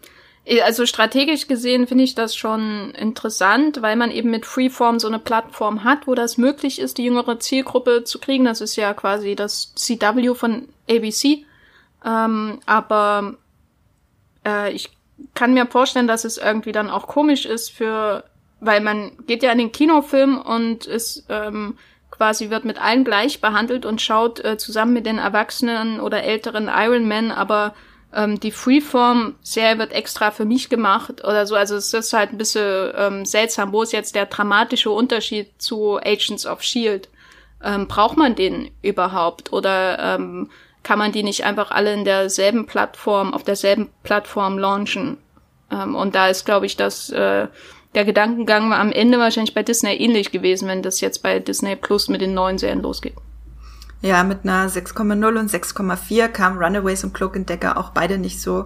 äh, 0.46 0.62
also 0.62 0.86
strategisch 0.86 1.48
gesehen 1.48 1.88
finde 1.88 2.04
ich 2.04 2.16
das 2.16 2.36
schon 2.36 2.92
interessant, 2.92 3.82
weil 3.82 3.96
man 3.96 4.12
eben 4.12 4.32
mit 4.32 4.46
Freeform 4.46 5.00
so 5.00 5.08
eine 5.08 5.20
Plattform 5.20 5.84
hat, 5.84 6.08
wo 6.08 6.16
das 6.16 6.38
möglich 6.38 6.80
ist, 6.80 6.98
die 6.98 7.06
jüngere 7.06 7.40
Zielgruppe 7.40 8.04
zu 8.04 8.20
kriegen. 8.20 8.46
Das 8.46 8.62
ist 8.62 8.76
ja 8.76 8.94
quasi 8.94 9.36
das 9.36 9.74
CW 9.76 10.36
von 10.36 10.70
ABC. 10.90 11.46
Ähm, 12.06 12.60
aber 12.66 13.36
äh, 14.46 14.72
ich 14.72 14.90
kann 15.36 15.54
mir 15.54 15.66
vorstellen, 15.68 16.08
dass 16.08 16.26
es 16.26 16.38
irgendwie 16.38 16.74
dann 16.74 16.90
auch 16.90 17.08
komisch 17.08 17.46
ist 17.46 17.70
für, 17.70 18.26
weil 18.60 18.82
man 18.82 19.12
geht 19.26 19.44
ja 19.44 19.52
in 19.52 19.58
den 19.58 19.72
Kinofilm 19.72 20.40
und 20.40 20.86
es 20.86 21.26
ähm, 21.30 21.78
quasi 22.14 22.52
wird 22.52 22.64
mit 22.64 22.80
allen 22.80 23.04
gleich 23.04 23.42
behandelt 23.42 23.86
und 23.86 24.02
schaut 24.02 24.40
äh, 24.46 24.58
zusammen 24.58 24.94
mit 24.94 25.06
den 25.06 25.18
Erwachsenen 25.18 26.00
oder 26.00 26.24
älteren 26.24 26.70
Iron 26.72 27.08
Man, 27.08 27.32
aber 27.32 27.74
ähm, 28.14 28.40
die 28.40 28.52
Freeform-Serie 28.52 29.80
wird 29.80 29.92
extra 29.92 30.30
für 30.30 30.46
mich 30.46 30.70
gemacht 30.70 31.24
oder 31.24 31.48
so. 31.48 31.56
Also 31.56 31.76
es 31.76 31.92
ist 31.92 32.14
halt 32.14 32.32
ein 32.32 32.38
bisschen 32.38 32.94
ähm, 32.96 33.26
seltsam. 33.26 33.74
Wo 33.74 33.82
ist 33.82 33.94
jetzt 33.94 34.14
der 34.14 34.28
dramatische 34.28 34.92
Unterschied 34.92 35.50
zu 35.58 35.98
Agents 35.98 36.46
of 36.46 36.62
Shield? 36.62 37.10
Ähm, 37.64 37.88
braucht 37.88 38.18
man 38.18 38.36
den 38.36 38.70
überhaupt? 38.84 39.52
Oder 39.52 39.98
ähm, 40.16 40.52
kann 40.84 41.00
man 41.00 41.12
die 41.12 41.24
nicht 41.24 41.46
einfach 41.46 41.72
alle 41.72 41.94
in 41.94 42.06
derselben 42.06 42.68
Plattform, 42.68 43.34
auf 43.34 43.44
derselben 43.44 43.90
Plattform 44.04 44.60
launchen? 44.60 45.18
Ähm, 45.72 45.96
und 45.96 46.14
da 46.14 46.28
ist, 46.28 46.46
glaube 46.46 46.68
ich, 46.68 46.78
das 46.78 47.10
äh, 47.10 47.48
der 47.96 48.06
Gedankengang 48.06 48.70
war 48.70 48.80
am 48.80 48.92
Ende 48.92 49.20
wahrscheinlich 49.20 49.54
bei 49.54 49.64
Disney 49.64 49.96
ähnlich 49.96 50.32
gewesen, 50.32 50.68
wenn 50.68 50.82
das 50.82 51.02
jetzt 51.02 51.24
bei 51.24 51.40
Disney 51.40 51.76
Plus 51.76 52.10
mit 52.10 52.22
den 52.22 52.34
neuen 52.34 52.58
Serien 52.58 52.82
losgeht. 52.82 53.16
Ja, 54.02 54.24
mit 54.24 54.40
einer 54.44 54.70
6,0 54.70 55.40
und 55.40 55.50
6,4 55.50 56.28
kamen 56.28 56.58
Runaways 56.62 57.04
und 57.04 57.14
Cloak 57.14 57.46
Decker 57.46 57.78
auch 57.78 57.92
beide 57.92 58.18
nicht 58.18 58.42
so 58.42 58.66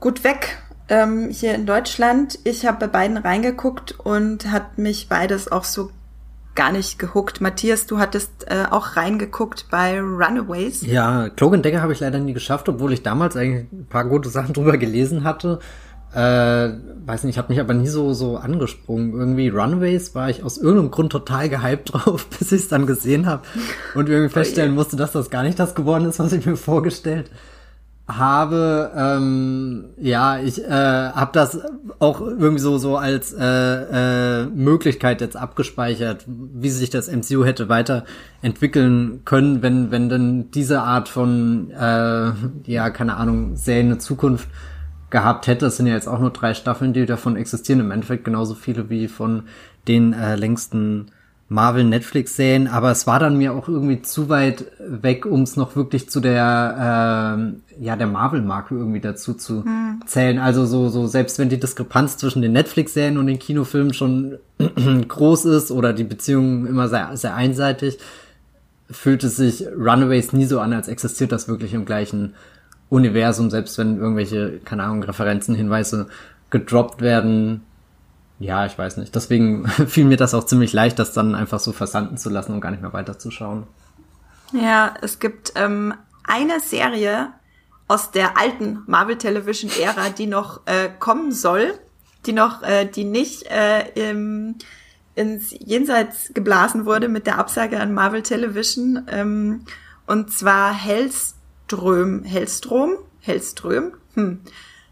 gut 0.00 0.22
weg 0.22 0.58
ähm, 0.88 1.30
hier 1.30 1.54
in 1.54 1.66
Deutschland. 1.66 2.38
Ich 2.44 2.66
habe 2.66 2.78
bei 2.78 2.86
beiden 2.88 3.16
reingeguckt 3.16 3.98
und 3.98 4.50
hat 4.50 4.78
mich 4.78 5.08
beides 5.08 5.50
auch 5.50 5.64
so 5.64 5.90
gar 6.54 6.72
nicht 6.72 6.98
gehuckt. 6.98 7.40
Matthias, 7.40 7.86
du 7.86 7.98
hattest 7.98 8.50
äh, 8.50 8.64
auch 8.68 8.96
reingeguckt 8.96 9.66
bei 9.70 10.00
Runaways. 10.00 10.82
Ja, 10.84 11.28
Cloak 11.28 11.62
Decker 11.62 11.80
habe 11.80 11.92
ich 11.92 12.00
leider 12.00 12.18
nie 12.18 12.32
geschafft, 12.32 12.68
obwohl 12.68 12.92
ich 12.92 13.02
damals 13.02 13.36
eigentlich 13.36 13.72
ein 13.72 13.86
paar 13.88 14.04
gute 14.04 14.28
Sachen 14.28 14.52
drüber 14.54 14.76
gelesen 14.76 15.24
hatte. 15.24 15.60
Äh, 16.14 16.70
weiß 17.04 17.24
nicht, 17.24 17.36
hat 17.36 17.50
mich 17.50 17.60
aber 17.60 17.74
nie 17.74 17.88
so 17.88 18.14
so 18.14 18.38
angesprungen. 18.38 19.12
Irgendwie 19.12 19.48
Runaways 19.48 20.14
war 20.14 20.30
ich 20.30 20.42
aus 20.42 20.56
irgendeinem 20.56 20.90
Grund 20.90 21.12
total 21.12 21.48
gehypt 21.48 21.92
drauf, 21.92 22.26
bis 22.26 22.52
ich 22.52 22.62
es 22.62 22.68
dann 22.68 22.86
gesehen 22.86 23.26
habe 23.26 23.42
und 23.94 24.08
irgendwie 24.08 24.32
feststellen 24.32 24.74
musste, 24.74 24.96
dass 24.96 25.12
das 25.12 25.30
gar 25.30 25.42
nicht 25.42 25.58
das 25.58 25.74
geworden 25.74 26.06
ist, 26.06 26.18
was 26.18 26.32
ich 26.32 26.46
mir 26.46 26.56
vorgestellt 26.56 27.30
habe. 28.08 28.90
Ähm, 28.96 29.90
ja, 29.98 30.38
ich 30.38 30.64
äh, 30.64 30.70
habe 30.70 31.30
das 31.34 31.60
auch 31.98 32.22
irgendwie 32.22 32.58
so 32.58 32.78
so 32.78 32.96
als 32.96 33.34
äh, 33.34 33.44
äh, 33.44 34.46
Möglichkeit 34.46 35.20
jetzt 35.20 35.36
abgespeichert, 35.36 36.24
wie 36.26 36.70
sich 36.70 36.88
das 36.88 37.12
MCU 37.12 37.44
hätte 37.44 37.68
weiterentwickeln 37.68 39.22
können, 39.26 39.60
wenn 39.60 39.90
wenn 39.90 40.08
denn 40.08 40.50
diese 40.52 40.80
Art 40.80 41.10
von 41.10 41.70
äh, 41.70 42.32
ja 42.64 42.88
keine 42.90 43.18
Ahnung 43.18 43.56
Serien 43.56 43.88
eine 43.88 43.98
Zukunft 43.98 44.48
gehabt 45.10 45.46
hätte. 45.46 45.66
Es 45.66 45.76
sind 45.76 45.86
ja 45.86 45.94
jetzt 45.94 46.08
auch 46.08 46.20
nur 46.20 46.30
drei 46.30 46.54
Staffeln, 46.54 46.92
die 46.92 47.06
davon 47.06 47.36
existieren. 47.36 47.80
Im 47.80 47.90
Endeffekt 47.90 48.24
genauso 48.24 48.54
viele 48.54 48.90
wie 48.90 49.08
von 49.08 49.44
den 49.86 50.12
äh, 50.12 50.36
längsten 50.36 51.06
Marvel-Netflix-Serien. 51.48 52.68
Aber 52.68 52.90
es 52.90 53.06
war 53.06 53.18
dann 53.18 53.38
mir 53.38 53.54
auch 53.54 53.68
irgendwie 53.68 54.02
zu 54.02 54.28
weit 54.28 54.66
weg, 54.78 55.24
um 55.24 55.42
es 55.42 55.56
noch 55.56 55.76
wirklich 55.76 56.10
zu 56.10 56.20
der, 56.20 57.38
äh, 57.78 57.84
ja, 57.84 57.96
der 57.96 58.06
Marvel-Marke 58.06 58.74
irgendwie 58.74 59.00
dazu 59.00 59.34
zu 59.34 59.64
hm. 59.64 60.00
zählen. 60.06 60.38
Also 60.38 60.66
so, 60.66 60.88
so, 60.88 61.06
selbst 61.06 61.38
wenn 61.38 61.48
die 61.48 61.60
Diskrepanz 61.60 62.18
zwischen 62.18 62.42
den 62.42 62.52
Netflix-Serien 62.52 63.18
und 63.18 63.26
den 63.26 63.38
Kinofilmen 63.38 63.94
schon 63.94 64.38
groß 65.08 65.46
ist 65.46 65.70
oder 65.70 65.92
die 65.92 66.04
Beziehung 66.04 66.66
immer 66.66 66.88
sehr, 66.88 67.16
sehr 67.16 67.34
einseitig, 67.34 67.98
fühlt 68.90 69.24
es 69.24 69.36
sich 69.36 69.66
Runaways 69.66 70.32
nie 70.32 70.46
so 70.46 70.60
an, 70.60 70.72
als 70.72 70.88
existiert 70.88 71.32
das 71.32 71.48
wirklich 71.48 71.74
im 71.74 71.84
gleichen 71.84 72.34
Universum, 72.90 73.50
selbst 73.50 73.78
wenn 73.78 73.98
irgendwelche, 73.98 74.60
keine 74.64 74.84
Ahnung, 74.84 75.02
Referenzen, 75.02 75.54
Hinweise 75.54 76.08
gedroppt 76.50 77.00
werden. 77.00 77.62
Ja, 78.38 78.66
ich 78.66 78.78
weiß 78.78 78.96
nicht. 78.96 79.14
Deswegen 79.14 79.66
fiel 79.86 80.04
mir 80.04 80.16
das 80.16 80.34
auch 80.34 80.44
ziemlich 80.44 80.72
leicht, 80.72 80.98
das 80.98 81.12
dann 81.12 81.34
einfach 81.34 81.60
so 81.60 81.72
versanden 81.72 82.16
zu 82.16 82.30
lassen 82.30 82.52
und 82.52 82.60
gar 82.60 82.70
nicht 82.70 82.82
mehr 82.82 82.92
weiterzuschauen. 82.92 83.64
Ja, 84.52 84.94
es 85.02 85.18
gibt 85.18 85.52
ähm, 85.56 85.92
eine 86.24 86.60
Serie 86.60 87.28
aus 87.86 88.10
der 88.10 88.38
alten 88.38 88.82
Marvel 88.86 89.18
Television 89.18 89.70
Ära, 89.80 90.10
die 90.10 90.26
noch 90.26 90.66
äh, 90.66 90.88
kommen 90.98 91.32
soll, 91.32 91.74
die 92.26 92.32
noch, 92.32 92.62
äh, 92.62 92.86
die 92.86 93.04
nicht 93.04 93.44
äh, 93.50 93.88
im, 94.10 94.56
ins 95.14 95.50
Jenseits 95.50 96.32
geblasen 96.32 96.86
wurde 96.86 97.08
mit 97.08 97.26
der 97.26 97.38
Absage 97.38 97.80
an 97.80 97.92
Marvel 97.92 98.22
Television. 98.22 99.06
Ähm, 99.08 99.64
und 100.06 100.32
zwar 100.32 100.72
Hells 100.72 101.37
Hellström, 101.68 102.24
Hellstrom, 102.24 102.96
Hellström, 103.20 103.92
hm. 104.14 104.40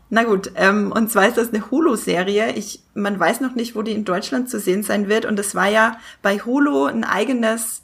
Na 0.08 0.22
gut, 0.22 0.52
ähm, 0.54 0.92
und 0.92 1.10
zwar 1.10 1.26
ist 1.26 1.36
das 1.36 1.52
eine 1.52 1.68
Hulu-Serie. 1.68 2.52
Ich, 2.52 2.80
man 2.94 3.18
weiß 3.18 3.40
noch 3.40 3.56
nicht, 3.56 3.74
wo 3.74 3.82
die 3.82 3.90
in 3.90 4.04
Deutschland 4.04 4.48
zu 4.48 4.60
sehen 4.60 4.84
sein 4.84 5.08
wird. 5.08 5.24
Und 5.24 5.36
es 5.40 5.56
war 5.56 5.68
ja 5.68 5.98
bei 6.22 6.38
Hulu 6.38 6.84
ein 6.84 7.02
eigenes 7.02 7.82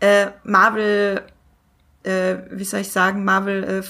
äh, 0.00 0.26
Marvel, 0.44 1.22
äh, 2.02 2.36
wie 2.50 2.64
soll 2.64 2.80
ich 2.80 2.92
sagen, 2.92 3.24
Marvel 3.24 3.64
äh, 3.64 3.82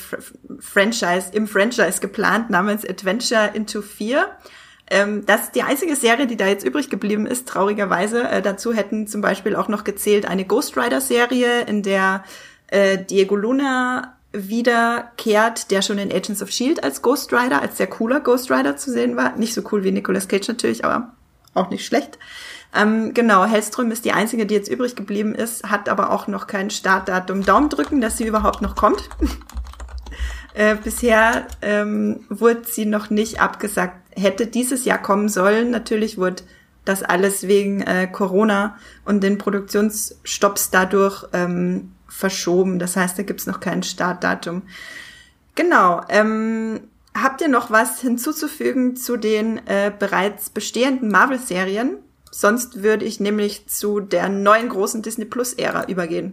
Franchise, 0.60 1.30
im 1.32 1.48
Franchise 1.48 2.00
geplant, 2.00 2.50
namens 2.50 2.88
Adventure 2.88 3.50
into 3.52 3.82
Fear. 3.82 4.28
Ähm, 4.88 5.26
das 5.26 5.44
ist 5.44 5.56
die 5.56 5.64
einzige 5.64 5.96
Serie, 5.96 6.28
die 6.28 6.36
da 6.36 6.46
jetzt 6.46 6.64
übrig 6.64 6.88
geblieben 6.88 7.26
ist, 7.26 7.48
traurigerweise. 7.48 8.22
Äh, 8.28 8.42
dazu 8.42 8.72
hätten 8.72 9.08
zum 9.08 9.22
Beispiel 9.22 9.56
auch 9.56 9.66
noch 9.66 9.82
gezählt 9.82 10.24
eine 10.24 10.44
Ghost 10.44 10.76
Rider-Serie, 10.76 11.62
in 11.62 11.82
der 11.82 12.22
äh, 12.68 12.96
Diego 12.96 13.34
Luna 13.34 14.16
wiederkehrt, 14.32 15.70
der 15.70 15.82
schon 15.82 15.98
in 15.98 16.10
Agents 16.10 16.42
of 16.42 16.50
Shield 16.50 16.82
als 16.82 17.02
Ghost 17.02 17.32
Rider, 17.32 17.60
als 17.60 17.76
sehr 17.76 17.86
cooler 17.86 18.20
Ghost 18.20 18.50
Rider 18.50 18.76
zu 18.76 18.90
sehen 18.90 19.16
war. 19.16 19.36
Nicht 19.36 19.54
so 19.54 19.62
cool 19.70 19.84
wie 19.84 19.92
Nicolas 19.92 20.28
Cage 20.28 20.48
natürlich, 20.48 20.84
aber 20.84 21.12
auch 21.54 21.70
nicht 21.70 21.84
schlecht. 21.84 22.18
Ähm, 22.74 23.12
genau, 23.12 23.44
Hellström 23.44 23.90
ist 23.90 24.04
die 24.04 24.12
einzige, 24.12 24.46
die 24.46 24.54
jetzt 24.54 24.70
übrig 24.70 24.96
geblieben 24.96 25.34
ist, 25.34 25.64
hat 25.64 25.88
aber 25.88 26.10
auch 26.10 26.26
noch 26.26 26.46
kein 26.46 26.70
Startdatum. 26.70 27.44
Daumen 27.44 27.68
drücken, 27.68 28.00
dass 28.00 28.16
sie 28.16 28.26
überhaupt 28.26 28.62
noch 28.62 28.74
kommt. 28.74 29.10
äh, 30.54 30.76
bisher 30.76 31.46
ähm, 31.60 32.20
wurde 32.30 32.62
sie 32.64 32.86
noch 32.86 33.10
nicht 33.10 33.40
abgesagt. 33.40 33.96
Hätte 34.14 34.46
dieses 34.46 34.86
Jahr 34.86 34.98
kommen 34.98 35.28
sollen. 35.28 35.70
Natürlich 35.70 36.16
wurde 36.16 36.42
das 36.84 37.02
alles 37.02 37.46
wegen 37.46 37.82
äh, 37.82 38.08
Corona 38.10 38.76
und 39.04 39.22
den 39.22 39.38
Produktionsstopps 39.38 40.70
dadurch 40.70 41.24
ähm, 41.32 41.92
verschoben. 42.12 42.78
Das 42.78 42.96
heißt, 42.96 43.18
da 43.18 43.22
gibt's 43.22 43.46
noch 43.46 43.60
kein 43.60 43.82
Startdatum. 43.82 44.62
Genau. 45.54 46.02
Ähm, 46.08 46.80
habt 47.14 47.40
ihr 47.40 47.48
noch 47.48 47.70
was 47.70 48.00
hinzuzufügen 48.00 48.96
zu 48.96 49.16
den 49.16 49.66
äh, 49.66 49.92
bereits 49.96 50.50
bestehenden 50.50 51.10
Marvel-Serien? 51.10 51.98
Sonst 52.30 52.82
würde 52.82 53.04
ich 53.04 53.20
nämlich 53.20 53.66
zu 53.66 54.00
der 54.00 54.28
neuen 54.28 54.68
großen 54.68 55.02
Disney 55.02 55.24
Plus-Ära 55.24 55.86
übergehen. 55.88 56.32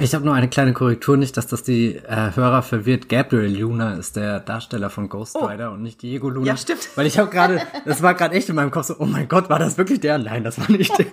Ich 0.00 0.12
habe 0.12 0.24
nur 0.24 0.34
eine 0.34 0.48
kleine 0.48 0.72
Korrektur, 0.72 1.16
nicht, 1.16 1.36
dass 1.36 1.46
das 1.46 1.62
die 1.62 1.94
äh, 1.94 2.34
Hörer 2.34 2.62
verwirrt. 2.62 3.08
Gabriel 3.08 3.60
Luna 3.60 3.94
ist 3.94 4.16
der 4.16 4.40
Darsteller 4.40 4.90
von 4.90 5.08
Ghost 5.08 5.36
oh. 5.36 5.44
Rider 5.44 5.70
und 5.70 5.82
nicht 5.82 6.02
Diego 6.02 6.28
Luna. 6.28 6.48
Ja, 6.48 6.56
stimmt. 6.56 6.88
Weil 6.96 7.06
ich 7.06 7.16
habe 7.16 7.30
gerade, 7.30 7.62
das 7.84 8.02
war 8.02 8.14
gerade 8.14 8.34
echt 8.34 8.48
in 8.48 8.56
meinem 8.56 8.72
Kopf 8.72 8.86
so, 8.86 8.96
oh 8.98 9.06
mein 9.06 9.28
Gott, 9.28 9.48
war 9.48 9.60
das 9.60 9.78
wirklich 9.78 10.00
der? 10.00 10.18
Nein, 10.18 10.42
das 10.42 10.58
war 10.58 10.68
nicht 10.68 10.98
der. 10.98 11.06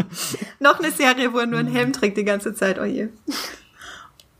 Noch 0.60 0.78
eine 0.78 0.92
Serie, 0.92 1.34
wo 1.34 1.40
er 1.40 1.46
nur 1.46 1.58
einen 1.58 1.68
Helm 1.68 1.92
trägt 1.92 2.16
die 2.16 2.24
ganze 2.24 2.54
Zeit, 2.54 2.78
oh 2.80 2.84
je. 2.84 3.08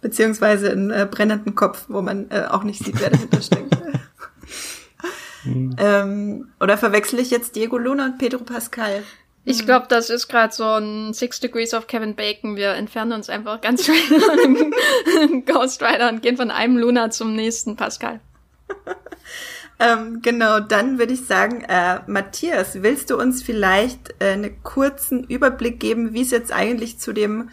Beziehungsweise 0.01 0.73
einen 0.73 0.91
äh, 0.91 1.07
brennenden 1.11 1.55
Kopf, 1.55 1.85
wo 1.89 2.01
man 2.01 2.31
äh, 2.31 2.47
auch 2.49 2.65
nicht 2.65 2.83
sieht, 2.83 2.99
wer 2.99 3.11
dahinter 3.11 3.43
steckt. 3.43 3.77
ähm, 5.79 6.49
oder 6.61 6.79
verwechsel 6.79 7.19
ich 7.19 7.31
jetzt 7.31 7.57
Diego 7.57 7.77
Luna 7.77 8.07
und 8.07 8.19
Pedro 8.19 8.43
Pascal? 8.43 9.03
Ich 9.45 9.67
glaube, 9.67 9.87
das 9.89 10.09
ist 10.09 10.29
gerade 10.29 10.55
so 10.55 10.65
ein 10.65 11.13
Six 11.13 11.41
Degrees 11.41 11.75
of 11.75 11.89
Kevin 11.89 12.15
Bacon. 12.15 12.57
Wir 12.57 12.75
entfernen 12.75 13.13
uns 13.13 13.29
einfach 13.29 13.61
ganz 13.61 13.85
schnell 13.85 14.21
von 14.21 15.45
Ghost 15.47 15.83
Rider 15.83 16.09
und 16.11 16.23
gehen 16.23 16.37
von 16.37 16.51
einem 16.51 16.79
Luna 16.79 17.11
zum 17.11 17.35
nächsten 17.35 17.75
Pascal. 17.75 18.21
ähm, 19.81 20.21
genau, 20.23 20.61
dann 20.61 20.99
würde 21.01 21.15
ich 21.15 21.27
sagen, 21.27 21.65
äh, 21.69 22.01
Matthias, 22.07 22.83
willst 22.83 23.11
du 23.11 23.19
uns 23.19 23.43
vielleicht 23.43 24.15
äh, 24.21 24.33
einen 24.33 24.63
kurzen 24.63 25.25
Überblick 25.25 25.81
geben, 25.81 26.13
wie 26.13 26.23
es 26.23 26.31
jetzt 26.31 26.53
eigentlich 26.53 27.01
zu 27.01 27.13
dem 27.13 27.51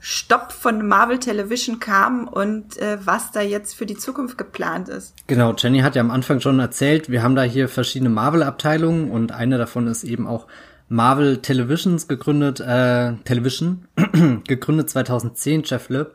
Stopp 0.00 0.52
von 0.52 0.86
Marvel 0.86 1.18
Television 1.18 1.80
kam 1.80 2.28
und 2.28 2.76
äh, 2.78 2.98
was 3.04 3.32
da 3.32 3.40
jetzt 3.40 3.74
für 3.74 3.86
die 3.86 3.96
Zukunft 3.96 4.38
geplant 4.38 4.88
ist. 4.88 5.14
Genau, 5.26 5.54
Jenny 5.56 5.80
hat 5.80 5.96
ja 5.96 6.02
am 6.02 6.10
Anfang 6.10 6.40
schon 6.40 6.58
erzählt, 6.60 7.10
wir 7.10 7.22
haben 7.22 7.34
da 7.34 7.42
hier 7.42 7.68
verschiedene 7.68 8.10
Marvel-Abteilungen 8.10 9.10
und 9.10 9.32
eine 9.32 9.58
davon 9.58 9.86
ist 9.86 10.04
eben 10.04 10.26
auch 10.26 10.46
Marvel 10.88 11.38
Televisions 11.38 12.08
gegründet, 12.08 12.60
äh, 12.60 13.14
Television, 13.24 13.86
gegründet 14.46 14.90
2010, 14.90 15.62
Jeff 15.64 15.88
Lipp 15.88 16.12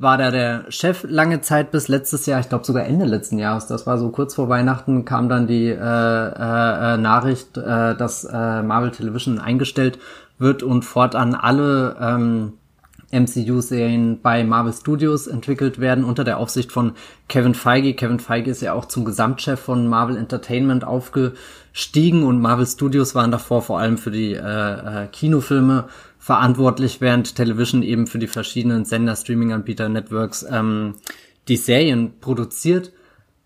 war 0.00 0.16
da 0.16 0.30
der 0.30 0.64
Chef 0.70 1.04
lange 1.06 1.42
Zeit 1.42 1.70
bis 1.72 1.88
letztes 1.88 2.24
Jahr, 2.24 2.40
ich 2.40 2.48
glaube 2.48 2.64
sogar 2.64 2.86
Ende 2.86 3.04
letzten 3.04 3.38
Jahres, 3.38 3.66
das 3.66 3.86
war 3.86 3.98
so 3.98 4.08
kurz 4.08 4.34
vor 4.34 4.48
Weihnachten, 4.48 5.04
kam 5.04 5.28
dann 5.28 5.46
die 5.46 5.66
äh, 5.66 5.74
äh, 5.74 6.94
äh 6.94 6.96
Nachricht, 6.96 7.58
äh, 7.58 7.94
dass 7.94 8.24
äh, 8.24 8.62
Marvel 8.62 8.92
Television 8.92 9.38
eingestellt 9.38 9.98
wird 10.38 10.62
und 10.62 10.86
fortan 10.86 11.34
alle 11.34 11.96
ähm, 12.00 12.54
MCU-Serien 13.12 14.20
bei 14.20 14.44
Marvel 14.44 14.72
Studios 14.72 15.26
entwickelt 15.26 15.80
werden 15.80 16.04
unter 16.04 16.22
der 16.22 16.38
Aufsicht 16.38 16.70
von 16.70 16.92
Kevin 17.28 17.54
Feige. 17.54 17.94
Kevin 17.94 18.20
Feige 18.20 18.50
ist 18.50 18.62
ja 18.62 18.72
auch 18.72 18.86
zum 18.86 19.04
Gesamtchef 19.04 19.58
von 19.58 19.88
Marvel 19.88 20.16
Entertainment 20.16 20.84
aufgestiegen 20.84 22.22
und 22.22 22.40
Marvel 22.40 22.66
Studios 22.66 23.14
waren 23.14 23.32
davor 23.32 23.62
vor 23.62 23.80
allem 23.80 23.98
für 23.98 24.10
die 24.10 24.34
äh, 24.34 25.04
äh, 25.04 25.06
Kinofilme 25.08 25.88
verantwortlich, 26.18 27.00
während 27.00 27.34
Television 27.34 27.82
eben 27.82 28.06
für 28.06 28.18
die 28.18 28.28
verschiedenen 28.28 28.84
Sender, 28.84 29.16
Streaming-Anbieter, 29.16 29.88
Networks 29.88 30.46
ähm, 30.48 30.94
die 31.48 31.56
Serien 31.56 32.20
produziert 32.20 32.92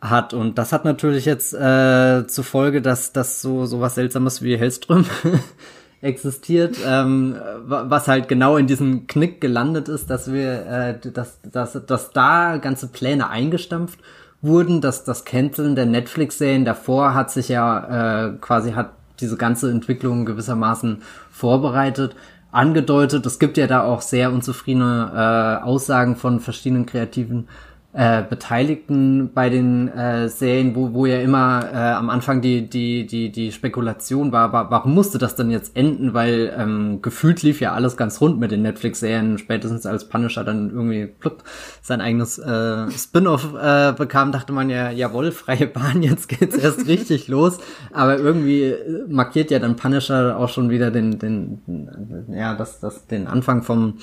hat. 0.00 0.34
Und 0.34 0.58
das 0.58 0.72
hat 0.72 0.84
natürlich 0.84 1.24
jetzt 1.24 1.54
äh, 1.54 2.26
zur 2.26 2.44
Folge, 2.44 2.82
dass 2.82 3.12
das 3.12 3.40
so 3.40 3.64
so 3.64 3.80
was 3.80 3.94
Seltsames 3.94 4.42
wie 4.42 4.58
Hellström 4.58 5.06
existiert, 6.04 6.76
ähm, 6.86 7.36
was 7.66 8.08
halt 8.08 8.28
genau 8.28 8.56
in 8.58 8.66
diesem 8.66 9.06
Knick 9.06 9.40
gelandet 9.40 9.88
ist, 9.88 10.10
dass 10.10 10.30
wir, 10.30 10.66
äh, 10.66 11.10
dass, 11.10 11.40
dass, 11.40 11.72
dass 11.86 12.10
da 12.10 12.58
ganze 12.58 12.88
Pläne 12.88 13.30
eingestampft 13.30 13.98
wurden, 14.42 14.82
dass 14.82 15.04
das 15.04 15.24
Canceln 15.24 15.74
der 15.74 15.86
Netflix-Serien 15.86 16.66
davor 16.66 17.14
hat 17.14 17.30
sich 17.30 17.48
ja 17.48 18.26
äh, 18.26 18.32
quasi 18.40 18.72
hat 18.72 18.92
diese 19.20 19.36
ganze 19.36 19.70
Entwicklung 19.70 20.26
gewissermaßen 20.26 21.02
vorbereitet, 21.30 22.14
angedeutet. 22.52 23.24
Es 23.24 23.38
gibt 23.38 23.56
ja 23.56 23.66
da 23.66 23.84
auch 23.84 24.02
sehr 24.02 24.30
unzufriedene 24.30 25.60
äh, 25.62 25.64
Aussagen 25.64 26.16
von 26.16 26.40
verschiedenen 26.40 26.84
kreativen 26.84 27.48
äh, 27.96 28.24
Beteiligten 28.28 29.30
bei 29.32 29.48
den 29.50 29.86
äh, 29.88 30.28
Serien, 30.28 30.74
wo, 30.74 30.94
wo 30.94 31.06
ja 31.06 31.20
immer 31.20 31.64
äh, 31.72 31.76
am 31.76 32.10
Anfang 32.10 32.40
die, 32.40 32.68
die, 32.68 33.06
die, 33.06 33.30
die 33.30 33.52
Spekulation 33.52 34.32
war, 34.32 34.52
war, 34.52 34.68
warum 34.72 34.94
musste 34.94 35.18
das 35.18 35.36
denn 35.36 35.48
jetzt 35.48 35.76
enden? 35.76 36.12
Weil 36.12 36.52
ähm, 36.58 37.02
gefühlt 37.02 37.44
lief 37.44 37.60
ja 37.60 37.72
alles 37.72 37.96
ganz 37.96 38.20
rund 38.20 38.40
mit 38.40 38.50
den 38.50 38.62
Netflix-Serien, 38.62 39.38
spätestens 39.38 39.86
als 39.86 40.08
Punisher 40.08 40.42
dann 40.42 40.70
irgendwie 40.70 41.06
plupp, 41.06 41.44
sein 41.82 42.00
eigenes 42.00 42.38
äh, 42.38 42.90
Spin-off 42.90 43.54
äh, 43.54 43.92
bekam, 43.92 44.32
dachte 44.32 44.52
man 44.52 44.70
ja, 44.70 44.90
jawohl, 44.90 45.30
freie 45.30 45.68
Bahn, 45.68 46.02
jetzt 46.02 46.28
geht's 46.28 46.56
erst 46.56 46.88
richtig 46.88 47.28
los. 47.28 47.58
Aber 47.92 48.18
irgendwie 48.18 48.74
markiert 49.08 49.52
ja 49.52 49.60
dann 49.60 49.76
Punisher 49.76 50.36
auch 50.36 50.48
schon 50.48 50.68
wieder 50.68 50.90
den, 50.90 51.20
den, 51.20 52.26
ja, 52.28 52.56
das, 52.56 52.80
das, 52.80 53.06
den 53.06 53.28
Anfang 53.28 53.62
vom 53.62 53.98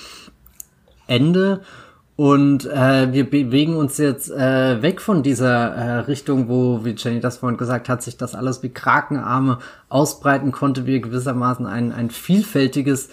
Ende. 1.07 1.59
Und 2.17 2.65
äh, 2.65 3.11
wir 3.13 3.29
bewegen 3.29 3.75
uns 3.75 3.97
jetzt 3.97 4.29
äh, 4.29 4.81
weg 4.81 5.01
von 5.01 5.23
dieser 5.23 5.69
äh, 5.69 5.99
Richtung, 6.01 6.49
wo, 6.49 6.83
wie 6.83 6.95
Jenny 6.95 7.19
das 7.19 7.37
vorhin 7.37 7.57
gesagt 7.57 7.89
hat, 7.89 8.03
sich 8.03 8.17
das 8.17 8.35
alles 8.35 8.61
wie 8.63 8.69
Krakenarme 8.69 9.59
ausbreiten 9.89 10.51
konnte, 10.51 10.85
wir 10.85 10.99
gewissermaßen 10.99 11.65
ein, 11.65 11.91
ein 11.91 12.09
vielfältiges 12.11 13.09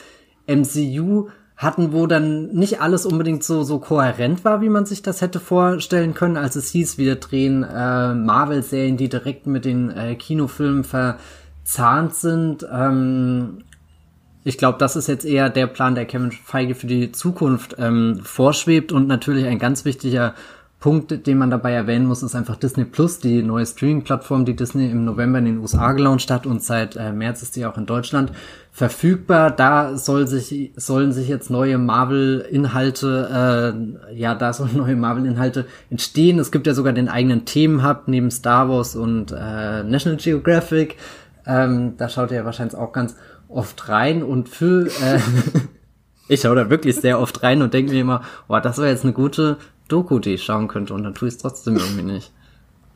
MCU 0.46 1.28
hatten, 1.56 1.92
wo 1.92 2.06
dann 2.06 2.48
nicht 2.52 2.80
alles 2.80 3.04
unbedingt 3.04 3.42
so, 3.42 3.64
so 3.64 3.80
kohärent 3.80 4.44
war, 4.44 4.60
wie 4.62 4.68
man 4.68 4.86
sich 4.86 5.02
das 5.02 5.20
hätte 5.20 5.40
vorstellen 5.40 6.14
können, 6.14 6.36
als 6.36 6.54
es 6.54 6.70
hieß, 6.70 6.98
wir 6.98 7.16
drehen 7.16 7.64
äh, 7.64 8.14
Marvel-Serien, 8.14 8.96
die 8.96 9.08
direkt 9.08 9.46
mit 9.46 9.64
den 9.64 9.90
äh, 9.90 10.14
Kinofilmen 10.14 10.84
verzahnt 10.84 12.14
sind. 12.14 12.66
Ähm, 12.70 13.64
ich 14.48 14.56
glaube, 14.56 14.78
das 14.78 14.96
ist 14.96 15.08
jetzt 15.08 15.26
eher 15.26 15.50
der 15.50 15.66
Plan, 15.66 15.94
der 15.94 16.06
Kevin 16.06 16.32
Feige 16.32 16.74
für 16.74 16.86
die 16.86 17.12
Zukunft 17.12 17.76
ähm, 17.78 18.20
vorschwebt 18.22 18.92
und 18.92 19.06
natürlich 19.06 19.44
ein 19.44 19.58
ganz 19.58 19.84
wichtiger 19.84 20.34
Punkt, 20.80 21.26
den 21.26 21.36
man 21.36 21.50
dabei 21.50 21.72
erwähnen 21.72 22.06
muss, 22.06 22.22
ist 22.22 22.34
einfach 22.34 22.56
Disney 22.56 22.84
Plus, 22.84 23.18
die 23.18 23.42
neue 23.42 23.66
Streaming-Plattform, 23.66 24.46
die 24.46 24.56
Disney 24.56 24.90
im 24.90 25.04
November 25.04 25.38
in 25.40 25.44
den 25.44 25.58
USA 25.58 25.92
gelauncht 25.92 26.30
hat 26.30 26.46
und 26.46 26.62
seit 26.62 26.96
äh, 26.96 27.12
März 27.12 27.42
ist 27.42 27.56
die 27.56 27.66
auch 27.66 27.76
in 27.76 27.84
Deutschland 27.84 28.32
verfügbar. 28.72 29.50
Da 29.50 29.98
soll 29.98 30.26
sich, 30.26 30.72
sollen 30.76 31.12
sich 31.12 31.28
jetzt 31.28 31.50
neue 31.50 31.76
Marvel-Inhalte, 31.76 33.74
äh, 34.08 34.14
ja, 34.14 34.34
da 34.34 34.54
sollen 34.54 34.76
neue 34.78 34.96
Marvel-Inhalte 34.96 35.66
entstehen. 35.90 36.38
Es 36.38 36.52
gibt 36.52 36.66
ja 36.66 36.72
sogar 36.72 36.94
den 36.94 37.10
eigenen 37.10 37.44
Themenhub 37.44 38.04
neben 38.06 38.30
Star 38.30 38.70
Wars 38.70 38.96
und 38.96 39.30
äh, 39.30 39.82
National 39.82 40.16
Geographic. 40.16 40.96
Ähm, 41.44 41.98
da 41.98 42.08
schaut 42.08 42.30
ihr 42.30 42.38
ja 42.38 42.44
wahrscheinlich 42.46 42.78
auch 42.78 42.92
ganz 42.92 43.14
oft 43.48 43.88
rein 43.88 44.22
und 44.22 44.48
für 44.48 44.86
äh, 44.86 45.20
ich 46.28 46.42
schaue 46.42 46.56
da 46.56 46.70
wirklich 46.70 46.96
sehr 46.96 47.20
oft 47.20 47.42
rein 47.42 47.62
und 47.62 47.74
denke 47.74 47.92
mir 47.92 48.00
immer, 48.00 48.22
boah, 48.46 48.60
das 48.60 48.78
wäre 48.78 48.90
jetzt 48.90 49.04
eine 49.04 49.12
gute 49.12 49.56
Doku, 49.88 50.18
die 50.18 50.34
ich 50.34 50.44
schauen 50.44 50.68
könnte 50.68 50.94
und 50.94 51.02
dann 51.02 51.14
tue 51.14 51.28
ich 51.28 51.34
es 51.34 51.40
trotzdem 51.40 51.76
irgendwie 51.76 52.02
nicht. 52.02 52.32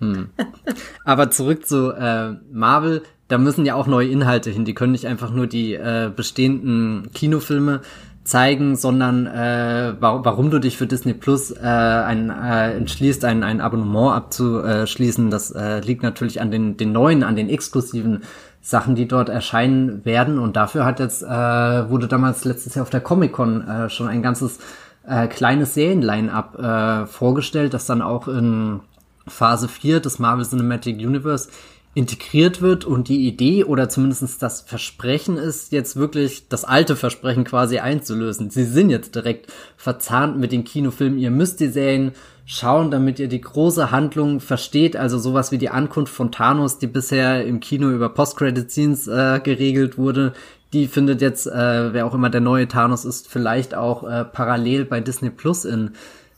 Hm. 0.01 0.31
Aber 1.05 1.31
zurück 1.31 1.67
zu 1.67 1.93
äh, 1.93 2.35
Marvel, 2.53 3.03
da 3.29 3.39
müssen 3.39 3.65
ja 3.65 3.75
auch 3.75 3.87
neue 3.87 4.09
Inhalte 4.09 4.51
hin. 4.51 4.65
Die 4.67 4.75
können 4.75 4.93
nicht 4.93 5.07
einfach 5.07 5.31
nur 5.31 5.47
die 5.47 5.75
äh, 5.75 6.11
bestehenden 6.15 7.11
Kinofilme 7.15 7.81
zeigen, 8.25 8.77
sondern 8.77 9.27
äh, 9.27 9.95
warum, 9.99 10.25
warum 10.25 10.51
du 10.51 10.59
dich 10.59 10.77
für 10.77 10.87
Disney 10.87 11.15
Plus 11.15 11.51
äh, 11.51 11.65
ein, 11.65 12.31
äh, 12.31 12.77
entschließt, 12.77 13.25
ein, 13.25 13.43
ein 13.43 13.61
Abonnement 13.61 14.13
abzuschließen, 14.13 15.31
das 15.31 15.51
äh, 15.51 15.81
liegt 15.81 16.03
natürlich 16.03 16.41
an 16.41 16.51
den, 16.51 16.77
den 16.77 16.93
neuen, 16.93 17.23
an 17.25 17.35
den 17.35 17.49
exklusiven 17.49 18.23
Sachen, 18.63 18.95
die 18.95 19.09
dort 19.09 19.29
erscheinen 19.29 20.05
werden. 20.05 20.39
Und 20.39 20.57
dafür 20.57 20.85
hat 20.87 21.01
jetzt, 21.01 21.23
äh, 21.23 21.27
wurde 21.27 22.09
damals 22.09 22.45
letztes 22.45 22.77
Jahr 22.77 22.85
auf 22.85 22.91
der 22.91 23.01
Comic-Con 23.01 23.69
äh, 23.69 23.91
schon 23.91 24.09
ein 24.09 24.23
ganzes 24.23 24.61
äh, 25.07 25.27
kleines 25.27 25.75
Serien-Line-Up 25.75 26.59
äh, 26.59 27.07
vorgestellt, 27.07 27.75
das 27.75 27.87
dann 27.87 28.01
auch 28.01 28.29
in 28.29 28.81
Phase 29.27 29.69
4 29.69 30.01
des 30.01 30.21
Marvel 30.21 30.47
Cinematic 30.47 30.97
Universe 30.97 31.49
integriert 31.95 32.63
wird 32.63 32.85
und 32.87 33.09
die 33.09 33.27
Idee 33.27 33.65
oder 33.65 33.89
zumindestens 33.89 34.39
das 34.39 34.63
Versprechen 34.63 35.37
ist, 35.37 35.73
jetzt 35.73 35.97
wirklich 35.97 36.49
das 36.49 36.65
alte 36.65 36.97
Versprechen 36.97 37.45
quasi 37.45 37.81
einzulösen. 37.81 38.49
Sie 38.49 38.65
sind 38.65 38.89
jetzt 38.89 39.15
direkt 39.15 39.53
verzahnt 39.77 40.39
mit 40.39 40.53
den 40.53 40.65
Kinofilmen. 40.65 41.19
Ihr 41.19 41.31
müsst 41.31 41.61
die 41.61 41.69
Serien 41.69 42.13
schauen, 42.45 42.90
damit 42.90 43.18
ihr 43.18 43.28
die 43.28 43.40
große 43.40 43.90
Handlung 43.90 44.40
versteht. 44.40 44.97
Also 44.97 45.18
sowas 45.18 45.53
wie 45.53 45.59
die 45.59 45.70
Ankunft 45.70 46.12
von 46.12 46.32
Thanos, 46.32 46.78
die 46.78 46.86
bisher 46.86 47.45
im 47.45 47.61
Kino 47.61 47.90
über 47.90 48.09
Post-Credit-Scenes 48.09 49.09
äh, 49.09 49.40
geregelt 49.43 49.99
wurde, 49.99 50.32
die 50.72 50.86
findet 50.86 51.20
jetzt, 51.20 51.47
äh, 51.47 51.93
wer 51.93 52.07
auch 52.07 52.14
immer 52.14 52.30
der 52.30 52.40
neue 52.40 52.66
Thanos 52.66 53.05
ist, 53.05 53.28
vielleicht 53.28 53.74
auch 53.74 54.05
äh, 54.05 54.24
parallel 54.24 54.84
bei 54.84 55.01
Disney 55.01 55.30
Plus 55.30 55.64
in 55.64 55.90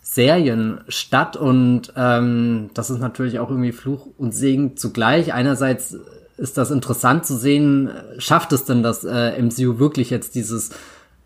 Serien 0.02 0.80
statt. 0.88 1.36
Und 1.36 1.92
ähm, 1.96 2.70
das 2.74 2.90
ist 2.90 3.00
natürlich 3.00 3.38
auch 3.38 3.48
irgendwie 3.48 3.72
Fluch 3.72 4.08
und 4.18 4.34
Segen 4.34 4.76
zugleich. 4.76 5.32
Einerseits 5.32 5.96
ist 6.36 6.58
das 6.58 6.72
interessant 6.72 7.24
zu 7.24 7.36
sehen, 7.36 7.90
schafft 8.18 8.52
es 8.52 8.64
denn 8.64 8.82
das 8.82 9.04
äh, 9.04 9.40
MCU 9.40 9.78
wirklich 9.78 10.10
jetzt 10.10 10.34
dieses 10.34 10.70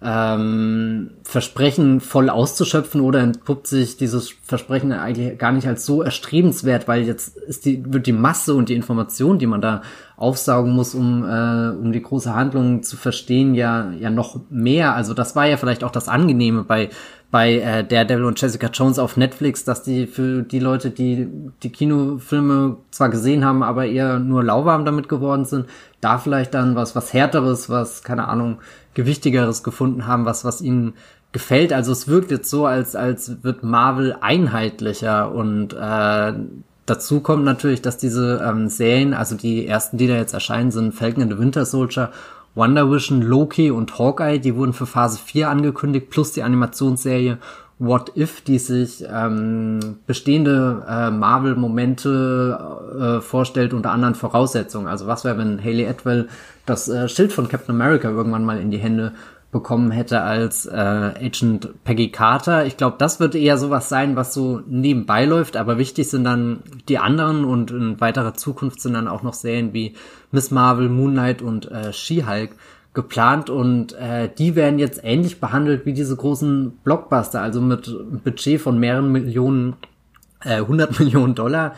ähm, 0.01 1.11
Versprechen 1.25 2.01
voll 2.01 2.31
auszuschöpfen 2.31 3.01
oder 3.01 3.19
entpuppt 3.19 3.67
sich 3.67 3.97
dieses 3.97 4.31
Versprechen 4.45 4.93
eigentlich 4.93 5.37
gar 5.39 5.51
nicht 5.51 5.67
als 5.67 5.85
so 5.85 6.03
erstrebenswert, 6.03 6.87
weil 6.87 7.03
jetzt 7.03 7.37
ist 7.37 7.65
die, 7.65 7.83
wird 7.93 8.07
die 8.07 8.13
Masse 8.13 8.55
und 8.55 8.69
die 8.69 8.77
Information, 8.77 9.41
die 9.41 9.47
man 9.47 9.61
da 9.61 9.83
aufsaugen 10.17 10.73
muss, 10.73 10.95
um, 10.95 11.25
äh, 11.25 11.71
um 11.71 11.91
die 11.93 12.03
große 12.03 12.33
Handlung 12.33 12.85
zu 12.85 12.97
verstehen, 12.97 13.55
ja, 13.55 13.91
ja 13.91 14.11
noch 14.11 14.41
mehr. 14.51 14.95
Also 14.95 15.15
das 15.15 15.35
war 15.35 15.47
ja 15.47 15.57
vielleicht 15.57 15.83
auch 15.83 15.93
das 15.93 16.09
Angenehme 16.09 16.63
bei 16.63 16.91
bei 17.31 17.59
äh, 17.59 17.85
Daredevil 17.85 18.25
und 18.25 18.41
Jessica 18.41 18.69
Jones 18.69 18.99
auf 18.99 19.19
Netflix, 19.19 19.63
dass 19.65 19.83
die 19.83 20.07
für 20.07 20.43
die 20.43 20.61
Leute, 20.61 20.91
die 20.91 21.29
die 21.63 21.71
Kinofilme 21.71 22.79
zwar 22.91 23.11
gesehen 23.11 23.45
haben, 23.45 23.63
aber 23.63 23.85
eher 23.85 24.19
nur 24.19 24.43
lauwarm 24.43 24.87
damit 24.87 25.11
geworden 25.11 25.45
sind, 25.45 25.67
da 26.01 26.17
vielleicht 26.17 26.55
dann 26.55 26.75
was 26.75 26.97
was 26.97 27.13
härteres, 27.13 27.69
was 27.69 28.03
keine 28.03 28.29
Ahnung 28.29 28.59
gewichtigeres 28.99 29.63
gefunden 29.63 30.09
haben, 30.09 30.25
was 30.25 30.45
was 30.45 30.61
ihnen 30.61 30.95
gefällt. 31.31 31.73
Also 31.73 31.93
es 31.93 32.09
wirkt 32.09 32.33
jetzt 32.33 32.51
so, 32.51 32.67
als 32.67 32.97
als 32.97 33.45
wird 33.45 33.63
Marvel 33.63 34.17
einheitlicher 34.21 35.33
und 35.33 35.73
äh, 35.73 36.33
dazu 36.85 37.21
kommt 37.21 37.45
natürlich, 37.45 37.81
dass 37.81 37.97
diese 37.97 38.45
ähm, 38.45 38.69
Serien, 38.69 39.15
also 39.15 39.37
die 39.37 39.69
ersten, 39.69 39.99
die 39.99 40.09
da 40.09 40.17
jetzt 40.17 40.35
erscheinen, 40.35 40.73
sind 40.73 40.95
Falcon 40.95 41.23
and 41.23 41.33
the 41.33 41.39
Winter 41.39 41.65
Soldier 41.65 42.11
Wonder 42.57 42.91
Vision, 42.91 43.23
Loki 43.23 43.71
und 43.71 44.01
Hawkeye, 44.01 44.41
die 44.41 44.57
wurden 44.57 44.73
für 44.73 44.87
Phase 44.87 45.21
4 45.25 45.49
angekündigt, 45.49 46.11
plus 46.11 46.33
die 46.33 46.43
Animationsserie 46.43 47.39
What 47.79 48.17
If, 48.17 48.41
die 48.41 48.59
sich 48.59 49.05
ähm, 49.09 49.99
bestehende 50.09 50.85
äh, 50.89 51.13
Marvel-Momente 51.13 52.59
äh, 53.01 53.21
vorstellt 53.21 53.73
unter 53.73 53.93
anderen 53.93 54.17
Voraussetzungen. 54.17 54.89
Also 54.89 55.07
was 55.07 55.25
wäre, 55.25 55.39
wenn 55.39 55.63
Haley 55.63 55.87
Atwell 55.87 56.29
das 56.69 56.89
äh, 56.89 57.09
Schild 57.09 57.33
von 57.33 57.49
Captain 57.49 57.75
America 57.75 58.09
irgendwann 58.09 58.45
mal 58.45 58.61
in 58.61 58.71
die 58.71 58.79
Hände 58.79 59.13
bekommen 59.51 59.91
hätte 59.91 60.21
als 60.21 60.67
äh, 60.67 60.75
Agent 60.77 61.71
Peggy 61.85 62.11
Carter. 62.11 62.67
Ich 62.67 62.77
glaube, 62.77 62.97
das 62.99 63.19
wird 63.19 63.35
eher 63.35 63.57
sowas 63.57 63.89
sein, 63.89 64.15
was 64.15 64.35
so 64.35 64.61
nebenbei 64.67 65.25
läuft, 65.25 65.57
aber 65.57 65.79
wichtig 65.79 66.11
sind 66.11 66.25
dann 66.25 66.63
die 66.89 66.99
anderen 66.99 67.45
und 67.47 67.71
in 67.71 67.99
weiterer 68.01 68.35
Zukunft 68.35 68.81
sind 68.83 68.93
dann 68.93 69.09
auch 69.09 69.23
noch 69.23 69.33
Serien 69.33 69.73
wie 69.73 69.95
Miss 70.33 70.51
Marvel, 70.51 70.91
Moonlight 70.91 71.41
und 71.41 71.71
äh, 71.71 71.95
She-Hulk 71.95 72.51
geplant 72.93 73.49
und 73.49 73.95
äh, 73.95 74.29
die 74.37 74.55
werden 74.55 74.79
jetzt 74.79 75.01
ähnlich 75.03 75.41
behandelt 75.41 75.87
wie 75.87 75.95
diese 75.95 76.17
großen 76.17 76.79
Blockbuster, 76.85 77.41
also 77.41 77.63
mit 77.63 77.91
Budget 78.25 78.61
von 78.61 78.79
mehreren 78.79 79.13
Millionen, 79.13 79.77
äh, 80.45 80.57
100 80.57 80.99
Millionen 81.01 81.35
Dollar 81.35 81.75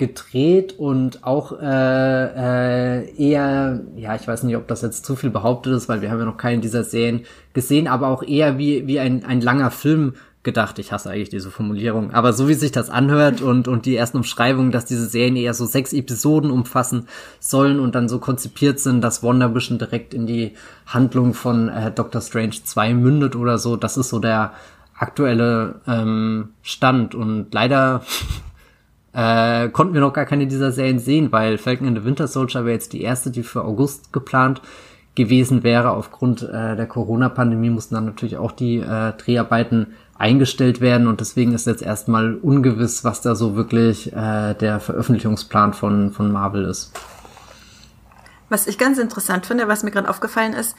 gedreht 0.00 0.78
und 0.78 1.24
auch 1.24 1.52
äh, 1.60 3.02
äh, 3.02 3.14
eher, 3.16 3.82
ja, 3.96 4.14
ich 4.16 4.26
weiß 4.26 4.44
nicht, 4.44 4.56
ob 4.56 4.66
das 4.66 4.80
jetzt 4.80 5.04
zu 5.04 5.14
viel 5.14 5.28
behauptet 5.28 5.74
ist, 5.74 5.90
weil 5.90 6.00
wir 6.00 6.10
haben 6.10 6.18
ja 6.18 6.24
noch 6.24 6.38
keinen 6.38 6.62
dieser 6.62 6.84
Serien 6.84 7.26
gesehen, 7.52 7.86
aber 7.86 8.08
auch 8.08 8.22
eher 8.22 8.56
wie, 8.56 8.86
wie 8.86 8.98
ein, 8.98 9.26
ein 9.26 9.42
langer 9.42 9.70
Film 9.70 10.14
gedacht. 10.42 10.78
Ich 10.78 10.90
hasse 10.90 11.10
eigentlich 11.10 11.28
diese 11.28 11.50
Formulierung. 11.50 12.14
Aber 12.14 12.32
so 12.32 12.48
wie 12.48 12.54
sich 12.54 12.72
das 12.72 12.88
anhört 12.88 13.42
und, 13.42 13.68
und 13.68 13.84
die 13.84 13.94
ersten 13.94 14.16
Umschreibungen, 14.16 14.72
dass 14.72 14.86
diese 14.86 15.04
Serien 15.04 15.36
eher 15.36 15.52
so 15.52 15.66
sechs 15.66 15.92
Episoden 15.92 16.50
umfassen 16.50 17.06
sollen 17.38 17.78
und 17.78 17.94
dann 17.94 18.08
so 18.08 18.20
konzipiert 18.20 18.80
sind, 18.80 19.02
dass 19.02 19.22
Wonder 19.22 19.54
Vision 19.54 19.78
direkt 19.78 20.14
in 20.14 20.26
die 20.26 20.54
Handlung 20.86 21.34
von 21.34 21.68
äh, 21.68 21.92
Doctor 21.92 22.22
Strange 22.22 22.56
2 22.64 22.94
mündet 22.94 23.36
oder 23.36 23.58
so, 23.58 23.76
das 23.76 23.98
ist 23.98 24.08
so 24.08 24.18
der 24.18 24.54
aktuelle 24.96 25.80
ähm, 25.86 26.54
Stand. 26.62 27.14
Und 27.14 27.52
leider 27.52 28.02
äh, 29.12 29.68
konnten 29.68 29.94
wir 29.94 30.00
noch 30.00 30.12
gar 30.12 30.26
keine 30.26 30.46
dieser 30.46 30.72
Serien 30.72 30.98
sehen, 30.98 31.32
weil 31.32 31.58
Falcon 31.58 31.88
and 31.88 31.98
the 31.98 32.04
Winter 32.04 32.26
Soldier 32.26 32.64
wäre 32.64 32.74
jetzt 32.74 32.92
die 32.92 33.02
erste, 33.02 33.30
die 33.30 33.42
für 33.42 33.64
August 33.64 34.12
geplant 34.12 34.62
gewesen 35.14 35.62
wäre. 35.62 35.90
Aufgrund 35.90 36.42
äh, 36.42 36.76
der 36.76 36.86
Corona-Pandemie 36.86 37.70
mussten 37.70 37.94
dann 37.94 38.04
natürlich 38.04 38.36
auch 38.36 38.52
die 38.52 38.78
äh, 38.78 39.12
Dreharbeiten 39.12 39.94
eingestellt 40.16 40.80
werden 40.80 41.06
und 41.06 41.20
deswegen 41.20 41.54
ist 41.54 41.66
jetzt 41.66 41.82
erstmal 41.82 42.34
ungewiss, 42.34 43.04
was 43.04 43.22
da 43.22 43.34
so 43.34 43.56
wirklich 43.56 44.12
äh, 44.12 44.54
der 44.54 44.78
Veröffentlichungsplan 44.78 45.72
von, 45.72 46.12
von 46.12 46.30
Marvel 46.30 46.66
ist. 46.66 46.92
Was 48.50 48.66
ich 48.66 48.78
ganz 48.78 48.98
interessant 48.98 49.46
finde, 49.46 49.68
was 49.68 49.82
mir 49.82 49.92
gerade 49.92 50.10
aufgefallen 50.10 50.52
ist, 50.52 50.76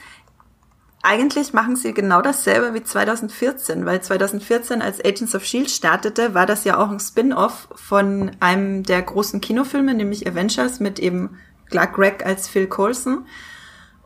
eigentlich 1.02 1.52
machen 1.52 1.74
sie 1.74 1.92
genau 1.92 2.22
dasselbe 2.22 2.74
wie 2.74 2.84
2014, 2.84 3.84
weil 3.84 4.00
2014, 4.00 4.80
als 4.80 5.04
Agents 5.04 5.34
of 5.34 5.44
Shield 5.44 5.70
startete, 5.70 6.34
war 6.34 6.46
das 6.46 6.64
ja 6.64 6.78
auch 6.78 6.90
ein 6.90 7.00
Spin-off 7.00 7.68
von 7.74 8.30
einem 8.38 8.84
der 8.84 9.02
großen 9.02 9.40
Kinofilme, 9.40 9.94
nämlich 9.94 10.26
Avengers 10.28 10.78
mit 10.78 11.00
eben 11.00 11.38
Clark 11.70 11.94
Gregg 11.94 12.24
als 12.24 12.48
Phil 12.48 12.68
Coulson. 12.68 13.26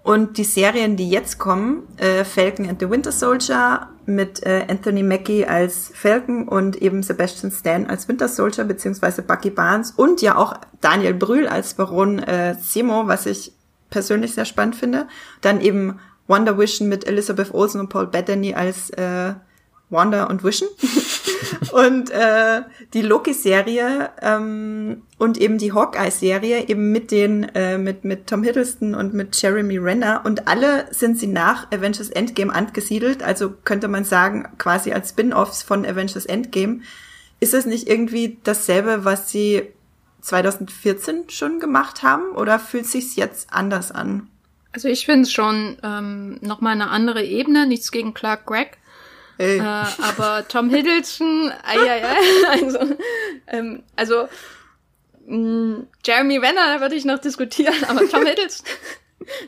Und 0.03 0.39
die 0.39 0.45
Serien, 0.45 0.97
die 0.97 1.11
jetzt 1.11 1.39
kommen, 1.39 1.83
äh, 1.97 2.25
Falcon 2.25 2.69
and 2.69 2.81
the 2.81 2.89
Winter 2.89 3.13
Soldier 3.13 3.89
mit 4.07 4.47
äh, 4.47 4.65
Anthony 4.69 5.03
Mackie 5.03 5.45
als 5.45 5.91
Falcon 5.93 6.47
und 6.47 6.77
eben 6.81 7.03
Sebastian 7.03 7.51
Stan 7.51 7.87
als 7.87 8.09
Winter 8.09 8.29
Soldier 8.29 8.65
beziehungsweise 8.65 9.23
Bucky 9.23 9.51
Barnes 9.51 9.91
und 9.91 10.23
ja 10.23 10.37
auch 10.37 10.55
Daniel 10.81 11.13
Brühl 11.13 11.49
als 11.49 11.75
Baron 11.75 12.21
äh, 12.21 12.55
Simo, 12.55 13.09
was 13.09 13.27
ich 13.27 13.53
persönlich 13.91 14.35
sehr 14.35 14.45
spannend 14.45 14.77
finde. 14.77 15.09
Dann 15.41 15.61
eben 15.61 15.99
Wonder 16.27 16.59
Vision 16.59 16.89
mit 16.89 17.07
Elizabeth 17.07 17.53
Olsen 17.55 17.81
und 17.81 17.89
Paul 17.89 18.07
Bettany 18.07 18.55
als 18.55 18.91
äh, 18.91 19.35
Wanda 19.91 20.25
und 20.25 20.43
Vision. 20.43 20.69
und 21.73 22.11
äh, 22.11 22.63
die 22.93 23.03
Loki-Serie 23.03 24.11
ähm, 24.21 25.03
und 25.19 25.39
eben 25.39 25.59
die 25.59 25.73
Hawkeye-Serie 25.73 26.69
eben 26.69 26.91
mit 26.91 27.11
den 27.11 27.45
äh, 27.55 27.79
mit 27.79 28.05
mit 28.05 28.27
Tom 28.27 28.43
Hiddleston 28.43 28.95
und 28.95 29.15
mit 29.15 29.41
Jeremy 29.41 29.79
Renner 29.79 30.23
und 30.25 30.49
alle 30.49 30.87
sind 30.91 31.19
sie 31.19 31.29
nach 31.29 31.71
Avengers 31.71 32.11
Endgame 32.11 32.53
angesiedelt, 32.53 33.23
also 33.23 33.51
könnte 33.65 33.89
man 33.89 34.05
sagen 34.05 34.49
quasi 34.59 34.93
als 34.93 35.11
Spin-offs 35.11 35.63
von 35.63 35.87
Avengers 35.87 36.27
Endgame. 36.27 36.81
Ist 37.39 37.55
es 37.55 37.67
nicht 37.67 37.89
irgendwie 37.89 38.39
dasselbe, 38.43 39.05
was 39.05 39.31
sie 39.31 39.69
2014 40.23 41.29
schon 41.29 41.61
gemacht 41.61 42.03
haben 42.03 42.31
oder 42.35 42.59
fühlt 42.59 42.87
sich's 42.87 43.15
jetzt 43.15 43.53
anders 43.53 43.93
an? 43.93 44.29
Also 44.77 44.89
ich 44.89 45.07
finde 45.07 45.23
es 45.23 45.33
schon 45.33 45.79
ähm, 45.83 46.37
nochmal 46.43 46.75
eine 46.75 46.91
andere 46.91 47.25
Ebene, 47.25 47.67
nichts 47.67 47.91
gegen 47.91 48.13
Clark 48.13 48.45
Gregg. 48.45 48.73
Äh, 49.39 49.59
aber 49.59 50.47
Tom 50.49 50.69
Hiddleston, 50.69 51.51
ai, 51.65 51.79
ai, 51.79 52.05
ai, 52.05 52.63
also, 52.63 52.79
ähm, 53.47 53.83
also 53.97 54.29
mh, 55.27 55.39
mm, 55.39 55.87
Jeremy 56.05 56.37
Renner, 56.37 56.75
da 56.75 56.81
würde 56.83 56.95
ich 56.95 57.07
noch 57.07 57.19
diskutieren, 57.19 57.73
aber 57.89 58.07
Tom 58.07 58.27
Hiddleston. 58.27 58.71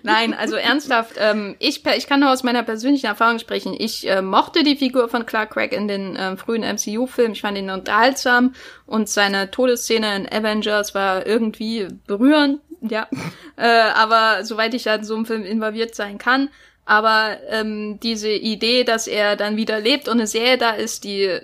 Nein, 0.03 0.33
also 0.33 0.57
ernsthaft, 0.57 1.17
ähm, 1.19 1.57
ich, 1.59 1.85
ich 1.85 2.07
kann 2.07 2.21
nur 2.21 2.33
aus 2.33 2.43
meiner 2.43 2.63
persönlichen 2.63 3.07
Erfahrung 3.07 3.39
sprechen. 3.39 3.77
Ich 3.79 4.09
äh, 4.09 4.23
mochte 4.23 4.63
die 4.63 4.77
Figur 4.77 5.11
von 5.11 5.27
Clark 5.27 5.51
Gregg 5.51 5.77
in 5.77 5.89
den 5.89 6.17
äh, 6.17 6.39
frühen 6.39 6.63
MCU-Filmen. 6.63 7.33
Ich 7.33 7.43
fand 7.43 7.59
ihn 7.59 7.69
unterhaltsam 7.69 8.55
und 8.87 9.11
seine 9.11 9.51
Todesszene 9.51 10.17
in 10.17 10.27
Avengers 10.27 10.95
war 10.95 11.27
irgendwie 11.27 11.89
berührend 12.07 12.63
ja. 12.81 13.09
äh, 13.57 13.67
aber 13.67 14.45
soweit 14.45 14.75
ich 14.75 14.85
da 14.85 14.97
in 14.97 15.05
so 15.05 15.15
einem 15.15 15.27
Film 15.27 15.45
involviert 15.45 15.95
sein 15.95 16.19
kann. 16.19 16.51
Aber 16.85 17.37
ähm, 17.51 18.01
diese 18.01 18.31
Idee, 18.31 18.83
dass 18.85 19.07
er 19.07 19.37
dann 19.37 19.57
wieder 19.57 19.79
lebt 19.79 20.09
und 20.09 20.15
eine 20.15 20.27
Serie 20.27 20.57
da 20.57 20.71
ist, 20.71 21.05
die 21.05 21.39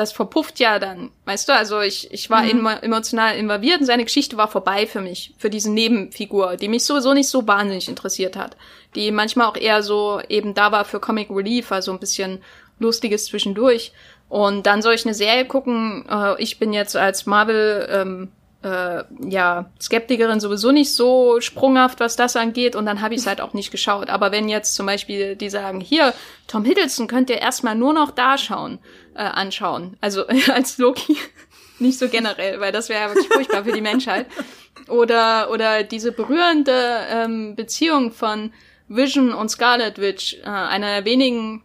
das 0.00 0.12
verpufft 0.12 0.58
ja 0.58 0.78
dann, 0.78 1.10
weißt 1.26 1.48
du? 1.48 1.52
Also 1.52 1.80
ich, 1.80 2.10
ich 2.12 2.30
war 2.30 2.42
mhm. 2.42 2.66
emotional 2.80 3.36
involviert 3.36 3.80
und 3.80 3.86
seine 3.86 4.04
Geschichte 4.04 4.36
war 4.38 4.48
vorbei 4.48 4.86
für 4.86 5.00
mich, 5.02 5.34
für 5.36 5.50
diese 5.50 5.70
Nebenfigur, 5.70 6.56
die 6.56 6.68
mich 6.68 6.84
sowieso 6.84 7.12
nicht 7.12 7.28
so 7.28 7.46
wahnsinnig 7.46 7.88
interessiert 7.88 8.36
hat. 8.36 8.56
Die 8.94 9.10
manchmal 9.10 9.46
auch 9.46 9.56
eher 9.56 9.82
so 9.82 10.20
eben 10.28 10.54
da 10.54 10.72
war 10.72 10.86
für 10.86 11.00
Comic 11.00 11.28
Relief, 11.30 11.70
also 11.70 11.92
ein 11.92 12.00
bisschen 12.00 12.40
Lustiges 12.78 13.26
zwischendurch. 13.26 13.92
Und 14.30 14.66
dann 14.66 14.80
soll 14.80 14.94
ich 14.94 15.04
eine 15.04 15.14
Serie 15.14 15.44
gucken. 15.44 16.06
Äh, 16.08 16.40
ich 16.42 16.58
bin 16.58 16.72
jetzt 16.72 16.96
als 16.96 17.26
Marvel 17.26 17.88
ähm, 17.90 18.32
äh, 18.62 19.04
ja, 19.28 19.70
Skeptikerin 19.80 20.40
sowieso 20.40 20.70
nicht 20.70 20.94
so 20.94 21.40
sprunghaft, 21.40 22.00
was 22.00 22.16
das 22.16 22.36
angeht, 22.36 22.76
und 22.76 22.86
dann 22.86 23.00
habe 23.00 23.14
ich 23.14 23.20
es 23.20 23.26
halt 23.26 23.40
auch 23.40 23.54
nicht 23.54 23.70
geschaut. 23.70 24.10
Aber 24.10 24.32
wenn 24.32 24.48
jetzt 24.48 24.74
zum 24.74 24.86
Beispiel 24.86 25.36
die 25.36 25.48
sagen, 25.48 25.80
hier, 25.80 26.12
Tom 26.46 26.64
Hiddleston 26.64 27.06
könnt 27.06 27.30
ihr 27.30 27.38
erstmal 27.38 27.74
nur 27.74 27.92
noch 27.92 28.10
da 28.10 28.36
schauen, 28.36 28.78
äh, 29.14 29.22
anschauen, 29.22 29.96
also 30.00 30.26
als 30.52 30.78
Loki, 30.78 31.16
nicht 31.78 31.98
so 31.98 32.08
generell, 32.08 32.60
weil 32.60 32.72
das 32.72 32.88
wäre 32.88 33.00
ja 33.00 33.08
wirklich 33.08 33.28
furchtbar 33.28 33.64
für 33.64 33.72
die 33.72 33.80
Menschheit. 33.80 34.26
Oder, 34.88 35.50
oder 35.50 35.82
diese 35.82 36.12
berührende 36.12 37.06
ähm, 37.10 37.54
Beziehung 37.56 38.12
von 38.12 38.52
Vision 38.88 39.32
und 39.32 39.48
Scarlet 39.48 39.98
Witch, 40.00 40.38
äh, 40.42 40.48
einer 40.48 40.88
der 40.88 41.04
wenigen 41.04 41.62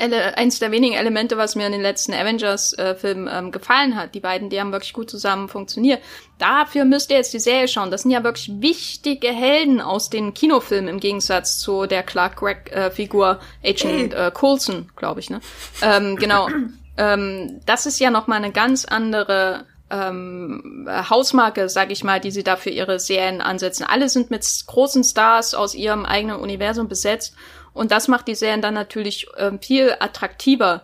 eins 0.00 0.58
der 0.58 0.70
wenigen 0.70 0.94
Elemente, 0.94 1.36
was 1.36 1.56
mir 1.56 1.66
in 1.66 1.72
den 1.72 1.82
letzten 1.82 2.14
Avengers-Filmen 2.14 3.28
äh, 3.28 3.38
ähm, 3.38 3.52
gefallen 3.52 3.96
hat. 3.96 4.14
Die 4.14 4.20
beiden, 4.20 4.48
die 4.50 4.58
haben 4.58 4.72
wirklich 4.72 4.92
gut 4.92 5.10
zusammen 5.10 5.48
funktioniert. 5.48 6.02
Dafür 6.38 6.84
müsst 6.84 7.10
ihr 7.10 7.18
jetzt 7.18 7.34
die 7.34 7.38
Serie 7.38 7.68
schauen. 7.68 7.90
Das 7.90 8.02
sind 8.02 8.10
ja 8.10 8.24
wirklich 8.24 8.50
wichtige 8.60 9.28
Helden 9.28 9.80
aus 9.80 10.10
den 10.10 10.32
Kinofilmen 10.32 10.88
im 10.88 11.00
Gegensatz 11.00 11.58
zu 11.58 11.86
der 11.86 12.02
Clark 12.02 12.36
Gregg-Figur 12.36 13.40
äh, 13.62 13.70
Agent 13.70 14.14
äh, 14.14 14.30
Coulson, 14.32 14.90
glaube 14.96 15.20
ich. 15.20 15.28
Ne? 15.28 15.40
Ähm, 15.82 16.16
genau. 16.16 16.48
ähm, 16.96 17.60
das 17.66 17.86
ist 17.86 18.00
ja 18.00 18.10
noch 18.10 18.26
mal 18.26 18.36
eine 18.36 18.52
ganz 18.52 18.86
andere 18.86 19.66
ähm, 19.90 20.88
Hausmarke, 20.88 21.68
sag 21.68 21.90
ich 21.90 22.04
mal, 22.04 22.20
die 22.20 22.30
sie 22.30 22.44
da 22.44 22.56
für 22.56 22.70
ihre 22.70 23.00
Serien 23.00 23.40
ansetzen. 23.40 23.84
Alle 23.84 24.08
sind 24.08 24.30
mit 24.30 24.46
großen 24.66 25.04
Stars 25.04 25.54
aus 25.54 25.74
ihrem 25.74 26.06
eigenen 26.06 26.36
Universum 26.36 26.88
besetzt 26.88 27.34
und 27.72 27.92
das 27.92 28.08
macht 28.08 28.28
die 28.28 28.34
Serien 28.34 28.62
dann 28.62 28.74
natürlich 28.74 29.26
ähm, 29.36 29.60
viel 29.60 29.94
attraktiver. 29.98 30.82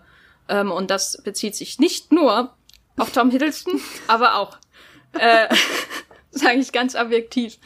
Ähm, 0.48 0.70
und 0.70 0.90
das 0.90 1.22
bezieht 1.22 1.56
sich 1.56 1.78
nicht 1.78 2.12
nur 2.12 2.54
auf 2.96 3.10
Tom 3.10 3.30
Hiddleston, 3.30 3.80
aber 4.06 4.36
auch, 4.36 4.56
äh, 5.14 5.48
sage 6.30 6.58
ich 6.58 6.72
ganz 6.72 6.94
objektiv. 6.94 7.58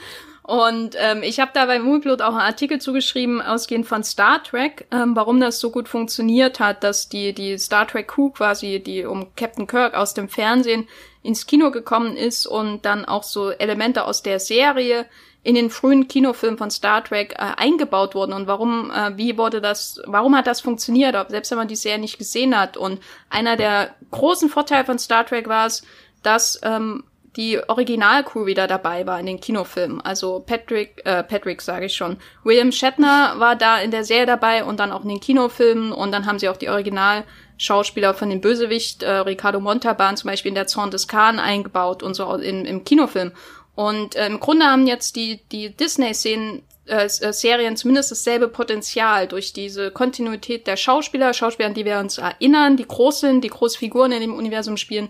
Und 0.43 0.97
ähm, 0.99 1.23
ich 1.23 1.39
habe 1.39 1.53
da 1.55 1.67
bei 1.67 1.79
Moonblood 1.79 2.23
auch 2.23 2.31
einen 2.31 2.41
Artikel 2.41 2.81
zugeschrieben, 2.81 3.41
ausgehend 3.41 3.87
von 3.87 4.03
Star 4.03 4.43
Trek, 4.43 4.87
ähm, 4.91 5.15
warum 5.15 5.39
das 5.39 5.61
so 5.61 5.71
gut 5.71 5.89
funktioniert 5.89 6.59
hat, 6.59 6.83
dass 6.83 7.09
die, 7.09 7.33
die 7.33 7.57
Star 7.57 7.87
Trek 7.87 8.09
Crew 8.09 8.31
quasi, 8.31 8.81
die 8.81 9.05
um 9.05 9.33
Captain 9.37 9.69
Kirk 9.69 9.95
aus 9.95 10.13
dem 10.13 10.29
Fernsehen 10.29 10.89
ins 11.23 11.47
Kino 11.47 11.71
gekommen 11.71 12.17
ist 12.17 12.47
und 12.47 12.85
dann 12.85 13.05
auch 13.05 13.23
so 13.23 13.51
Elemente 13.51 14.05
aus 14.05 14.23
der 14.23 14.41
Serie 14.41 15.07
in 15.43 15.55
den 15.55 15.71
frühen 15.71 16.07
Kinofilmen 16.07 16.59
von 16.59 16.71
Star 16.71 17.03
Trek 17.03 17.33
äh, 17.33 17.53
eingebaut 17.57 18.15
wurden 18.15 18.33
und 18.33 18.47
warum, 18.47 18.91
äh, 18.91 19.17
wie 19.17 19.39
wurde 19.39 19.61
das, 19.61 20.01
warum 20.07 20.37
hat 20.37 20.47
das 20.47 20.61
funktioniert, 20.61 21.17
ob, 21.17 21.31
selbst 21.31 21.51
wenn 21.51 21.59
man 21.59 21.69
die 21.69 21.77
Serie 21.77 21.99
nicht 21.99 22.19
gesehen 22.19 22.59
hat. 22.59 22.77
Und 22.77 23.01
einer 23.31 23.57
der 23.57 23.95
großen 24.11 24.51
Vorteile 24.51 24.85
von 24.85 24.99
Star 24.99 25.25
Trek 25.25 25.49
war 25.49 25.67
es, 25.67 25.83
dass 26.23 26.61
ähm, 26.63 27.05
die 27.37 27.61
Originalcrew 27.69 28.47
wieder 28.47 28.67
dabei 28.67 29.07
war 29.07 29.21
in 29.21 29.27
den 29.27 29.41
Kinofilmen. 29.41 30.01
Also 30.01 30.41
Patrick, 30.45 31.01
äh, 31.05 31.23
Patrick 31.23 31.63
sage 31.63 31.87
ich 31.87 31.95
schon. 31.95 32.17
William 32.43 32.73
Shatner 32.73 33.35
war 33.39 33.57
da 33.57 33.79
in 33.79 33.91
der 33.91 34.05
Serie 34.05 34.27
dabei 34.27 34.65
und 34.65 34.81
dann 34.81 34.93
auch 34.93 35.05
in 35.05 35.11
den 35.11 35.21
Kinofilmen 35.21 35.93
und 35.93 36.13
dann 36.13 36.27
haben 36.27 36.39
sie 36.39 36.49
auch 36.49 36.57
die 36.57 36.69
Originalschauspieler 36.69 38.15
von 38.15 38.31
dem 38.31 38.41
Bösewicht, 38.41 39.05
äh, 39.05 39.11
Ricardo 39.11 39.61
Montalban 39.61 40.17
zum 40.17 40.29
Beispiel 40.29 40.51
in 40.51 40.57
der 40.57 40.67
Zorn 40.67 40.91
des 40.91 41.07
Khan 41.07 41.39
eingebaut 41.39 42.03
und 42.03 42.15
so 42.15 42.31
in, 42.35 42.67
im 42.67 42.85
Kinofilm. 42.85 43.33
Und 43.75 44.15
äh, 44.17 44.27
im 44.27 44.41
Grunde 44.41 44.67
haben 44.67 44.87
jetzt 44.87 45.17
die, 45.17 45.41
die 45.51 45.71
Disney-Szenen 45.71 46.63
äh, 46.87 47.05
äh, 47.05 47.33
Serien 47.33 47.77
zumindest 47.77 48.11
dasselbe 48.11 48.49
Potenzial 48.49 49.29
durch 49.29 49.53
diese 49.53 49.91
Kontinuität 49.91 50.67
der 50.67 50.77
Schauspieler, 50.77 51.33
Schauspieler, 51.33 51.69
an 51.69 51.75
die 51.75 51.85
wir 51.85 51.99
uns 51.99 52.19
erinnern, 52.19 52.77
die 52.77 52.87
groß 52.87 53.21
sind, 53.21 53.45
die 53.45 53.49
große 53.49 53.79
Figuren 53.79 54.13
in 54.13 54.21
dem 54.21 54.35
Universum 54.35 54.77
spielen, 54.77 55.09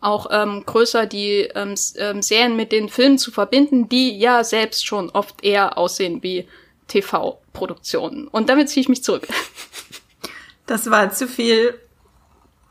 auch 0.00 0.26
ähm, 0.30 0.64
größer 0.66 1.06
die 1.06 1.48
ähm, 1.54 1.74
ähm, 1.96 2.22
Serien 2.22 2.54
mit 2.54 2.70
den 2.70 2.88
Filmen 2.88 3.18
zu 3.18 3.30
verbinden, 3.30 3.88
die 3.88 4.18
ja 4.18 4.44
selbst 4.44 4.86
schon 4.86 5.08
oft 5.10 5.42
eher 5.42 5.78
aussehen 5.78 6.22
wie 6.22 6.46
TV-Produktionen. 6.88 8.28
Und 8.28 8.50
damit 8.50 8.68
ziehe 8.68 8.82
ich 8.82 8.88
mich 8.88 9.02
zurück. 9.02 9.26
Das 10.66 10.90
war 10.90 11.10
zu 11.10 11.26
viel 11.26 11.74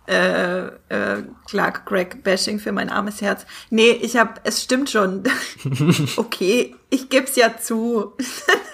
äh, 0.07 0.65
äh, 0.67 1.23
Clark 1.47 1.85
Gregg 1.85 2.17
Bashing 2.23 2.59
für 2.59 2.71
mein 2.71 2.89
armes 2.89 3.21
Herz. 3.21 3.45
Nee, 3.69 3.91
ich 3.91 4.17
hab, 4.17 4.41
es 4.43 4.63
stimmt 4.63 4.89
schon. 4.89 5.23
okay, 6.17 6.75
ich 6.89 7.09
geb's 7.09 7.35
ja 7.35 7.57
zu, 7.57 8.13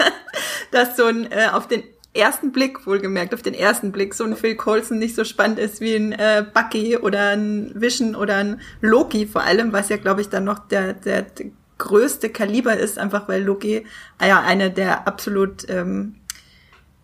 dass 0.71 0.95
so 0.97 1.05
ein 1.05 1.31
äh, 1.31 1.49
auf 1.51 1.67
den 1.67 1.83
ersten 2.13 2.51
Blick, 2.51 2.85
wohlgemerkt, 2.87 3.33
auf 3.33 3.41
den 3.41 3.53
ersten 3.53 3.91
Blick 3.91 4.13
so 4.13 4.23
ein 4.23 4.35
Phil 4.35 4.55
Coulson 4.55 4.97
nicht 4.97 5.15
so 5.15 5.23
spannend 5.23 5.59
ist 5.59 5.81
wie 5.81 5.95
ein 5.95 6.13
äh, 6.13 6.45
Bucky 6.51 6.97
oder 6.97 7.29
ein 7.29 7.71
Vision 7.75 8.15
oder 8.15 8.37
ein 8.37 8.61
Loki 8.81 9.27
vor 9.27 9.43
allem, 9.43 9.71
was 9.71 9.89
ja, 9.89 9.97
glaube 9.97 10.21
ich, 10.21 10.29
dann 10.29 10.43
noch 10.43 10.59
der, 10.67 10.93
der, 10.93 11.23
der 11.23 11.47
größte 11.77 12.29
Kaliber 12.29 12.75
ist, 12.75 12.97
einfach 12.97 13.27
weil 13.27 13.43
Loki 13.43 13.85
äh, 14.19 14.27
ja 14.27 14.41
eine 14.41 14.71
der 14.71 15.07
absolut 15.07 15.69
ähm, 15.69 16.15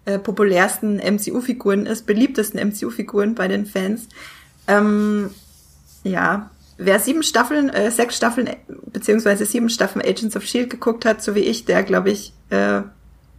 äh, 0.05 0.19
populärsten 0.19 0.97
MCU-Figuren 0.97 1.85
ist, 1.85 2.05
beliebtesten 2.05 2.59
MCU-Figuren 2.59 3.35
bei 3.35 3.47
den 3.47 3.65
Fans. 3.65 4.07
Ähm, 4.67 5.29
ja, 6.03 6.49
wer 6.77 6.99
sieben 6.99 7.23
Staffeln, 7.23 7.69
äh, 7.69 7.91
sechs 7.91 8.17
Staffeln, 8.17 8.49
beziehungsweise 8.91 9.45
sieben 9.45 9.69
Staffeln 9.69 10.05
Agents 10.05 10.35
of 10.35 10.43
Shield 10.43 10.69
geguckt 10.69 11.05
hat, 11.05 11.23
so 11.23 11.35
wie 11.35 11.41
ich, 11.41 11.65
der, 11.65 11.83
glaube 11.83 12.11
ich, 12.11 12.33
äh, 12.49 12.81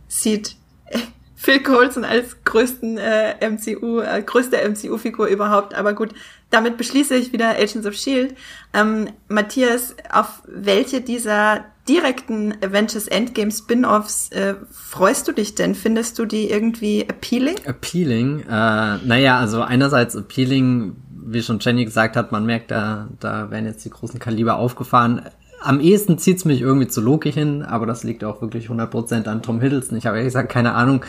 sieht 0.08 0.56
Phil 1.36 1.62
Coulson 1.62 2.04
als 2.04 2.42
größten 2.44 2.96
äh, 2.96 3.50
MCU, 3.50 4.00
äh, 4.00 4.22
größte 4.22 4.56
MCU-Figur 4.66 5.26
überhaupt. 5.26 5.74
Aber 5.74 5.92
gut, 5.92 6.14
damit 6.50 6.78
beschließe 6.78 7.14
ich 7.16 7.32
wieder 7.32 7.50
Agents 7.50 7.86
of 7.86 7.94
Shield. 7.94 8.34
Ähm, 8.72 9.08
Matthias, 9.28 9.94
auf 10.10 10.42
welche 10.46 11.02
dieser 11.02 11.66
direkten 11.89 12.55
Avengers 12.62 13.09
Endgame 13.09 13.51
Spin-offs 13.51 14.30
äh, 14.30 14.55
freust 14.70 15.28
du 15.28 15.32
dich 15.32 15.55
denn? 15.55 15.74
Findest 15.74 16.18
du 16.18 16.24
die 16.24 16.51
irgendwie 16.51 17.03
appealing? 17.09 17.57
Appealing? 17.66 18.41
Äh, 18.41 18.47
naja, 18.49 19.39
also 19.39 19.62
einerseits 19.62 20.16
appealing, 20.16 20.97
wie 21.26 21.43
schon 21.43 21.59
Jenny 21.61 21.85
gesagt 21.85 22.16
hat, 22.16 22.32
man 22.32 22.47
merkt, 22.47 22.70
da, 22.70 23.09
da 23.20 23.51
werden 23.51 23.66
jetzt 23.66 23.85
die 23.85 23.91
großen 23.91 24.18
Kaliber 24.18 24.57
aufgefahren. 24.57 25.22
Am 25.61 25.80
ehesten 25.80 26.18
zieht's 26.18 26.45
mich 26.45 26.61
irgendwie 26.61 26.89
zu 26.89 27.01
Loki 27.01 27.32
hin, 27.32 27.62
aber 27.62 27.87
das 27.87 28.05
liegt 28.05 28.24
auch 28.24 28.41
wirklich 28.41 28.68
100% 28.68 29.26
an 29.26 29.43
Tom 29.43 29.61
Hiddleston. 29.61 29.97
Ich 29.97 30.07
habe 30.07 30.16
ehrlich 30.16 30.32
gesagt 30.32 30.53
keine 30.53 30.74
Ahnung, 30.74 31.05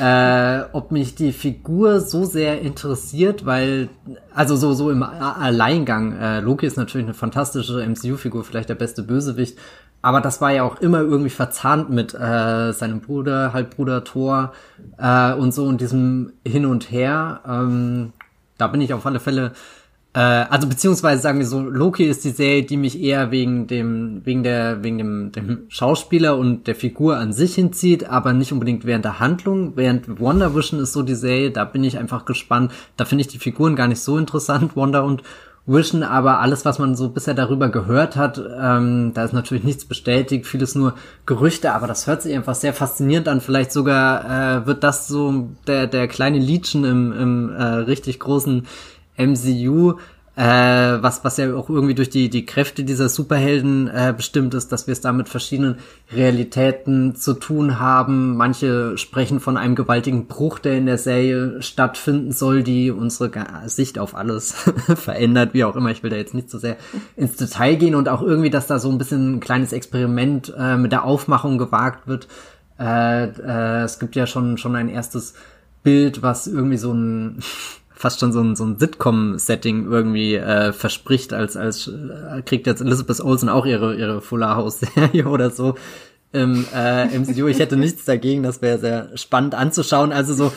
äh, 0.00 0.62
ob 0.72 0.90
mich 0.90 1.14
die 1.14 1.32
Figur 1.32 2.00
so 2.00 2.24
sehr 2.24 2.60
interessiert, 2.60 3.46
weil, 3.46 3.90
also 4.34 4.56
so, 4.56 4.72
so 4.74 4.90
im 4.90 5.02
Alleingang, 5.02 6.16
äh, 6.16 6.40
Loki 6.40 6.66
ist 6.66 6.76
natürlich 6.76 7.06
eine 7.06 7.14
fantastische 7.14 7.84
MCU-Figur, 7.86 8.44
vielleicht 8.44 8.70
der 8.70 8.74
beste 8.74 9.02
Bösewicht, 9.02 9.58
aber 10.04 10.20
das 10.20 10.42
war 10.42 10.52
ja 10.52 10.64
auch 10.64 10.80
immer 10.82 11.00
irgendwie 11.00 11.30
verzahnt 11.30 11.88
mit 11.88 12.12
äh, 12.14 12.72
seinem 12.72 13.00
Bruder, 13.00 13.54
Halbbruder 13.54 14.04
Thor 14.04 14.52
äh, 14.98 15.32
und 15.32 15.54
so 15.54 15.64
und 15.64 15.80
diesem 15.80 16.34
Hin 16.46 16.66
und 16.66 16.90
Her. 16.90 17.40
Ähm, 17.48 18.12
da 18.58 18.66
bin 18.66 18.82
ich 18.82 18.92
auf 18.92 19.06
alle 19.06 19.18
Fälle 19.18 19.52
äh, 20.12 20.18
also 20.20 20.68
beziehungsweise 20.68 21.22
sagen 21.22 21.38
wir 21.38 21.46
so, 21.46 21.60
Loki 21.60 22.04
ist 22.04 22.22
die 22.24 22.30
Serie, 22.30 22.62
die 22.62 22.76
mich 22.76 23.00
eher 23.00 23.30
wegen 23.30 23.66
dem, 23.66 24.20
wegen 24.24 24.42
der, 24.42 24.84
wegen 24.84 24.98
dem, 24.98 25.32
dem 25.32 25.62
Schauspieler 25.68 26.36
und 26.36 26.66
der 26.66 26.74
Figur 26.74 27.16
an 27.16 27.32
sich 27.32 27.54
hinzieht, 27.54 28.04
aber 28.04 28.34
nicht 28.34 28.52
unbedingt 28.52 28.84
während 28.84 29.06
der 29.06 29.20
Handlung. 29.20 29.72
Während 29.74 30.20
Wonder 30.20 30.54
Vision 30.54 30.80
ist 30.80 30.92
so 30.92 31.02
die 31.02 31.14
Serie, 31.14 31.50
da 31.50 31.64
bin 31.64 31.82
ich 31.82 31.98
einfach 31.98 32.26
gespannt. 32.26 32.72
Da 32.98 33.06
finde 33.06 33.22
ich 33.22 33.28
die 33.28 33.38
Figuren 33.38 33.74
gar 33.74 33.88
nicht 33.88 34.00
so 34.00 34.18
interessant, 34.18 34.76
Wonder 34.76 35.04
und 35.04 35.22
Vision, 35.66 36.02
aber 36.02 36.40
alles, 36.40 36.64
was 36.64 36.78
man 36.78 36.94
so 36.94 37.08
bisher 37.08 37.32
darüber 37.32 37.70
gehört 37.70 38.16
hat, 38.16 38.38
ähm, 38.38 39.12
da 39.14 39.24
ist 39.24 39.32
natürlich 39.32 39.64
nichts 39.64 39.86
bestätigt, 39.86 40.46
vieles 40.46 40.74
nur 40.74 40.94
Gerüchte, 41.24 41.72
aber 41.72 41.86
das 41.86 42.06
hört 42.06 42.22
sich 42.22 42.34
einfach 42.34 42.54
sehr 42.54 42.74
faszinierend 42.74 43.28
an. 43.28 43.40
Vielleicht 43.40 43.72
sogar 43.72 44.24
äh, 44.60 44.66
wird 44.66 44.84
das 44.84 45.08
so 45.08 45.48
der, 45.66 45.86
der 45.86 46.06
kleine 46.06 46.38
Liedchen 46.38 46.84
im, 46.84 47.12
im 47.12 47.50
äh, 47.50 47.62
richtig 47.62 48.20
großen 48.20 48.66
MCU 49.16 49.94
äh, 50.36 50.42
was, 50.42 51.24
was 51.24 51.36
ja 51.36 51.54
auch 51.54 51.70
irgendwie 51.70 51.94
durch 51.94 52.10
die, 52.10 52.28
die 52.28 52.44
Kräfte 52.44 52.82
dieser 52.82 53.08
Superhelden 53.08 53.88
äh, 53.88 54.12
bestimmt 54.16 54.52
ist, 54.54 54.72
dass 54.72 54.88
wir 54.88 54.92
es 54.92 55.00
da 55.00 55.12
mit 55.12 55.28
verschiedenen 55.28 55.76
Realitäten 56.12 57.14
zu 57.14 57.34
tun 57.34 57.78
haben. 57.78 58.36
Manche 58.36 58.98
sprechen 58.98 59.38
von 59.38 59.56
einem 59.56 59.76
gewaltigen 59.76 60.26
Bruch, 60.26 60.58
der 60.58 60.76
in 60.76 60.86
der 60.86 60.98
Serie 60.98 61.62
stattfinden 61.62 62.32
soll, 62.32 62.64
die 62.64 62.90
unsere 62.90 63.30
Sicht 63.66 63.98
auf 63.98 64.16
alles 64.16 64.52
verändert, 64.96 65.54
wie 65.54 65.64
auch 65.64 65.76
immer. 65.76 65.90
Ich 65.90 66.02
will 66.02 66.10
da 66.10 66.16
jetzt 66.16 66.34
nicht 66.34 66.50
so 66.50 66.58
sehr 66.58 66.78
ins 67.16 67.36
Detail 67.36 67.76
gehen 67.76 67.94
und 67.94 68.08
auch 68.08 68.22
irgendwie, 68.22 68.50
dass 68.50 68.66
da 68.66 68.80
so 68.80 68.90
ein 68.90 68.98
bisschen 68.98 69.36
ein 69.36 69.40
kleines 69.40 69.72
Experiment 69.72 70.52
äh, 70.58 70.76
mit 70.76 70.90
der 70.90 71.04
Aufmachung 71.04 71.58
gewagt 71.58 72.08
wird. 72.08 72.26
Äh, 72.78 73.26
äh, 73.26 73.82
es 73.82 74.00
gibt 74.00 74.16
ja 74.16 74.26
schon, 74.26 74.58
schon 74.58 74.74
ein 74.74 74.88
erstes 74.88 75.34
Bild, 75.84 76.22
was 76.22 76.48
irgendwie 76.48 76.78
so 76.78 76.92
ein 76.92 77.38
fast 77.94 78.20
schon 78.20 78.32
so 78.32 78.40
ein, 78.40 78.56
so 78.56 78.64
ein 78.64 78.78
Sitcom-Setting 78.78 79.90
irgendwie 79.90 80.34
äh, 80.34 80.72
verspricht, 80.72 81.32
als, 81.32 81.56
als 81.56 81.88
äh, 81.88 82.42
kriegt 82.42 82.66
jetzt 82.66 82.80
Elizabeth 82.80 83.20
Olsen 83.20 83.48
auch 83.48 83.66
ihre, 83.66 83.94
ihre 83.94 84.20
Fuller 84.20 84.56
House-Serie 84.56 85.26
oder 85.26 85.50
so 85.50 85.76
im 86.32 86.66
äh, 86.74 87.18
MCU. 87.18 87.46
Ich 87.46 87.60
hätte 87.60 87.76
nichts 87.76 88.04
dagegen, 88.04 88.42
das 88.42 88.60
wäre 88.60 88.78
sehr 88.78 89.16
spannend 89.16 89.54
anzuschauen. 89.54 90.12
Also 90.12 90.34
so, 90.34 90.52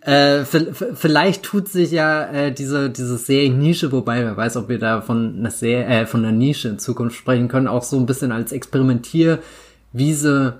äh, 0.00 0.44
vielleicht 0.44 1.44
tut 1.44 1.68
sich 1.68 1.92
ja 1.92 2.24
äh, 2.24 2.52
diese 2.52 2.90
diese 2.90 3.16
Serie-Nische, 3.16 3.92
wobei 3.92 4.24
wer 4.24 4.36
weiß, 4.36 4.56
ob 4.56 4.68
wir 4.68 4.80
da 4.80 5.00
von 5.00 5.36
einer 5.38 5.52
Serie, 5.52 5.84
äh, 5.84 6.06
von 6.06 6.24
einer 6.24 6.36
Nische 6.36 6.68
in 6.68 6.80
Zukunft 6.80 7.16
sprechen 7.16 7.46
können, 7.46 7.68
auch 7.68 7.84
so 7.84 7.96
ein 7.98 8.06
bisschen 8.06 8.32
als 8.32 8.50
Experimentierwiese 8.50 10.54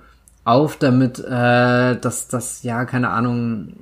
auf, 0.45 0.77
damit 0.77 1.19
äh, 1.19 1.97
dass 1.97 2.29
das 2.29 2.63
ja 2.63 2.85
keine 2.85 3.09
Ahnung 3.09 3.73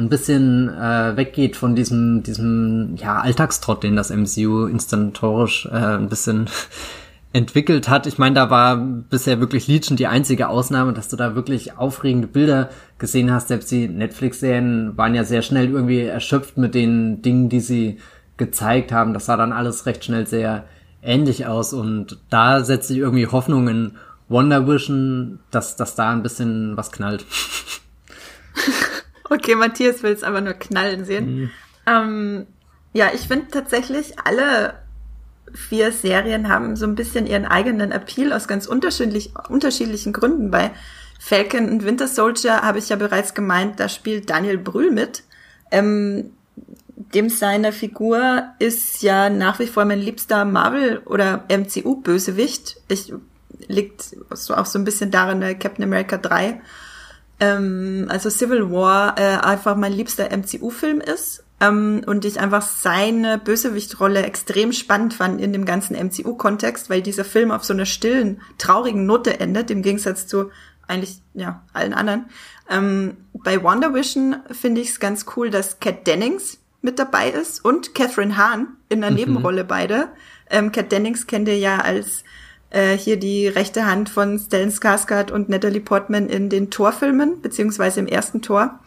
ein 0.00 0.08
bisschen 0.08 0.68
äh, 0.68 1.16
weggeht 1.16 1.56
von 1.56 1.76
diesem, 1.76 2.22
diesem 2.22 2.96
ja, 2.96 3.20
Alltagstrott, 3.20 3.82
den 3.82 3.96
das 3.96 4.10
MCU 4.10 4.66
instantorisch 4.66 5.66
äh, 5.66 5.98
ein 5.98 6.08
bisschen 6.08 6.48
entwickelt 7.32 7.88
hat. 7.88 8.06
Ich 8.06 8.18
meine, 8.18 8.34
da 8.34 8.50
war 8.50 8.76
bisher 8.76 9.38
wirklich 9.38 9.68
Legion 9.68 9.96
die 9.96 10.06
einzige 10.06 10.48
Ausnahme, 10.48 10.94
dass 10.94 11.08
du 11.08 11.16
da 11.16 11.34
wirklich 11.34 11.76
aufregende 11.76 12.26
Bilder 12.26 12.70
gesehen 12.98 13.30
hast. 13.30 13.48
Selbst 13.48 13.70
die 13.70 13.88
Netflix-Serien 13.88 14.96
waren 14.96 15.14
ja 15.14 15.22
sehr 15.22 15.42
schnell 15.42 15.70
irgendwie 15.70 16.00
erschöpft 16.00 16.56
mit 16.56 16.74
den 16.74 17.22
Dingen, 17.22 17.48
die 17.48 17.60
sie 17.60 17.98
gezeigt 18.36 18.90
haben. 18.90 19.12
Das 19.12 19.26
sah 19.26 19.36
dann 19.36 19.52
alles 19.52 19.86
recht 19.86 20.04
schnell 20.04 20.26
sehr 20.26 20.64
ähnlich 21.02 21.46
aus 21.46 21.72
und 21.72 22.18
da 22.30 22.64
setze 22.64 22.94
ich 22.94 22.98
irgendwie 22.98 23.26
Hoffnung 23.26 23.68
in 23.68 23.92
Wonder 24.28 24.66
Vision, 24.66 25.40
dass, 25.50 25.76
dass 25.76 25.94
da 25.94 26.10
ein 26.10 26.22
bisschen 26.22 26.76
was 26.76 26.90
knallt. 26.90 27.24
okay, 29.30 29.54
Matthias 29.54 30.02
will 30.02 30.12
es 30.12 30.22
aber 30.22 30.40
nur 30.40 30.54
knallen 30.54 31.04
sehen. 31.04 31.34
Mhm. 31.34 31.50
Ähm, 31.86 32.46
ja, 32.92 33.10
ich 33.14 33.22
finde 33.22 33.48
tatsächlich 33.50 34.18
alle 34.24 34.74
vier 35.54 35.92
Serien 35.92 36.48
haben 36.48 36.76
so 36.76 36.86
ein 36.86 36.94
bisschen 36.94 37.26
ihren 37.26 37.46
eigenen 37.46 37.92
Appeal 37.92 38.32
aus 38.32 38.46
ganz 38.46 38.66
unterschiedlich, 38.66 39.32
unterschiedlichen 39.48 40.12
Gründen. 40.12 40.50
Bei 40.50 40.70
Falcon 41.18 41.68
und 41.68 41.84
Winter 41.84 42.08
Soldier 42.08 42.62
habe 42.62 42.78
ich 42.78 42.88
ja 42.88 42.96
bereits 42.96 43.34
gemeint, 43.34 43.80
da 43.80 43.88
spielt 43.88 44.30
Daniel 44.30 44.58
Brühl 44.58 44.90
mit. 44.90 45.24
Ähm, 45.70 46.30
dem 47.14 47.28
seine 47.28 47.72
Figur 47.72 48.44
ist 48.58 49.02
ja 49.02 49.30
nach 49.30 49.58
wie 49.58 49.66
vor 49.66 49.84
mein 49.84 50.00
liebster 50.00 50.44
Marvel- 50.44 50.98
oder 51.06 51.44
MCU-Bösewicht. 51.48 52.76
Ich 52.88 53.12
liegt 53.66 54.16
so 54.30 54.54
auch 54.54 54.66
so 54.66 54.78
ein 54.78 54.84
bisschen 54.84 55.10
darin, 55.10 55.42
äh, 55.42 55.54
Captain 55.54 55.84
America 55.84 56.16
3, 56.16 56.60
ähm, 57.40 58.06
also 58.08 58.30
Civil 58.30 58.70
War, 58.70 59.18
äh, 59.18 59.38
einfach 59.38 59.76
mein 59.76 59.92
liebster 59.92 60.28
MCU-Film 60.30 61.00
ist 61.00 61.42
ähm, 61.60 62.02
und 62.06 62.24
ich 62.24 62.38
einfach 62.40 62.62
seine 62.62 63.38
Bösewichtrolle 63.38 64.22
extrem 64.22 64.72
spannend 64.72 65.14
fand 65.14 65.40
in 65.40 65.52
dem 65.52 65.64
ganzen 65.64 65.96
MCU-Kontext, 65.96 66.90
weil 66.90 67.02
dieser 67.02 67.24
Film 67.24 67.50
auf 67.50 67.64
so 67.64 67.72
einer 67.72 67.86
stillen, 67.86 68.40
traurigen 68.58 69.06
Note 69.06 69.40
endet, 69.40 69.70
im 69.70 69.82
Gegensatz 69.82 70.26
zu 70.26 70.50
eigentlich 70.86 71.22
ja 71.34 71.62
allen 71.72 71.94
anderen. 71.94 72.26
Ähm, 72.68 73.16
bei 73.32 73.62
Wonder 73.62 73.94
Vision 73.94 74.36
finde 74.50 74.80
ich 74.80 74.90
es 74.90 75.00
ganz 75.00 75.26
cool, 75.36 75.50
dass 75.50 75.80
Kat 75.80 76.06
Dennings 76.06 76.58
mit 76.82 76.98
dabei 76.98 77.30
ist 77.30 77.64
und 77.64 77.94
Catherine 77.94 78.36
Hahn 78.36 78.76
in 78.88 79.00
der 79.00 79.10
mhm. 79.10 79.16
Nebenrolle 79.16 79.64
beide. 79.64 80.08
Ähm, 80.48 80.72
Kat 80.72 80.90
Dennings 80.90 81.26
kennt 81.26 81.48
ihr 81.48 81.58
ja 81.58 81.78
als 81.78 82.24
äh, 82.70 82.96
hier 82.96 83.18
die 83.18 83.48
rechte 83.48 83.86
Hand 83.86 84.08
von 84.08 84.38
Stellan 84.38 84.70
Skarsgård 84.70 85.30
und 85.30 85.48
Natalie 85.48 85.80
Portman 85.80 86.28
in 86.28 86.48
den 86.48 86.70
Torfilmen, 86.70 87.40
beziehungsweise 87.42 88.00
im 88.00 88.06
ersten 88.06 88.42
Tor. 88.42 88.80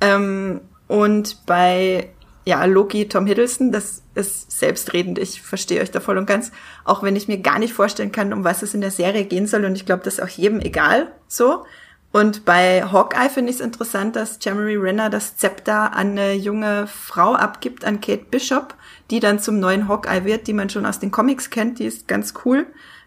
Ähm, 0.00 0.60
und 0.88 1.46
bei 1.46 2.10
ja, 2.44 2.64
Loki, 2.64 3.06
Tom 3.06 3.26
Hiddleston, 3.26 3.70
das 3.70 4.02
ist 4.14 4.50
selbstredend. 4.50 5.18
Ich 5.18 5.42
verstehe 5.42 5.82
euch 5.82 5.90
da 5.90 6.00
voll 6.00 6.18
und 6.18 6.26
ganz. 6.26 6.50
Auch 6.84 7.02
wenn 7.02 7.14
ich 7.14 7.28
mir 7.28 7.38
gar 7.38 7.58
nicht 7.58 7.74
vorstellen 7.74 8.12
kann, 8.12 8.32
um 8.32 8.44
was 8.44 8.62
es 8.62 8.74
in 8.74 8.80
der 8.80 8.90
Serie 8.90 9.24
gehen 9.24 9.46
soll. 9.46 9.64
Und 9.64 9.76
ich 9.76 9.86
glaube, 9.86 10.02
das 10.02 10.14
ist 10.14 10.22
auch 10.22 10.28
jedem 10.28 10.60
egal 10.60 11.12
so. 11.28 11.64
Und 12.12 12.44
bei 12.44 12.82
Hawkeye 12.82 13.28
finde 13.28 13.50
ich 13.50 13.58
es 13.58 13.64
interessant, 13.64 14.16
dass 14.16 14.38
Jeremy 14.40 14.74
Renner 14.74 15.10
das 15.10 15.36
Zepter 15.36 15.92
an 15.92 16.10
eine 16.18 16.32
junge 16.32 16.88
Frau 16.88 17.34
abgibt, 17.34 17.84
an 17.84 18.00
Kate 18.00 18.24
Bishop, 18.28 18.74
die 19.12 19.20
dann 19.20 19.38
zum 19.38 19.60
neuen 19.60 19.86
Hawkeye 19.86 20.24
wird, 20.24 20.48
die 20.48 20.52
man 20.52 20.70
schon 20.70 20.86
aus 20.86 20.98
den 20.98 21.12
Comics 21.12 21.50
kennt. 21.50 21.78
Die 21.78 21.84
ist 21.84 22.08
ganz 22.08 22.34
cool. 22.44 22.66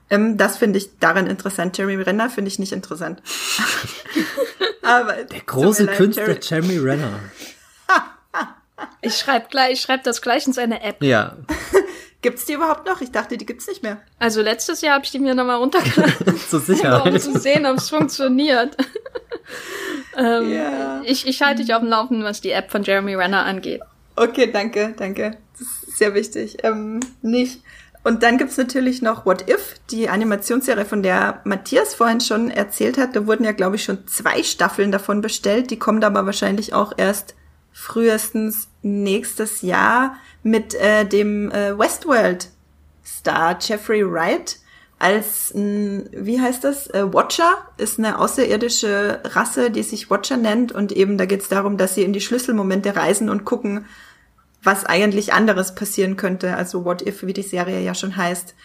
Ähm, 0.10 0.38
das 0.38 0.58
finde 0.58 0.80
ich 0.80 1.00
daran 1.00 1.28
interessant. 1.28 1.78
Jeremy 1.78 2.02
Renner 2.02 2.30
finde 2.30 2.50
ich 2.50 2.60
nicht 2.60 2.72
interessant. 2.72 3.22
Aber 4.82 5.14
der 5.14 5.40
große 5.40 5.88
Künstler 5.88 6.28
Jerry 6.28 6.40
Jeremy 6.42 6.78
Renner. 6.78 7.20
Ich 9.02 9.18
schreibe 9.18 9.48
gleich, 9.50 9.74
ich 9.74 9.82
schreibe 9.82 10.04
das 10.04 10.22
gleich 10.22 10.48
in 10.48 10.54
seine 10.54 10.82
App. 10.82 11.04
Ja. 11.04 11.36
Gibt's 12.22 12.46
die 12.46 12.54
überhaupt 12.54 12.88
noch? 12.88 13.02
Ich 13.02 13.12
dachte, 13.12 13.38
die 13.38 13.46
gibt's 13.46 13.68
nicht 13.68 13.84
mehr. 13.84 14.02
Also 14.18 14.42
letztes 14.42 14.80
Jahr 14.80 14.96
habe 14.96 15.04
ich 15.04 15.12
die 15.12 15.20
mir 15.20 15.36
nochmal 15.36 15.58
runtergeladen. 15.58 16.40
Zur 16.50 16.62
Sicherheit. 16.62 17.06
um 17.06 17.20
zu 17.20 17.38
sehen, 17.38 17.66
ob 17.66 17.76
es 17.76 17.90
funktioniert. 17.90 18.78
ähm, 20.18 20.50
yeah. 20.50 21.02
ich, 21.06 21.28
ich 21.28 21.42
halte 21.42 21.64
dich 21.64 21.74
auf 21.74 21.82
dem 21.82 21.90
Laufenden, 21.90 22.24
was 22.24 22.40
die 22.40 22.52
App 22.52 22.72
von 22.72 22.84
Jeremy 22.84 23.16
Renner 23.16 23.44
angeht. 23.44 23.82
Okay, 24.16 24.50
danke, 24.50 24.94
danke. 24.96 25.38
Das 25.52 25.68
ist 25.68 25.98
sehr 25.98 26.14
wichtig. 26.14 26.64
Ähm, 26.64 27.02
nicht. 27.22 27.62
Und 28.04 28.22
dann 28.22 28.38
gibt's 28.38 28.58
natürlich 28.58 29.02
noch 29.02 29.26
What 29.26 29.50
If, 29.50 29.76
die 29.90 30.10
Animationsserie, 30.10 30.86
von 30.86 31.04
der 31.04 31.42
Matthias 31.46 31.96
vorhin 31.96 32.20
schon 32.20 32.52
erzählt 32.52 32.98
hat. 32.98 33.16
Da 33.16 33.26
wurden 33.28 33.46
ja, 33.46 33.54
glaube 33.54 33.78
ich, 33.78 33.84
schon 33.84 34.06
zwei 34.08 34.44
Staffeln 34.44 34.92
davon 34.92 35.22
bestellt. 35.22 35.72
Die 35.72 35.80
kommen 35.80 36.04
aber 36.04 36.26
wahrscheinlich 36.26 36.74
auch 36.74 36.92
erst 36.98 37.36
frühestens 37.72 38.68
nächstes 38.82 39.62
Jahr 39.62 40.18
mit 40.44 40.76
äh, 40.76 41.06
dem 41.06 41.50
äh, 41.52 41.78
Westworld-Star 41.78 43.58
Jeffrey 43.60 44.06
Wright 44.06 44.60
als, 45.00 45.54
ein, 45.54 46.10
wie 46.14 46.40
heißt 46.40 46.64
das, 46.64 46.88
äh, 46.88 47.12
Watcher, 47.12 47.58
ist 47.78 48.00
eine 48.00 48.20
außerirdische 48.20 49.22
Rasse, 49.26 49.72
die 49.72 49.84
sich 49.84 50.10
Watcher 50.10 50.38
nennt 50.38 50.72
und 50.72 50.92
eben 50.92 51.18
da 51.18 51.26
geht 51.26 51.42
es 51.42 51.50
darum, 51.50 51.78
dass 51.78 51.96
sie 51.96 52.04
in 52.04 52.14
die 52.14 52.22
Schlüsselmomente 52.22 52.96
reisen 52.96 53.30
und 53.30 53.44
gucken, 53.44 53.86
was 54.64 54.86
eigentlich 54.86 55.34
anderes 55.34 55.76
passieren 55.76 56.18
könnte, 56.18 56.56
also 56.56 56.86
What 56.86 57.02
If, 57.02 57.24
wie 57.24 57.34
die 57.34 57.44
Serie 57.44 57.82
ja 57.82 57.94
schon 57.94 58.16
heißt. 58.16 58.56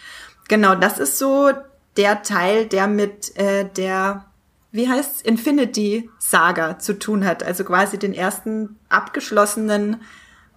Genau, 0.47 0.75
das 0.75 0.99
ist 0.99 1.17
so 1.17 1.51
der 1.97 2.23
Teil, 2.23 2.65
der 2.65 2.87
mit 2.87 3.37
äh, 3.37 3.65
der 3.65 4.25
wie 4.71 4.87
heißt's, 4.87 5.21
Infinity 5.21 6.09
Saga 6.19 6.77
zu 6.79 6.97
tun 6.99 7.25
hat. 7.25 7.43
Also 7.43 7.63
quasi 7.63 7.97
den 7.97 8.13
ersten 8.13 8.77
abgeschlossenen 8.87 10.01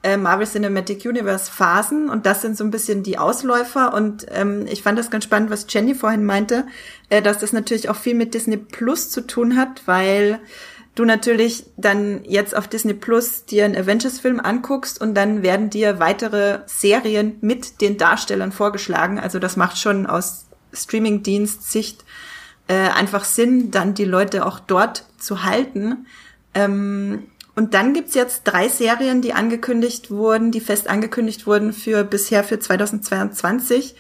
äh, 0.02 0.16
Marvel 0.16 0.46
Cinematic 0.46 1.04
Universe 1.06 1.50
Phasen 1.50 2.10
und 2.10 2.26
das 2.26 2.42
sind 2.42 2.56
so 2.56 2.64
ein 2.64 2.70
bisschen 2.70 3.02
die 3.02 3.18
Ausläufer 3.18 3.94
und 3.94 4.26
ähm, 4.30 4.66
ich 4.66 4.82
fand 4.82 4.98
das 4.98 5.10
ganz 5.10 5.24
spannend, 5.24 5.50
was 5.50 5.66
Jenny 5.68 5.94
vorhin 5.94 6.24
meinte, 6.24 6.66
äh, 7.08 7.22
dass 7.22 7.38
das 7.38 7.52
natürlich 7.52 7.88
auch 7.88 7.96
viel 7.96 8.14
mit 8.14 8.34
Disney 8.34 8.56
Plus 8.56 9.10
zu 9.10 9.26
tun 9.26 9.56
hat, 9.56 9.82
weil 9.86 10.40
du 10.94 11.04
natürlich 11.04 11.64
dann 11.76 12.24
jetzt 12.24 12.54
auf 12.54 12.68
Disney 12.68 12.94
Plus 12.94 13.44
dir 13.44 13.64
einen 13.64 13.76
Avengers-Film 13.76 14.40
anguckst 14.40 15.00
und 15.00 15.14
dann 15.14 15.42
werden 15.42 15.70
dir 15.70 15.98
weitere 15.98 16.60
Serien 16.66 17.36
mit 17.40 17.80
den 17.80 17.96
Darstellern 17.96 18.52
vorgeschlagen. 18.52 19.18
Also 19.18 19.38
das 19.38 19.56
macht 19.56 19.78
schon 19.78 20.06
aus 20.06 20.46
Streaming-Dienst-Sicht 20.72 22.04
äh, 22.68 22.74
einfach 22.74 23.24
Sinn, 23.24 23.70
dann 23.70 23.94
die 23.94 24.04
Leute 24.04 24.46
auch 24.46 24.60
dort 24.60 25.06
zu 25.18 25.44
halten. 25.44 26.06
Ähm, 26.54 27.24
und 27.54 27.74
dann 27.74 27.92
gibt's 27.92 28.14
jetzt 28.14 28.44
drei 28.44 28.68
Serien, 28.68 29.20
die 29.20 29.34
angekündigt 29.34 30.10
wurden, 30.10 30.52
die 30.52 30.60
fest 30.60 30.88
angekündigt 30.88 31.46
wurden 31.46 31.72
für 31.72 32.02
bisher 32.02 32.44
für 32.44 32.58
2022, 32.58 33.94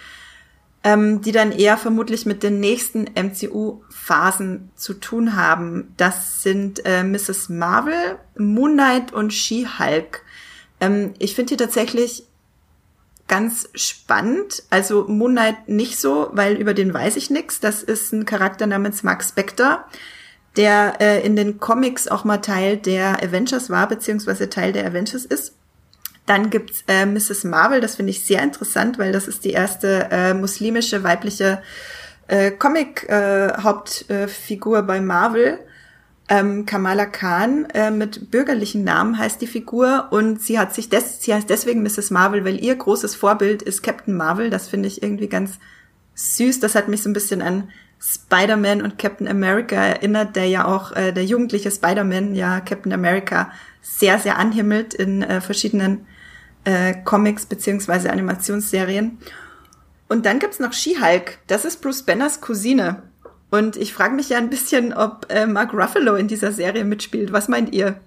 ähm, 0.84 1.20
die 1.20 1.32
dann 1.32 1.52
eher 1.52 1.76
vermutlich 1.76 2.24
mit 2.24 2.42
den 2.42 2.60
nächsten 2.60 3.08
MCU-Phasen 4.02 4.70
zu 4.76 4.94
tun 4.94 5.36
haben. 5.36 5.94
Das 5.96 6.42
sind 6.42 6.84
äh, 6.84 7.02
Mrs. 7.02 7.48
Marvel, 7.48 8.18
Moon 8.36 8.74
Knight 8.74 9.12
und 9.12 9.32
She-Hulk. 9.32 10.22
Ähm, 10.80 11.14
ich 11.18 11.34
finde 11.34 11.50
die 11.50 11.64
tatsächlich 11.64 12.24
ganz 13.28 13.68
spannend. 13.74 14.64
Also 14.70 15.06
Moon 15.08 15.32
Knight 15.32 15.68
nicht 15.68 15.98
so, 15.98 16.30
weil 16.32 16.56
über 16.56 16.74
den 16.74 16.92
weiß 16.92 17.16
ich 17.16 17.30
nichts. 17.30 17.60
Das 17.60 17.82
ist 17.82 18.12
ein 18.12 18.26
Charakter 18.26 18.66
namens 18.66 19.02
Mark 19.02 19.24
Spector 19.24 19.84
der 20.56 21.00
äh, 21.00 21.24
in 21.24 21.34
den 21.34 21.60
Comics 21.60 22.08
auch 22.08 22.24
mal 22.24 22.36
Teil 22.36 22.76
der 22.76 23.22
Avengers 23.22 23.70
war, 23.70 23.88
beziehungsweise 23.88 24.50
Teil 24.50 24.74
der 24.74 24.86
Avengers 24.86 25.24
ist. 25.24 25.54
Dann 26.26 26.50
gibt's 26.50 26.84
äh, 26.88 27.06
Mrs. 27.06 27.44
Marvel, 27.44 27.80
das 27.80 27.96
finde 27.96 28.10
ich 28.10 28.24
sehr 28.26 28.42
interessant, 28.42 28.98
weil 28.98 29.12
das 29.12 29.28
ist 29.28 29.46
die 29.46 29.52
erste 29.52 30.08
äh, 30.10 30.34
muslimische 30.34 31.02
weibliche 31.02 31.62
äh, 32.28 32.50
Comic-Hauptfigur 32.50 34.78
äh, 34.78 34.82
bei 34.82 35.00
Marvel. 35.00 35.58
Ähm, 36.28 36.66
Kamala 36.66 37.06
Khan 37.06 37.66
äh, 37.74 37.90
mit 37.90 38.30
bürgerlichen 38.30 38.84
Namen 38.84 39.18
heißt 39.18 39.40
die 39.40 39.46
Figur 39.46 40.08
und 40.12 40.40
sie 40.40 40.58
hat 40.58 40.72
sich 40.72 40.88
des 40.88 41.20
sie 41.20 41.34
heißt 41.34 41.50
deswegen 41.50 41.82
Mrs. 41.82 42.10
Marvel, 42.10 42.44
weil 42.44 42.62
ihr 42.62 42.76
großes 42.76 43.16
Vorbild 43.16 43.60
ist 43.60 43.82
Captain 43.82 44.16
Marvel. 44.16 44.48
Das 44.48 44.68
finde 44.68 44.86
ich 44.86 45.02
irgendwie 45.02 45.28
ganz 45.28 45.58
süß. 46.14 46.60
Das 46.60 46.74
hat 46.74 46.88
mich 46.88 47.02
so 47.02 47.10
ein 47.10 47.12
bisschen 47.12 47.42
an 47.42 47.70
Spider-Man 47.98 48.82
und 48.82 48.98
Captain 48.98 49.28
America 49.28 49.76
erinnert, 49.76 50.36
der 50.36 50.46
ja 50.46 50.64
auch 50.64 50.92
äh, 50.92 51.12
der 51.12 51.24
jugendliche 51.24 51.70
Spider-Man 51.70 52.34
ja 52.34 52.60
Captain 52.60 52.92
America 52.92 53.52
sehr, 53.80 54.18
sehr 54.18 54.38
anhimmelt 54.38 54.94
in 54.94 55.22
äh, 55.22 55.40
verschiedenen 55.40 56.06
äh, 56.64 56.94
Comics 57.04 57.46
beziehungsweise 57.46 58.10
Animationsserien. 58.10 59.18
Und 60.12 60.26
dann 60.26 60.38
gibt's 60.40 60.60
noch 60.60 60.74
She-Hulk. 60.74 61.38
Das 61.46 61.64
ist 61.64 61.80
Bruce 61.80 62.02
Banners 62.02 62.42
Cousine. 62.42 63.02
Und 63.50 63.78
ich 63.78 63.94
frage 63.94 64.14
mich 64.14 64.28
ja 64.28 64.36
ein 64.36 64.50
bisschen, 64.50 64.92
ob 64.92 65.24
äh, 65.30 65.46
Mark 65.46 65.72
Ruffalo 65.72 66.16
in 66.16 66.28
dieser 66.28 66.52
Serie 66.52 66.84
mitspielt. 66.84 67.32
Was 67.32 67.48
meint 67.48 67.72
ihr? 67.72 67.98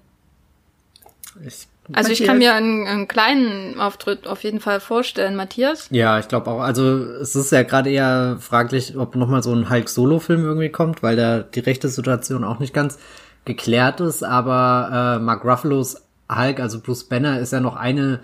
Ich 1.44 1.66
also 1.92 2.10
Matthias. 2.10 2.20
ich 2.20 2.24
kann 2.24 2.38
mir 2.38 2.54
einen, 2.54 2.86
einen, 2.86 3.08
kleinen 3.08 3.80
Auftritt 3.80 4.28
auf 4.28 4.44
jeden 4.44 4.60
Fall 4.60 4.78
vorstellen, 4.78 5.34
Matthias. 5.34 5.88
Ja, 5.90 6.20
ich 6.20 6.28
glaube 6.28 6.48
auch. 6.48 6.60
Also 6.60 6.96
es 6.96 7.34
ist 7.34 7.50
ja 7.50 7.64
gerade 7.64 7.90
eher 7.90 8.36
fraglich, 8.38 8.96
ob 8.96 9.16
nochmal 9.16 9.42
so 9.42 9.52
ein 9.52 9.68
Hulk-Solo-Film 9.68 10.44
irgendwie 10.44 10.70
kommt, 10.70 11.02
weil 11.02 11.16
da 11.16 11.40
die 11.40 11.58
rechte 11.58 11.88
Situation 11.88 12.44
auch 12.44 12.60
nicht 12.60 12.72
ganz 12.72 13.00
geklärt 13.44 14.00
ist. 14.00 14.22
Aber 14.22 15.16
äh, 15.16 15.24
Mark 15.24 15.44
Ruffalos 15.44 16.02
Hulk, 16.32 16.60
also 16.60 16.80
Bruce 16.80 17.02
Banner, 17.02 17.40
ist 17.40 17.52
ja 17.52 17.58
noch 17.58 17.74
eine 17.74 18.20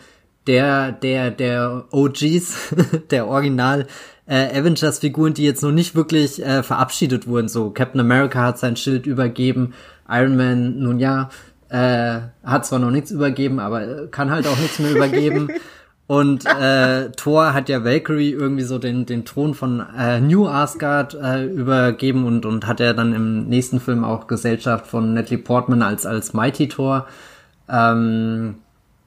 der 0.47 0.93
der 0.93 1.31
der 1.31 1.85
OGs, 1.91 2.75
der 3.11 3.29
Original 3.29 3.87
äh, 4.27 4.59
Avengers-Figuren, 4.59 5.35
die 5.35 5.45
jetzt 5.45 5.63
noch 5.63 5.73
nicht 5.73 5.95
wirklich 5.95 6.45
äh, 6.45 6.63
verabschiedet 6.63 7.27
wurden. 7.27 7.49
So 7.49 7.71
Captain 7.71 8.01
America 8.01 8.41
hat 8.43 8.59
sein 8.59 8.77
Schild 8.77 9.07
übergeben, 9.07 9.75
Iron 10.09 10.37
Man, 10.37 10.79
nun 10.79 11.01
ja, 11.01 11.31
äh, 11.69 12.21
hat 12.45 12.67
zwar 12.67 12.79
noch 12.79 12.91
nichts 12.91 13.11
übergeben, 13.11 13.59
aber 13.59 14.07
kann 14.09 14.31
halt 14.31 14.47
auch 14.47 14.59
nichts 14.59 14.79
mehr 14.79 14.93
übergeben. 14.93 15.49
Und 16.07 16.45
äh, 16.45 17.11
Thor 17.13 17.55
hat 17.55 17.71
ja 17.71 17.85
Valkyrie 17.85 18.33
irgendwie 18.33 18.65
so 18.65 18.79
den, 18.79 19.07
den 19.07 19.25
Thron 19.25 19.55
von 19.55 19.83
äh, 19.97 20.21
New 20.21 20.47
Asgard 20.47 21.15
äh, 21.15 21.47
übergeben 21.47 22.27
und, 22.27 22.45
und 22.45 22.67
hat 22.67 22.81
er 22.81 22.93
dann 22.93 23.15
im 23.15 23.49
nächsten 23.49 23.81
Film 23.81 24.05
auch 24.05 24.27
Gesellschaft 24.27 24.87
von 24.87 25.15
Natalie 25.15 25.39
Portman 25.39 25.81
als, 25.81 26.05
als 26.05 26.35
Mighty 26.35 26.69
Thor. 26.69 27.07
Ähm, 27.67 28.57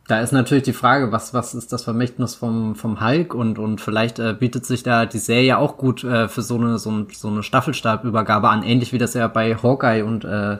da 0.07 0.19
ist 0.19 0.31
natürlich 0.31 0.63
die 0.63 0.73
Frage, 0.73 1.11
was, 1.11 1.33
was 1.33 1.55
ist 1.55 1.73
das 1.73 1.83
Vermächtnis 1.83 2.35
vom, 2.35 2.75
vom 2.75 3.01
Hulk 3.01 3.33
und, 3.33 3.57
und 3.57 3.81
vielleicht 3.81 4.19
äh, 4.19 4.33
bietet 4.33 4.65
sich 4.65 4.83
da 4.83 5.05
die 5.05 5.17
Serie 5.17 5.57
auch 5.57 5.77
gut 5.77 6.03
äh, 6.03 6.27
für 6.27 6.43
so 6.43 6.55
eine, 6.55 6.77
so, 6.77 7.07
so 7.11 7.27
eine 7.27 7.41
Staffelstabübergabe 7.41 8.47
an, 8.49 8.61
ähnlich 8.61 8.93
wie 8.93 8.99
das 8.99 9.15
ja 9.15 9.27
bei 9.27 9.55
Hawkeye 9.55 10.03
und 10.03 10.23
äh, 10.23 10.57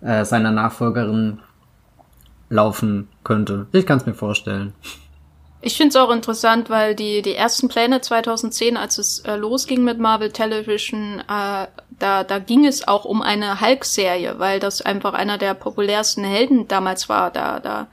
äh, 0.00 0.24
seiner 0.24 0.50
Nachfolgerin 0.50 1.38
laufen 2.50 3.08
könnte. 3.22 3.66
Ich 3.72 3.86
kann 3.86 3.98
es 3.98 4.06
mir 4.06 4.14
vorstellen. 4.14 4.72
Ich 5.60 5.76
finde 5.76 5.90
es 5.90 5.96
auch 5.96 6.10
interessant, 6.10 6.70
weil 6.70 6.94
die, 6.94 7.20
die 7.22 7.34
ersten 7.34 7.68
Pläne 7.68 8.00
2010, 8.00 8.76
als 8.76 8.98
es 8.98 9.20
äh, 9.20 9.36
losging 9.36 9.84
mit 9.84 9.98
Marvel 9.98 10.30
Television, 10.30 11.20
äh, 11.20 11.66
da, 11.98 12.24
da 12.24 12.38
ging 12.38 12.64
es 12.64 12.86
auch 12.86 13.04
um 13.04 13.22
eine 13.22 13.60
Hulk-Serie, 13.60 14.38
weil 14.38 14.60
das 14.60 14.82
einfach 14.82 15.14
einer 15.14 15.36
der 15.36 15.54
populärsten 15.54 16.24
Helden 16.24 16.68
damals 16.68 17.08
war. 17.08 17.32
Da, 17.32 17.58
da 17.58 17.88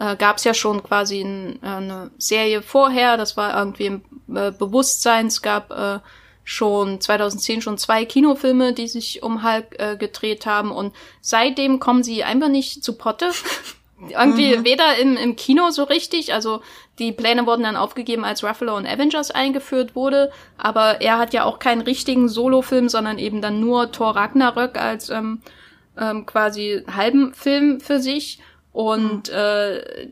äh, 0.00 0.16
gab 0.16 0.38
es 0.38 0.44
ja 0.44 0.54
schon 0.54 0.82
quasi 0.82 1.20
ein, 1.20 1.62
äh, 1.62 1.66
eine 1.66 2.10
Serie 2.18 2.62
vorher, 2.62 3.16
das 3.16 3.36
war 3.36 3.56
irgendwie 3.56 3.86
im 3.86 4.02
äh, 4.34 4.50
Bewusstsein. 4.50 5.26
Es 5.26 5.42
gab 5.42 5.70
äh, 5.70 5.98
schon 6.42 7.00
2010 7.00 7.60
schon 7.60 7.78
zwei 7.78 8.04
Kinofilme, 8.06 8.72
die 8.72 8.88
sich 8.88 9.22
um 9.22 9.44
Hulk 9.44 9.78
äh, 9.78 9.96
gedreht 9.96 10.46
haben 10.46 10.72
und 10.72 10.94
seitdem 11.20 11.78
kommen 11.78 12.02
sie 12.02 12.24
einfach 12.24 12.48
nicht 12.48 12.82
zu 12.82 12.96
Potte. 12.96 13.30
Irgendwie 14.08 14.56
mhm. 14.56 14.64
weder 14.64 14.96
im, 14.96 15.18
im 15.18 15.36
Kino 15.36 15.68
so 15.68 15.84
richtig, 15.84 16.32
also 16.32 16.62
die 16.98 17.12
Pläne 17.12 17.44
wurden 17.44 17.64
dann 17.64 17.76
aufgegeben, 17.76 18.24
als 18.24 18.42
Ruffalo 18.42 18.74
und 18.74 18.86
Avengers 18.86 19.30
eingeführt 19.30 19.94
wurde, 19.94 20.32
aber 20.56 21.02
er 21.02 21.18
hat 21.18 21.34
ja 21.34 21.44
auch 21.44 21.58
keinen 21.58 21.82
richtigen 21.82 22.26
Solo-Film, 22.30 22.88
sondern 22.88 23.18
eben 23.18 23.42
dann 23.42 23.60
nur 23.60 23.92
Thor 23.92 24.16
Ragnarök 24.16 24.78
als 24.78 25.10
ähm, 25.10 25.42
ähm, 25.98 26.24
quasi 26.24 26.82
halben 26.90 27.34
Film 27.34 27.80
für 27.80 28.00
sich. 28.00 28.38
Und 28.72 29.28
mhm. 29.28 29.34
äh, 29.34 30.08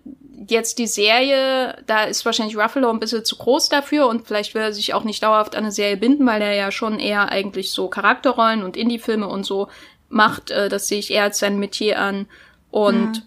jetzt 0.49 0.79
die 0.79 0.87
Serie, 0.87 1.77
da 1.87 2.05
ist 2.05 2.25
wahrscheinlich 2.25 2.57
Ruffalo 2.57 2.91
ein 2.91 3.01
bisschen 3.01 3.25
zu 3.25 3.37
groß 3.37 3.69
dafür 3.69 4.07
und 4.09 4.27
vielleicht 4.27 4.55
will 4.55 4.63
er 4.63 4.73
sich 4.73 4.95
auch 4.95 5.05
nicht 5.05 5.23
dauerhaft 5.23 5.55
an 5.55 5.65
eine 5.65 5.73
Serie 5.73 5.97
binden, 5.97 6.27
weil 6.27 6.43
er 6.43 6.55
ja 6.55 6.71
schon 6.71 6.99
eher 6.99 7.31
eigentlich 7.31 7.73
so 7.73 7.89
Charakterrollen 7.89 8.63
und 8.63 8.77
Indie-Filme 8.77 9.29
und 9.29 9.45
so 9.45 9.69
macht. 10.09 10.51
Äh, 10.51 10.69
das 10.69 10.89
sehe 10.89 10.99
ich 10.99 11.13
eher 11.13 11.25
als 11.25 11.39
sein 11.39 11.59
Metier 11.59 12.01
an. 12.01 12.27
Und 12.71 13.09
mhm 13.09 13.23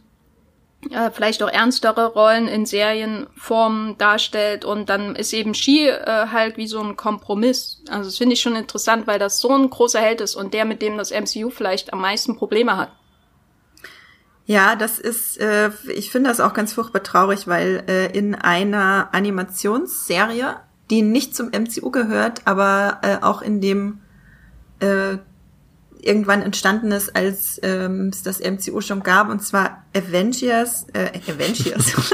äh, 0.90 1.12
vielleicht 1.12 1.44
auch 1.44 1.50
ernstere 1.50 2.08
Rollen 2.08 2.48
in 2.48 2.66
Serienformen 2.66 3.98
darstellt 3.98 4.66
und 4.66 4.90
dann 4.90 5.16
ist 5.16 5.32
eben 5.32 5.54
Ski 5.54 5.88
äh, 5.88 6.28
halt 6.32 6.58
wie 6.58 6.68
so 6.68 6.80
ein 6.82 6.96
Kompromiss. 6.96 7.84
Also 7.90 8.06
das 8.06 8.18
finde 8.18 8.34
ich 8.34 8.42
schon 8.42 8.56
interessant, 8.56 9.06
weil 9.06 9.20
das 9.20 9.40
so 9.40 9.50
ein 9.50 9.70
großer 9.70 10.02
Held 10.02 10.22
ist 10.22 10.36
und 10.36 10.54
der, 10.54 10.66
mit 10.66 10.82
dem 10.82 10.98
das 10.98 11.12
MCU 11.12 11.50
vielleicht 11.52 11.94
am 11.94 12.02
meisten 12.02 12.36
Probleme 12.36 12.78
hat. 12.78 12.92
Ja, 14.52 14.76
das 14.76 15.00
ist, 15.00 15.40
äh, 15.40 15.70
ich 15.88 16.12
finde 16.12 16.30
das 16.30 16.42
auch 16.42 16.54
ganz 16.54 16.74
furchtbar 16.74 17.04
traurig, 17.04 17.48
weil 17.48 17.86
äh, 17.88 18.08
in 18.08 18.36
einer 18.36 19.08
Animationsserie, 19.14 20.58
die 20.90 21.04
nicht 21.04 21.34
zum 21.34 21.52
MCU 21.52 21.90
gehört, 21.90 22.42
aber 22.44 23.00
äh, 23.02 23.16
auch 23.22 23.42
in 23.42 23.62
dem 23.62 24.02
äh, 24.82 25.20
irgendwann 26.02 26.42
entstanden 26.42 26.92
ist, 26.92 27.16
als 27.16 27.62
ähm, 27.64 28.10
es 28.10 28.24
das 28.24 28.42
MCU 28.42 28.82
schon 28.82 29.04
gab, 29.04 29.30
und 29.30 29.42
zwar 29.42 29.86
Avengers, 29.96 30.86
äh, 30.92 31.18
Avengers, 31.32 31.94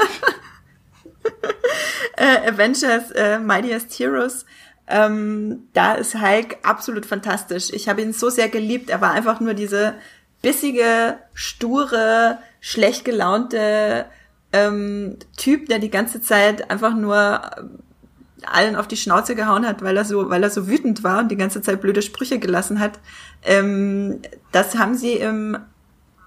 äh, 2.18 2.52
Avengers 2.52 3.10
äh, 3.16 3.40
Mightiest 3.40 3.98
Heroes. 3.98 4.46
Ähm, 4.88 5.70
da 5.74 5.96
ist 5.96 6.14
Hulk 6.14 6.58
absolut 6.62 7.08
fantastisch. 7.08 7.72
Ich 7.74 7.90
habe 7.90 8.04
ihn 8.04 8.14
so 8.14 8.30
sehr 8.30 8.48
geliebt. 8.48 8.92
Er 8.92 9.02
war 9.02 9.14
einfach 9.14 9.40
nur 9.40 9.56
diese 9.56 9.96
bissige, 10.48 11.18
sture, 11.34 12.38
schlecht 12.62 13.04
gelaunte 13.04 14.06
ähm, 14.54 15.18
Typ, 15.36 15.68
der 15.68 15.80
die 15.80 15.90
ganze 15.90 16.22
Zeit 16.22 16.72
einfach 16.72 16.96
nur 16.96 17.42
allen 18.46 18.78
auf 18.78 18.88
die 18.88 18.96
Schnauze 18.96 19.36
gehauen 19.36 19.68
hat, 19.68 19.82
weil 19.82 19.98
er 19.98 20.06
so, 20.06 20.30
weil 20.30 20.42
er 20.42 20.50
so 20.50 20.70
wütend 20.70 21.04
war 21.04 21.20
und 21.20 21.32
die 21.32 21.36
ganze 21.36 21.62
Zeit 21.62 21.82
blöde 21.82 22.02
Sprüche 22.02 22.40
gelassen 22.40 22.80
hat. 22.80 22.98
Ähm, 23.44 24.22
das 24.54 24.78
haben 24.78 24.96
sie 24.96 25.16
im 25.16 25.58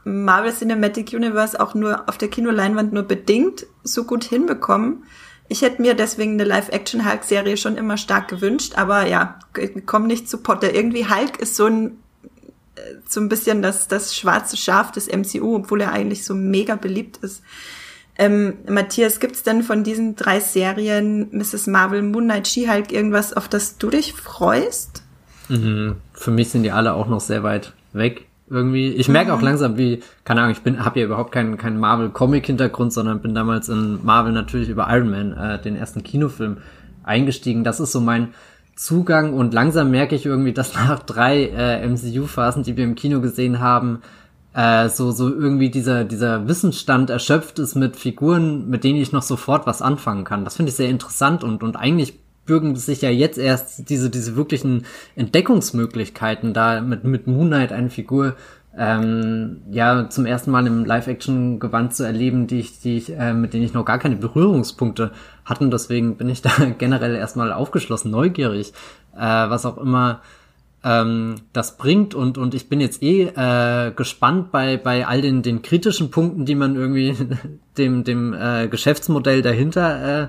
Marvel 0.04 0.52
Cinematic 0.52 1.14
Universe 1.14 1.58
auch 1.58 1.74
nur 1.74 2.06
auf 2.06 2.18
der 2.18 2.28
Kinoleinwand 2.28 2.92
nur 2.92 3.04
bedingt 3.04 3.64
so 3.84 4.04
gut 4.04 4.24
hinbekommen. 4.24 5.04
Ich 5.48 5.62
hätte 5.62 5.80
mir 5.80 5.94
deswegen 5.94 6.34
eine 6.34 6.44
Live-Action-Hulk-Serie 6.44 7.56
schon 7.56 7.78
immer 7.78 7.96
stark 7.96 8.28
gewünscht, 8.28 8.74
aber 8.76 9.06
ja, 9.06 9.38
komm 9.86 10.06
nicht 10.06 10.28
zu 10.28 10.42
Potter. 10.42 10.74
Irgendwie 10.74 11.08
Hulk 11.08 11.40
ist 11.40 11.56
so 11.56 11.64
ein 11.64 11.96
so 13.08 13.20
ein 13.20 13.28
bisschen 13.28 13.62
das, 13.62 13.88
das 13.88 14.16
schwarze 14.16 14.56
Schaf 14.56 14.92
des 14.92 15.08
MCU, 15.08 15.56
obwohl 15.56 15.80
er 15.80 15.92
eigentlich 15.92 16.24
so 16.24 16.34
mega 16.34 16.76
beliebt 16.76 17.18
ist. 17.18 17.42
Ähm, 18.16 18.54
Matthias, 18.68 19.18
gibt's 19.18 19.42
denn 19.42 19.62
von 19.62 19.82
diesen 19.82 20.16
drei 20.16 20.40
Serien, 20.40 21.28
Mrs. 21.32 21.66
Marvel, 21.68 22.02
Moon 22.02 22.24
Knight, 22.24 22.48
She-Hulk, 22.48 22.92
irgendwas, 22.92 23.32
auf 23.32 23.48
das 23.48 23.78
du 23.78 23.88
dich 23.88 24.12
freust? 24.12 25.02
Mhm. 25.48 25.96
Für 26.12 26.30
mich 26.30 26.50
sind 26.50 26.62
die 26.62 26.70
alle 26.70 26.92
auch 26.94 27.08
noch 27.08 27.20
sehr 27.20 27.42
weit 27.42 27.72
weg 27.92 28.26
irgendwie. 28.50 28.88
Ich 28.88 29.08
merke 29.08 29.30
mhm. 29.30 29.38
auch 29.38 29.42
langsam, 29.42 29.78
wie, 29.78 30.02
keine 30.24 30.40
Ahnung, 30.40 30.52
ich 30.52 30.62
bin, 30.62 30.84
habe 30.84 31.00
ja 31.00 31.06
überhaupt 31.06 31.32
keinen, 31.32 31.56
keinen 31.56 31.78
Marvel-Comic-Hintergrund, 31.78 32.92
sondern 32.92 33.22
bin 33.22 33.34
damals 33.34 33.68
in 33.68 34.04
Marvel 34.04 34.32
natürlich 34.32 34.68
über 34.68 34.88
Iron 34.90 35.10
Man, 35.10 35.32
äh, 35.32 35.62
den 35.62 35.76
ersten 35.76 36.02
Kinofilm, 36.02 36.58
eingestiegen. 37.02 37.64
Das 37.64 37.80
ist 37.80 37.92
so 37.92 38.00
mein 38.00 38.34
Zugang 38.80 39.34
und 39.34 39.52
langsam 39.52 39.90
merke 39.90 40.14
ich 40.14 40.24
irgendwie, 40.24 40.54
dass 40.54 40.74
nach 40.74 41.02
drei 41.02 41.44
äh, 41.44 41.86
MCU-Phasen, 41.86 42.62
die 42.62 42.78
wir 42.78 42.84
im 42.84 42.94
Kino 42.94 43.20
gesehen 43.20 43.60
haben, 43.60 44.00
äh, 44.54 44.88
so, 44.88 45.12
so 45.12 45.28
irgendwie 45.28 45.68
dieser, 45.68 46.04
dieser 46.04 46.48
Wissensstand 46.48 47.10
erschöpft 47.10 47.58
ist 47.58 47.74
mit 47.74 47.96
Figuren, 47.96 48.70
mit 48.70 48.82
denen 48.82 48.98
ich 48.98 49.12
noch 49.12 49.22
sofort 49.22 49.66
was 49.66 49.82
anfangen 49.82 50.24
kann. 50.24 50.44
Das 50.44 50.56
finde 50.56 50.70
ich 50.70 50.76
sehr 50.76 50.88
interessant 50.88 51.44
und, 51.44 51.62
und 51.62 51.76
eigentlich 51.76 52.18
bürgen 52.46 52.74
sich 52.74 53.02
ja 53.02 53.10
jetzt 53.10 53.36
erst 53.36 53.90
diese, 53.90 54.08
diese 54.08 54.34
wirklichen 54.34 54.86
Entdeckungsmöglichkeiten 55.14 56.54
da 56.54 56.80
mit, 56.80 57.04
mit 57.04 57.26
Moonlight 57.26 57.72
eine 57.72 57.90
Figur 57.90 58.34
ähm, 58.76 59.62
ja 59.70 60.08
zum 60.08 60.26
ersten 60.26 60.50
Mal 60.50 60.66
im 60.66 60.84
Live-Action-Gewand 60.84 61.94
zu 61.94 62.04
erleben, 62.04 62.46
die 62.46 62.60
ich, 62.60 62.80
die 62.80 62.96
ich, 62.96 63.16
äh, 63.16 63.32
mit 63.32 63.52
denen 63.52 63.64
ich 63.64 63.74
noch 63.74 63.84
gar 63.84 63.98
keine 63.98 64.16
Berührungspunkte 64.16 65.10
hatten. 65.44 65.70
Deswegen 65.70 66.16
bin 66.16 66.28
ich 66.28 66.42
da 66.42 66.50
generell 66.78 67.14
erstmal 67.14 67.52
aufgeschlossen, 67.52 68.10
neugierig, 68.10 68.72
äh, 69.16 69.20
was 69.20 69.66
auch 69.66 69.78
immer 69.78 70.20
ähm, 70.82 71.36
das 71.52 71.76
bringt 71.76 72.14
und 72.14 72.38
und 72.38 72.54
ich 72.54 72.68
bin 72.68 72.80
jetzt 72.80 73.02
eh 73.02 73.24
äh, 73.24 73.92
gespannt 73.92 74.50
bei 74.50 74.78
bei 74.78 75.06
all 75.06 75.20
den 75.20 75.42
den 75.42 75.62
kritischen 75.62 76.10
Punkten, 76.10 76.46
die 76.46 76.54
man 76.54 76.74
irgendwie 76.74 77.14
dem 77.78 78.04
dem 78.04 78.32
äh, 78.32 78.68
Geschäftsmodell 78.68 79.42
dahinter 79.42 80.22
äh, 80.22 80.28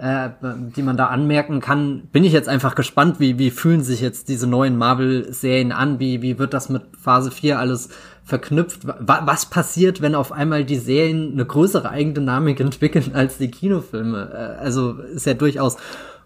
äh, 0.00 0.30
die 0.76 0.82
man 0.82 0.96
da 0.96 1.06
anmerken 1.06 1.60
kann, 1.60 2.08
bin 2.12 2.24
ich 2.24 2.32
jetzt 2.32 2.48
einfach 2.48 2.74
gespannt, 2.74 3.20
wie 3.20 3.38
wie 3.38 3.50
fühlen 3.50 3.82
sich 3.82 4.00
jetzt 4.00 4.28
diese 4.28 4.46
neuen 4.46 4.76
Marvel 4.76 5.32
Serien 5.32 5.72
an, 5.72 5.98
wie 5.98 6.22
wie 6.22 6.38
wird 6.38 6.54
das 6.54 6.68
mit 6.68 6.82
Phase 6.98 7.30
4 7.30 7.58
alles 7.58 7.90
verknüpft? 8.24 8.80
Was 9.00 9.46
passiert, 9.46 10.00
wenn 10.00 10.14
auf 10.14 10.32
einmal 10.32 10.64
die 10.64 10.76
Serien 10.76 11.32
eine 11.32 11.44
größere 11.44 11.90
Eigendynamik 11.90 12.60
entwickeln 12.60 13.12
als 13.14 13.38
die 13.38 13.50
Kinofilme? 13.50 14.30
Äh, 14.32 14.62
also 14.62 14.92
ist 14.92 15.26
ja 15.26 15.34
durchaus 15.34 15.76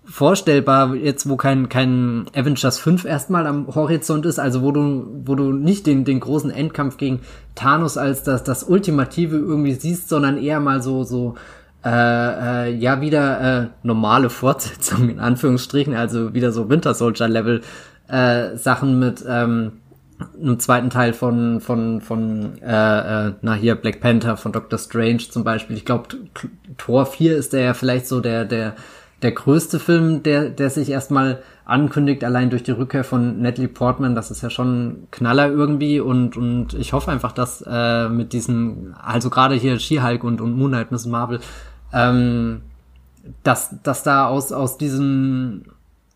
vorstellbar, 0.04 0.94
jetzt 0.94 1.28
wo 1.28 1.36
kein, 1.36 1.68
kein 1.68 2.26
Avengers 2.34 2.78
5 2.78 3.04
erstmal 3.04 3.46
am 3.46 3.74
Horizont 3.74 4.26
ist, 4.26 4.38
also 4.38 4.62
wo 4.62 4.70
du, 4.70 5.22
wo 5.24 5.34
du 5.34 5.52
nicht 5.52 5.86
den, 5.86 6.04
den 6.04 6.20
großen 6.20 6.50
Endkampf 6.50 6.98
gegen 6.98 7.20
Thanos 7.54 7.96
als 7.96 8.22
das, 8.22 8.44
das 8.44 8.64
Ultimative 8.64 9.36
irgendwie 9.36 9.72
siehst, 9.72 10.08
sondern 10.08 10.36
eher 10.36 10.60
mal 10.60 10.82
so, 10.82 11.04
so, 11.04 11.36
äh, 11.84 12.68
äh, 12.68 12.74
ja, 12.74 13.00
wieder 13.00 13.62
äh, 13.62 13.66
normale 13.82 14.30
Fortsetzungen 14.30 15.10
in 15.10 15.20
Anführungsstrichen, 15.20 15.94
also 15.94 16.34
wieder 16.34 16.52
so 16.52 16.68
Winter 16.68 16.94
Soldier 16.94 17.28
Level 17.28 17.62
äh, 18.08 18.56
Sachen 18.56 18.98
mit 18.98 19.24
ähm, 19.28 19.72
einem 20.40 20.58
zweiten 20.60 20.90
Teil 20.90 21.12
von 21.12 21.60
von 21.60 22.00
von 22.00 22.62
äh, 22.62 23.28
äh, 23.28 23.32
na 23.42 23.54
hier 23.54 23.74
Black 23.74 24.00
Panther 24.00 24.36
von 24.36 24.52
Doctor 24.52 24.78
Strange 24.78 25.18
zum 25.30 25.44
Beispiel. 25.44 25.76
Ich 25.76 25.84
glaube 25.84 26.08
Tor 26.78 27.06
4 27.06 27.36
ist 27.36 27.52
der 27.52 27.62
ja 27.62 27.74
vielleicht 27.74 28.06
so 28.06 28.20
der 28.20 28.44
der 28.44 28.74
der 29.24 29.32
größte 29.32 29.78
Film, 29.80 30.22
der, 30.22 30.50
der 30.50 30.68
sich 30.68 30.90
erstmal 30.90 31.42
ankündigt, 31.64 32.22
allein 32.24 32.50
durch 32.50 32.62
die 32.62 32.72
Rückkehr 32.72 33.04
von 33.04 33.40
Natalie 33.40 33.68
Portman. 33.68 34.14
Das 34.14 34.30
ist 34.30 34.42
ja 34.42 34.50
schon 34.50 34.86
ein 34.86 35.08
Knaller 35.10 35.48
irgendwie 35.48 35.98
und, 35.98 36.36
und 36.36 36.74
ich 36.74 36.92
hoffe 36.92 37.10
einfach, 37.10 37.32
dass 37.32 37.64
äh, 37.66 38.10
mit 38.10 38.34
diesen, 38.34 38.94
also 39.02 39.30
gerade 39.30 39.54
hier 39.54 39.78
She-Hulk 39.78 40.24
und, 40.24 40.42
und 40.42 40.58
Moonlight, 40.58 40.92
Miss 40.92 41.06
Marvel, 41.06 41.40
ähm, 41.94 42.62
dass, 43.42 43.74
dass 43.82 44.02
da 44.02 44.26
aus, 44.26 44.52
aus 44.52 44.76
diesem 44.76 45.64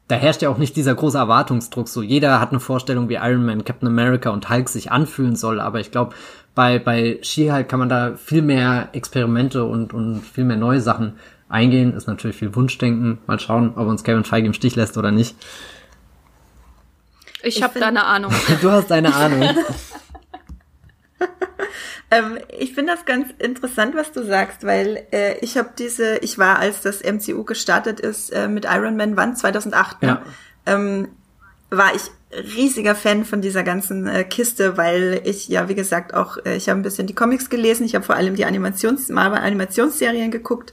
da 0.09 0.17
herrscht 0.17 0.41
ja 0.41 0.49
auch 0.49 0.57
nicht 0.57 0.75
dieser 0.75 0.95
große 0.95 1.19
Erwartungsdruck. 1.19 1.87
So 1.87 2.03
jeder 2.03 2.41
hat 2.41 2.51
eine 2.51 2.61
Vorstellung, 2.61 3.11
wie 3.11 3.17
Iron 3.17 3.45
Man, 3.45 3.65
Captain 3.65 3.89
America 3.89 4.31
und 4.31 4.49
Hulk 4.49 4.71
sich 4.71 4.91
anfühlen 4.91 5.37
soll. 5.37 5.61
Aber 5.61 5.81
ich 5.81 5.91
glaube, 5.91 6.15
bei, 6.55 6.79
bei 6.79 7.19
She-Hulk 7.21 7.69
kann 7.69 7.79
man 7.79 7.91
da 7.91 8.17
viel 8.17 8.41
mehr 8.41 8.89
Experimente 8.93 9.65
und, 9.65 9.93
und 9.93 10.23
viel 10.23 10.45
mehr 10.45 10.57
neue 10.57 10.81
Sachen 10.81 11.19
eingehen. 11.51 11.93
Ist 11.93 12.09
natürlich 12.09 12.37
viel 12.37 12.55
Wunschdenken. 12.57 13.19
Mal 13.27 13.39
schauen, 13.39 13.75
ob 13.77 13.87
uns 13.87 14.03
Kevin 14.03 14.25
Feige 14.25 14.47
im 14.47 14.55
Stich 14.55 14.77
lässt 14.77 14.97
oder 14.97 15.11
nicht. 15.11 15.37
Ich, 17.43 17.59
ich 17.59 17.63
habe 17.63 17.79
da 17.79 17.89
eine 17.89 18.05
Ahnung. 18.05 18.33
Du 18.63 18.71
hast 18.71 18.91
eine 18.91 19.15
Ahnung. 19.15 19.43
ähm, 22.11 22.39
ich 22.57 22.75
finde 22.75 22.93
das 22.95 23.05
ganz 23.05 23.29
interessant, 23.39 23.95
was 23.95 24.13
du 24.13 24.25
sagst, 24.25 24.65
weil 24.65 25.07
äh, 25.13 25.39
ich 25.41 25.59
habe 25.59 25.71
diese, 25.79 26.19
ich 26.19 26.39
war, 26.39 26.59
als 26.59 26.81
das 26.81 27.03
MCU 27.03 27.45
gestartet 27.45 28.01
ist 28.01 28.31
äh, 28.31 28.49
mit 28.49 28.65
Iron 28.65 28.97
Man, 28.97 29.17
wann? 29.17 29.37
2008, 29.37 30.03
ne? 30.03 30.09
ja. 30.09 30.23
ähm, 30.67 31.09
war 31.71 31.95
ich 31.95 32.03
riesiger 32.33 32.95
Fan 32.95 33.25
von 33.25 33.41
dieser 33.41 33.63
ganzen 33.63 34.07
äh, 34.07 34.25
Kiste, 34.25 34.77
weil 34.77 35.21
ich 35.25 35.49
ja, 35.49 35.69
wie 35.69 35.75
gesagt, 35.75 36.15
auch, 36.15 36.39
äh, 36.45 36.57
ich 36.57 36.69
habe 36.69 36.81
ein 36.81 36.83
bisschen 36.83 37.07
die 37.07 37.15
Comics 37.15 37.51
gelesen, 37.51 37.85
ich 37.85 37.95
habe 37.95 38.05
vor 38.05 38.17
allem 38.17 38.37
die 38.37 38.45
Animations 38.45 39.09
Marvel-Animationsserien 39.09 40.31
geguckt 40.31 40.73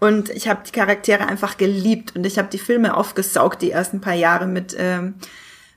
und 0.00 0.30
ich 0.30 0.48
habe 0.48 0.62
die 0.66 0.72
Charaktere 0.72 1.26
einfach 1.28 1.56
geliebt 1.56 2.14
und 2.16 2.26
ich 2.26 2.38
habe 2.38 2.48
die 2.48 2.58
Filme 2.58 2.96
aufgesaugt 2.96 3.62
die 3.62 3.70
ersten 3.70 4.00
paar 4.00 4.14
Jahre 4.14 4.46
mit 4.46 4.76
ähm, 4.78 5.14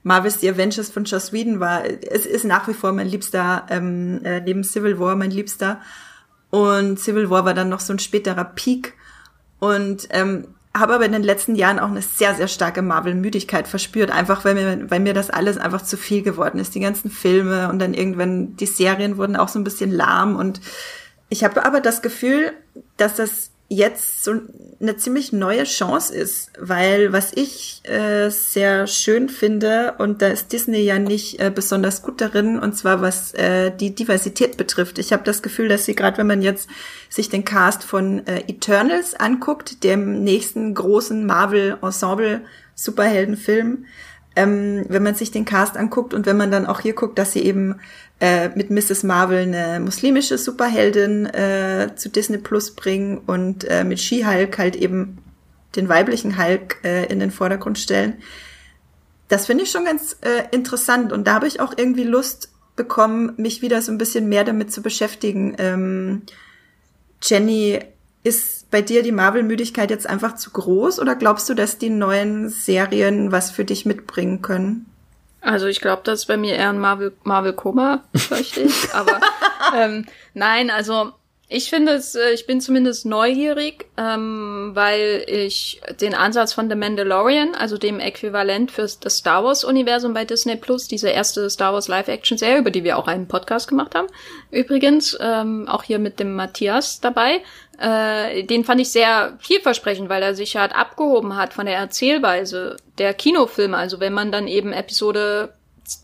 Marvel's 0.03 0.39
The 0.39 0.49
Avengers 0.49 0.89
von 0.89 1.03
Joss 1.03 1.33
Whedon 1.33 1.59
war, 1.59 1.83
es 1.85 2.25
ist 2.25 2.45
nach 2.45 2.67
wie 2.67 2.73
vor 2.73 2.91
mein 2.93 3.07
Liebster, 3.07 3.65
ähm, 3.69 4.23
äh, 4.23 4.39
neben 4.39 4.63
Civil 4.63 4.99
War 4.99 5.15
mein 5.15 5.31
Liebster. 5.31 5.81
Und 6.49 6.99
Civil 6.99 7.29
War 7.29 7.45
war 7.45 7.53
dann 7.53 7.69
noch 7.69 7.79
so 7.79 7.93
ein 7.93 7.99
späterer 7.99 8.45
Peak. 8.45 8.93
Und 9.59 10.07
ähm, 10.11 10.47
habe 10.77 10.93
aber 10.93 11.05
in 11.05 11.11
den 11.11 11.23
letzten 11.23 11.55
Jahren 11.55 11.79
auch 11.79 11.89
eine 11.89 12.01
sehr, 12.01 12.35
sehr 12.35 12.47
starke 12.47 12.81
Marvel-Müdigkeit 12.81 13.67
verspürt, 13.67 14.11
einfach 14.11 14.45
weil 14.45 14.53
mir, 14.53 14.89
weil 14.89 14.99
mir 14.99 15.13
das 15.13 15.29
alles 15.29 15.57
einfach 15.57 15.81
zu 15.81 15.97
viel 15.97 16.21
geworden 16.21 16.59
ist. 16.59 16.75
Die 16.75 16.79
ganzen 16.79 17.09
Filme 17.09 17.69
und 17.69 17.79
dann 17.79 17.93
irgendwann 17.93 18.55
die 18.55 18.67
Serien 18.67 19.17
wurden 19.17 19.35
auch 19.35 19.49
so 19.49 19.59
ein 19.59 19.63
bisschen 19.63 19.91
lahm. 19.91 20.35
Und 20.35 20.61
ich 21.27 21.43
habe 21.43 21.65
aber 21.65 21.81
das 21.81 22.01
Gefühl, 22.01 22.53
dass 22.97 23.15
das 23.15 23.48
jetzt 23.69 24.23
so 24.23 24.33
eine 24.81 24.97
ziemlich 24.97 25.31
neue 25.31 25.63
Chance 25.63 26.13
ist, 26.13 26.51
weil 26.59 27.13
was 27.13 27.31
ich 27.35 27.81
äh, 27.83 28.29
sehr 28.29 28.87
schön 28.87 29.29
finde, 29.29 29.93
und 29.99 30.23
da 30.23 30.27
ist 30.27 30.51
Disney 30.51 30.79
ja 30.79 30.97
nicht 30.97 31.39
äh, 31.39 31.51
besonders 31.53 32.01
gut 32.01 32.19
darin, 32.19 32.57
und 32.57 32.75
zwar 32.75 33.01
was 33.01 33.31
äh, 33.35 33.69
die 33.71 33.93
Diversität 33.93 34.57
betrifft. 34.57 34.97
Ich 34.97 35.13
habe 35.13 35.21
das 35.23 35.43
Gefühl, 35.43 35.67
dass 35.67 35.85
sie 35.85 35.93
gerade, 35.93 36.17
wenn 36.17 36.25
man 36.25 36.41
jetzt 36.41 36.67
sich 37.09 37.29
den 37.29 37.45
Cast 37.45 37.83
von 37.83 38.25
äh, 38.25 38.39
Eternals 38.47 39.13
anguckt, 39.13 39.83
dem 39.83 40.23
nächsten 40.23 40.73
großen 40.73 41.27
Marvel-Ensemble-Superheldenfilm, 41.27 43.85
ähm, 44.35 44.85
wenn 44.89 45.03
man 45.03 45.15
sich 45.15 45.31
den 45.31 45.45
Cast 45.45 45.77
anguckt 45.77 46.15
und 46.15 46.25
wenn 46.25 46.37
man 46.37 46.49
dann 46.49 46.65
auch 46.65 46.79
hier 46.79 46.93
guckt, 46.93 47.19
dass 47.19 47.33
sie 47.33 47.43
eben 47.43 47.75
äh, 48.19 48.49
mit 48.49 48.69
Mrs. 48.69 49.03
Marvel 49.03 49.39
eine 49.39 49.79
muslimische 49.79 50.37
Superheldin 50.37 51.25
äh, 51.27 51.91
zu 51.95 52.09
Disney 52.09 52.37
Plus 52.37 52.75
bringen 52.75 53.19
und 53.19 53.63
äh, 53.65 53.83
mit 53.83 53.99
She-Hulk 53.99 54.57
halt 54.57 54.75
eben 54.75 55.19
den 55.75 55.87
weiblichen 55.87 56.37
Hulk 56.37 56.77
äh, 56.83 57.05
in 57.05 57.19
den 57.19 57.31
Vordergrund 57.31 57.79
stellen. 57.79 58.15
Das 59.27 59.45
finde 59.45 59.63
ich 59.63 59.71
schon 59.71 59.85
ganz 59.85 60.17
äh, 60.21 60.43
interessant 60.51 61.13
und 61.13 61.27
da 61.27 61.35
habe 61.35 61.47
ich 61.47 61.59
auch 61.59 61.73
irgendwie 61.77 62.03
Lust 62.03 62.51
bekommen, 62.75 63.33
mich 63.37 63.61
wieder 63.61 63.81
so 63.81 63.91
ein 63.91 63.97
bisschen 63.97 64.27
mehr 64.27 64.43
damit 64.43 64.71
zu 64.71 64.81
beschäftigen. 64.81 65.55
Ähm, 65.57 66.23
Jenny, 67.21 67.79
ist 68.23 68.69
bei 68.69 68.81
dir 68.81 69.01
die 69.01 69.11
Marvel-Müdigkeit 69.11 69.89
jetzt 69.89 70.07
einfach 70.07 70.35
zu 70.35 70.51
groß 70.51 70.99
oder 70.99 71.15
glaubst 71.15 71.47
du, 71.49 71.53
dass 71.53 71.77
die 71.77 71.89
neuen 71.89 72.49
Serien 72.49 73.31
was 73.31 73.51
für 73.51 73.65
dich 73.65 73.85
mitbringen 73.85 74.41
können? 74.41 74.85
Also 75.41 75.67
ich 75.67 75.79
glaube, 75.79 76.01
das 76.03 76.21
ist 76.21 76.25
bei 76.25 76.37
mir 76.37 76.55
eher 76.55 76.69
ein 76.69 76.79
Marvel 76.79 77.13
Marvel 77.23 77.53
Koma, 77.53 78.03
fürchte 78.15 78.61
ich. 78.61 78.89
Aber 78.93 79.19
ähm, 79.75 80.05
nein, 80.33 80.69
also 80.69 81.13
ich 81.51 81.71
finde 81.71 81.93
es, 81.93 82.13
äh, 82.13 82.31
ich 82.31 82.45
bin 82.45 82.61
zumindest 82.61 83.07
neugierig, 83.07 83.87
ähm, 83.97 84.71
weil 84.75 85.25
ich 85.27 85.81
den 85.99 86.13
Ansatz 86.13 86.53
von 86.53 86.69
The 86.69 86.75
Mandalorian, 86.75 87.55
also 87.55 87.79
dem 87.79 87.99
Äquivalent 87.99 88.69
für 88.69 88.83
das 88.83 89.17
Star 89.17 89.43
Wars 89.43 89.63
Universum 89.63 90.13
bei 90.13 90.25
Disney 90.25 90.57
Plus, 90.57 90.87
diese 90.87 91.09
erste 91.09 91.49
Star 91.49 91.73
Wars 91.73 91.87
Live-Action-Serie, 91.87 92.59
über 92.59 92.69
die 92.69 92.83
wir 92.83 92.99
auch 92.99 93.07
einen 93.07 93.27
Podcast 93.27 93.67
gemacht 93.67 93.95
haben, 93.95 94.07
übrigens, 94.51 95.17
ähm, 95.19 95.67
auch 95.67 95.81
hier 95.81 95.97
mit 95.97 96.19
dem 96.19 96.35
Matthias 96.35 96.99
dabei, 96.99 97.41
äh, 97.79 98.43
den 98.43 98.65
fand 98.65 98.81
ich 98.81 98.91
sehr 98.91 99.37
vielversprechend, 99.39 100.09
weil 100.09 100.21
er 100.21 100.35
sich 100.35 100.57
halt 100.57 100.75
abgehoben 100.75 101.35
hat 101.35 101.53
von 101.53 101.65
der 101.65 101.77
Erzählweise 101.77 102.77
der 102.97 103.13
Kinofilme. 103.13 103.77
Also 103.77 103.99
wenn 103.99 104.13
man 104.13 104.31
dann 104.31 104.47
eben 104.47 104.73
Episode 104.73 105.53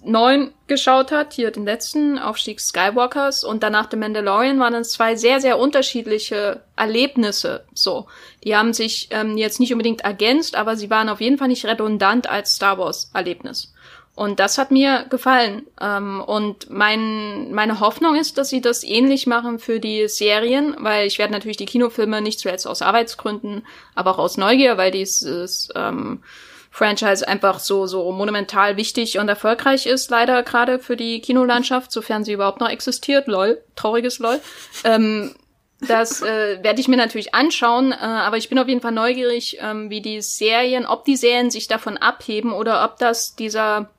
9 0.04 0.52
geschaut 0.68 1.12
hat, 1.12 1.34
hier 1.34 1.52
den 1.52 1.66
letzten 1.66 2.18
Aufstieg 2.18 2.60
Skywalkers 2.60 3.44
und 3.44 3.62
danach 3.62 3.90
The 3.92 3.98
Mandalorian 3.98 4.60
waren 4.60 4.74
es 4.76 4.92
zwei 4.92 5.16
sehr, 5.16 5.40
sehr 5.40 5.60
unterschiedliche 5.60 6.62
Erlebnisse. 6.76 7.66
So, 7.74 8.08
die 8.44 8.56
haben 8.56 8.74
sich 8.74 9.10
ähm, 9.12 9.38
jetzt 9.38 9.60
nicht 9.60 9.74
unbedingt 9.74 10.02
ergänzt, 10.02 10.56
aber 10.56 10.76
sie 10.76 10.90
waren 10.90 11.10
auf 11.10 11.22
jeden 11.22 11.38
Fall 11.38 11.50
nicht 11.50 11.66
redundant 11.66 12.30
als 12.30 12.56
Star 12.56 12.78
Wars 12.78 13.12
Erlebnis. 13.14 13.74
Und 14.16 14.40
das 14.40 14.58
hat 14.58 14.72
mir 14.72 15.06
gefallen. 15.10 15.68
Ähm, 15.82 16.22
und 16.22 16.70
mein, 16.70 17.54
meine 17.54 17.82
Hoffnung 17.82 18.16
ist, 18.16 18.38
dass 18.38 18.50
sie 18.50 18.62
das 18.62 18.84
ähnlich 18.84 19.28
machen 19.28 19.60
für 19.60 19.82
die 19.82 20.08
Serien, 20.08 20.76
weil 20.80 21.06
ich 21.06 21.20
werde 21.20 21.34
natürlich 21.34 21.58
die 21.58 21.66
Kinofilme 21.66 22.22
nicht 22.22 22.40
zuletzt 22.40 22.66
aus 22.66 22.82
Arbeitsgründen, 22.82 23.66
aber 23.94 24.12
auch 24.12 24.20
aus 24.20 24.38
Neugier, 24.38 24.78
weil 24.78 24.92
dieses 24.92 25.70
ähm, 25.76 26.24
Franchise 26.72 27.28
einfach 27.28 27.60
so, 27.60 27.88
so 27.88 28.10
monumental 28.14 28.78
wichtig 28.78 29.20
und 29.20 29.28
erfolgreich 29.28 29.86
ist, 29.86 30.10
leider 30.10 30.44
gerade 30.44 30.80
für 30.80 30.96
die 30.96 31.20
Kinolandschaft, 31.20 31.92
sofern 31.92 32.24
sie 32.24 32.34
überhaupt 32.34 32.62
noch 32.62 32.70
existiert. 32.70 33.28
Lol, 33.28 33.62
trauriges 33.76 34.20
Lol. 34.20 34.40
Ähm, 34.86 35.36
das 35.82 36.22
äh, 36.22 36.64
werde 36.64 36.80
ich 36.80 36.88
mir 36.88 36.98
natürlich 36.98 37.36
anschauen, 37.36 37.92
äh, 37.92 37.96
aber 37.98 38.38
ich 38.38 38.48
bin 38.48 38.60
auf 38.60 38.68
jeden 38.68 38.82
Fall 38.82 38.94
neugierig, 38.94 39.58
ähm, 39.60 39.90
wie 39.90 40.02
die 40.02 40.22
Serien, 40.22 40.86
ob 40.86 41.04
die 41.04 41.18
Serien 41.18 41.52
sich 41.52 41.68
davon 41.68 41.98
abheben 41.98 42.54
oder 42.54 42.86
ob 42.86 42.98
das 42.98 43.36
dieser 43.36 43.90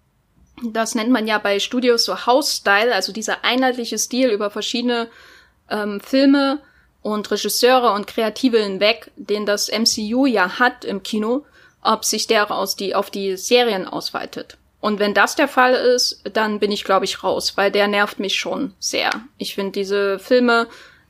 das 0.62 0.94
nennt 0.94 1.10
man 1.10 1.26
ja 1.26 1.38
bei 1.38 1.58
Studios 1.58 2.04
so 2.04 2.26
House-Style, 2.26 2.94
also 2.94 3.12
dieser 3.12 3.44
einheitliche 3.44 3.98
Stil 3.98 4.30
über 4.30 4.50
verschiedene 4.50 5.08
ähm, 5.70 6.00
Filme 6.00 6.60
und 7.02 7.30
Regisseure 7.30 7.92
und 7.92 8.06
Kreative 8.06 8.58
hinweg, 8.58 9.10
den 9.16 9.46
das 9.46 9.70
MCU 9.70 10.26
ja 10.26 10.58
hat 10.58 10.84
im 10.84 11.02
Kino, 11.02 11.44
ob 11.82 12.04
sich 12.04 12.26
der 12.26 12.50
aus 12.50 12.76
die, 12.76 12.94
auf 12.94 13.10
die 13.10 13.36
Serien 13.36 13.86
ausweitet. 13.86 14.56
Und 14.80 14.98
wenn 14.98 15.14
das 15.14 15.36
der 15.36 15.48
Fall 15.48 15.74
ist, 15.74 16.20
dann 16.32 16.58
bin 16.58 16.70
ich, 16.70 16.84
glaube 16.84 17.04
ich, 17.04 17.22
raus, 17.22 17.56
weil 17.56 17.70
der 17.70 17.88
nervt 17.88 18.18
mich 18.18 18.36
schon 18.36 18.74
sehr. 18.78 19.10
Ich 19.38 19.54
finde 19.54 19.72
diese 19.72 20.18
Filme 20.18 20.68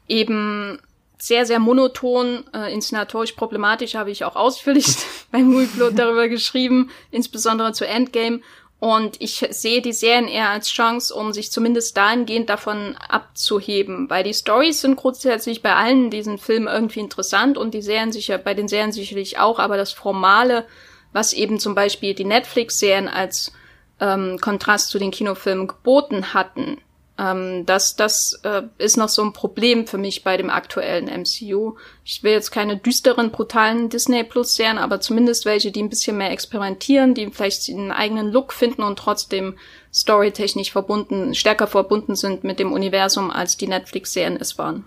eben 0.09 0.79
sehr, 1.19 1.47
sehr 1.47 1.59
monoton, 1.59 2.45
äh, 2.53 2.73
inszenatorisch 2.73 3.33
problematisch, 3.33 3.95
habe 3.95 4.11
ich 4.11 4.25
auch 4.25 4.37
ausführlich 4.37 4.97
beim 5.33 5.47
Movieplot 5.47 5.99
darüber 5.99 6.29
geschrieben, 6.29 6.91
insbesondere 7.11 7.73
zu 7.73 7.87
Endgame. 7.87 8.41
Und 8.79 9.21
ich 9.21 9.47
sehe 9.51 9.81
die 9.81 9.95
Serien 9.95 10.29
eher 10.29 10.51
als 10.51 10.69
Chance, 10.69 11.15
um 11.15 11.33
sich 11.33 11.51
zumindest 11.51 11.97
dahingehend 11.97 12.51
davon 12.51 12.95
abzuheben, 13.09 14.11
weil 14.11 14.23
die 14.23 14.35
Stories 14.35 14.83
sind 14.83 14.97
grundsätzlich 14.97 15.63
bei 15.63 15.75
allen 15.75 16.11
diesen 16.11 16.37
Filmen 16.37 16.69
irgendwie 16.69 17.01
interessant 17.01 17.57
und 17.57 17.73
die 17.73 17.81
Serien 17.81 18.13
sicher, 18.13 18.37
bei 18.37 18.53
den 18.53 18.69
Serien 18.69 18.93
sicherlich 18.93 19.39
auch, 19.39 19.59
aber 19.59 19.79
das 19.79 19.93
Formale, 19.93 20.67
was 21.13 21.33
eben 21.33 21.59
zum 21.59 21.75
Beispiel 21.75 22.13
die 22.13 22.27
Netflix-Serien 22.27 23.09
als 23.09 23.53
ähm, 23.99 24.39
Kontrast 24.43 24.91
zu 24.91 24.99
den 24.99 25.11
Kinofilmen 25.11 25.69
geboten 25.69 26.35
hatten, 26.35 26.77
ähm, 27.19 27.65
das 27.65 27.97
das 27.97 28.41
äh, 28.43 28.63
ist 28.79 28.97
noch 28.97 29.09
so 29.09 29.23
ein 29.23 29.33
Problem 29.33 29.87
für 29.87 29.99
mich 29.99 30.23
bei 30.23 30.37
dem 30.37 30.51
aktuellen 30.51 31.07
MCU. 31.07 31.77
Ich 32.05 32.23
will 32.23 32.33
jetzt 32.33 32.51
keine 32.51 32.77
düsteren, 32.77 33.31
brutalen 33.31 33.89
Disney 33.89 34.23
Plus 34.25 34.55
Serien, 34.55 34.79
aber 34.79 35.01
zumindest 35.01 35.47
welche, 35.47 35.71
die 35.71 35.83
ein 35.83 35.89
bisschen 35.89 36.19
mehr 36.19 36.31
experimentieren, 36.31 37.15
die 37.15 37.31
vielleicht 37.31 37.69
einen 37.71 37.91
eigenen 37.91 38.31
Look 38.31 38.53
finden 38.53 38.83
und 38.83 38.99
trotzdem 38.99 39.57
storytechnisch 39.93 40.73
verbunden, 40.73 41.35
stärker 41.35 41.67
verbunden 41.67 42.17
sind 42.17 42.45
mit 42.45 42.59
dem 42.59 42.73
Universum, 42.73 43.31
als 43.31 43.57
die 43.57 43.69
Netflix-Serien 43.69 44.37
es 44.39 44.59
waren. 44.59 44.85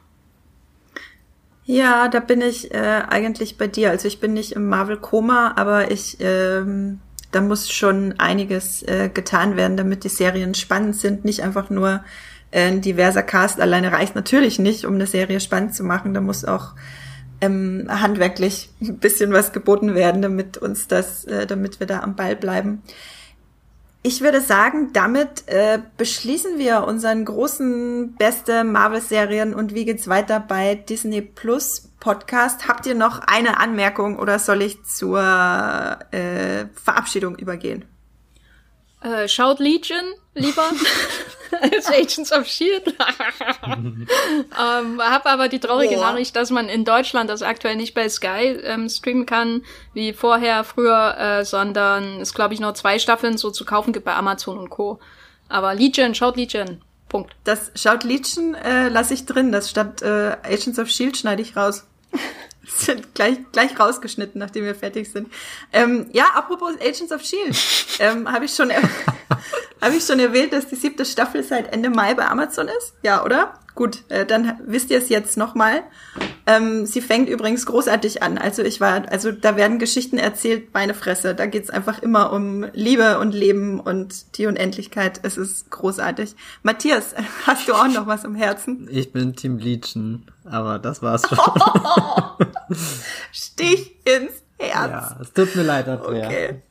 Ja, 1.65 2.07
da 2.07 2.19
bin 2.19 2.41
ich 2.41 2.71
äh, 2.73 3.03
eigentlich 3.07 3.57
bei 3.57 3.67
dir. 3.67 3.91
Also 3.91 4.07
ich 4.07 4.19
bin 4.19 4.33
nicht 4.33 4.53
im 4.53 4.67
Marvel-Koma, 4.69 5.53
aber 5.55 5.91
ich 5.91 6.17
ähm, 6.19 6.99
da 7.31 7.41
muss 7.41 7.71
schon 7.71 8.15
einiges 8.17 8.83
äh, 8.83 9.09
getan 9.13 9.55
werden, 9.55 9.77
damit 9.77 10.03
die 10.03 10.09
Serien 10.09 10.55
spannend 10.55 10.95
sind. 10.95 11.25
Nicht 11.25 11.43
einfach 11.43 11.69
nur 11.69 12.03
äh, 12.51 12.67
ein 12.67 12.81
diverser 12.81 13.23
Cast 13.23 13.61
alleine 13.61 13.91
reicht 13.91 14.15
natürlich 14.15 14.59
nicht, 14.59 14.85
um 14.85 14.95
eine 14.95 15.07
Serie 15.07 15.39
spannend 15.39 15.75
zu 15.75 15.83
machen. 15.83 16.13
Da 16.13 16.21
muss 16.21 16.45
auch 16.45 16.73
ähm, 17.41 17.87
handwerklich 17.89 18.69
ein 18.81 18.97
bisschen 18.97 19.31
was 19.31 19.53
geboten 19.53 19.95
werden, 19.95 20.21
damit 20.21 20.57
uns 20.57 20.87
das, 20.87 21.25
äh, 21.25 21.45
damit 21.45 21.79
wir 21.79 21.87
da 21.87 21.99
am 22.01 22.15
Ball 22.15 22.35
bleiben. 22.35 22.81
Ich 24.01 24.21
würde 24.21 24.39
sagen, 24.39 24.93
damit 24.93 25.47
äh, 25.47 25.79
beschließen 25.97 26.57
wir 26.57 26.85
unseren 26.85 27.25
großen 27.25 28.15
beste 28.15 28.63
Marvel-Serien 28.63 29.53
und 29.53 29.75
wie 29.75 29.83
geht's 29.83 30.07
weiter 30.07 30.39
bei 30.39 30.75
Disney 30.75 31.21
Plus 31.21 31.89
Podcast. 31.99 32.69
Habt 32.69 32.85
ihr 32.85 32.95
noch 32.95 33.19
eine 33.19 33.59
Anmerkung 33.59 34.17
oder 34.17 34.39
soll 34.39 34.61
ich 34.61 34.83
zur 34.85 35.19
äh, 35.19 36.65
Verabschiedung 36.81 37.35
übergehen? 37.35 37.83
Äh, 39.01 39.27
schaut 39.27 39.59
Legion 39.59 40.05
lieber 40.39 40.69
als 41.61 41.87
Agents 41.87 42.31
of 42.31 42.47
Shield. 42.47 42.87
ähm, 43.67 45.01
hab 45.01 45.25
aber 45.25 45.47
die 45.47 45.59
traurige 45.59 45.97
oh. 45.97 46.01
Nachricht, 46.01 46.35
dass 46.35 46.49
man 46.49 46.69
in 46.69 46.85
Deutschland 46.85 47.29
das 47.29 47.41
aktuell 47.41 47.75
nicht 47.75 47.93
bei 47.93 48.09
Sky 48.09 48.57
ähm, 48.63 48.89
streamen 48.89 49.25
kann, 49.25 49.63
wie 49.93 50.13
vorher, 50.13 50.63
früher, 50.63 51.17
äh, 51.17 51.45
sondern 51.45 52.21
es 52.21 52.33
glaube 52.33 52.53
ich 52.53 52.59
noch 52.59 52.73
zwei 52.73 52.99
Staffeln 52.99 53.37
so 53.37 53.51
zu 53.51 53.65
kaufen 53.65 53.93
gibt 53.93 54.05
bei 54.05 54.15
Amazon 54.15 54.57
und 54.57 54.69
Co. 54.69 54.99
Aber 55.47 55.73
Legion, 55.73 56.15
schaut 56.15 56.37
Legion. 56.37 56.81
Punkt. 57.09 57.35
Das 57.43 57.71
schaut 57.75 58.03
Legion 58.03 58.53
äh, 58.53 58.89
lasse 58.89 59.15
ich 59.15 59.25
drin. 59.25 59.51
Das 59.51 59.69
statt 59.69 60.01
äh, 60.01 60.37
Agents 60.43 60.77
of 60.77 60.89
Shield 60.89 61.17
schneide 61.17 61.41
ich 61.41 61.55
raus. 61.55 61.85
sind 62.67 63.15
gleich, 63.15 63.37
gleich 63.51 63.79
rausgeschnitten, 63.79 64.39
nachdem 64.39 64.63
wir 64.63 64.75
fertig 64.75 65.11
sind. 65.11 65.31
Ähm, 65.73 66.07
ja, 66.13 66.25
apropos 66.35 66.73
Agents 66.79 67.11
of 67.11 67.23
Shield, 67.23 67.57
ähm, 67.99 68.31
habe 68.31 68.45
ich 68.45 68.53
schon 68.53 68.71
habe 69.81 69.95
ich 69.95 70.05
schon 70.05 70.19
erwähnt, 70.19 70.53
dass 70.53 70.67
die 70.67 70.75
siebte 70.75 71.05
Staffel 71.05 71.43
seit 71.43 71.73
Ende 71.73 71.89
Mai 71.89 72.13
bei 72.13 72.27
Amazon 72.27 72.67
ist? 72.67 72.93
Ja, 73.03 73.23
oder? 73.23 73.53
Gut, 73.75 74.03
äh, 74.09 74.25
dann 74.25 74.59
wisst 74.65 74.89
ihr 74.89 74.97
es 74.97 75.07
jetzt 75.07 75.37
nochmal. 75.37 75.83
Ähm, 76.45 76.85
sie 76.85 76.99
fängt 76.99 77.29
übrigens 77.29 77.65
großartig 77.65 78.21
an. 78.21 78.37
Also 78.37 78.61
ich 78.61 78.81
war, 78.81 79.09
also 79.09 79.31
da 79.31 79.55
werden 79.55 79.79
Geschichten 79.79 80.17
erzählt, 80.17 80.73
meine 80.73 80.93
Fresse. 80.93 81.33
Da 81.33 81.45
geht's 81.45 81.69
einfach 81.69 82.01
immer 82.01 82.33
um 82.33 82.65
Liebe 82.73 83.19
und 83.19 83.33
Leben 83.33 83.79
und 83.79 84.37
die 84.37 84.47
Unendlichkeit. 84.47 85.21
Es 85.23 85.37
ist 85.37 85.71
großartig. 85.71 86.35
Matthias, 86.61 87.15
hast 87.47 87.69
du 87.69 87.73
auch 87.73 87.87
noch 87.87 88.05
was 88.05 88.25
im 88.25 88.35
Herzen? 88.35 88.89
Ich 88.91 89.13
bin 89.13 89.33
Team 89.35 89.59
Legion, 89.59 90.25
aber 90.43 90.77
das 90.79 91.01
war's 91.01 91.21
schon. 91.29 91.39
Stich 93.31 93.95
ins 94.03 94.33
Herz. 94.57 94.89
Ja, 94.89 95.17
es 95.21 95.31
tut 95.31 95.55
mir 95.55 95.63
leid, 95.63 95.87
Andrea. 95.87 96.27
Okay. 96.27 96.61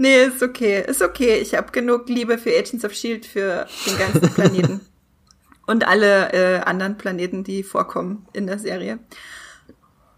Nee, 0.00 0.26
ist 0.26 0.44
okay. 0.44 0.84
Ist 0.86 1.02
okay. 1.02 1.38
Ich 1.38 1.56
habe 1.56 1.72
genug 1.72 2.08
Liebe 2.08 2.38
für 2.38 2.56
Agents 2.56 2.84
of 2.84 2.94
Shield 2.94 3.26
für 3.26 3.66
den 3.84 3.98
ganzen 3.98 4.32
Planeten 4.32 4.80
und 5.66 5.88
alle 5.88 6.32
äh, 6.32 6.60
anderen 6.60 6.96
Planeten, 6.96 7.42
die 7.42 7.64
vorkommen 7.64 8.24
in 8.32 8.46
der 8.46 8.60
Serie. 8.60 9.00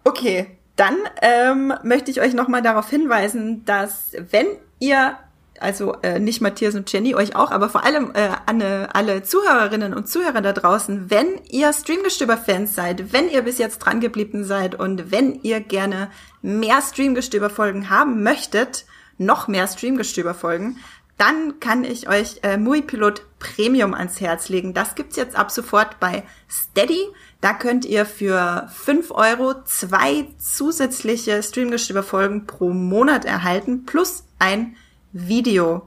Okay, 0.05 0.59
dann 0.77 0.97
ähm, 1.23 1.73
möchte 1.83 2.11
ich 2.11 2.21
euch 2.21 2.35
nochmal 2.35 2.61
darauf 2.61 2.91
hinweisen, 2.91 3.65
dass 3.65 4.13
wenn 4.31 4.49
ihr, 4.81 5.17
also 5.61 5.95
äh, 6.03 6.19
nicht 6.19 6.43
Matthias 6.43 6.75
und 6.75 6.93
Jenny, 6.93 7.15
euch 7.15 7.35
auch, 7.35 7.51
aber 7.51 7.71
vor 7.71 7.83
allem 7.83 8.13
äh, 8.15 8.29
alle, 8.45 8.95
alle 8.95 9.23
Zuhörerinnen 9.23 9.95
und 9.95 10.09
Zuhörer 10.09 10.43
da 10.43 10.53
draußen, 10.53 11.09
wenn 11.11 11.41
ihr 11.49 11.73
Streamgestöber-Fans 11.73 12.75
seid, 12.75 13.15
wenn 13.15 13.31
ihr 13.31 13.41
bis 13.41 13.57
jetzt 13.57 13.79
dran 13.79 14.01
geblieben 14.01 14.45
seid 14.45 14.75
und 14.75 15.11
wenn 15.11 15.41
ihr 15.41 15.61
gerne 15.61 16.11
mehr 16.43 16.83
Streamgestöber-Folgen 16.83 17.89
haben 17.89 18.23
möchtet, 18.23 18.85
noch 19.21 19.49
mehr 19.49 19.67
Streamgestöber-Folgen, 19.67 20.79
dann 21.19 21.61
kann 21.61 21.85
ich 21.85 22.09
euch 22.09 22.39
äh, 22.43 22.57
Pilot 22.57 23.23
Premium 23.39 23.93
ans 23.93 24.21
Herz 24.21 24.49
legen. 24.49 24.73
Das 24.73 24.95
gibt's 24.95 25.17
jetzt 25.17 25.37
ab 25.37 25.51
sofort 25.51 26.01
bei 26.01 26.23
Steady. 26.49 27.07
Da 27.43 27.53
könnt 27.53 27.85
ihr 27.85 28.07
für 28.07 28.69
fünf 28.73 29.11
Euro 29.11 29.63
zwei 29.65 30.27
zusätzliche 30.39 31.43
Streamgestöber-Folgen 31.43 32.47
pro 32.47 32.71
Monat 32.71 33.27
erhalten, 33.27 33.85
plus 33.85 34.25
ein 34.39 34.77
Video. 35.13 35.87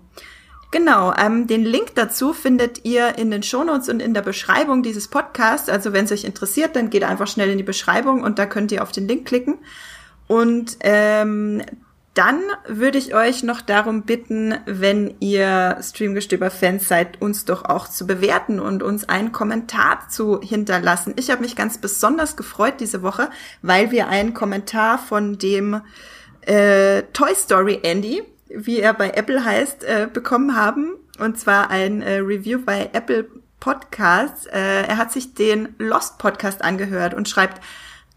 Genau, 0.69 1.13
ähm, 1.15 1.47
den 1.47 1.63
Link 1.63 1.95
dazu 1.95 2.33
findet 2.33 2.85
ihr 2.85 3.17
in 3.17 3.31
den 3.31 3.43
Shownotes 3.43 3.89
und 3.89 4.01
in 4.01 4.13
der 4.13 4.21
Beschreibung 4.21 4.83
dieses 4.83 5.07
Podcasts. 5.07 5.69
Also 5.69 5.93
wenn 5.93 6.05
es 6.05 6.11
euch 6.11 6.23
interessiert, 6.23 6.75
dann 6.75 6.91
geht 6.91 7.03
einfach 7.03 7.27
schnell 7.27 7.49
in 7.49 7.57
die 7.57 7.63
Beschreibung 7.63 8.21
und 8.21 8.37
da 8.37 8.45
könnt 8.45 8.71
ihr 8.71 8.83
auf 8.83 8.91
den 8.91 9.07
Link 9.07 9.27
klicken. 9.27 9.59
Und 10.27 10.77
ähm, 10.81 11.63
dann 12.13 12.41
würde 12.67 12.99
ich 12.99 13.15
euch 13.15 13.41
noch 13.41 13.61
darum 13.61 14.03
bitten, 14.03 14.55
wenn 14.65 15.15
ihr 15.19 15.77
Streamgestöber-Fans 15.81 16.87
seid, 16.87 17.19
uns 17.21 17.45
doch 17.45 17.65
auch 17.65 17.87
zu 17.87 18.05
bewerten 18.05 18.59
und 18.59 18.83
uns 18.83 19.09
einen 19.09 19.31
Kommentar 19.31 20.07
zu 20.09 20.39
hinterlassen. 20.41 21.13
Ich 21.17 21.31
habe 21.31 21.41
mich 21.41 21.55
ganz 21.55 21.79
besonders 21.79 22.35
gefreut 22.35 22.75
diese 22.79 23.01
Woche, 23.01 23.29
weil 23.63 23.89
wir 23.89 24.09
einen 24.09 24.35
Kommentar 24.35 24.99
von 24.99 25.39
dem 25.39 25.81
äh, 26.41 27.01
Toy 27.13 27.33
Story 27.33 27.79
Andy, 27.81 28.21
wie 28.49 28.79
er 28.79 28.93
bei 28.93 29.09
Apple 29.11 29.43
heißt, 29.43 29.83
äh, 29.83 30.07
bekommen 30.11 30.55
haben. 30.55 30.93
Und 31.17 31.39
zwar 31.39 31.71
ein 31.71 32.03
äh, 32.03 32.17
Review 32.17 32.59
bei 32.63 32.91
Apple 32.93 33.27
Podcasts. 33.59 34.45
Äh, 34.45 34.83
er 34.87 34.97
hat 34.97 35.11
sich 35.11 35.33
den 35.33 35.73
Lost 35.79 36.19
Podcast 36.19 36.63
angehört 36.63 37.15
und 37.15 37.27
schreibt, 37.27 37.59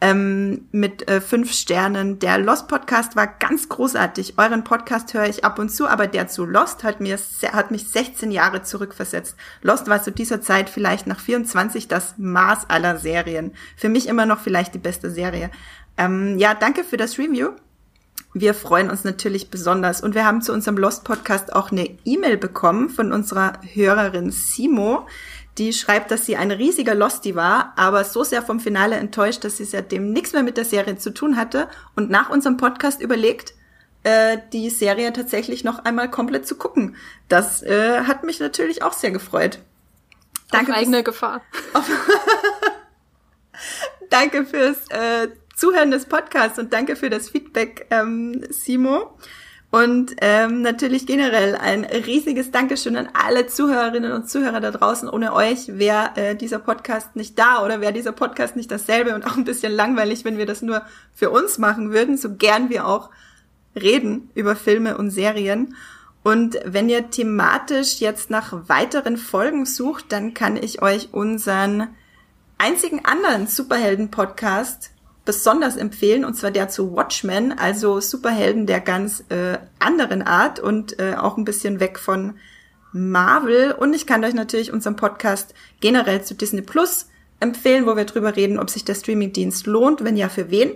ähm, 0.01 0.69
mit 0.73 1.09
äh, 1.09 1.21
fünf 1.21 1.53
Sternen. 1.53 2.19
Der 2.19 2.39
Lost 2.39 2.69
Podcast 2.69 3.17
war 3.17 3.27
ganz 3.27 3.69
großartig. 3.69 4.35
Euren 4.37 4.63
Podcast 4.63 5.15
höre 5.15 5.27
ich 5.27 5.45
ab 5.45 5.59
und 5.59 5.71
zu, 5.71 5.87
aber 5.87 6.07
der 6.07 6.29
zu 6.29 6.45
Lost 6.45 6.85
hat 6.85 7.01
mir 7.01 7.19
hat 7.53 7.71
mich 7.71 7.89
16 7.89 8.31
Jahre 8.31 8.63
zurückversetzt. 8.63 9.37
Lost 9.63 9.89
war 9.89 10.03
zu 10.03 10.13
dieser 10.13 10.41
Zeit 10.43 10.69
vielleicht 10.69 11.07
nach 11.07 11.21
24 11.21 11.89
das 11.89 12.15
Maß 12.19 12.69
aller 12.69 12.99
Serien. 12.99 13.53
Für 13.77 13.89
mich 13.89 14.07
immer 14.07 14.27
noch 14.27 14.41
vielleicht 14.41 14.75
die 14.75 14.79
beste 14.79 15.11
Serie. 15.11 15.51
Ähm, 15.97 16.37
ja, 16.37 16.55
danke 16.55 16.85
für 16.85 16.99
das 16.99 17.19
Review. 17.19 17.53
Wir 18.39 18.53
freuen 18.53 18.91
uns 18.91 19.03
natürlich 19.03 19.49
besonders 19.49 20.03
und 20.03 20.15
wir 20.15 20.27
haben 20.27 20.43
zu 20.43 20.53
unserem 20.53 20.77
Lost 20.77 21.05
Podcast 21.05 21.55
auch 21.55 21.73
eine 21.73 21.89
E-Mail 22.05 22.37
bekommen 22.37 22.91
von 22.91 23.11
unserer 23.11 23.55
Hörerin 23.73 24.31
Simo 24.31 25.07
die 25.59 25.73
schreibt, 25.73 26.11
dass 26.11 26.27
sie 26.27 26.37
ein 26.37 26.51
riesiger 26.51 26.95
Losty 26.95 27.35
war, 27.35 27.73
aber 27.77 28.05
so 28.05 28.25
sehr 28.25 28.43
vom 28.43 28.61
Finale 28.61 28.97
enttäuscht, 28.97 29.45
dass 29.45 29.57
sie 29.57 29.65
seitdem 29.65 30.13
nichts 30.13 30.33
mehr 30.33 30.43
mit 30.43 30.57
der 30.57 30.65
Serie 30.65 30.97
zu 30.99 31.13
tun 31.13 31.37
hatte 31.37 31.69
und 31.95 32.11
nach 32.11 32.29
unserem 32.29 32.57
Podcast 32.57 33.01
überlegt, 33.01 33.55
äh, 34.03 34.39
die 34.53 34.71
Serie 34.71 35.13
tatsächlich 35.13 35.65
noch 35.65 35.85
einmal 35.85 36.11
komplett 36.11 36.47
zu 36.47 36.57
gucken. 36.57 36.97
Das 37.29 37.63
äh, 37.63 38.03
hat 38.03 38.23
mich 38.23 38.39
natürlich 38.39 38.83
auch 38.83 38.93
sehr 38.93 39.11
gefreut. 39.11 39.59
Danke 40.51 40.73
Auf 40.73 40.79
eigene 40.79 41.03
Gefahr. 41.03 41.41
danke 44.11 44.45
fürs 44.45 44.89
äh, 44.91 45.29
Zuhören 45.57 45.91
des 45.91 46.05
Podcasts 46.07 46.59
und 46.59 46.73
danke 46.73 46.97
für 46.97 47.11
das 47.11 47.31
Feedback, 47.31 47.87
ähm, 47.91 48.45
Simo. 48.51 49.17
Und 49.77 50.17
ähm, 50.23 50.63
natürlich 50.63 51.07
generell 51.07 51.55
ein 51.55 51.85
riesiges 51.85 52.51
Dankeschön 52.51 52.97
an 52.97 53.11
alle 53.13 53.47
Zuhörerinnen 53.47 54.11
und 54.13 54.27
Zuhörer 54.27 54.61
da 54.61 54.71
draußen. 54.71 55.07
Ohne 55.07 55.35
euch 55.35 55.69
wäre 55.69 56.13
äh, 56.15 56.35
dieser 56.35 56.61
Podcast 56.61 57.15
nicht 57.15 57.39
da 57.39 57.63
oder 57.63 57.83
wäre 57.83 57.93
dieser 57.93 58.13
Podcast 58.13 58.57
nicht 58.57 58.71
dasselbe 58.71 59.15
und 59.15 59.27
auch 59.27 59.37
ein 59.37 59.45
bisschen 59.45 59.75
langweilig, 59.75 60.25
wenn 60.25 60.39
wir 60.39 60.47
das 60.47 60.63
nur 60.63 60.81
für 61.13 61.29
uns 61.29 61.59
machen 61.59 61.93
würden, 61.93 62.17
so 62.17 62.37
gern 62.37 62.71
wir 62.71 62.87
auch 62.87 63.11
reden 63.79 64.31
über 64.35 64.57
Filme 64.57 64.97
und 64.97 65.11
Serien. 65.11 65.75
Und 66.23 66.59
wenn 66.65 66.89
ihr 66.89 67.11
thematisch 67.11 68.01
jetzt 68.01 68.31
nach 68.31 68.69
weiteren 68.71 69.19
Folgen 69.19 69.67
sucht, 69.67 70.07
dann 70.11 70.33
kann 70.33 70.57
ich 70.57 70.81
euch 70.81 71.13
unseren 71.13 71.89
einzigen 72.57 73.05
anderen 73.05 73.47
Superhelden-Podcast 73.47 74.93
besonders 75.27 75.77
empfehlen, 75.77 76.25
und 76.25 76.35
zwar 76.35 76.51
der 76.51 76.71
zu 76.71 76.97
Watchmen, 76.97 77.59
also 77.59 78.01
Superhelden 78.01 78.67
der 78.67 78.81
ganz 78.81 79.25
äh, 79.29 79.59
anderen 79.79 80.23
Art 80.23 80.59
und 80.59 80.99
äh, 80.99 81.17
auch 81.17 81.37
ein 81.37 81.45
bisschen 81.45 81.81
weg 81.81 81.99
von 81.99 82.35
Marvel. 82.93 83.73
Und 83.73 83.95
ich 83.95 84.07
kann 84.07 84.25
euch 84.25 84.33
natürlich 84.33 84.73
unseren 84.73 84.97
Podcast 84.97 85.53
generell 85.81 86.23
zu 86.25 86.35
Disney 86.35 86.63
Plus 86.63 87.09
empfehlen, 87.41 87.85
wo 87.85 87.97
wir 87.97 88.07
drüber 88.07 88.37
reden, 88.37 88.59
ob 88.59 88.71
sich 88.71 88.85
der 88.85 88.95
Streamingdienst 88.95 89.67
lohnt, 89.67 90.03
wenn 90.03 90.17
ja, 90.17 90.31
für 90.31 90.51
wen. 90.51 90.71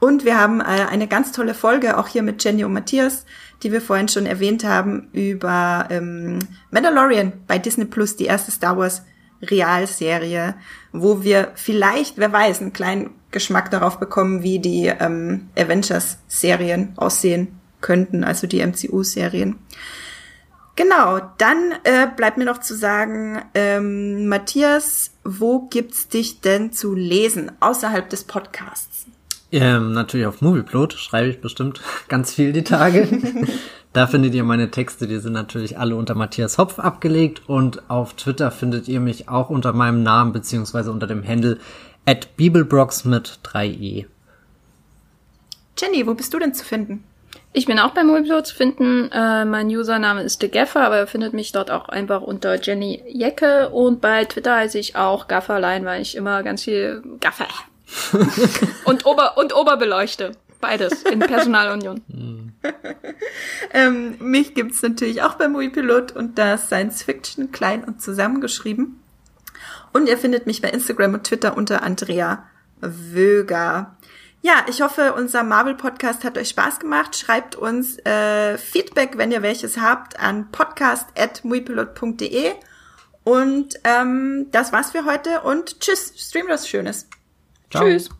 Und 0.00 0.24
wir 0.24 0.36
haben 0.36 0.60
äh, 0.60 0.64
eine 0.64 1.06
ganz 1.06 1.30
tolle 1.30 1.54
Folge, 1.54 1.96
auch 1.96 2.08
hier 2.08 2.24
mit 2.24 2.42
Jenny 2.42 2.64
und 2.64 2.72
Matthias, 2.72 3.24
die 3.62 3.70
wir 3.70 3.80
vorhin 3.80 4.08
schon 4.08 4.26
erwähnt 4.26 4.64
haben, 4.64 5.10
über 5.12 5.86
ähm, 5.90 6.40
Mandalorian 6.72 7.32
bei 7.46 7.58
Disney 7.58 7.84
Plus, 7.84 8.16
die 8.16 8.24
erste 8.24 8.50
Star 8.50 8.76
Wars 8.76 9.02
Realserie, 9.42 10.54
wo 10.92 11.22
wir 11.22 11.52
vielleicht, 11.54 12.18
wer 12.18 12.32
weiß, 12.32 12.60
einen 12.60 12.72
kleinen 12.72 13.10
Geschmack 13.32 13.70
darauf 13.70 13.98
bekommen, 13.98 14.42
wie 14.42 14.58
die 14.58 14.86
ähm, 14.86 15.48
Avengers-Serien 15.58 16.92
aussehen 16.96 17.58
könnten, 17.80 18.24
also 18.24 18.46
die 18.46 18.64
MCU-Serien. 18.64 19.56
Genau, 20.76 21.20
dann 21.36 21.72
äh, 21.84 22.06
bleibt 22.16 22.38
mir 22.38 22.46
noch 22.46 22.60
zu 22.60 22.74
sagen, 22.74 23.42
ähm, 23.54 24.28
Matthias, 24.28 25.10
wo 25.22 25.68
gibt's 25.68 26.08
dich 26.08 26.40
denn 26.40 26.72
zu 26.72 26.94
lesen 26.94 27.52
außerhalb 27.60 28.08
des 28.08 28.24
Podcasts? 28.24 29.06
Ähm, 29.50 29.92
natürlich 29.92 30.26
auf 30.26 30.40
Movieplot 30.40 30.94
schreibe 30.94 31.28
ich 31.28 31.42
bestimmt 31.42 31.82
ganz 32.08 32.32
viel 32.32 32.52
die 32.52 32.64
Tage. 32.64 33.06
Da 33.92 34.06
findet 34.06 34.34
ihr 34.34 34.42
meine 34.42 34.70
Texte, 34.70 35.06
die 35.06 35.18
sind 35.18 35.34
natürlich 35.34 35.78
alle 35.78 35.96
unter 35.96 36.14
Matthias 36.14 36.56
Hopf 36.56 36.78
abgelegt 36.78 37.42
und 37.46 37.90
auf 37.90 38.14
Twitter 38.14 38.50
findet 38.50 38.88
ihr 38.88 39.00
mich 39.00 39.28
auch 39.28 39.50
unter 39.50 39.74
meinem 39.74 40.02
Namen 40.02 40.32
beziehungsweise 40.32 40.90
unter 40.90 41.06
dem 41.06 41.26
Handle 41.28 41.58
at 42.06 42.36
Bibelbrox 42.36 43.04
mit 43.04 43.38
3e. 43.44 44.06
Jenny, 45.78 46.06
wo 46.06 46.14
bist 46.14 46.34
du 46.34 46.38
denn 46.38 46.54
zu 46.54 46.64
finden? 46.64 47.04
Ich 47.54 47.66
bin 47.66 47.78
auch 47.78 47.90
bei 47.90 48.02
Moviepilot 48.02 48.46
zu 48.46 48.54
finden. 48.54 49.10
Äh, 49.12 49.44
mein 49.44 49.68
Username 49.68 50.22
ist 50.22 50.38
TheGaffer, 50.38 50.80
aber 50.80 50.96
er 50.96 51.06
findet 51.06 51.34
mich 51.34 51.52
dort 51.52 51.70
auch 51.70 51.88
einfach 51.88 52.22
unter 52.22 52.60
Jenny 52.60 53.02
Jecke. 53.06 53.68
Und 53.70 54.00
bei 54.00 54.24
Twitter 54.24 54.56
heiße 54.56 54.78
ich 54.78 54.96
auch 54.96 55.28
Gafferlein, 55.28 55.84
weil 55.84 56.00
ich 56.00 56.16
immer 56.16 56.42
ganz 56.42 56.64
viel 56.64 57.02
Gaffer 57.20 57.48
und, 58.84 59.04
Ober 59.04 59.36
und 59.36 59.54
Oberbeleuchte. 59.54 60.32
Beides 60.60 61.02
in 61.02 61.18
Personalunion. 61.18 62.02
ähm, 63.72 64.16
mich 64.20 64.54
gibt's 64.54 64.82
natürlich 64.82 65.22
auch 65.22 65.34
bei 65.34 65.48
Moviepilot 65.48 66.12
und 66.12 66.38
das 66.38 66.66
Science 66.66 67.02
Fiction 67.02 67.52
klein 67.52 67.84
und 67.84 68.00
zusammengeschrieben. 68.00 69.01
Und 69.92 70.08
ihr 70.08 70.18
findet 70.18 70.46
mich 70.46 70.62
bei 70.62 70.70
Instagram 70.70 71.14
und 71.14 71.24
Twitter 71.24 71.56
unter 71.56 71.82
Andrea 71.82 72.44
Wöger. 72.80 73.96
Ja, 74.40 74.64
ich 74.68 74.82
hoffe, 74.82 75.14
unser 75.14 75.44
Marvel-Podcast 75.44 76.24
hat 76.24 76.36
euch 76.36 76.48
Spaß 76.48 76.80
gemacht. 76.80 77.16
Schreibt 77.16 77.54
uns 77.54 78.04
äh, 78.04 78.58
Feedback, 78.58 79.16
wenn 79.16 79.30
ihr 79.30 79.42
welches 79.42 79.78
habt, 79.78 80.18
an 80.18 80.50
podcast.muipilot.de. 80.50 82.54
Und 83.22 83.76
ähm, 83.84 84.48
das 84.50 84.72
war's 84.72 84.90
für 84.90 85.04
heute 85.04 85.42
und 85.42 85.78
tschüss, 85.78 86.12
stream 86.16 86.46
was 86.48 86.68
Schönes. 86.68 87.06
Ciao. 87.70 87.84
Tschüss. 87.84 88.10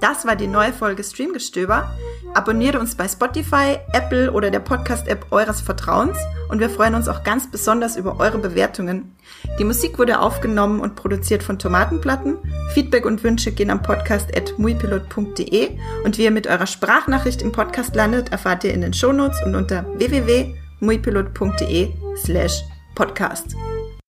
Das 0.00 0.26
war 0.26 0.36
die 0.36 0.46
neue 0.46 0.72
Folge 0.72 1.04
Streamgestöber. 1.04 1.90
Abonniere 2.34 2.78
uns 2.80 2.94
bei 2.94 3.06
Spotify, 3.06 3.78
Apple 3.92 4.32
oder 4.32 4.50
der 4.50 4.60
Podcast-App 4.60 5.26
eures 5.30 5.60
Vertrauens 5.60 6.16
und 6.48 6.60
wir 6.60 6.70
freuen 6.70 6.94
uns 6.94 7.08
auch 7.08 7.24
ganz 7.24 7.50
besonders 7.50 7.96
über 7.96 8.18
eure 8.18 8.38
Bewertungen. 8.38 9.16
Die 9.58 9.64
Musik 9.64 9.98
wurde 9.98 10.20
aufgenommen 10.20 10.80
und 10.80 10.96
produziert 10.96 11.42
von 11.42 11.58
Tomatenplatten. 11.58 12.38
Feedback 12.72 13.04
und 13.04 13.22
Wünsche 13.22 13.52
gehen 13.52 13.70
am 13.70 13.82
Podcast 13.82 14.34
at 14.36 14.58
muipilot.de 14.58 15.70
und 16.04 16.18
wie 16.18 16.24
ihr 16.24 16.30
mit 16.30 16.46
eurer 16.46 16.66
Sprachnachricht 16.66 17.42
im 17.42 17.52
Podcast 17.52 17.94
landet, 17.94 18.32
erfahrt 18.32 18.64
ihr 18.64 18.72
in 18.72 18.80
den 18.80 18.94
Shownotes 18.94 19.42
und 19.44 19.54
unter 19.54 19.84
www.muipilot.de 19.98 21.90
slash 22.16 22.62
podcast. 22.94 23.54